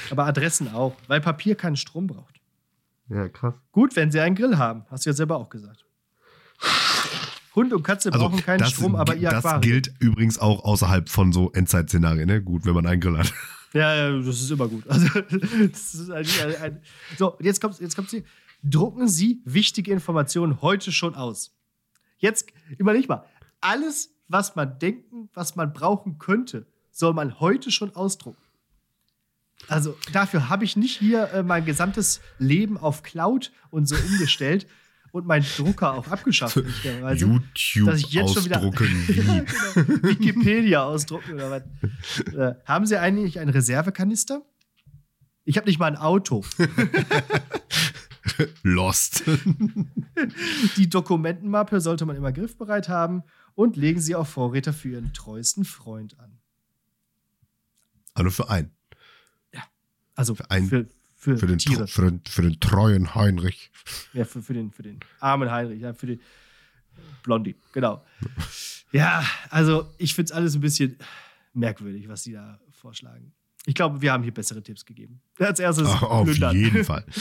Aber 0.09 0.25
Adressen 0.25 0.69
auch, 0.73 0.95
weil 1.07 1.19
Papier 1.19 1.55
keinen 1.55 1.75
Strom 1.75 2.07
braucht. 2.07 2.39
Ja, 3.13 3.27
krass. 3.27 3.55
Gut, 3.71 3.95
wenn 3.95 4.09
sie 4.11 4.19
einen 4.21 4.35
Grill 4.35 4.57
haben, 4.57 4.85
hast 4.89 5.05
du 5.05 5.09
ja 5.09 5.13
selber 5.13 5.35
auch 5.37 5.49
gesagt. 5.49 5.85
Hund 7.55 7.73
und 7.73 7.83
Katze 7.83 8.13
Also, 8.13 8.29
brauchen 8.29 8.41
keinen 8.41 8.59
das, 8.59 8.71
Strom, 8.71 8.95
aber 8.95 9.15
ihr 9.15 9.29
das 9.29 9.43
Aquarium. 9.45 9.61
gilt 9.61 9.93
übrigens 9.99 10.39
auch 10.39 10.63
außerhalb 10.63 11.09
von 11.09 11.33
so 11.33 11.51
Endzeit-Szenarien, 11.51 12.27
ne? 12.27 12.41
Gut, 12.41 12.65
wenn 12.65 12.73
man 12.73 12.85
einen 12.85 13.01
Grill 13.01 13.17
hat. 13.17 13.33
Ja, 13.73 13.93
ja, 13.95 14.17
das 14.17 14.41
ist 14.41 14.51
immer 14.51 14.67
gut. 14.67 14.87
Also, 14.87 15.07
das 15.71 15.93
ist 15.93 16.09
ein, 16.09 16.25
ein, 16.25 16.55
ein 16.61 16.81
so, 17.17 17.35
und 17.37 17.45
jetzt 17.45 17.59
kommt, 17.61 17.79
jetzt 17.79 17.95
kommt 17.95 18.09
sie. 18.09 18.23
Drucken 18.63 19.07
Sie 19.07 19.41
wichtige 19.43 19.91
Informationen 19.91 20.61
heute 20.61 20.91
schon 20.91 21.15
aus. 21.15 21.55
Jetzt 22.17 22.45
überleg 22.77 23.09
mal, 23.09 23.25
alles, 23.59 24.13
was 24.27 24.55
man 24.55 24.77
denken, 24.77 25.29
was 25.33 25.55
man 25.55 25.73
brauchen 25.73 26.19
könnte, 26.19 26.67
soll 26.91 27.13
man 27.13 27.39
heute 27.39 27.71
schon 27.71 27.95
ausdrucken. 27.95 28.40
Also 29.67 29.97
dafür 30.11 30.49
habe 30.49 30.65
ich 30.65 30.75
nicht 30.75 30.97
hier 30.97 31.31
äh, 31.33 31.43
mein 31.43 31.65
gesamtes 31.65 32.19
Leben 32.39 32.77
auf 32.77 33.03
Cloud 33.03 33.51
und 33.69 33.87
so 33.87 33.95
umgestellt 33.95 34.67
und 35.11 35.27
meinen 35.27 35.45
Drucker 35.57 35.93
auch 35.93 36.07
abgeschafft. 36.07 36.57
ehrlicherweise. 36.57 37.25
YouTube 37.25 37.85
dass 37.87 37.99
ich 37.99 38.11
jetzt 38.11 38.33
schon 38.33 38.45
wieder- 38.45 38.59
genau. 39.07 39.41
Wikipedia 40.03 40.83
ausdrucken 40.83 41.33
oder 41.33 41.51
was. 41.51 41.63
Äh, 42.33 42.55
haben 42.65 42.85
Sie 42.85 42.97
eigentlich 42.97 43.39
einen 43.39 43.51
Reservekanister? 43.51 44.41
Ich 45.43 45.57
habe 45.57 45.67
nicht 45.67 45.79
mal 45.79 45.87
ein 45.87 45.97
Auto. 45.97 46.43
Lost. 48.63 49.23
Die 50.77 50.89
Dokumentenmappe 50.89 51.81
sollte 51.81 52.05
man 52.05 52.15
immer 52.15 52.31
griffbereit 52.31 52.89
haben 52.89 53.23
und 53.55 53.75
legen 53.75 53.99
Sie 53.99 54.15
auch 54.15 54.27
Vorräte 54.27 54.73
für 54.73 54.89
Ihren 54.89 55.13
treuesten 55.13 55.65
Freund 55.65 56.19
an. 56.19 56.37
Nur 58.17 58.31
für 58.31 58.49
einen. 58.49 58.71
Also 60.21 60.35
Für 60.35 60.51
ein- 60.51 60.67
für, 60.67 60.85
für, 61.15 61.37
Für 61.37 61.47
den, 61.47 61.57
Tiere. 61.57 61.87
für, 61.87 62.03
den, 62.11 62.21
für 62.27 62.43
den 62.43 62.59
treuen 62.59 63.15
Heinrich. 63.15 63.71
Ja, 64.13 64.23
für, 64.23 64.43
für, 64.43 64.53
den, 64.53 64.71
für 64.71 64.83
den 64.83 64.99
armen 65.19 65.49
Heinrich, 65.49 65.81
ja, 65.81 65.93
für 65.95 66.05
den 66.05 66.21
Blondie, 67.23 67.55
genau. 67.73 68.05
Ja, 68.93 69.23
also 69.49 69.89
ich 69.97 70.13
finde 70.13 70.25
es 70.25 70.31
alles 70.33 70.53
ein 70.53 70.59
bisschen 70.61 70.97
merkwürdig, 71.53 72.07
was 72.09 72.23
Sie 72.23 72.33
da 72.33 72.59
vorschlagen. 72.71 73.31
Ich 73.65 73.73
glaube, 73.73 74.01
wir 74.01 74.11
haben 74.11 74.21
hier 74.23 74.33
bessere 74.33 74.61
Tipps 74.61 74.85
gegeben. 74.85 75.21
Als 75.39 75.59
erstes 75.61 75.87
Ach, 75.87 76.01
auf 76.03 76.25
plündern. 76.25 76.55
jeden 76.57 76.83
Fall. 76.83 77.05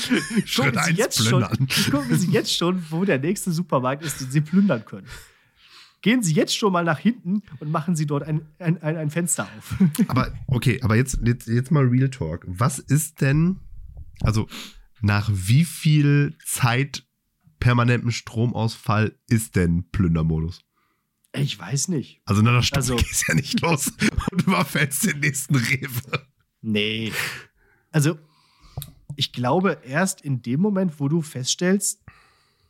Schritt 0.44 0.56
Gucken 0.56 0.72
Sie, 0.72 0.78
eins 0.90 0.98
jetzt 0.98 1.16
schon, 1.24 1.44
plündern. 1.46 1.68
gucken 1.92 2.18
Sie 2.18 2.30
jetzt 2.32 2.52
schon, 2.54 2.84
wo 2.90 3.04
der 3.04 3.18
nächste 3.20 3.52
Supermarkt 3.52 4.02
ist, 4.04 4.20
den 4.20 4.30
Sie 4.32 4.40
plündern 4.40 4.84
können. 4.84 5.06
Gehen 6.02 6.22
Sie 6.22 6.32
jetzt 6.32 6.56
schon 6.56 6.72
mal 6.72 6.84
nach 6.84 6.98
hinten 6.98 7.42
und 7.58 7.70
machen 7.70 7.94
Sie 7.94 8.06
dort 8.06 8.22
ein, 8.22 8.46
ein, 8.58 8.80
ein, 8.82 8.96
ein 8.96 9.10
Fenster 9.10 9.48
auf. 9.58 9.74
Aber 10.08 10.32
okay, 10.46 10.80
aber 10.82 10.96
jetzt, 10.96 11.18
jetzt, 11.24 11.46
jetzt 11.46 11.70
mal 11.70 11.84
Real 11.84 12.08
Talk. 12.08 12.44
Was 12.48 12.78
ist 12.78 13.20
denn, 13.20 13.58
also 14.22 14.48
nach 15.02 15.28
wie 15.32 15.64
viel 15.64 16.36
Zeit 16.44 17.06
permanentem 17.58 18.10
Stromausfall 18.10 19.14
ist 19.28 19.56
denn 19.56 19.90
Plündermodus? 19.90 20.62
Ich 21.32 21.58
weiß 21.58 21.88
nicht. 21.88 22.22
Also 22.24 22.40
nach 22.42 22.52
einer 22.52 22.62
Stunde 22.62 22.78
Also- 22.92 22.96
geht's 22.96 23.26
ja 23.28 23.34
nicht 23.34 23.60
los 23.60 23.92
und 24.32 24.42
überfällst 24.46 25.04
den 25.06 25.20
nächsten 25.20 25.54
Rewe. 25.56 26.26
Nee. 26.62 27.12
Also, 27.90 28.18
ich 29.16 29.32
glaube, 29.32 29.80
erst 29.84 30.22
in 30.22 30.40
dem 30.42 30.60
Moment, 30.60 30.98
wo 30.98 31.08
du 31.08 31.20
feststellst, 31.22 32.02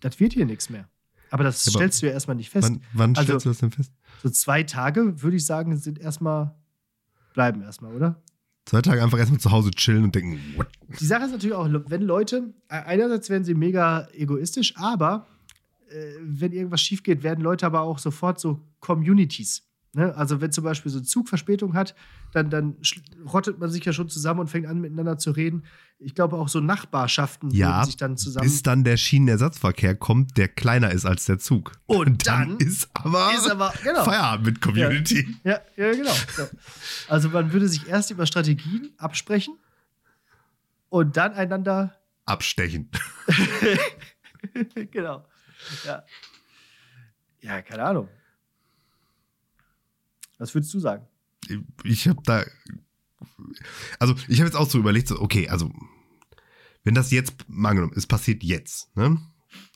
das 0.00 0.18
wird 0.20 0.32
hier 0.32 0.46
nichts 0.46 0.68
mehr. 0.68 0.88
Aber 1.30 1.44
das 1.44 1.64
Ja, 1.66 1.72
stellst 1.72 2.02
du 2.02 2.06
ja 2.06 2.12
erstmal 2.12 2.36
nicht 2.36 2.50
fest. 2.50 2.68
Wann, 2.68 2.80
wann 2.92 3.10
Also- 3.16 3.22
stellst 3.22 3.46
du 3.46 3.50
das 3.50 3.58
denn 3.58 3.70
fest? 3.70 3.92
So 4.22 4.30
zwei 4.30 4.62
Tage, 4.62 5.22
würde 5.22 5.36
ich 5.36 5.46
sagen, 5.46 5.76
sind 5.76 5.98
erstmal, 5.98 6.54
bleiben 7.34 7.62
erstmal, 7.62 7.94
oder? 7.94 8.20
Zwei 8.66 8.82
Tage 8.82 9.02
einfach 9.02 9.18
erstmal 9.18 9.40
zu 9.40 9.50
Hause 9.50 9.70
chillen 9.70 10.04
und 10.04 10.14
denken, 10.14 10.38
what? 10.56 10.68
Die 11.00 11.04
Sache 11.06 11.24
ist 11.24 11.32
natürlich 11.32 11.54
auch, 11.56 11.68
wenn 11.86 12.02
Leute, 12.02 12.52
äh, 12.68 12.74
einerseits 12.82 13.30
werden 13.30 13.44
sie 13.44 13.54
mega 13.54 14.06
egoistisch, 14.12 14.76
aber 14.76 15.26
äh, 15.88 16.12
wenn 16.22 16.52
irgendwas 16.52 16.80
schief 16.80 17.02
geht, 17.02 17.22
werden 17.22 17.42
Leute 17.42 17.66
aber 17.66 17.80
auch 17.80 17.98
sofort 17.98 18.38
so 18.38 18.60
Communities. 18.80 19.62
Ne? 19.92 20.14
Also 20.14 20.40
wenn 20.40 20.52
zum 20.52 20.62
Beispiel 20.62 20.92
so 20.92 20.98
ein 20.98 21.04
Zug 21.04 21.28
Verspätung 21.28 21.74
hat, 21.74 21.96
dann, 22.32 22.48
dann 22.48 22.76
rottet 23.32 23.58
man 23.58 23.70
sich 23.70 23.84
ja 23.84 23.92
schon 23.92 24.08
zusammen 24.08 24.38
und 24.40 24.46
fängt 24.48 24.66
an, 24.66 24.80
miteinander 24.80 25.18
zu 25.18 25.32
reden. 25.32 25.64
Ich 25.98 26.14
glaube 26.14 26.36
auch 26.36 26.48
so 26.48 26.60
Nachbarschaften 26.60 27.50
Ja, 27.50 27.84
sich 27.84 27.96
dann 27.96 28.16
zusammen. 28.16 28.44
bis 28.46 28.62
dann 28.62 28.84
der 28.84 28.96
Schienenersatzverkehr 28.96 29.96
kommt, 29.96 30.36
der 30.36 30.46
kleiner 30.48 30.92
ist 30.92 31.06
als 31.06 31.24
der 31.24 31.38
Zug. 31.40 31.72
Und 31.86 32.26
dann 32.28 32.56
ist 32.58 32.88
aber, 32.94 33.32
ist 33.34 33.50
aber- 33.50 33.74
genau. 33.82 34.04
Feierabend 34.04 34.46
mit 34.46 34.60
Community. 34.60 35.36
ja, 35.44 35.60
ja, 35.76 35.92
genau. 35.92 36.14
So. 36.36 36.44
Also 37.08 37.28
man 37.30 37.52
würde 37.52 37.68
sich 37.68 37.88
erst 37.88 38.12
über 38.12 38.26
Strategien 38.26 38.92
absprechen 38.96 39.58
und 40.88 41.16
dann 41.16 41.32
einander 41.32 41.96
Abstechen. 42.26 42.90
genau. 44.92 45.26
Ja. 45.84 46.04
Ja, 47.40 47.62
keine 47.62 47.82
Ahnung. 47.84 48.08
Was 50.40 50.54
würdest 50.54 50.72
du 50.74 50.80
sagen? 50.80 51.06
ich 51.84 52.08
habe 52.08 52.20
da. 52.24 52.44
Also, 53.98 54.14
ich 54.28 54.40
habe 54.40 54.48
jetzt 54.48 54.56
auch 54.56 54.68
so 54.68 54.78
überlegt, 54.78 55.08
so, 55.08 55.20
okay, 55.20 55.48
also, 55.48 55.70
wenn 56.82 56.94
das 56.94 57.10
jetzt, 57.10 57.34
mal 57.48 57.70
angenommen, 57.70 57.92
es 57.94 58.06
passiert 58.06 58.42
jetzt, 58.42 58.94
ne? 58.96 59.20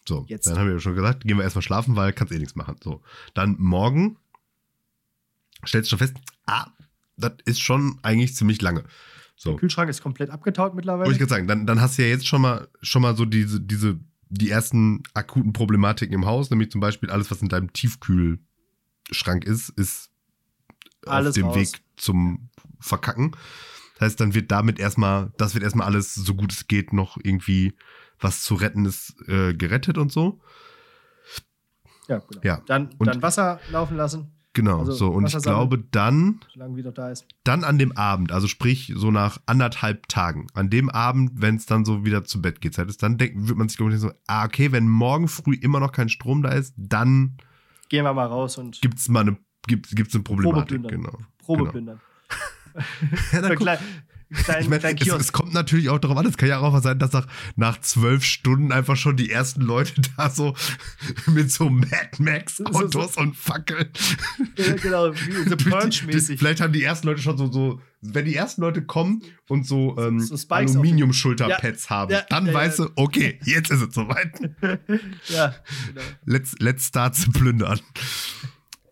So, 0.09 0.25
Jetzt. 0.29 0.47
dann 0.47 0.59
haben 0.59 0.67
wir 0.67 0.75
ja 0.75 0.81
schon 0.81 0.95
gesagt, 0.95 1.25
gehen 1.25 1.37
wir 1.37 1.45
erstmal 1.45 1.63
schlafen, 1.63 1.97
weil 1.97 2.13
kannst 2.13 2.33
eh 2.33 2.39
nichts 2.39 2.55
machen. 2.57 2.77
So, 2.83 3.03
dann 3.33 3.57
morgen 3.59 4.19
stellst 5.67 5.91
du 5.91 5.97
schon 5.97 6.07
fest, 6.07 6.15
ah, 6.47 6.67
das 7.17 7.33
ist 7.47 7.61
schon 7.61 7.99
eigentlich 8.03 8.35
ziemlich 8.35 8.61
lange. 8.61 8.85
So, 9.37 9.51
Der 9.51 9.59
Kühlschrank 9.59 9.91
ist 9.91 10.03
komplett 10.03 10.31
abgetaut 10.31 10.75
mittlerweile. 10.75 11.07
wollte 11.07 11.13
ich 11.13 11.19
gerade 11.19 11.31
sagen, 11.31 11.49
dann, 11.49 11.67
dann 11.67 11.81
hast 11.81 11.99
du 11.99 12.03
ja 12.03 12.09
jetzt 12.09 12.27
schon 12.27 12.43
mal, 12.43 12.69
schon 12.83 13.03
mal 13.03 13.17
so 13.17 13.25
diese, 13.25 13.61
diese, 13.61 13.99
die 14.29 14.51
ersten 14.51 15.03
akuten 15.15 15.53
Problematiken 15.53 16.15
im 16.15 16.27
Haus, 16.27 16.51
nämlich 16.51 16.71
zum 16.71 16.81
Beispiel 16.81 17.11
alles, 17.11 17.31
was 17.31 17.43
in 17.43 17.49
deinem 17.49 17.73
Tiefkühlschrank 17.73 19.45
ist, 19.45 19.71
ist 19.71 20.11
Alles 21.07 21.31
auf 21.31 21.35
dem 21.35 21.47
raus. 21.47 21.57
Weg 21.57 21.69
zum 21.97 22.49
Verkacken. 22.81 23.33
Das 23.95 24.07
heißt, 24.07 24.21
dann 24.21 24.35
wird 24.35 24.51
damit 24.51 24.79
erstmal, 24.79 25.33
das 25.37 25.55
wird 25.55 25.63
erstmal 25.65 25.87
alles, 25.87 26.15
so 26.15 26.35
gut 26.35 26.53
es 26.53 26.67
geht, 26.67 26.93
noch 26.93 27.17
irgendwie 27.23 27.75
was 28.21 28.43
zu 28.43 28.55
retten 28.55 28.85
ist, 28.87 29.15
äh, 29.29 29.55
gerettet 29.55 29.99
und 29.99 30.11
so. 30.13 30.41
ja, 32.09 32.19
genau. 32.19 32.41
Ja. 32.43 32.63
Dann, 32.67 32.91
Und- 32.99 33.07
dann 33.07 33.23
Wasser 33.23 33.61
laufen 33.71 33.97
lassen, 33.97 34.31
Genau, 34.57 34.79
Also 34.79 34.93
so. 34.93 35.09
Und 35.09 35.27
ich 35.27 35.35
Wasser 35.35 35.41
sammeln. 35.51 35.69
glaube, 35.71 35.89
dann, 35.91 36.39
solange 36.53 36.77
wieder 36.77 36.93
da 36.93 37.11
ist. 37.11 37.27
dann 37.43 37.65
an 37.65 37.77
dem 37.77 37.91
Abend, 37.97 38.31
also 38.31 38.47
sprich 38.47 38.93
so 38.95 39.11
nach 39.11 39.39
anderthalb 39.47 40.07
Tagen, 40.07 40.47
an 40.55 40.71
dem 40.71 40.89
Abend, 40.91 41.33
wenn 41.35 41.57
es 41.57 41.67
dann 41.67 41.85
so 41.85 42.05
wieder 42.05 42.23
zu 42.23 42.41
Bett 42.41 42.61
geht, 42.61 42.79
ist, 42.79 43.03
dann 43.03 43.19
denkt, 43.19 43.49
wird 43.49 43.59
man 43.59 43.69
sich, 43.69 43.77
glaube 43.79 43.93
ich, 43.93 43.99
so, 43.99 44.13
ah, 44.29 44.45
okay, 44.45 44.71
wenn 44.71 44.87
morgen 44.89 45.27
früh 45.27 45.55
immer 45.57 45.81
noch 45.81 45.91
kein 45.91 46.09
Strom 46.09 46.45
da 46.45 46.51
ist, 46.51 46.73
dann 46.77 47.37
Gehen 47.89 48.05
wir 48.05 48.15
mal 48.15 48.27
raus 48.27 48.57
und 48.57 48.81
gibt 48.81 48.99
es 49.01 49.09
mal 49.09 49.23
eine, 49.23 49.37
gibt, 49.67 49.95
gibt's 49.95 50.15
eine 50.15 50.23
Problematik. 50.25 50.81
Probeplündern. 50.83 51.13
Genau. 51.13 51.19
Probe 51.39 51.73
genau. 51.73 51.99
Ja, 53.33 53.55
klein, 53.55 53.79
klein, 54.45 54.63
Ich 54.63 54.69
meine, 54.69 55.01
es, 55.01 55.07
es 55.07 55.33
kommt 55.33 55.55
natürlich 55.55 55.91
auch 55.91 56.01
darauf 56.01 56.17
an, 56.19 56.27
es 56.27 56.37
kann 56.37 56.49
ja 56.49 56.59
auch 56.59 56.77
sein, 56.83 56.99
dass 56.99 57.13
nach, 57.13 57.29
nach 57.55 57.81
zwölf 57.83 58.25
Stunden 58.25 58.73
einfach 58.73 58.97
schon 58.97 59.17
die 59.17 59.31
ersten 59.31 59.61
Leute 59.61 60.01
da 60.17 60.29
so 60.29 60.57
mit 61.29 61.53
so 61.53 61.71
Mad 61.71 62.11
Max 62.19 62.57
So- 62.57 62.65
Autos 62.65 63.17
und 63.17 63.37
Fackeln. 63.37 63.91
Ja, 64.57 64.75
genau, 64.75 65.13
wie 65.15 65.49
so 65.49 65.57
Punch-mäßig. 65.57 66.37
Vielleicht 66.41 66.61
haben 66.61 66.73
die 66.73 66.83
ersten 66.83 67.07
Leute 67.07 67.23
schon 67.23 67.39
so, 67.39 67.53
so 67.53 67.81
wenn 68.01 68.25
die 68.25 68.35
ersten 68.35 68.61
Leute 68.63 68.83
kommen 68.85 69.23
und 69.49 69.67
so, 69.69 69.97
ähm, 69.97 70.19
so 70.19 70.37
Aluminium-Schulterpads 70.49 71.91
haben, 71.91 72.11
Ja, 72.13 72.23
dann 72.29 72.47
ja, 72.47 72.53
ja. 72.53 72.59
weißt 72.59 72.79
du, 72.81 72.91
okay, 72.97 73.39
jetzt 73.45 73.71
ist 73.71 73.83
es 73.83 73.95
soweit. 73.95 74.33
Ja, 75.29 75.55
genau. 75.87 76.01
Let's, 76.25 76.57
let's 76.59 76.87
start 76.87 77.15
zu 77.15 77.31
plündern. 77.31 77.79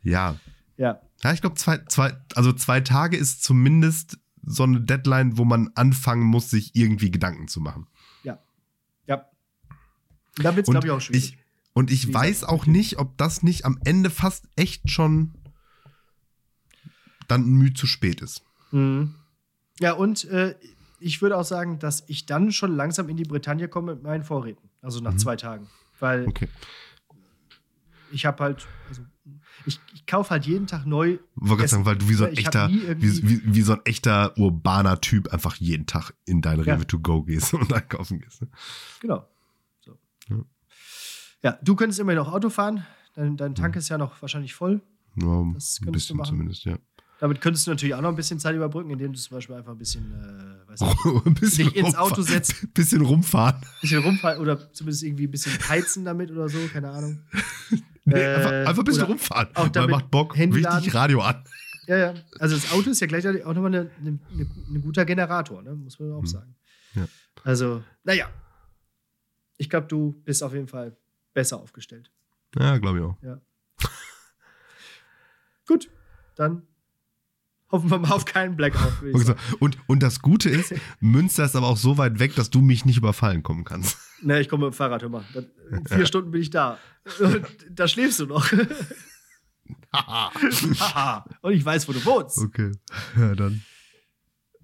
Ja. 0.04 0.36
Ja, 0.76 1.00
Ja, 1.22 1.32
ich 1.32 1.40
glaube, 1.40 1.56
zwei, 1.56 1.78
zwei, 1.88 2.16
also 2.34 2.52
zwei 2.52 2.80
Tage 2.80 3.16
ist 3.16 3.44
zumindest 3.44 4.18
so 4.44 4.64
eine 4.64 4.80
Deadline, 4.80 5.36
wo 5.38 5.44
man 5.44 5.70
anfangen 5.74 6.24
muss, 6.24 6.50
sich 6.50 6.74
irgendwie 6.74 7.10
Gedanken 7.10 7.48
zu 7.48 7.60
machen. 7.60 7.86
ja. 8.24 8.38
Ja. 9.06 9.26
Und 10.38 10.44
da 10.44 10.56
wird 10.56 10.66
es, 10.66 10.70
glaube 10.70 10.86
ich, 10.86 10.90
auch 10.92 11.00
schwierig. 11.00 11.32
Ich, 11.34 11.38
und 11.74 11.90
ich 11.90 12.08
Wie 12.08 12.14
weiß 12.14 12.44
auch 12.44 12.66
nicht, 12.66 12.98
ob 12.98 13.16
das 13.18 13.42
nicht 13.42 13.64
am 13.64 13.78
Ende 13.84 14.10
fast 14.10 14.48
echt 14.56 14.90
schon 14.90 15.32
dann 17.28 17.44
müh 17.46 17.72
zu 17.72 17.86
spät 17.86 18.20
ist. 18.20 18.42
Mhm. 18.72 19.14
Ja, 19.80 19.92
und 19.92 20.24
äh, 20.24 20.54
ich 21.00 21.22
würde 21.22 21.36
auch 21.36 21.44
sagen, 21.44 21.78
dass 21.78 22.04
ich 22.08 22.26
dann 22.26 22.52
schon 22.52 22.74
langsam 22.76 23.08
in 23.08 23.16
die 23.16 23.24
Bretagne 23.24 23.68
komme 23.68 23.94
mit 23.94 24.02
meinen 24.02 24.24
Vorräten. 24.24 24.68
Also 24.80 25.00
nach 25.00 25.12
Mhm. 25.12 25.18
zwei 25.18 25.36
Tagen. 25.36 25.68
Weil 26.00 26.26
Okay. 26.28 26.48
ich 28.10 28.26
habe 28.26 28.42
halt, 28.42 28.66
also 28.88 29.02
ich, 29.66 29.78
ich 29.94 30.06
kaufe 30.06 30.30
halt 30.30 30.46
jeden 30.46 30.66
Tag 30.66 30.86
neu. 30.86 31.18
Wollte 31.36 31.56
gerade 31.58 31.68
sagen, 31.68 31.84
weil 31.86 31.96
du 31.96 32.08
wie 32.08 32.14
so 32.14 32.24
ein 32.24 32.32
echter, 32.32 32.68
wie, 32.68 33.22
wie, 33.28 33.54
wie 33.54 33.62
so 33.62 33.74
ein 33.74 33.80
echter 33.84 34.36
urbaner 34.38 35.00
Typ 35.00 35.32
einfach 35.32 35.56
jeden 35.56 35.86
Tag 35.86 36.12
in 36.24 36.40
deine 36.42 36.64
Ja. 36.64 36.74
Rewe 36.74 36.86
to 36.86 36.98
go 36.98 37.22
gehst 37.22 37.54
und 37.54 37.72
einkaufen 37.72 38.18
gehst. 38.20 38.42
ne? 38.42 38.48
Genau. 39.00 39.28
So. 39.80 39.98
Ja. 40.30 40.36
Ja. 41.42 41.58
du 41.62 41.76
könntest 41.76 42.00
immer 42.00 42.14
noch 42.14 42.32
Auto 42.32 42.50
fahren. 42.50 42.84
Dein, 43.14 43.36
dein 43.36 43.54
Tank 43.54 43.76
ist 43.76 43.88
ja 43.88 43.98
noch 43.98 44.20
wahrscheinlich 44.22 44.54
voll. 44.54 44.80
Ja, 45.16 45.44
Das 45.54 45.78
ein 45.80 45.84
könntest 45.84 45.84
du 45.84 45.90
bisschen 45.92 46.16
machen. 46.16 46.28
zumindest, 46.30 46.64
ja. 46.64 46.78
Damit 47.20 47.40
könntest 47.40 47.66
du 47.68 47.70
natürlich 47.70 47.94
auch 47.94 48.00
noch 48.00 48.08
ein 48.08 48.16
bisschen 48.16 48.40
Zeit 48.40 48.56
überbrücken, 48.56 48.90
indem 48.90 49.12
du 49.12 49.18
zum 49.20 49.36
Beispiel 49.36 49.54
einfach 49.54 49.70
ein 49.72 49.78
bisschen, 49.78 50.10
äh, 50.12 50.68
weiß 50.70 50.80
nicht, 51.04 51.26
ein 51.26 51.34
bisschen 51.34 51.68
dich 51.68 51.76
ins 51.76 51.94
Auto 51.94 52.22
setzt. 52.22 52.66
Bisschen 52.74 53.02
rumfahren. 53.02 53.56
ein 53.60 53.68
bisschen 53.80 54.02
rumfahren 54.02 54.40
oder 54.40 54.72
zumindest 54.72 55.04
irgendwie 55.04 55.28
ein 55.28 55.30
bisschen 55.30 55.52
heizen 55.68 56.04
damit 56.04 56.32
oder 56.32 56.48
so, 56.48 56.58
keine 56.72 56.90
Ahnung. 56.90 57.20
Nee, 58.04 58.14
Äh, 58.20 58.64
einfach, 58.66 58.78
ein 58.78 58.84
bisschen 58.84 59.04
rumfahren. 59.04 59.48
auch 59.54 59.72
Man 59.74 59.90
macht 59.90 60.10
Bock, 60.10 60.36
richtig. 60.36 60.94
Radio 60.94 61.20
an. 61.22 61.44
Ja, 61.86 61.96
ja. 61.96 62.14
Also 62.38 62.54
das 62.56 62.72
Auto 62.72 62.90
ist 62.90 63.00
ja 63.00 63.06
gleichzeitig 63.06 63.44
auch 63.44 63.54
nochmal 63.54 63.74
ein 63.74 63.90
eine, 64.00 64.18
ein 64.70 64.82
guter 64.82 65.04
Generator, 65.04 65.62
ne? 65.62 65.74
muss 65.74 65.98
man 65.98 66.12
auch 66.12 66.18
Hm. 66.20 66.26
sagen. 66.26 66.54
Ja. 66.94 67.06
Also, 67.44 67.82
naja. 68.04 68.28
Ich 69.56 69.68
glaube, 69.70 69.86
du 69.86 70.12
bist 70.24 70.42
auf 70.42 70.52
jeden 70.52 70.68
Fall 70.68 70.96
besser 71.32 71.58
aufgestellt. 71.60 72.10
Ja, 72.58 72.78
glaube 72.78 72.98
ich 72.98 73.04
auch. 73.04 73.16
Gut, 75.66 75.88
dann 76.36 76.66
mal 77.72 78.04
auf 78.10 78.24
keinen 78.24 78.56
Blackout. 78.56 78.92
Und, 79.58 79.78
und, 79.86 80.02
das 80.02 80.20
Gute 80.20 80.50
ist, 80.50 80.74
Münster 81.00 81.44
ist 81.44 81.56
aber 81.56 81.68
auch 81.68 81.76
so 81.76 81.98
weit 81.98 82.18
weg, 82.18 82.34
dass 82.34 82.50
du 82.50 82.60
mich 82.60 82.84
nicht 82.84 82.98
überfallen 82.98 83.42
kommen 83.42 83.64
kannst. 83.64 83.98
Ne, 84.22 84.40
ich 84.40 84.48
komme 84.48 84.66
mit 84.66 84.74
dem 84.74 84.76
Fahrrad, 84.76 85.02
hör 85.02 85.08
mal. 85.08 85.24
In 85.70 85.86
vier 85.86 86.06
Stunden 86.06 86.30
bin 86.30 86.42
ich 86.42 86.50
da. 86.50 86.78
Und 87.18 87.46
da 87.70 87.88
schläfst 87.88 88.20
du 88.20 88.26
noch. 88.26 88.52
Haha. 89.92 91.24
Und 91.40 91.52
ich 91.52 91.64
weiß, 91.64 91.88
wo 91.88 91.92
du 91.92 92.04
wohnst. 92.04 92.38
okay. 92.38 92.72
Ja, 93.16 93.34
dann. 93.34 93.62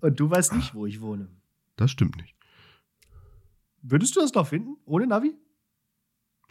Und 0.00 0.20
du 0.20 0.30
weißt 0.30 0.54
nicht, 0.54 0.74
wo 0.74 0.86
ich 0.86 1.00
wohne. 1.00 1.28
Das 1.76 1.90
stimmt 1.90 2.16
nicht. 2.16 2.34
Würdest 3.82 4.16
du 4.16 4.20
das 4.20 4.32
noch 4.34 4.46
finden? 4.46 4.76
Ohne 4.84 5.06
Navi? 5.06 5.34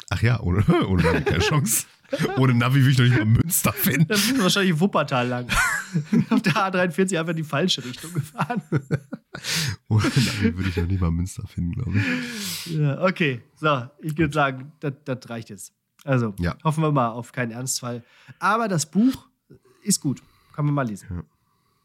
Ach 0.10 0.22
ja, 0.22 0.40
ohne, 0.42 0.64
ohne 0.88 1.04
Navi 1.04 1.22
keine 1.24 1.40
Chance. 1.40 1.86
Ohne 2.38 2.54
Navi 2.54 2.82
will 2.84 2.92
ich 2.92 2.98
doch 2.98 3.04
nicht 3.04 3.18
mal 3.18 3.26
Münster 3.26 3.74
finden. 3.74 4.08
Dann 4.08 4.18
sind 4.18 4.38
wir 4.38 4.44
wahrscheinlich 4.44 4.80
Wuppertal 4.80 5.28
lang. 5.28 5.48
Auf 6.30 6.42
der 6.42 6.54
A43 6.54 7.20
einfach 7.20 7.32
in 7.32 7.36
die 7.38 7.44
falsche 7.44 7.84
Richtung 7.84 8.14
gefahren. 8.14 8.62
Ohne 9.90 10.06
Navi 10.06 10.56
würde 10.56 10.70
ich 10.70 10.78
noch 10.78 10.88
nicht 10.88 11.02
mal 11.02 11.12
Münster 11.12 11.46
finden, 11.48 11.72
glaube 11.76 11.98
ich. 12.00 12.68
Ja, 12.68 13.02
okay, 13.04 13.42
so, 13.60 13.88
ich 14.02 14.18
würde 14.18 14.34
sagen, 14.34 14.72
das, 14.80 14.94
das 15.04 15.30
reicht 15.30 15.50
jetzt. 15.50 15.74
Also, 16.06 16.34
Ja. 16.40 16.56
hoffen 16.64 16.82
wir 16.82 16.92
mal 16.94 17.10
auf 17.10 17.34
keinen 17.34 17.52
Ernstfall. 17.52 18.04
Aber 18.40 18.70
das 18.70 18.90
Buch 18.90 19.28
ist 19.84 20.00
gut. 20.00 20.22
Kann 20.54 20.64
man 20.66 20.74
mal 20.76 20.88
lesen. 20.88 21.08
Ja. 21.10 21.24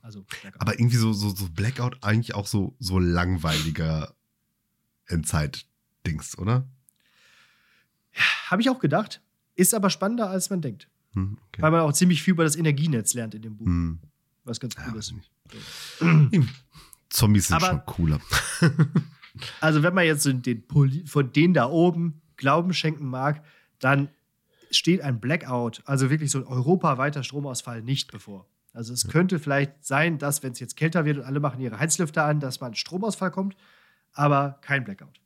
Also, 0.02 0.22
Blackout. 0.40 0.60
Aber 0.60 0.78
irgendwie 0.78 0.96
so, 0.96 1.12
so, 1.12 1.30
so 1.30 1.48
Blackout 1.48 1.96
eigentlich 2.02 2.34
auch 2.36 2.46
so, 2.46 2.76
so 2.78 3.00
langweiliger 3.00 4.14
Endzeit-Dings, 5.06 6.38
oder? 6.38 6.66
Habe 8.50 8.62
ich 8.62 8.70
auch 8.70 8.78
gedacht. 8.78 9.20
Ist 9.54 9.74
aber 9.74 9.90
spannender, 9.90 10.30
als 10.30 10.50
man 10.50 10.60
denkt. 10.62 10.88
Hm, 11.14 11.38
okay. 11.48 11.62
Weil 11.62 11.70
man 11.70 11.80
auch 11.80 11.92
ziemlich 11.92 12.22
viel 12.22 12.32
über 12.32 12.44
das 12.44 12.56
Energienetz 12.56 13.12
lernt 13.14 13.34
in 13.34 13.42
dem 13.42 13.56
Buch. 13.56 13.66
Hm. 13.66 13.98
Was 14.44 14.58
ganz 14.60 14.74
Ja, 14.76 14.84
cool 14.88 14.96
weiß 14.98 15.12
ist. 15.12 16.32
nicht. 16.32 16.48
Zombies 17.10 17.48
sind 17.48 17.56
Aber- 17.56 17.66
schon 17.66 17.86
cooler. 17.86 18.20
Also, 19.62 19.82
wenn 19.82 19.94
man 19.94 20.04
jetzt 20.04 20.24
so 20.24 20.32
den, 20.32 20.66
Poli- 20.68 21.06
von 21.06 21.32
denen 21.32 21.54
da 21.54 21.64
oben 21.70 22.20
Glauben 22.36 22.74
schenken 22.74 23.06
mag, 23.06 23.42
dann 23.78 24.10
steht 24.70 25.00
ein 25.00 25.20
Blackout, 25.20 25.80
also 25.86 26.10
wirklich 26.10 26.30
so 26.30 26.36
ein 26.38 26.44
europaweiter 26.44 27.22
Stromausfall, 27.24 27.80
nicht 27.80 28.12
bevor. 28.12 28.46
Also, 28.74 28.92
es 28.92 29.08
könnte 29.08 29.38
vielleicht 29.38 29.86
sein, 29.86 30.18
dass, 30.18 30.42
wenn 30.42 30.52
es 30.52 30.60
jetzt 30.60 30.76
kälter 30.76 31.06
wird 31.06 31.16
und 31.16 31.24
alle 31.24 31.40
machen 31.40 31.62
ihre 31.62 31.78
Heizlüfter 31.78 32.26
an, 32.26 32.40
dass 32.40 32.60
mal 32.60 32.66
ein 32.68 32.74
Stromausfall 32.74 33.30
kommt, 33.30 33.56
aber 34.12 34.58
kein 34.60 34.84
Blackout. 34.84 35.18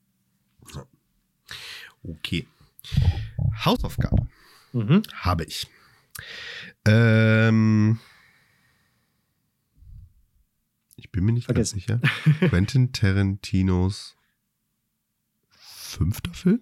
Okay. 2.05 2.47
Hausaufgabe 3.64 4.26
Mhm. 4.72 5.03
habe 5.14 5.45
ich. 5.45 5.66
Ähm, 6.87 7.99
ich 10.97 11.11
bin 11.11 11.24
mir 11.24 11.32
nicht 11.32 11.47
ganz 11.49 11.70
Vergessen. 11.72 12.01
sicher. 12.01 12.01
Quentin 12.49 12.93
Tarantinos 12.93 14.16
fünfter 15.51 16.32
Film? 16.34 16.61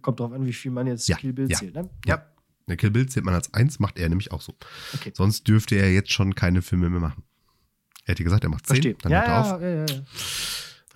Kommt 0.00 0.20
drauf 0.20 0.32
an, 0.32 0.46
wie 0.46 0.52
viel 0.52 0.70
man 0.70 0.86
jetzt 0.86 1.06
Ja, 1.08 1.16
Kill 1.16 1.32
Bill 1.32 1.50
ja, 1.50 1.58
zählt, 1.58 1.74
ne? 1.74 1.88
ja. 2.06 2.26
Der 2.66 2.76
Kill 2.76 2.90
Bill 2.90 3.06
zählt 3.08 3.24
man 3.26 3.34
als 3.34 3.52
eins, 3.54 3.78
macht 3.78 3.98
er 3.98 4.08
nämlich 4.08 4.30
auch 4.32 4.40
so. 4.40 4.56
Okay. 4.94 5.12
Sonst 5.14 5.46
dürfte 5.48 5.74
er 5.76 5.92
jetzt 5.92 6.12
schon 6.12 6.34
keine 6.34 6.62
Filme 6.62 6.88
mehr 6.88 7.00
machen. 7.00 7.24
Er 8.04 8.12
hätte 8.12 8.24
gesagt, 8.24 8.44
er 8.44 8.50
macht 8.50 8.66
zehn, 8.66 8.76
Verstehe. 8.76 8.94
dann 9.02 9.12
Ja, 9.12 9.18
hört 9.18 9.28
er 9.28 9.34
ja, 9.34 9.54
auf. 9.56 9.60
ja, 9.60 9.68
ja, 9.68 9.86
ja. 9.86 10.02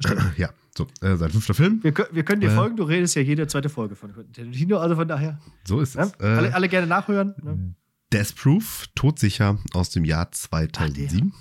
Ja, 0.36 0.50
so, 0.76 0.86
äh, 1.00 1.16
sein 1.16 1.30
fünfter 1.30 1.54
Film. 1.54 1.82
Wir, 1.82 1.94
wir 2.10 2.24
können 2.24 2.40
dir 2.40 2.50
Äh. 2.50 2.54
folgen, 2.54 2.76
du 2.76 2.82
redest 2.84 3.14
ja 3.16 3.22
jede 3.22 3.46
zweite 3.46 3.68
Folge 3.68 3.94
von 3.96 4.12
Tarantino, 4.32 4.78
also 4.78 4.94
von 4.96 5.08
daher. 5.08 5.38
So 5.64 5.80
ist 5.80 5.96
es. 5.96 6.12
Äh, 6.20 6.24
alle, 6.26 6.54
alle 6.54 6.68
gerne 6.68 6.86
nachhören. 6.86 7.34
Ne? 7.42 7.74
Death 8.12 8.34
Proof, 8.36 8.86
todsicher 8.94 9.58
aus 9.72 9.90
dem 9.90 10.04
Jahr 10.04 10.30
2007. 10.30 11.32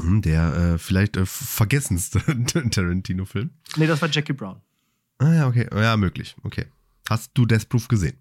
Hm, 0.00 0.22
der 0.22 0.54
äh, 0.74 0.78
vielleicht 0.78 1.16
äh, 1.16 1.26
vergessenste 1.26 2.20
Tarantino-Film. 2.70 3.50
Nee, 3.76 3.86
das 3.86 4.00
war 4.00 4.08
Jackie 4.10 4.32
Brown. 4.32 4.60
Ah 5.18 5.32
ja, 5.34 5.46
okay. 5.48 5.68
Ja, 5.74 5.96
möglich. 5.96 6.34
Okay. 6.42 6.66
Hast 7.10 7.32
du 7.34 7.44
Death 7.46 7.68
Proof 7.68 7.88
gesehen? 7.88 8.16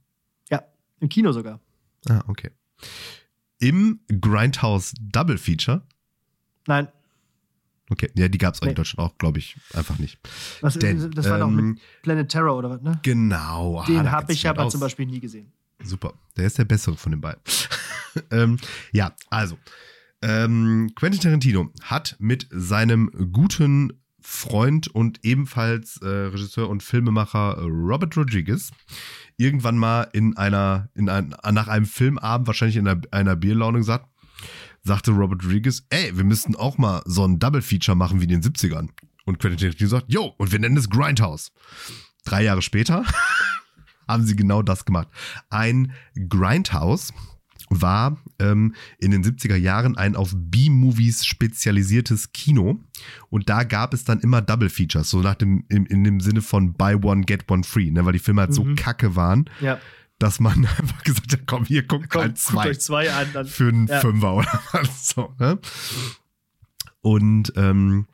Ja, 0.50 0.64
im 1.00 1.08
Kino 1.10 1.32
sogar. 1.32 1.60
Ah, 2.10 2.22
okay. 2.28 2.52
Im 3.60 4.00
Grindhouse 4.08 4.94
Double 5.00 5.38
Feature. 5.38 5.82
Nein, 6.68 6.88
Okay, 7.92 8.10
ja, 8.16 8.30
die 8.30 8.38
gab 8.38 8.54
es 8.54 8.62
in 8.62 8.70
Nee. 8.70 8.74
Deutschland 8.74 9.00
auch, 9.12 9.18
glaube 9.18 9.40
ich, 9.40 9.58
einfach 9.74 10.00
nicht. 10.00 10.18
was, 10.62 10.80
Denn, 10.80 11.12
das 11.12 11.30
war 11.30 11.40
doch 11.40 11.50
ähm, 11.50 11.72
mit 11.74 11.82
Planet 12.04 12.30
Terror 12.30 12.58
oder 12.58 12.70
was, 12.70 12.82
ne? 12.82 12.98
Genau. 13.04 13.82
ah, 13.82 13.86
Den 13.86 14.06
da 14.06 14.12
habe 14.12 14.32
ich 14.32 14.48
aber 14.48 14.64
aus. 14.64 14.72
zum 14.72 14.80
Beispiel 14.80 15.06
nie 15.06 15.20
gesehen. 15.20 15.52
Super. 15.84 16.14
Der 16.38 16.46
ist 16.48 16.58
der 16.58 16.64
bessere 16.64 16.96
von 16.96 17.12
den 17.12 17.20
beiden. 17.20 17.42
ähm, 18.32 18.58
ja, 18.94 19.14
also. 19.30 19.58
Ähm, 20.22 20.92
Quentin 20.96 21.20
Tarantino 21.20 21.70
hat 21.82 22.16
mit 22.20 22.48
seinem 22.52 23.12
guten 23.34 23.92
Freund 24.22 24.88
und 24.88 25.20
ebenfalls 25.26 25.98
äh, 26.02 26.08
Regisseur 26.08 26.70
und 26.70 26.84
Filmemacher 26.84 27.58
äh, 27.58 27.62
Robert 27.64 28.16
Rodriguez 28.16 28.72
irgendwann 29.36 29.78
mal 29.78 30.04
in 30.14 30.38
einer, 30.38 30.90
in 30.94 31.10
ein, 31.10 31.36
nach 31.52 31.68
einem 31.68 31.88
Filmabend, 31.88 32.46
wahrscheinlich 32.48 32.78
in 32.78 32.88
einer, 32.88 33.02
einer 33.12 33.36
Bierlaune 33.36 33.80
gesagt, 33.80 34.08
sagte 34.84 35.12
Robert 35.12 35.44
Rodriguez, 35.44 35.84
ey, 35.90 36.16
wir 36.18 36.24
müssten 36.24 36.56
auch 36.56 36.78
mal 36.78 37.02
so 37.06 37.26
ein 37.28 37.40
Double-Feature 37.40 37.96
machen 37.96 38.20
wie 38.20 38.26
in 38.26 38.30
den 38.30 38.42
70ern. 38.42 38.90
Und 39.26 39.40
Quentin 39.40 39.60
Tarantino 39.60 39.90
sagt, 39.90 40.06
yo, 40.12 40.34
und 40.38 40.52
wir 40.52 40.60
nennen 40.60 40.78
es 40.78 40.90
Grindhouse. 40.90 41.52
Drei 42.26 42.44
Jahre 42.44 42.62
später 42.62 43.04
haben 44.08 44.26
sie 44.26 44.36
genau 44.36 44.62
das 44.62 44.86
gemacht. 44.86 45.08
Ein 45.50 45.94
Grindhouse 46.30 47.14
war 47.70 48.18
ähm, 48.40 48.76
in 49.00 49.12
den 49.12 49.24
70er 49.24 49.56
Jahren 49.56 49.96
ein 49.98 50.16
auf 50.18 50.34
B-Movies 50.36 51.26
spezialisiertes 51.26 52.34
Kino. 52.34 52.84
Und 53.30 53.48
da 53.48 53.64
gab 53.64 53.94
es 53.94 54.04
dann 54.04 54.20
immer 54.20 54.42
Double 54.42 54.70
Features, 54.70 55.10
so 55.10 55.22
nach 55.22 55.36
dem, 55.36 55.64
in, 55.70 55.86
in 55.86 56.04
dem 56.04 56.20
Sinne 56.20 56.42
von 56.42 56.74
Buy 56.74 56.96
One, 56.96 57.22
Get 57.22 57.50
One 57.50 57.64
Free, 57.64 57.90
ne? 57.92 58.04
weil 58.06 58.14
die 58.14 58.20
Filme 58.20 58.42
halt 58.42 58.54
so 58.54 58.64
Mhm. 58.66 58.76
kacke 58.76 59.16
waren, 59.16 59.50
Ja, 59.62 59.80
dass 60.22 60.40
man 60.40 60.66
einfach 60.78 61.04
gesagt 61.04 61.32
hat, 61.34 61.42
komm, 61.48 61.66
hier, 61.66 61.84
guckt 61.84 62.10
komm, 62.10 62.22
halt 62.22 62.32
guckt 62.36 62.40
zwei 62.42 62.70
euch 62.70 62.80
zwei 62.80 63.12
an. 63.14 63.28
Dann. 63.34 63.46
für 63.48 63.68
einen 63.70 63.88
Ja. 63.88 64.00
Fünfer 64.00 64.34
oder 64.36 64.62
was 64.72 65.10
so. 65.10 65.34
Ne? 65.40 65.60
Und 67.02 67.54
ähm, 67.56 68.08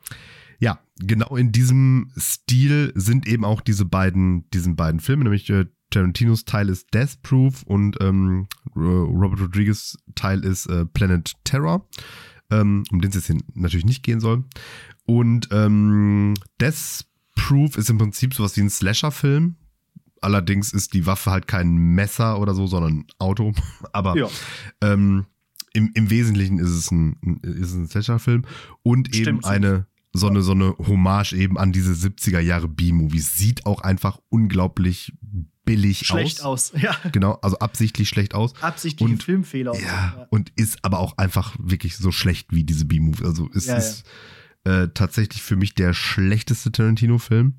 ja, 0.60 0.80
genau 0.98 1.36
in 1.36 1.52
diesem 1.52 2.10
Stil 2.16 2.92
sind 2.94 3.26
eben 3.28 3.44
auch 3.44 3.60
diese 3.60 3.84
beiden, 3.84 4.48
diesen 4.50 4.76
beiden 4.76 5.00
Filme, 5.00 5.24
nämlich 5.24 5.48
äh, 5.50 5.66
Tarantinos 5.90 6.44
Teil 6.44 6.68
ist 6.68 6.92
Death 6.92 7.22
Proof 7.22 7.62
und 7.62 7.96
ähm, 8.00 8.46
Ro- 8.76 9.04
Robert 9.04 9.40
Rodriguez 9.40 9.96
Teil 10.14 10.44
ist 10.44 10.66
äh, 10.66 10.84
Planet 10.84 11.32
Terror, 11.44 11.86
ähm, 12.50 12.84
um 12.90 13.00
den 13.00 13.08
es 13.10 13.14
jetzt 13.16 13.26
hier 13.26 13.38
natürlich 13.54 13.86
nicht 13.86 14.02
gehen 14.02 14.20
soll. 14.20 14.44
Und 15.06 15.48
ähm, 15.52 16.34
Death 16.60 17.06
Proof 17.36 17.76
ist 17.78 17.88
im 17.88 17.96
Prinzip 17.98 18.34
sowas 18.34 18.56
wie 18.56 18.60
ein 18.62 18.68
Slasher-Film. 18.70 19.56
Allerdings 20.22 20.72
ist 20.72 20.94
die 20.94 21.06
Waffe 21.06 21.30
halt 21.30 21.46
kein 21.46 21.74
Messer 21.76 22.40
oder 22.40 22.54
so, 22.54 22.66
sondern 22.66 22.98
ein 23.00 23.06
Auto. 23.18 23.52
Aber 23.92 24.16
Ja, 24.16 24.28
ähm, 24.82 25.26
im, 25.74 25.90
Im 25.94 26.10
Wesentlichen 26.10 26.58
ist 26.58 26.70
es 26.70 26.90
ein, 26.90 27.40
ist 27.42 27.70
es 27.70 27.74
ein 27.74 27.88
Slasher-Film 27.88 28.44
und 28.82 29.08
eben 29.14 29.22
Stimmt. 29.24 29.44
eine 29.46 29.86
so 30.14 30.26
eine, 30.26 30.40
so 30.42 30.52
eine 30.52 30.74
Hommage 30.78 31.34
eben 31.34 31.58
an 31.58 31.70
diese 31.70 31.92
70er 31.92 32.40
Jahre 32.40 32.66
B-Movies. 32.66 33.36
Sieht 33.36 33.66
auch 33.66 33.82
einfach 33.82 34.18
unglaublich 34.30 35.12
billig 35.66 36.06
schlecht 36.06 36.40
aus. 36.42 36.72
aus. 36.72 36.80
Ja, 36.82 36.96
Genau, 37.12 37.34
also 37.42 37.58
absichtlich 37.58 38.08
schlecht 38.08 38.34
aus. 38.34 38.54
absichtliche 38.62 39.12
Und- 39.12 39.22
Filmfehler. 39.22 39.74
so. 39.74 39.82
Ja, 39.82 40.26
und 40.30 40.50
ist 40.56 40.78
aber 40.82 40.98
auch 41.00 41.18
einfach 41.18 41.54
wirklich 41.60 41.98
so 41.98 42.10
schlecht 42.10 42.52
wie 42.52 42.64
diese 42.64 42.86
B-Movies. 42.86 43.22
Also 43.24 43.50
es 43.54 43.66
Ja, 43.66 43.76
ist 43.76 44.04
Äh, 44.64 44.88
tatsächlich 44.94 45.42
für 45.42 45.56
mich 45.56 45.74
der 45.74 45.92
schlechteste 45.92 46.72
Tarantino-Film. 46.72 47.54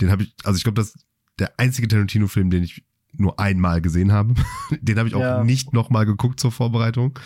Den 0.00 0.10
habe 0.10 0.24
ich, 0.24 0.34
also 0.42 0.56
ich 0.56 0.64
glaube, 0.64 0.80
das 0.80 0.94
der 1.38 1.58
einzige 1.58 1.88
Tarantino-Film, 1.88 2.50
den 2.50 2.62
ich 2.62 2.84
nur 3.16 3.38
einmal 3.38 3.80
gesehen 3.80 4.12
habe. 4.12 4.34
den 4.80 4.98
habe 4.98 5.08
ich 5.08 5.14
auch 5.14 5.20
Ja. 5.20 5.44
nicht 5.44 5.72
nochmal 5.72 6.06
geguckt 6.06 6.40
zur 6.40 6.52
Vorbereitung. 6.52 7.18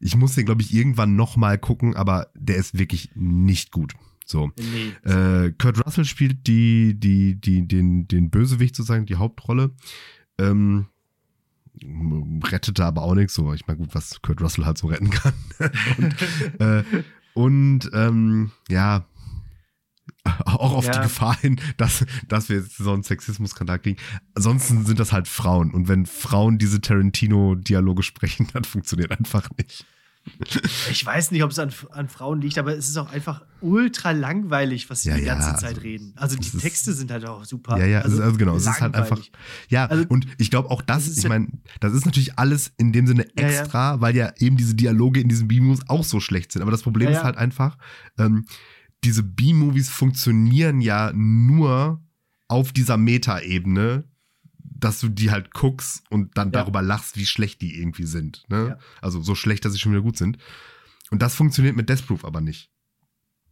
Ich 0.00 0.16
muss 0.16 0.34
den, 0.34 0.46
glaube 0.46 0.62
ich, 0.62 0.72
irgendwann 0.72 1.16
nochmal 1.16 1.58
gucken, 1.58 1.96
aber 1.96 2.28
der 2.34 2.56
ist 2.56 2.78
wirklich 2.78 3.10
nicht 3.14 3.72
gut. 3.72 3.94
So. 4.24 4.50
Nee. 4.56 5.10
Äh, 5.10 5.52
Kurt 5.52 5.84
Russell 5.84 6.04
spielt 6.04 6.46
die, 6.46 6.94
die, 6.98 7.40
die, 7.40 7.66
den, 7.66 8.06
den 8.06 8.30
Bösewicht 8.30 8.76
sozusagen, 8.76 9.06
die 9.06 9.16
Hauptrolle. 9.16 9.72
Ähm, 10.38 10.86
rettete 12.44 12.84
aber 12.84 13.02
auch 13.02 13.14
nichts. 13.14 13.34
So, 13.34 13.52
ich 13.52 13.66
meine, 13.66 13.78
gut, 13.78 13.94
was 13.94 14.22
Kurt 14.22 14.40
Russell 14.40 14.64
halt 14.64 14.78
so 14.78 14.86
retten 14.86 15.10
kann. 15.10 15.32
und 15.98 16.60
äh, 16.60 16.84
und 17.34 17.90
ähm, 17.94 18.50
ja, 18.68 19.06
auch 20.44 20.72
auf 20.74 20.84
Ja. 20.86 20.92
die 20.92 21.00
Gefahr 21.00 21.36
hin, 21.40 21.60
dass, 21.76 22.04
dass 22.28 22.48
wir 22.48 22.56
jetzt 22.58 22.76
so 22.76 22.92
einen 22.92 23.02
Sexismus-Skandal 23.02 23.78
kriegen. 23.80 23.98
Ansonsten 24.34 24.84
sind 24.86 24.98
das 25.00 25.12
halt 25.12 25.28
Frauen. 25.28 25.72
Und 25.72 25.88
wenn 25.88 26.06
Frauen 26.06 26.58
diese 26.58 26.80
Tarantino-Dialoge 26.80 28.02
sprechen, 28.02 28.46
dann 28.52 28.64
funktioniert 28.64 29.10
einfach 29.10 29.48
nicht. 29.58 29.84
Ich 30.88 31.04
weiß 31.04 31.32
nicht, 31.32 31.42
ob 31.42 31.50
es 31.50 31.58
an, 31.58 31.72
an 31.90 32.08
Frauen 32.08 32.40
liegt, 32.40 32.56
aber 32.56 32.76
es 32.76 32.88
ist 32.88 32.96
auch 32.96 33.10
einfach 33.12 33.42
ultra 33.60 34.12
langweilig, 34.12 34.88
was 34.88 35.02
sie 35.02 35.08
Ja, 35.08 35.16
die 35.16 35.24
ganze 35.24 35.48
ja, 35.48 35.56
Zeit 35.56 35.70
also, 35.70 35.80
reden. 35.80 36.12
Also 36.14 36.36
die 36.36 36.46
ist- 36.46 36.60
Texte 36.60 36.92
sind 36.92 37.10
halt 37.10 37.26
auch 37.26 37.44
super. 37.44 37.76
Ja, 37.76 37.86
ja, 37.86 38.00
also, 38.02 38.22
also 38.22 38.36
genau, 38.38 38.54
es 38.54 38.64
ist 38.64 38.80
halt 38.80 38.94
einfach. 38.94 39.18
Ja, 39.68 39.86
Also, 39.86 40.04
und 40.08 40.28
ich 40.38 40.50
glaube 40.52 40.70
auch 40.70 40.80
das, 40.80 41.06
das 41.06 41.08
ist 41.16 41.24
ich 41.24 41.28
meine, 41.28 41.48
das 41.80 41.92
ist 41.92 42.06
natürlich 42.06 42.38
alles 42.38 42.70
in 42.78 42.92
dem 42.92 43.08
Sinne 43.08 43.26
Ja, 43.36 43.48
ja. 43.48 43.60
extra, 43.62 44.00
weil 44.00 44.14
ja 44.14 44.32
eben 44.38 44.56
diese 44.56 44.76
Dialoge 44.76 45.18
in 45.20 45.28
diesen 45.28 45.48
B-Movies 45.48 45.88
auch 45.88 46.04
so 46.04 46.20
schlecht 46.20 46.52
sind. 46.52 46.62
Aber 46.62 46.70
das 46.70 46.82
Problem 46.82 47.08
ist 47.10 47.24
halt 47.24 47.36
einfach, 47.36 47.76
ähm, 48.16 48.44
diese 49.04 49.22
B-Movies 49.22 49.88
funktionieren 49.90 50.80
ja 50.80 51.12
nur 51.14 52.00
auf 52.48 52.72
dieser 52.72 52.96
Meta-Ebene, 52.96 54.04
dass 54.58 55.00
du 55.00 55.08
die 55.08 55.30
halt 55.30 55.52
guckst 55.54 56.02
und 56.10 56.36
dann 56.36 56.48
Ja. 56.48 56.60
darüber 56.62 56.82
lachst, 56.82 57.16
wie 57.16 57.26
schlecht 57.26 57.62
die 57.62 57.78
irgendwie 57.80 58.04
sind. 58.06 58.44
Ne? 58.48 58.68
Ja. 58.70 58.78
Also 59.00 59.20
so 59.22 59.34
schlecht, 59.34 59.64
dass 59.64 59.72
sie 59.72 59.78
schon 59.78 59.92
wieder 59.92 60.02
gut 60.02 60.16
sind. 60.18 60.38
Und 61.10 61.22
das 61.22 61.34
funktioniert 61.34 61.76
mit 61.76 61.88
Death 61.88 62.06
Proof 62.06 62.24
aber 62.24 62.40
nicht. 62.40 62.70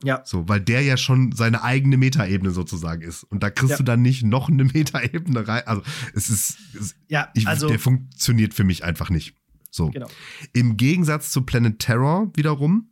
Ja, 0.03 0.23
So, 0.25 0.49
weil 0.49 0.61
der 0.61 0.81
ja 0.83 0.97
schon 0.97 1.33
seine 1.33 1.63
eigene 1.63 1.99
Metaebene 1.99 2.53
sozusagen 2.53 3.03
ist. 3.03 3.23
Und 3.25 3.43
da 3.43 3.51
kriegst 3.51 3.73
Ja. 3.73 3.77
du 3.77 3.83
dann 3.83 4.01
nicht 4.03 4.23
noch 4.23 4.49
eine 4.49 4.65
Metaebene 4.73 5.47
rein. 5.47 5.63
Also, 5.67 5.83
es 6.15 6.31
ist, 6.31 6.57
es, 6.75 6.95
ja, 7.09 7.29
ich, 7.35 7.47
also 7.47 7.69
der 7.69 7.79
funktioniert 7.79 8.55
für 8.55 8.65
mich 8.65 8.83
einfach 8.83 9.11
nicht. 9.11 9.35
So. 9.71 9.91
genau. 9.91 10.09
Im 10.55 10.77
Gegensatz 10.79 11.31
zu 11.31 11.43
Planet 11.43 11.79
Terror 11.79 12.31
wiederum, 12.35 12.91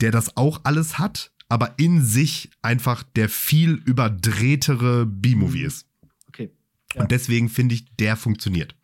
der 0.00 0.10
das 0.10 0.36
auch 0.36 0.60
alles 0.64 0.98
hat, 0.98 1.32
aber 1.50 1.74
in 1.78 2.02
sich 2.02 2.50
einfach 2.62 3.02
der 3.02 3.28
viel 3.28 3.72
überdrehtere 3.72 5.04
B-Movie 5.04 5.60
Mhm. 5.60 5.66
ist. 5.66 5.86
Okay. 6.28 6.50
Ja. 6.94 7.02
Und 7.02 7.10
deswegen 7.10 7.48
finde 7.50 7.74
ich, 7.74 7.84
der 7.96 8.16
funktioniert. 8.16 8.74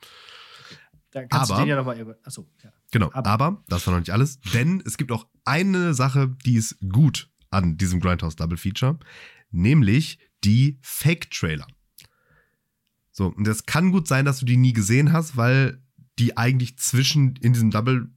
Dann 1.12 1.28
kannst 1.30 1.50
aber- 1.50 1.60
du 1.60 1.64
den 1.66 1.70
ja 1.70 1.76
nochmal. 1.76 2.16
Achso, 2.24 2.46
ja. 2.62 2.70
Genau, 2.90 3.10
Aber- 3.12 3.30
aber, 3.30 3.64
das 3.68 3.86
war 3.86 3.94
noch 3.94 4.00
nicht 4.00 4.10
alles, 4.12 4.38
denn 4.52 4.82
es 4.84 4.96
gibt 4.98 5.10
auch 5.12 5.26
eine 5.44 5.94
Sache, 5.94 6.36
die 6.44 6.54
ist 6.56 6.76
gut 6.92 7.30
an 7.50 7.76
diesem 7.78 8.00
Grindhouse 8.00 8.36
Double 8.36 8.58
Feature, 8.58 8.98
nämlich 9.50 10.18
die 10.44 10.78
Fake-Trailer. 10.82 11.66
So, 13.12 13.28
und 13.28 13.46
das 13.46 13.64
kann 13.64 13.92
gut 13.92 14.06
sein, 14.08 14.24
dass 14.24 14.40
du 14.40 14.44
die 14.44 14.56
nie 14.58 14.72
gesehen 14.74 15.12
hast, 15.12 15.36
weil 15.36 15.80
die 16.18 16.36
eigentlich 16.36 16.78
zwischen, 16.78 17.36
in 17.36 17.52
diesem 17.54 17.70
Double 17.70 18.10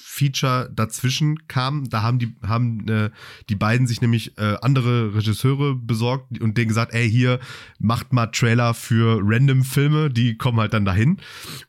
Feature 0.00 0.70
dazwischen 0.74 1.48
kamen. 1.48 1.88
Da 1.90 2.02
haben 2.02 2.18
die, 2.18 2.34
haben 2.46 2.86
äh, 2.88 3.10
die 3.48 3.56
beiden 3.56 3.86
sich 3.86 4.00
nämlich 4.00 4.38
äh, 4.38 4.56
andere 4.62 5.14
Regisseure 5.14 5.74
besorgt 5.74 6.40
und 6.40 6.56
denen 6.56 6.68
gesagt, 6.68 6.94
ey, 6.94 7.10
hier, 7.10 7.40
macht 7.78 8.12
mal 8.12 8.26
Trailer 8.26 8.74
für 8.74 9.20
random 9.22 9.64
Filme, 9.64 10.10
die 10.10 10.36
kommen 10.38 10.60
halt 10.60 10.72
dann 10.72 10.84
dahin. 10.84 11.18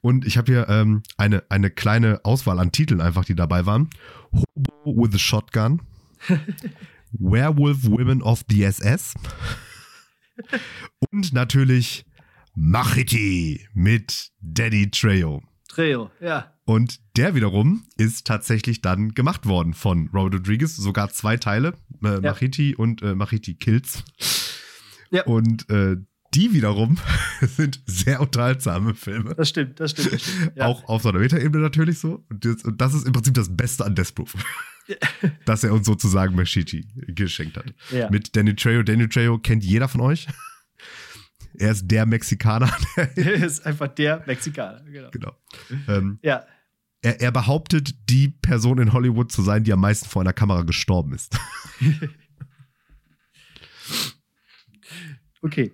Und 0.02 0.26
ich 0.26 0.38
habe 0.38 0.52
hier 0.52 0.70
ähm, 0.70 1.02
eine, 1.18 1.44
eine 1.50 1.72
kleine 1.72 2.22
Auswahl 2.24 2.60
an 2.60 2.72
Titeln 2.72 3.02
einfach, 3.02 3.26
die 3.26 3.36
dabei 3.36 3.66
waren. 3.66 3.90
Hobo 4.32 5.04
with 5.04 5.16
a 5.16 5.20
Shotgun. 5.20 5.82
Werewolf 7.12 7.86
Women 7.86 8.22
of 8.22 8.44
the 8.50 8.64
SS. 8.64 9.16
Und 11.12 11.34
natürlich 11.34 12.06
Machete 12.56 13.60
mit 13.74 14.32
Daddy 14.42 14.92
Trejo. 14.92 15.42
Treo, 15.68 16.12
ja. 16.20 16.54
Und 16.70 17.00
der 17.18 17.34
wiederum 17.34 17.84
ist 17.98 18.28
tatsächlich 18.28 18.84
dann 18.84 19.16
gemacht 19.16 19.48
worden 19.48 19.74
von 19.74 20.08
Robert 20.14 20.36
Rodriguez, 20.36 20.76
sogar 20.78 21.10
zwei 21.10 21.36
Teile, 21.36 21.74
äh, 22.04 22.10
Ja. 22.10 22.22
Machete 22.22 22.78
und 22.78 23.02
äh, 23.02 23.16
Machete 23.16 23.56
Kills. 23.56 24.04
Ja. 25.10 25.24
Und 25.24 25.68
äh, 25.72 25.96
die 26.36 26.54
wiederum 26.54 27.00
sind 27.42 27.82
sehr 27.88 28.22
unterhaltsame 28.22 28.94
Filme. 28.94 29.34
Das 29.34 29.50
stimmt, 29.50 29.80
das 29.80 29.90
stimmt. 29.90 30.14
Das 30.14 30.22
stimmt. 30.22 30.52
Ja. 30.58 30.68
Auch 30.68 30.88
auf 30.88 31.02
seiner 31.02 31.18
Metaebene 31.18 31.64
natürlich 31.64 31.98
so. 31.98 32.24
Und 32.30 32.46
das, 32.46 32.64
und 32.64 32.80
das 32.80 32.94
ist 32.94 33.08
im 33.08 33.14
Prinzip 33.14 33.34
das 33.34 33.50
Beste 33.50 33.84
an 33.84 33.96
Death 33.96 34.14
Proof. 34.14 34.36
dass 35.46 35.64
er 35.64 35.74
uns 35.74 35.88
sozusagen 35.88 36.36
Machete 36.36 36.84
geschenkt 37.08 37.58
hat. 37.58 37.74
Ja. 37.90 38.12
Mit 38.12 38.36
Danny 38.36 38.56
Trejo. 38.56 38.84
Danny 38.84 39.10
Trejo 39.10 39.40
kennt 39.40 39.64
jeder 39.64 39.88
von 39.88 40.02
euch. 40.02 40.28
Er 41.58 41.72
ist 41.72 41.88
der 41.88 42.06
Mexikaner. 42.06 42.72
Der, 43.18 43.34
ist 43.44 43.66
einfach 43.66 43.88
der 43.88 44.24
Mexikaner, 44.28 44.84
genau. 44.84 45.10
genau. 45.10 45.36
Ähm, 45.88 46.20
Ja, 46.22 46.46
er, 47.02 47.22
er 47.22 47.32
behauptet, 47.32 48.10
die 48.10 48.30
Person 48.30 48.80
in 48.80 48.94
Hollywood 48.94 49.32
zu 49.32 49.42
sein, 49.42 49.64
die 49.64 49.72
am 49.74 49.80
meisten 49.80 50.10
vor 50.10 50.22
einer 50.22 50.34
Kamera 50.34 50.64
gestorben 50.64 51.14
ist. 51.14 51.38
okay. 55.42 55.72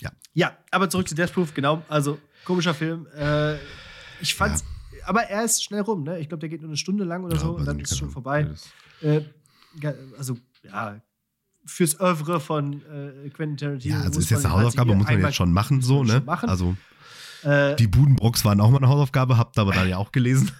Ja. 0.00 0.12
Ja, 0.32 0.56
aber 0.70 0.88
zurück 0.90 1.08
zu 1.08 1.14
Death 1.14 1.32
Proof, 1.32 1.54
genau. 1.54 1.82
Also, 1.88 2.18
komischer 2.44 2.74
Film. 2.74 3.06
Äh, 3.16 3.56
ich 4.20 4.34
fand's, 4.34 4.64
aber 5.04 5.22
er 5.24 5.44
ist 5.44 5.64
schnell 5.64 5.80
rum, 5.80 6.04
ne? 6.04 6.18
Ich 6.20 6.28
glaube, 6.28 6.40
der 6.40 6.48
geht 6.48 6.60
nur 6.60 6.70
eine 6.70 6.76
Stunde 6.76 7.04
lang 7.04 7.24
oder 7.24 7.38
so 7.38 7.56
und 7.56 7.64
dann 7.64 7.80
ist 7.80 7.92
es 7.92 7.98
schon 7.98 8.10
vorbei. 8.10 8.48
Äh, 9.00 9.22
ja, 9.80 9.92
also, 10.16 10.38
ja, 10.62 11.00
fürs 11.66 11.98
Oeuvre 12.00 12.40
von 12.40 12.82
äh, 12.82 13.30
Quentin 13.30 13.56
Tarantino. 13.56 13.96
Ja, 13.96 14.02
also 14.02 14.20
ist 14.20 14.30
jetzt 14.30 14.44
eine 14.44 14.54
Hausaufgabe, 14.54 14.90
halt 14.90 14.98
muss 14.98 15.08
man 15.08 15.20
jetzt 15.20 15.34
schon 15.34 15.52
machen, 15.52 15.80
so, 15.82 16.04
ne? 16.04 16.12
schon 16.12 16.24
machen. 16.24 16.48
Also, 16.48 16.76
Äh, 17.44 17.76
die 17.76 17.86
Budenbrocks 17.86 18.44
waren 18.44 18.60
auch 18.60 18.70
mal 18.70 18.78
eine 18.78 18.88
Hausaufgabe, 18.88 19.36
habt 19.38 19.58
aber 19.58 19.72
dann 19.72 19.88
ja 19.88 19.98
auch 19.98 20.12
gelesen. 20.12 20.50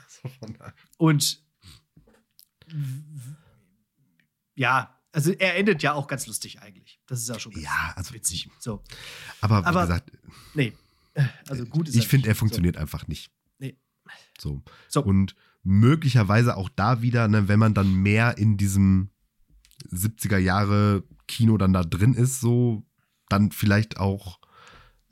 Und 0.98 1.43
ja, 4.55 4.98
also 5.12 5.32
er 5.32 5.56
endet 5.56 5.82
ja 5.82 5.93
auch 5.94 6.06
ganz 6.06 6.27
lustig 6.27 6.61
eigentlich. 6.61 7.01
Das 7.06 7.20
ist 7.20 7.28
ja 7.28 7.39
schon 7.39 7.52
ganz 7.52 7.65
Ja, 7.65 7.93
also- 7.97 8.15
witzig. 8.15 8.48
So, 8.59 8.82
Aber 9.40 9.62
wie 9.62 9.66
Aber- 9.66 9.82
gesagt, 9.82 10.12
nee. 10.55 10.73
Also 11.48 11.65
gut 11.66 11.89
ist 11.89 11.94
ich 11.94 12.09
finde, 12.09 12.28
er 12.28 12.35
funktioniert 12.35 12.77
einfach 12.77 13.06
nicht. 13.06 13.31
Nee. 13.59 13.78
So. 14.40 14.62
So. 14.89 15.02
Und 15.05 15.36
möglicherweise 15.62 16.56
auch 16.56 16.69
da 16.69 17.02
wieder, 17.02 17.28
ne, 17.28 17.47
wenn 17.47 17.61
man 17.61 17.73
dann 17.73 17.94
mehr 17.94 18.36
in 18.36 18.56
diesem 18.56 19.11
70er 19.93 20.39
Jahre 20.39 21.05
Kino 21.28 21.56
dann 21.56 21.73
da 21.73 21.85
drin 21.85 22.15
ist, 22.15 22.40
so, 22.40 22.85
dann 23.28 23.52
vielleicht 23.52 23.98
auch 23.98 24.40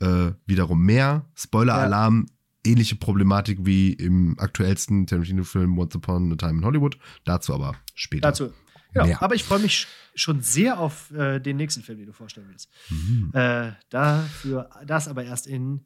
äh, 0.03 0.33
wiederum 0.45 0.81
mehr. 0.83 1.25
Spoiler-Alarm, 1.35 2.25
ähnliche 2.65 2.95
Problematik 2.95 3.59
wie 3.61 3.93
im 3.93 4.37
aktuellsten 4.39 5.07
Tarantino-Film 5.07 5.77
Once 5.77 5.95
Upon 5.95 6.31
a 6.31 6.35
Time 6.35 6.59
in 6.59 6.65
Hollywood. 6.65 6.97
Dazu 7.25 7.53
aber 7.53 7.75
später. 7.95 8.29
Dazu. 8.29 8.51
Genau. 8.93 9.05
Mehr. 9.07 9.21
Aber 9.23 9.33
ich 9.35 9.43
freue 9.43 9.59
mich 9.59 9.87
schon 10.15 10.41
sehr 10.41 10.79
auf 10.79 11.09
äh, 11.11 11.39
den 11.39 11.57
nächsten 11.57 11.81
Film, 11.81 11.97
den 11.97 12.07
du 12.07 12.13
vorstellen 12.13 12.47
willst. 12.49 12.69
Mhm. 12.89 13.31
Äh, 13.33 13.71
dafür, 13.89 14.69
das 14.85 15.07
aber 15.07 15.23
erst 15.23 15.47
in 15.47 15.81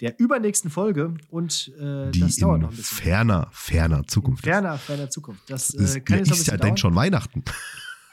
der 0.00 0.20
übernächsten 0.20 0.70
Folge 0.70 1.14
und 1.30 1.72
äh, 1.80 2.12
Die 2.12 2.20
das 2.20 2.36
dauert 2.36 2.56
in 2.58 2.62
noch 2.62 2.70
ein 2.70 2.76
bisschen. 2.76 2.98
ferner, 2.98 3.48
ferner 3.50 4.06
Zukunft. 4.06 4.44
ist. 4.44 4.48
ferner, 4.48 4.78
ferner 4.78 5.10
Zukunft. 5.10 5.50
Das 5.50 5.74
äh, 5.74 6.00
kann 6.00 6.18
ja, 6.18 6.24
jetzt 6.24 6.30
ist 6.40 6.46
ja 6.46 6.56
dann 6.56 6.68
dauern. 6.68 6.76
schon 6.76 6.94
Weihnachten. 6.94 7.42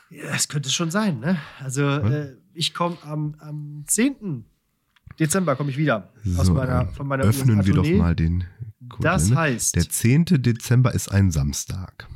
Ja, 0.10 0.32
das 0.32 0.48
könnte 0.48 0.70
schon 0.72 0.90
sein, 0.90 1.20
ne? 1.20 1.38
Also, 1.60 1.88
äh, 1.88 2.36
ich 2.54 2.74
komme 2.74 2.98
am, 3.04 3.36
am 3.40 3.84
10. 3.86 4.46
Dezember 5.20 5.56
komme 5.56 5.70
ich 5.70 5.78
wieder 5.78 6.10
aus 6.38 6.48
So, 6.48 6.54
meiner, 6.54 6.88
meiner 7.04 7.24
Öffnen 7.24 7.66
wir 7.66 7.74
doch 7.74 7.90
mal 7.90 8.16
den 8.16 8.44
Das 9.00 9.24
Kalender. 9.24 9.42
heißt, 9.42 9.76
Der 9.76 9.90
10. 9.90 10.26
Dezember 10.26 10.94
ist 10.94 11.10
ein 11.10 11.32
Samstag. 11.32 12.08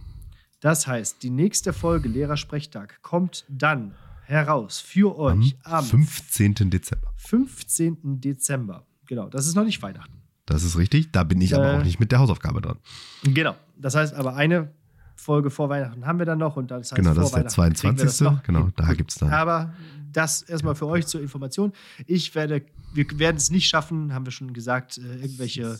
das 0.59 0.87
heißt, 0.87 1.23
die 1.23 1.29
nächste 1.29 1.73
Folge 1.73 2.09
Lehrersprechtag 2.09 3.01
kommt 3.01 3.45
dann 3.49 3.93
heraus 4.25 4.79
für 4.79 5.15
Am 5.17 5.39
euch 5.41 5.57
am 5.63 5.83
15. 5.85 6.69
Dezember. 6.69 7.13
15. 7.17 7.97
Dezember. 8.21 8.85
Genau, 9.07 9.27
das 9.29 9.47
ist 9.47 9.55
noch 9.55 9.65
nicht 9.65 9.81
Weihnachten. 9.81 10.13
Das 10.45 10.63
ist 10.63 10.77
richtig. 10.77 11.11
Da 11.11 11.23
bin 11.23 11.41
ich 11.41 11.55
aber 11.55 11.73
Äh, 11.73 11.77
auch 11.77 11.83
nicht 11.83 11.99
mit 11.99 12.11
der 12.11 12.19
Hausaufgabe 12.19 12.61
dran. 12.61 12.77
Genau. 13.23 13.55
Das 13.77 13.95
heißt 13.95 14.13
aber 14.13 14.35
eine 14.35 14.71
Folge 15.15 15.49
vor 15.49 15.67
Weihnachten 15.69 16.05
haben 16.05 16.17
wir 16.19 16.25
dann 16.25 16.39
noch 16.39 16.55
und 16.57 16.71
das 16.71 16.91
heißt 16.91 16.95
genau, 16.95 17.13
das 17.13 17.25
ist 17.25 17.35
der 17.35 17.43
Weihnachten 17.57 17.73
kriegen 17.75 17.97
wir 17.97 18.05
das 18.05 18.17
22. 18.17 18.21
noch 18.37 18.43
Genau, 18.43 18.69
da 18.75 18.93
gibt 18.93 19.11
es 19.11 19.17
dann. 19.17 19.31
Aber 19.31 19.73
das 20.11 20.41
erstmal 20.41 20.75
für 20.75 20.87
euch 20.87 21.07
zur 21.07 21.21
Information. 21.21 21.73
Ich 22.05 22.33
werde, 22.35 22.61
wir 22.93 23.05
werden 23.19 23.37
es 23.37 23.49
nicht 23.49 23.67
schaffen, 23.67 24.13
haben 24.13 24.25
wir 24.25 24.31
schon 24.31 24.53
gesagt, 24.53 24.97
äh, 24.97 25.15
irgendwelche, 25.17 25.79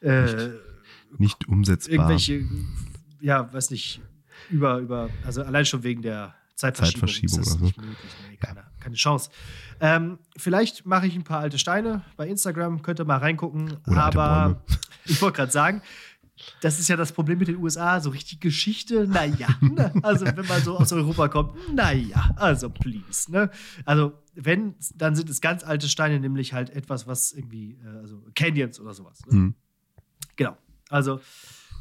äh, 0.00 0.48
Nicht 1.18 1.48
umsetzbar. 1.48 1.94
irgendwelche, 1.94 2.44
ja, 3.20 3.52
weiß 3.52 3.70
nicht, 3.70 4.00
über, 4.50 4.78
über, 4.78 5.10
also 5.24 5.42
allein 5.42 5.64
schon 5.64 5.82
wegen 5.82 6.02
der 6.02 6.34
Zeitverschiebung, 6.54 7.08
Zeitverschiebung 7.08 7.40
ist 7.40 7.48
das 7.48 7.56
oder 7.56 7.64
nicht 7.64 7.76
möglich. 7.78 7.98
Nee, 8.30 8.36
keine, 8.36 8.64
keine 8.80 8.94
Chance. 8.94 9.30
Ähm, 9.80 10.18
vielleicht 10.36 10.86
mache 10.86 11.06
ich 11.06 11.14
ein 11.16 11.24
paar 11.24 11.40
alte 11.40 11.58
Steine 11.58 12.02
bei 12.16 12.28
Instagram, 12.28 12.82
könnt 12.82 13.00
ihr 13.00 13.04
mal 13.04 13.18
reingucken. 13.18 13.76
Oder 13.86 14.04
aber 14.04 14.62
ich 15.04 15.20
wollte 15.20 15.36
gerade 15.36 15.52
sagen, 15.52 15.82
das 16.60 16.78
ist 16.78 16.88
ja 16.88 16.96
das 16.96 17.12
Problem 17.12 17.38
mit 17.38 17.48
den 17.48 17.56
USA, 17.56 18.00
so 18.00 18.10
richtig 18.10 18.40
Geschichte, 18.40 19.06
naja. 19.06 19.48
Ne? 19.60 19.92
Also, 20.02 20.26
wenn 20.26 20.46
man 20.46 20.62
so 20.62 20.76
aus 20.76 20.92
Europa 20.92 21.28
kommt, 21.28 21.74
naja, 21.74 22.34
also 22.36 22.70
please. 22.70 23.30
Ne? 23.30 23.50
Also, 23.84 24.12
wenn, 24.34 24.74
dann 24.94 25.14
sind 25.14 25.30
es 25.30 25.40
ganz 25.40 25.62
alte 25.62 25.88
Steine, 25.88 26.18
nämlich 26.18 26.52
halt 26.52 26.70
etwas, 26.70 27.06
was 27.06 27.32
irgendwie, 27.32 27.78
äh, 27.84 27.98
also 28.00 28.22
Canyons 28.34 28.80
oder 28.80 28.94
sowas. 28.94 29.20
Ne? 29.26 29.32
Hm. 29.32 29.54
Genau. 30.36 30.56
Also 30.88 31.20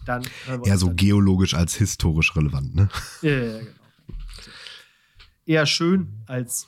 dann. 0.06 0.24
Eher 0.64 0.78
so 0.78 0.94
geologisch 0.94 1.54
als 1.54 1.76
historisch 1.76 2.36
relevant, 2.36 2.76
ne? 2.76 2.90
Ja, 3.22 3.32
ja, 3.32 3.60
genau. 3.60 3.72
Eher 5.46 5.66
schön 5.66 6.24
als 6.26 6.68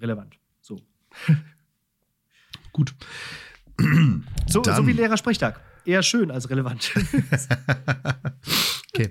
relevant. 0.00 0.38
So. 0.60 0.80
Gut. 2.72 2.94
So, 4.46 4.62
so 4.64 4.86
wie 4.86 4.92
Lehrersprechtag. 4.92 5.60
Eher 5.88 6.02
schön 6.02 6.30
als 6.30 6.50
relevant. 6.50 6.92
okay. 8.92 9.10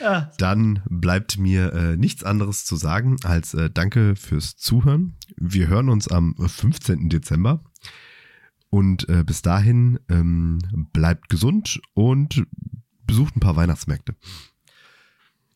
Ja. 0.00 0.30
Dann 0.38 0.80
bleibt 0.88 1.36
mir 1.36 1.72
äh, 1.72 1.96
nichts 1.96 2.22
anderes 2.22 2.64
zu 2.64 2.76
sagen 2.76 3.16
als 3.24 3.54
äh, 3.54 3.70
Danke 3.70 4.14
fürs 4.14 4.56
Zuhören. 4.56 5.16
Wir 5.36 5.66
hören 5.66 5.88
uns 5.88 6.06
am 6.06 6.36
15. 6.36 7.08
Dezember. 7.08 7.64
Und 8.70 9.08
äh, 9.08 9.24
bis 9.24 9.42
dahin 9.42 9.98
ähm, 10.08 10.60
bleibt 10.92 11.28
gesund 11.28 11.82
und 11.92 12.46
besucht 13.04 13.34
ein 13.34 13.40
paar 13.40 13.56
Weihnachtsmärkte. 13.56 14.14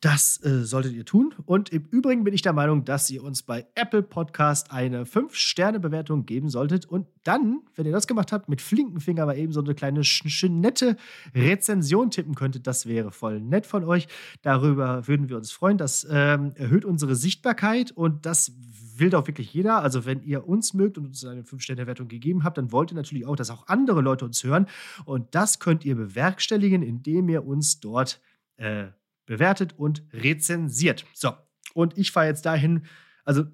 Das 0.01 0.45
äh, 0.45 0.65
solltet 0.65 0.93
ihr 0.93 1.07
tun. 1.07 1.35
Und 1.47 1.71
im 1.71 1.85
Übrigen 1.91 2.23
bin 2.23 2.35
ich 2.35 2.43
der 2.43 2.53
Meinung, 2.53 2.85
dass 2.85 3.09
ihr 3.11 3.25
uns 3.25 3.43
bei 3.43 3.67
Apple 3.75 4.03
Podcast 4.03 4.71
eine 4.71 5.05
5-Sterne-Bewertung 5.05 6.27
geben 6.27 6.51
solltet. 6.51 6.85
Und 6.85 7.07
dann, 7.25 7.63
wenn 7.75 7.87
ihr 7.87 7.93
das 7.93 8.07
gemacht 8.07 8.31
habt, 8.31 8.49
mit 8.49 8.61
flinken 8.61 9.01
Finger 9.01 9.23
aber 9.23 9.37
eben 9.37 9.53
so 9.53 9.61
eine 9.61 9.75
kleine 9.75 10.03
nette 10.51 10.97
Rezension 11.35 12.11
tippen 12.11 12.35
könntet. 12.35 12.67
Das 12.67 12.87
wäre 12.87 13.11
voll 13.11 13.41
nett 13.41 13.65
von 13.67 13.85
euch. 13.85 14.07
Darüber 14.43 15.09
würden 15.09 15.31
wir 15.31 15.37
uns 15.39 15.51
freuen. 15.51 15.79
Das 15.79 16.07
ähm, 16.11 16.53
erhöht 16.57 16.85
unsere 16.85 17.17
Sichtbarkeit 17.17 17.91
und 17.91 18.27
das 18.27 18.53
will 18.97 19.11
doch 19.11 19.27
wirklich 19.27 19.53
jeder. 19.55 19.83
Also, 19.83 20.05
wenn 20.05 20.23
ihr 20.23 20.47
uns 20.47 20.75
mögt 20.75 20.99
und 20.99 21.07
uns 21.07 21.25
eine 21.25 21.43
5-Sterne-Wertung 21.43 22.09
gegeben 22.09 22.45
habt, 22.45 22.59
dann 22.59 22.71
wollt 22.71 22.93
ihr 22.93 22.97
natürlich 22.97 23.27
auch, 23.27 23.37
dass 23.37 23.51
auch 23.51 23.67
andere 23.67 24.03
Leute 24.03 24.27
uns 24.27 24.45
hören. 24.45 24.67
Und 25.07 25.35
das 25.35 25.59
könnt 25.59 25.85
ihr 25.87 25.97
bewerkstelligen, 25.97 26.83
indem 26.83 27.29
ihr 27.31 27.47
uns 27.47 27.81
dort 27.81 28.21
äh, 28.57 28.89
bewertet 29.27 29.79
und 29.79 30.03
rezensiert. 30.13 31.05
So, 31.13 31.33
und 31.75 31.99
ich 31.99 32.13
fahre 32.13 32.27
jetzt 32.27 32.47
dahin, 32.47 32.87
also 33.25 33.45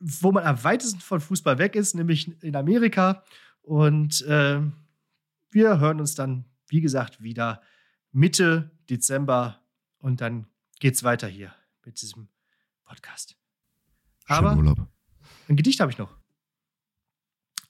wo 0.00 0.32
man 0.32 0.44
am 0.44 0.62
weitesten 0.64 1.00
von 1.00 1.20
Fußball 1.20 1.58
weg 1.58 1.76
ist, 1.76 1.94
nämlich 1.94 2.42
in 2.42 2.56
Amerika. 2.56 3.22
Und 3.62 4.22
äh, 4.22 4.60
wir 5.50 5.80
hören 5.80 6.00
uns 6.00 6.14
dann, 6.14 6.46
wie 6.68 6.80
gesagt, 6.80 7.22
wieder 7.22 7.62
Mitte 8.12 8.70
Dezember 8.88 9.60
und 9.98 10.20
dann 10.20 10.46
geht's 10.80 11.04
weiter 11.04 11.28
hier 11.28 11.54
mit 11.84 12.00
diesem 12.00 12.28
Podcast. 12.84 13.36
Aber 14.26 14.56
Urlaub. 14.56 14.88
ein 15.48 15.56
Gedicht 15.56 15.80
habe 15.80 15.92
ich 15.92 15.98
noch. 15.98 16.16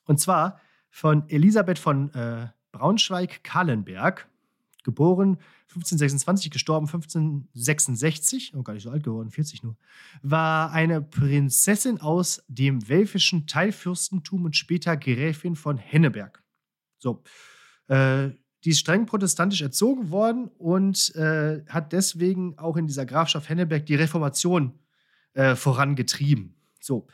Und 0.04 0.20
zwar 0.20 0.60
von 0.88 1.28
Elisabeth 1.28 1.78
von 1.78 2.12
äh, 2.14 2.48
Braunschweig-Kahlenberg 2.72 4.28
geboren 4.90 5.38
1526, 5.70 6.50
gestorben 6.50 6.86
1566, 6.86 8.54
oh, 8.56 8.62
gar 8.62 8.74
nicht 8.74 8.82
so 8.82 8.90
alt 8.90 9.04
geworden, 9.04 9.30
40 9.30 9.62
nur, 9.62 9.76
war 10.22 10.72
eine 10.72 11.00
Prinzessin 11.00 12.00
aus 12.00 12.42
dem 12.48 12.88
welfischen 12.88 13.46
Teilfürstentum 13.46 14.44
und 14.44 14.56
später 14.56 14.96
Gräfin 14.96 15.54
von 15.54 15.78
Henneberg. 15.78 16.42
So, 16.98 17.22
äh, 17.88 18.30
die 18.64 18.70
ist 18.70 18.80
streng 18.80 19.06
protestantisch 19.06 19.62
erzogen 19.62 20.10
worden 20.10 20.48
und 20.58 21.14
äh, 21.14 21.64
hat 21.66 21.92
deswegen 21.92 22.58
auch 22.58 22.76
in 22.76 22.86
dieser 22.86 23.06
Grafschaft 23.06 23.48
Henneberg 23.48 23.86
die 23.86 23.94
Reformation 23.94 24.78
äh, 25.34 25.54
vorangetrieben. 25.54 26.54
So. 26.80 27.06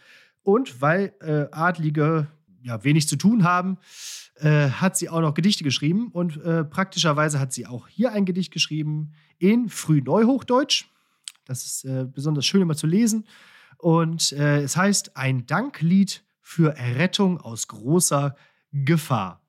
Und 0.42 0.80
weil 0.80 1.12
äh, 1.20 1.46
Adlige 1.52 2.28
ja, 2.66 2.82
wenig 2.82 3.08
zu 3.08 3.16
tun 3.16 3.44
haben, 3.44 3.78
äh, 4.36 4.68
hat 4.68 4.96
sie 4.96 5.08
auch 5.08 5.20
noch 5.20 5.34
Gedichte 5.34 5.64
geschrieben 5.64 6.08
und 6.12 6.36
äh, 6.42 6.64
praktischerweise 6.64 7.38
hat 7.38 7.52
sie 7.52 7.66
auch 7.66 7.86
hier 7.88 8.12
ein 8.12 8.24
Gedicht 8.24 8.52
geschrieben 8.52 9.12
in 9.38 9.68
Frühneuhochdeutsch. 9.68 10.86
Das 11.44 11.64
ist 11.64 11.84
äh, 11.84 12.06
besonders 12.12 12.44
schön 12.44 12.62
immer 12.62 12.76
zu 12.76 12.88
lesen. 12.88 13.26
Und 13.78 14.32
äh, 14.32 14.62
es 14.62 14.76
heißt 14.76 15.16
ein 15.16 15.46
Danklied 15.46 16.24
für 16.42 16.76
Errettung 16.76 17.40
aus 17.40 17.68
großer 17.68 18.34
Gefahr. 18.72 19.45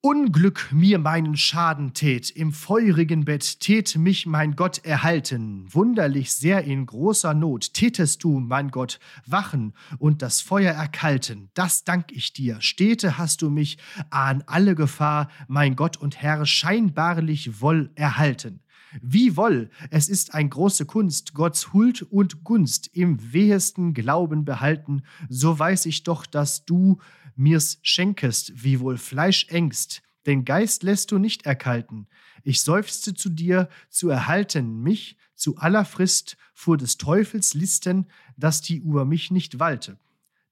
Unglück 0.00 0.68
mir 0.70 1.00
meinen 1.00 1.36
Schaden 1.36 1.92
tät, 1.92 2.30
im 2.30 2.52
feurigen 2.52 3.24
Bett 3.24 3.58
tät 3.58 3.96
mich 3.96 4.26
mein 4.26 4.54
Gott 4.54 4.84
erhalten, 4.84 5.66
wunderlich 5.74 6.32
sehr 6.32 6.62
in 6.62 6.86
großer 6.86 7.34
Not 7.34 7.74
tätest 7.74 8.22
du, 8.22 8.38
mein 8.38 8.70
Gott, 8.70 9.00
wachen 9.26 9.74
und 9.98 10.22
das 10.22 10.40
Feuer 10.40 10.72
erkalten, 10.72 11.50
das 11.54 11.82
dank 11.82 12.12
ich 12.12 12.32
dir, 12.32 12.60
stete 12.60 13.18
hast 13.18 13.42
du 13.42 13.50
mich 13.50 13.78
an 14.10 14.44
alle 14.46 14.76
Gefahr, 14.76 15.30
mein 15.48 15.74
Gott 15.74 15.96
und 15.96 16.22
Herr, 16.22 16.46
scheinbarlich 16.46 17.60
woll 17.60 17.90
erhalten. 17.96 18.60
Wie 19.02 19.36
woll, 19.36 19.68
es 19.90 20.08
ist 20.08 20.32
ein 20.32 20.48
große 20.48 20.86
Kunst, 20.86 21.34
Gottes 21.34 21.72
Huld 21.72 22.02
und 22.02 22.44
Gunst 22.44 22.88
im 22.94 23.32
wehesten 23.32 23.92
Glauben 23.94 24.44
behalten, 24.44 25.02
so 25.28 25.58
weiß 25.58 25.86
ich 25.86 26.04
doch, 26.04 26.24
dass 26.24 26.64
du 26.64 26.98
mir's 27.38 27.78
schenkest, 27.82 28.64
wie 28.64 28.80
wohl 28.80 28.98
Fleisch 28.98 29.46
engst, 29.48 30.02
den 30.26 30.44
Geist 30.44 30.82
lässt 30.82 31.10
du 31.10 31.18
nicht 31.18 31.46
erkalten. 31.46 32.06
Ich 32.42 32.60
seufzte 32.60 33.14
zu 33.14 33.30
dir, 33.30 33.68
zu 33.88 34.10
erhalten 34.10 34.82
mich 34.82 35.16
zu 35.34 35.56
aller 35.56 35.84
Frist 35.84 36.36
vor 36.52 36.76
des 36.76 36.98
Teufels 36.98 37.54
Listen, 37.54 38.06
dass 38.36 38.60
die 38.60 38.76
über 38.76 39.04
mich 39.04 39.30
nicht 39.30 39.58
walte. 39.58 39.96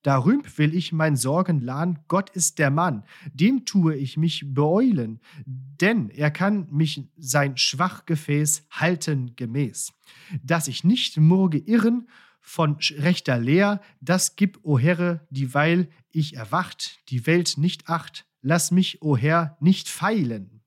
Darüb 0.03 0.57
will 0.57 0.73
ich 0.73 0.93
mein 0.93 1.17
Sorgen 1.17 1.61
lahn, 1.61 1.99
Gott 2.07 2.31
ist 2.31 2.61
der 2.61 2.71
Mann, 2.71 3.03
dem 3.35 3.65
tue 3.65 3.97
ich 3.97 4.17
mich 4.17 4.45
beeulen, 4.55 5.19
denn 5.45 6.11
er 6.11 6.31
kann 6.31 6.69
mich 6.71 7.03
sein 7.17 7.57
Schwachgefäß 7.57 8.67
halten 8.71 9.35
gemäß. 9.35 9.93
Dass 10.45 10.69
ich 10.69 10.85
nicht 10.85 11.17
murge 11.17 11.59
irren 11.59 12.07
von 12.47 12.77
rechter 12.81 13.39
Lehr, 13.39 13.81
das 14.01 14.37
gib, 14.37 14.61
o 14.63 14.79
Herre, 14.79 15.27
dieweil 15.31 15.89
ich 16.13 16.37
erwacht, 16.37 17.01
die 17.09 17.27
Welt 17.27 17.59
nicht 17.59 17.89
acht, 17.89 18.25
lass 18.41 18.71
mich, 18.71 19.03
o 19.03 19.17
Herr, 19.17 19.57
nicht 19.61 19.89
feilen. 19.89 20.63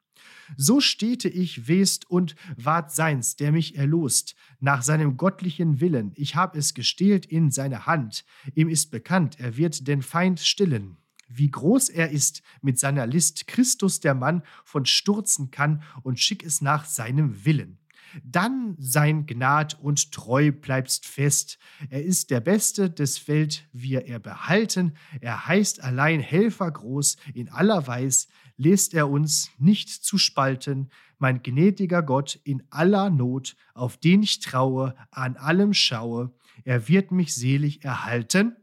So 0.57 0.81
stete 0.81 1.30
ich 1.30 1.69
west 1.69 2.10
und 2.10 2.35
ward 2.57 2.91
seins, 2.91 3.38
der 3.38 3.53
mich 3.53 3.77
erlost, 3.77 4.35
nach 4.60 4.81
seinem 4.81 5.15
gottlichen 5.15 5.80
Willen. 5.80 6.11
Ich 6.15 6.35
hab 6.35 6.53
es 6.53 6.73
gestählt 6.73 7.26
in 7.26 7.49
seine 7.49 7.85
Hand. 7.85 8.26
Ihm 8.56 8.68
ist 8.68 8.91
bekannt, 8.91 9.39
er 9.39 9.56
wird 9.56 9.88
den 9.88 10.01
Feind 10.01 10.41
stillen. 10.41 10.97
Wie 11.30 11.49
groß 11.49 11.88
er 11.88 12.10
ist 12.10 12.41
mit 12.61 12.77
seiner 12.77 13.07
List, 13.07 13.47
Christus 13.47 14.01
der 14.01 14.15
Mann 14.15 14.43
von 14.65 14.85
stürzen 14.85 15.49
kann 15.49 15.81
und 16.03 16.19
schick 16.19 16.43
es 16.43 16.60
nach 16.60 16.84
seinem 16.84 17.45
Willen 17.45 17.78
dann 18.23 18.76
sein 18.77 19.26
Gnad 19.26 19.80
und 19.80 20.11
treu 20.11 20.52
bleibst 20.52 21.06
fest. 21.06 21.60
Er 21.90 22.03
ist 22.03 22.30
der 22.30 22.40
Beste 22.40 22.90
des 22.90 23.27
Welt, 23.27 23.68
wir 23.72 24.06
er 24.06 24.19
behalten. 24.19 24.94
Er 25.22 25.48
heißt 25.48 25.84
allein 25.84 26.19
Helfer 26.19 26.72
groß, 26.72 27.18
in 27.34 27.49
aller 27.49 27.88
Weis 27.88 28.27
lässt 28.57 28.94
er 28.94 29.10
uns 29.10 29.52
nicht 29.57 29.90
zu 29.90 30.18
spalten. 30.18 30.90
Mein 31.18 31.41
gnädiger 31.44 32.03
Gott 32.03 32.40
in 32.44 32.64
aller 32.69 33.10
Not, 33.10 33.56
auf 33.73 33.98
den 33.98 34.23
ich 34.23 34.40
traue, 34.40 34.95
an 35.11 35.38
allem 35.38 35.73
schaue. 35.73 36.34
Er 36.64 36.88
wird 36.88 37.11
mich 37.11 37.34
selig 37.34 37.84
erhalten. 37.84 38.56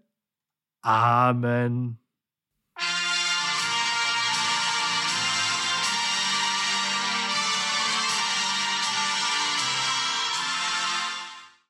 Amen. 0.83 1.99